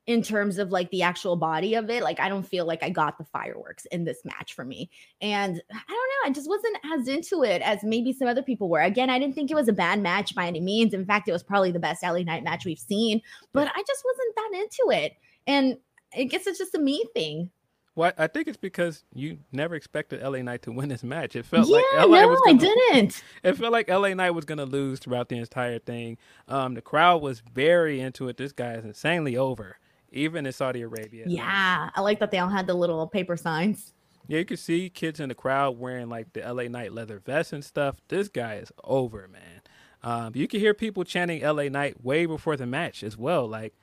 in 0.07 0.21
terms 0.21 0.59
of 0.59 0.71
like 0.71 0.89
the 0.91 1.01
actual 1.01 1.35
body 1.35 1.73
of 1.73 1.89
it. 1.89 2.03
Like, 2.03 2.19
I 2.19 2.29
don't 2.29 2.47
feel 2.47 2.65
like 2.65 2.81
I 2.83 2.89
got 2.89 3.17
the 3.17 3.25
fireworks 3.25 3.85
in 3.85 4.05
this 4.05 4.23
match 4.23 4.53
for 4.53 4.63
me. 4.63 4.89
And 5.19 5.61
I 5.71 5.83
don't 5.87 5.89
know, 5.89 6.29
I 6.29 6.29
just 6.31 6.47
wasn't 6.47 6.77
as 6.93 7.07
into 7.07 7.43
it 7.43 7.61
as 7.61 7.83
maybe 7.83 8.13
some 8.13 8.27
other 8.27 8.43
people 8.43 8.69
were. 8.69 8.81
Again, 8.81 9.09
I 9.09 9.19
didn't 9.19 9.35
think 9.35 9.51
it 9.51 9.55
was 9.55 9.67
a 9.67 9.73
bad 9.73 9.99
match 9.99 10.33
by 10.35 10.47
any 10.47 10.61
means. 10.61 10.93
In 10.93 11.05
fact, 11.05 11.27
it 11.27 11.33
was 11.33 11.43
probably 11.43 11.71
the 11.71 11.79
best 11.79 12.03
LA 12.03 12.19
Knight 12.19 12.43
match 12.43 12.65
we've 12.65 12.79
seen, 12.79 13.21
but 13.51 13.67
I 13.67 13.83
just 13.85 14.03
wasn't 14.05 14.35
that 14.35 14.51
into 14.53 15.03
it. 15.03 15.13
And 15.47 15.77
I 16.15 16.23
guess 16.23 16.47
it's 16.47 16.59
just 16.59 16.75
a 16.75 16.79
me 16.79 17.03
thing. 17.13 17.49
Well, 17.95 18.11
I 18.17 18.27
think 18.27 18.49
it's 18.49 18.57
because 18.57 19.05
you 19.13 19.39
never 19.53 19.73
expected 19.73 20.21
LA 20.21 20.41
Knight 20.41 20.63
to 20.63 20.71
win 20.71 20.89
this 20.89 21.03
match. 21.03 21.35
It 21.35 21.45
felt 21.45 21.69
yeah, 21.69 21.77
like 21.77 22.09
LA 22.09 22.21
no, 22.21 22.27
was 22.27 22.41
gonna, 22.45 22.57
I 22.57 22.91
didn't. 22.91 23.23
It 23.41 23.53
felt 23.53 23.71
like 23.71 23.89
LA 23.89 24.13
Knight 24.13 24.31
was 24.31 24.43
going 24.43 24.57
to 24.57 24.65
lose 24.65 24.99
throughout 24.99 25.29
the 25.29 25.37
entire 25.37 25.79
thing. 25.79 26.17
Um, 26.49 26.73
the 26.73 26.81
crowd 26.81 27.21
was 27.21 27.41
very 27.53 28.01
into 28.01 28.27
it. 28.27 28.35
This 28.35 28.51
guy 28.51 28.73
is 28.73 28.83
insanely 28.83 29.37
over 29.37 29.77
even 30.15 30.45
in 30.45 30.51
Saudi 30.51 30.81
Arabia. 30.81 31.25
Yeah, 31.27 31.89
I 31.93 32.01
like 32.01 32.19
that 32.19 32.31
they 32.31 32.39
all 32.39 32.49
had 32.49 32.67
the 32.67 32.73
little 32.73 33.05
paper 33.07 33.37
signs. 33.37 33.93
Yeah, 34.27 34.39
you 34.39 34.45
can 34.45 34.57
see 34.57 34.89
kids 34.89 35.19
in 35.19 35.29
the 35.29 35.35
crowd 35.35 35.77
wearing 35.77 36.09
like 36.09 36.33
the 36.33 36.41
LA 36.41 36.63
Knight 36.63 36.93
leather 36.93 37.19
vests 37.19 37.53
and 37.53 37.63
stuff. 37.63 37.97
This 38.07 38.27
guy 38.27 38.55
is 38.55 38.71
over, 38.83 39.27
man. 39.27 39.61
Um, 40.01 40.31
you 40.35 40.47
can 40.47 40.59
hear 40.59 40.73
people 40.73 41.03
chanting 41.03 41.43
LA 41.43 41.63
Knight 41.63 42.03
way 42.03 42.25
before 42.25 42.57
the 42.57 42.65
match 42.65 43.03
as 43.03 43.17
well. 43.17 43.47
Like 43.47 43.75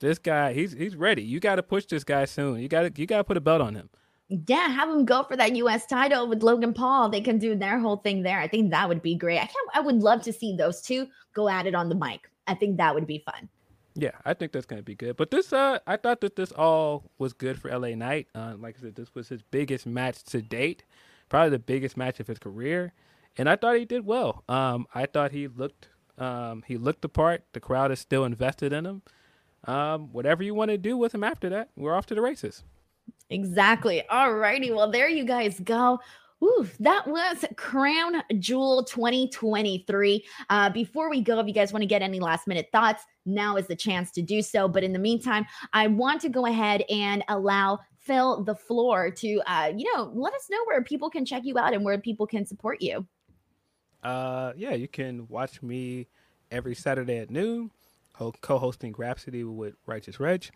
this 0.00 0.18
guy, 0.18 0.52
he's 0.52 0.72
he's 0.72 0.96
ready. 0.96 1.22
You 1.22 1.38
got 1.40 1.56
to 1.56 1.62
push 1.62 1.86
this 1.86 2.04
guy 2.04 2.24
soon. 2.24 2.60
You 2.60 2.68
got 2.68 2.82
to 2.82 3.00
you 3.00 3.06
got 3.06 3.18
to 3.18 3.24
put 3.24 3.36
a 3.36 3.40
belt 3.40 3.60
on 3.60 3.74
him. 3.74 3.90
Yeah, 4.28 4.68
have 4.68 4.88
him 4.88 5.04
go 5.04 5.24
for 5.24 5.36
that 5.36 5.56
U.S. 5.56 5.86
title 5.86 6.28
with 6.28 6.42
Logan 6.42 6.72
Paul. 6.72 7.08
They 7.08 7.20
can 7.20 7.38
do 7.38 7.56
their 7.56 7.78
whole 7.78 7.96
thing 7.96 8.22
there. 8.22 8.38
I 8.38 8.46
think 8.46 8.70
that 8.70 8.88
would 8.88 9.02
be 9.02 9.14
great. 9.14 9.38
I 9.38 9.46
can't. 9.46 9.70
I 9.74 9.80
would 9.80 9.96
love 9.96 10.22
to 10.22 10.32
see 10.32 10.56
those 10.56 10.80
two 10.80 11.08
go 11.34 11.48
at 11.48 11.66
it 11.66 11.74
on 11.74 11.88
the 11.88 11.94
mic. 11.94 12.30
I 12.46 12.54
think 12.54 12.76
that 12.78 12.94
would 12.94 13.06
be 13.06 13.22
fun. 13.24 13.48
Yeah, 13.94 14.12
I 14.24 14.34
think 14.34 14.52
that's 14.52 14.66
gonna 14.66 14.82
be 14.82 14.94
good. 14.94 15.16
But 15.16 15.30
this, 15.30 15.52
uh, 15.52 15.80
I 15.86 15.96
thought 15.96 16.20
that 16.20 16.36
this 16.36 16.52
all 16.52 17.10
was 17.18 17.32
good 17.32 17.60
for 17.60 17.76
LA 17.76 17.90
Knight. 17.90 18.28
Uh, 18.34 18.54
like 18.58 18.76
I 18.78 18.82
said, 18.82 18.94
this 18.94 19.14
was 19.14 19.28
his 19.28 19.42
biggest 19.42 19.84
match 19.84 20.22
to 20.24 20.40
date, 20.40 20.84
probably 21.28 21.50
the 21.50 21.58
biggest 21.58 21.96
match 21.96 22.20
of 22.20 22.28
his 22.28 22.38
career, 22.38 22.92
and 23.36 23.48
I 23.48 23.56
thought 23.56 23.76
he 23.76 23.84
did 23.84 24.06
well. 24.06 24.44
Um, 24.48 24.86
I 24.94 25.06
thought 25.06 25.32
he 25.32 25.48
looked, 25.48 25.88
um, 26.18 26.62
he 26.66 26.76
looked 26.76 27.02
the 27.02 27.08
part. 27.08 27.44
The 27.52 27.60
crowd 27.60 27.90
is 27.90 27.98
still 27.98 28.24
invested 28.24 28.72
in 28.72 28.86
him. 28.86 29.02
Um, 29.64 30.12
whatever 30.12 30.42
you 30.42 30.54
want 30.54 30.70
to 30.70 30.78
do 30.78 30.96
with 30.96 31.14
him 31.14 31.22
after 31.22 31.48
that, 31.50 31.70
we're 31.76 31.94
off 31.94 32.06
to 32.06 32.14
the 32.14 32.22
races. 32.22 32.64
Exactly. 33.28 34.06
All 34.08 34.34
righty. 34.34 34.70
Well, 34.70 34.90
there 34.90 35.08
you 35.08 35.24
guys 35.24 35.60
go. 35.60 36.00
Oof, 36.42 36.74
that 36.78 37.06
was 37.06 37.44
Crown 37.56 38.22
Jewel 38.38 38.82
2023. 38.84 40.24
Uh, 40.48 40.70
before 40.70 41.10
we 41.10 41.20
go, 41.20 41.38
if 41.38 41.46
you 41.46 41.52
guys 41.52 41.70
want 41.70 41.82
to 41.82 41.86
get 41.86 42.00
any 42.00 42.18
last 42.18 42.46
minute 42.46 42.68
thoughts, 42.72 43.04
now 43.26 43.56
is 43.56 43.66
the 43.66 43.76
chance 43.76 44.10
to 44.12 44.22
do 44.22 44.40
so. 44.40 44.66
But 44.66 44.82
in 44.82 44.94
the 44.94 44.98
meantime, 44.98 45.44
I 45.74 45.86
want 45.88 46.22
to 46.22 46.30
go 46.30 46.46
ahead 46.46 46.82
and 46.88 47.22
allow 47.28 47.80
Phil 47.98 48.42
the 48.42 48.54
floor 48.54 49.10
to, 49.10 49.42
uh, 49.46 49.72
you 49.76 49.92
know, 49.94 50.10
let 50.14 50.32
us 50.32 50.46
know 50.50 50.64
where 50.64 50.82
people 50.82 51.10
can 51.10 51.26
check 51.26 51.44
you 51.44 51.58
out 51.58 51.74
and 51.74 51.84
where 51.84 51.98
people 51.98 52.26
can 52.26 52.46
support 52.46 52.80
you. 52.80 53.06
Uh, 54.02 54.54
yeah, 54.56 54.72
you 54.72 54.88
can 54.88 55.28
watch 55.28 55.62
me 55.62 56.08
every 56.50 56.74
Saturday 56.74 57.18
at 57.18 57.30
noon, 57.30 57.70
co 58.40 58.58
hosting 58.58 58.92
Grapsody 58.92 59.44
with 59.44 59.74
Righteous 59.86 60.20
Reg. 60.20 60.50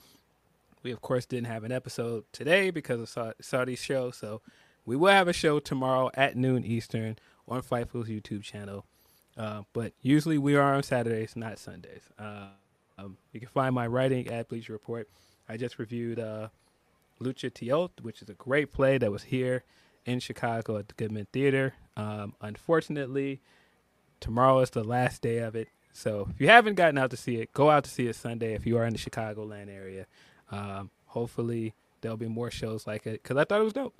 we 0.82 0.92
of 0.92 1.00
course 1.00 1.26
didn't 1.26 1.46
have 1.46 1.64
an 1.64 1.72
episode 1.72 2.24
today 2.32 2.70
because 2.70 3.00
of 3.00 3.08
Sa- 3.08 3.32
Saudi's 3.40 3.82
show, 3.82 4.10
so 4.10 4.40
we 4.84 4.96
will 4.96 5.10
have 5.10 5.28
a 5.28 5.32
show 5.32 5.58
tomorrow 5.58 6.10
at 6.14 6.36
noon 6.36 6.64
Eastern 6.64 7.16
on 7.48 7.62
Fightful's 7.62 8.08
YouTube 8.08 8.42
channel. 8.42 8.84
Uh, 9.36 9.62
but 9.72 9.92
usually 10.02 10.38
we 10.38 10.54
are 10.54 10.74
on 10.74 10.82
Saturdays, 10.82 11.34
not 11.34 11.58
Sundays. 11.58 12.02
Uh, 12.18 12.48
um, 12.98 13.16
you 13.32 13.40
can 13.40 13.48
find 13.48 13.74
my 13.74 13.86
writing 13.86 14.28
at 14.28 14.48
Bleacher 14.48 14.72
Report. 14.72 15.08
I 15.48 15.56
just 15.56 15.78
reviewed 15.78 16.20
uh, 16.20 16.48
Lucha 17.20 17.50
Teotl, 17.50 17.90
which 18.02 18.22
is 18.22 18.28
a 18.28 18.34
great 18.34 18.72
play 18.72 18.98
that 18.98 19.10
was 19.10 19.24
here 19.24 19.64
in 20.04 20.20
Chicago 20.20 20.76
at 20.76 20.88
the 20.88 20.94
Goodman 20.94 21.26
Theater. 21.32 21.74
Um, 21.96 22.34
unfortunately, 22.40 23.40
tomorrow 24.20 24.60
is 24.60 24.70
the 24.70 24.84
last 24.84 25.22
day 25.22 25.38
of 25.38 25.56
it. 25.56 25.68
So 25.94 26.26
if 26.28 26.40
you 26.40 26.48
haven't 26.48 26.74
gotten 26.74 26.98
out 26.98 27.10
to 27.12 27.16
see 27.16 27.36
it, 27.36 27.52
go 27.52 27.70
out 27.70 27.84
to 27.84 27.90
see 27.90 28.08
it 28.08 28.16
Sunday 28.16 28.54
if 28.54 28.66
you 28.66 28.76
are 28.76 28.84
in 28.84 28.92
the 28.92 28.98
Chicagoland 28.98 29.68
area. 29.70 30.06
Um, 30.50 30.90
hopefully, 31.06 31.72
there'll 32.00 32.16
be 32.16 32.28
more 32.28 32.50
shows 32.50 32.86
like 32.86 33.06
it 33.06 33.22
because 33.22 33.36
I 33.36 33.44
thought 33.44 33.60
it 33.60 33.64
was 33.64 33.72
dope. 33.72 33.94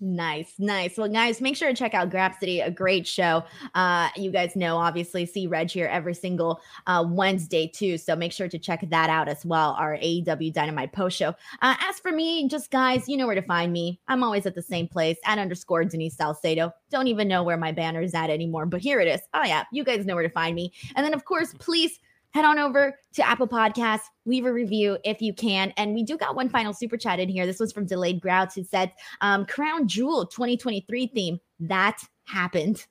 Nice, 0.00 0.54
nice. 0.58 0.98
Well, 0.98 1.08
guys, 1.08 1.40
make 1.40 1.56
sure 1.56 1.68
to 1.68 1.74
check 1.74 1.94
out 1.94 2.10
Grapsody, 2.10 2.66
a 2.66 2.70
great 2.70 3.06
show. 3.06 3.44
Uh, 3.74 4.08
you 4.16 4.32
guys 4.32 4.56
know, 4.56 4.76
obviously, 4.76 5.24
see 5.24 5.46
Reg 5.46 5.70
here 5.70 5.86
every 5.86 6.14
single 6.14 6.60
uh, 6.88 7.04
Wednesday 7.08 7.68
too. 7.68 7.96
So 7.96 8.16
make 8.16 8.32
sure 8.32 8.48
to 8.48 8.58
check 8.58 8.84
that 8.90 9.08
out 9.08 9.28
as 9.28 9.46
well. 9.46 9.76
Our 9.78 9.96
AEW 9.96 10.52
Dynamite 10.52 10.92
post 10.92 11.16
show. 11.16 11.34
Uh, 11.62 11.76
as 11.88 12.00
for 12.00 12.10
me, 12.10 12.48
just 12.48 12.70
guys, 12.72 13.08
you 13.08 13.16
know 13.16 13.26
where 13.26 13.36
to 13.36 13.42
find 13.42 13.72
me. 13.72 14.00
I'm 14.08 14.24
always 14.24 14.46
at 14.46 14.56
the 14.56 14.62
same 14.62 14.88
place 14.88 15.16
at 15.24 15.38
underscore 15.38 15.84
Denise 15.84 16.16
Salcedo. 16.16 16.72
Don't 16.90 17.06
even 17.06 17.28
know 17.28 17.44
where 17.44 17.56
my 17.56 17.70
banner 17.70 18.02
is 18.02 18.14
at 18.14 18.30
anymore, 18.30 18.66
but 18.66 18.80
here 18.80 19.00
it 19.00 19.06
is. 19.06 19.20
Oh 19.32 19.44
yeah, 19.44 19.64
you 19.72 19.84
guys 19.84 20.04
know 20.04 20.16
where 20.16 20.26
to 20.26 20.34
find 20.34 20.56
me. 20.56 20.72
And 20.96 21.06
then 21.06 21.14
of 21.14 21.24
course, 21.24 21.54
please 21.60 22.00
head 22.34 22.44
on 22.44 22.58
over 22.58 22.98
to 23.14 23.26
Apple 23.26 23.46
Podcasts, 23.46 24.02
leave 24.26 24.44
a 24.44 24.52
review 24.52 24.98
if 25.04 25.22
you 25.22 25.32
can. 25.32 25.72
And 25.76 25.94
we 25.94 26.02
do 26.02 26.18
got 26.18 26.34
one 26.34 26.48
final 26.48 26.72
super 26.72 26.96
chat 26.96 27.20
in 27.20 27.28
here. 27.28 27.46
This 27.46 27.60
was 27.60 27.72
from 27.72 27.86
Delayed 27.86 28.20
Grouts 28.20 28.56
who 28.56 28.64
said, 28.64 28.92
um, 29.20 29.46
Crown 29.46 29.86
Jewel 29.86 30.26
2023 30.26 31.06
theme. 31.08 31.40
That 31.60 32.00
happened. 32.24 32.86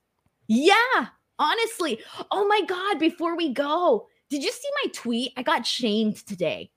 Yeah, 0.48 0.74
honestly. 1.38 2.00
Oh 2.32 2.48
my 2.48 2.62
God, 2.68 3.00
before 3.00 3.36
we 3.36 3.54
go, 3.54 4.08
did 4.30 4.44
you 4.44 4.52
see 4.52 4.70
my 4.84 4.92
tweet? 4.92 5.34
I 5.36 5.44
got 5.44 5.66
shamed 5.66 6.26
today. 6.26 6.72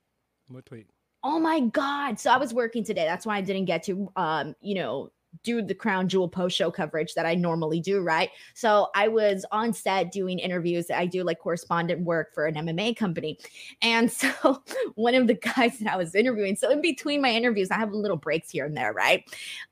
What 0.48 0.66
tweet? 0.66 0.88
Oh 1.22 1.38
my 1.38 1.60
God. 1.60 2.20
So 2.20 2.30
I 2.30 2.36
was 2.36 2.52
working 2.52 2.84
today. 2.84 3.04
That's 3.04 3.26
why 3.26 3.36
I 3.36 3.40
didn't 3.40 3.64
get 3.64 3.82
to, 3.84 4.10
um, 4.16 4.54
you 4.60 4.74
know, 4.74 5.10
do 5.42 5.62
the 5.62 5.74
crown 5.74 6.08
jewel 6.08 6.28
post 6.28 6.56
show 6.56 6.70
coverage 6.70 7.14
that 7.14 7.26
I 7.26 7.34
normally 7.34 7.80
do, 7.80 8.00
right? 8.00 8.30
So 8.54 8.88
I 8.94 9.08
was 9.08 9.44
on 9.52 9.72
set 9.72 10.12
doing 10.12 10.38
interviews. 10.38 10.90
I 10.90 11.06
do 11.06 11.24
like 11.24 11.38
correspondent 11.38 12.00
work 12.02 12.34
for 12.34 12.46
an 12.46 12.54
MMA 12.54 12.96
company. 12.96 13.38
And 13.82 14.10
so 14.16 14.62
one 14.94 15.14
of 15.14 15.26
the 15.26 15.34
guys 15.34 15.78
that 15.78 15.92
I 15.92 15.96
was 15.96 16.14
interviewing, 16.14 16.56
so 16.56 16.70
in 16.70 16.80
between 16.80 17.20
my 17.20 17.30
interviews, 17.30 17.70
I 17.70 17.76
have 17.76 17.92
little 17.92 18.16
breaks 18.16 18.50
here 18.50 18.64
and 18.64 18.76
there, 18.76 18.92
right? 18.92 19.24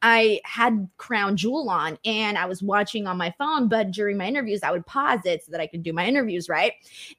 I 0.02 0.40
had 0.44 0.88
crown 0.96 1.36
jewel 1.36 1.68
on 1.70 1.98
and 2.04 2.38
I 2.38 2.46
was 2.46 2.62
watching 2.62 3.06
on 3.06 3.16
my 3.16 3.34
phone, 3.38 3.68
but 3.68 3.90
during 3.90 4.16
my 4.16 4.26
interviews, 4.26 4.62
I 4.62 4.70
would 4.70 4.86
pause 4.86 5.20
it 5.24 5.44
so 5.44 5.52
that 5.52 5.60
I 5.60 5.66
could 5.66 5.82
do 5.82 5.92
my 5.92 6.06
interviews, 6.06 6.48
right? 6.48 6.72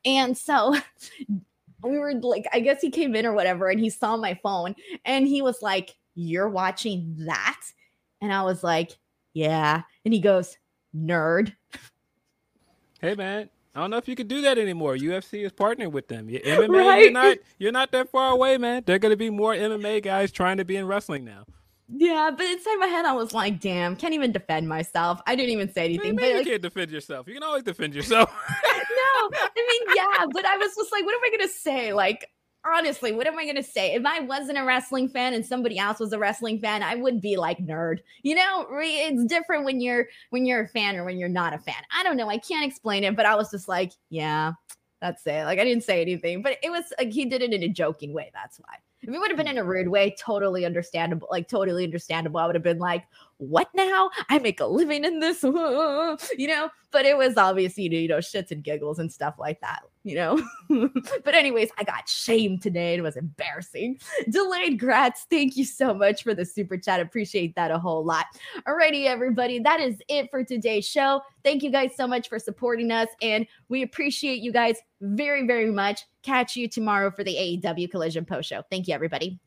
And 0.04 0.38
so 0.38 0.76
we 1.84 1.98
were 1.98 2.14
like, 2.14 2.46
I 2.54 2.60
guess 2.60 2.82
he 2.82 2.90
came 2.90 3.16
in 3.16 3.26
or 3.26 3.34
whatever, 3.34 3.70
and 3.70 3.80
he 3.80 3.90
saw 3.90 4.18
my 4.18 4.40
phone 4.42 4.76
and 5.06 5.28
he 5.28 5.42
was 5.42 5.62
like, 5.62 5.96
You're 6.16 6.50
watching 6.50 7.16
that? 7.20 7.62
And 8.26 8.34
I 8.34 8.42
was 8.42 8.64
like, 8.64 8.98
yeah. 9.34 9.84
And 10.04 10.14
he 10.14 10.20
goes, 10.20 10.58
nerd. 10.96 11.54
Hey 13.00 13.14
man, 13.14 13.50
I 13.76 13.82
don't 13.82 13.92
know 13.92 13.98
if 13.98 14.08
you 14.08 14.16
could 14.16 14.28
do 14.28 14.42
that 14.42 14.58
anymore. 14.58 14.96
UFC 14.96 15.46
is 15.46 15.52
partnering 15.52 15.92
with 15.92 16.08
them. 16.08 16.28
Your 16.32 16.42
MMA, 16.42 16.70
right? 16.70 17.02
you're 17.04 17.12
not 17.12 17.38
you're 17.60 17.72
not 17.72 17.92
that 17.92 18.10
far 18.10 18.32
away, 18.32 18.58
man. 18.58 18.82
They're 18.86 18.98
gonna 18.98 19.16
be 19.16 19.30
more 19.30 19.54
MMA 19.54 20.02
guys 20.02 20.32
trying 20.32 20.58
to 20.58 20.66
be 20.66 20.76
in 20.76 20.88
wrestling 20.88 21.24
now. 21.24 21.46
Yeah, 21.88 22.32
but 22.36 22.48
inside 22.48 22.78
my 22.78 22.88
head, 22.88 23.06
I 23.06 23.12
was 23.12 23.32
like, 23.32 23.60
"Damn, 23.60 23.96
can't 23.96 24.16
even 24.16 24.32
defend 24.32 24.68
myself." 24.68 25.22
I 25.28 25.36
didn't 25.36 25.52
even 25.52 25.72
say 25.72 25.86
anything. 25.86 26.16
But 26.16 26.26
you 26.26 26.38
like, 26.38 26.48
can't 26.48 26.62
defend 26.64 26.90
yourself. 26.90 27.28
You 27.28 27.36
can 27.36 27.44
always 27.44 27.62
defend 27.62 27.94
yourself. 27.94 28.32
no, 28.50 29.30
I 29.32 29.50
mean, 29.56 29.96
yeah, 29.96 30.26
but 30.32 30.46
I 30.46 30.58
was 30.58 30.74
just 30.76 30.92
like, 30.92 31.06
"What 31.06 31.14
am 31.14 31.22
I 31.24 31.38
gonna 31.38 31.52
say?" 31.52 31.94
Like, 31.94 32.28
honestly, 32.66 33.12
what 33.12 33.28
am 33.28 33.38
I 33.38 33.44
going 33.44 33.56
to 33.56 33.64
say? 33.64 33.94
If 33.94 34.06
I 34.06 34.22
wasn't 34.22 34.58
a 34.58 34.64
wrestling 34.64 35.08
fan 35.08 35.34
and 35.34 35.46
somebody 35.46 35.78
else 35.78 36.00
was 36.00 36.14
a 36.14 36.20
wrestling 36.20 36.60
fan, 36.60 36.84
I 36.84 36.96
would 36.96 37.22
be 37.22 37.38
like 37.38 37.60
nerd. 37.60 38.00
You 38.24 38.36
know, 38.36 38.68
it's 38.72 39.26
different 39.26 39.66
when 39.66 39.80
you're 39.80 40.08
when 40.32 40.46
you're 40.46 40.62
a 40.62 40.68
fan 40.68 40.96
or 40.96 41.06
when 41.06 41.18
you're 41.18 41.30
not 41.30 41.54
a 41.54 41.60
fan. 41.60 41.82
I 41.96 42.04
don't 42.04 42.18
know. 42.18 42.30
I 42.30 42.38
can't 42.38 42.66
explain 42.66 43.04
it, 43.04 43.16
but 43.16 43.26
I 43.26 43.36
was 43.36 43.52
just 43.52 43.68
like, 43.68 43.92
yeah, 44.10 44.54
that's 45.02 45.26
it. 45.28 45.46
Like 45.46 45.60
I 45.60 45.64
didn't 45.64 45.84
say 45.84 46.02
anything, 46.02 46.42
but 46.42 46.58
it 46.64 46.72
was 46.72 46.86
like 46.98 47.12
he 47.12 47.26
did 47.26 47.42
it 47.42 47.54
in 47.54 47.64
a 47.64 47.70
joking 47.70 48.14
way. 48.14 48.32
That's 48.34 48.60
why. 48.60 48.76
If 49.02 49.14
it 49.14 49.20
would 49.20 49.30
have 49.30 49.38
been 49.38 49.46
hmm. 49.46 49.52
in 49.52 49.58
a 49.60 49.64
rude 49.64 49.90
way, 49.90 50.16
totally 50.20 50.66
understandable. 50.66 51.28
Like 51.30 51.48
totally 51.48 51.84
understandable. 51.84 52.40
I 52.40 52.48
would 52.48 52.56
have 52.56 52.64
been 52.64 52.80
like, 52.80 53.04
"What 53.38 53.70
now? 53.74 54.10
I 54.30 54.40
make 54.40 54.60
a 54.60 54.66
living 54.66 55.06
in 55.06 55.20
this," 55.20 55.44
you 56.38 56.48
know. 56.48 56.70
But 56.92 57.06
it 57.06 57.18
was 57.18 57.38
obviously 57.38 57.84
you 57.84 58.08
know 58.08 58.18
shits 58.18 58.52
and 58.52 58.64
giggles 58.64 59.00
and 59.00 59.12
stuff 59.12 59.36
like 59.38 59.62
that 59.62 59.82
you 60.06 60.16
know. 60.16 60.42
but 61.26 61.34
anyways, 61.36 61.70
I 61.78 61.84
got 61.84 62.08
shamed 62.08 62.62
today. 62.62 62.94
It 62.94 63.02
was 63.02 63.18
embarrassing. 63.18 64.00
Delayed 64.30 64.80
grats. 64.80 65.26
Thank 65.30 65.58
you 65.58 65.66
so 65.66 65.94
much 65.94 66.24
for 66.24 66.34
the 66.34 66.46
super 66.46 66.78
chat. 66.78 67.02
Appreciate 67.02 67.56
that 67.56 67.72
a 67.72 67.80
whole 67.80 68.06
lot. 68.06 68.28
Alrighty, 68.68 69.08
everybody. 69.08 69.60
That 69.60 69.82
is 69.82 69.96
it 70.08 70.30
for 70.30 70.44
today's 70.44 70.88
show. 70.88 71.22
Thank 71.44 71.64
you 71.64 71.72
guys 71.72 71.96
so 71.98 72.08
much 72.08 72.30
for 72.30 72.40
supporting 72.40 72.92
us. 72.92 73.10
And 73.22 73.48
we 73.68 73.82
appreciate 73.82 74.42
you 74.42 74.54
guys 74.54 74.78
very, 75.02 75.46
very 75.46 75.72
much. 75.72 76.06
Catch 76.22 76.56
you 76.56 76.70
tomorrow 76.70 77.12
for 77.12 77.24
the 77.24 77.36
AEW 77.36 77.90
Collision 77.90 78.26
post 78.26 78.48
show. 78.48 78.62
Thank 78.70 78.88
you, 78.88 78.94
everybody. 78.94 79.40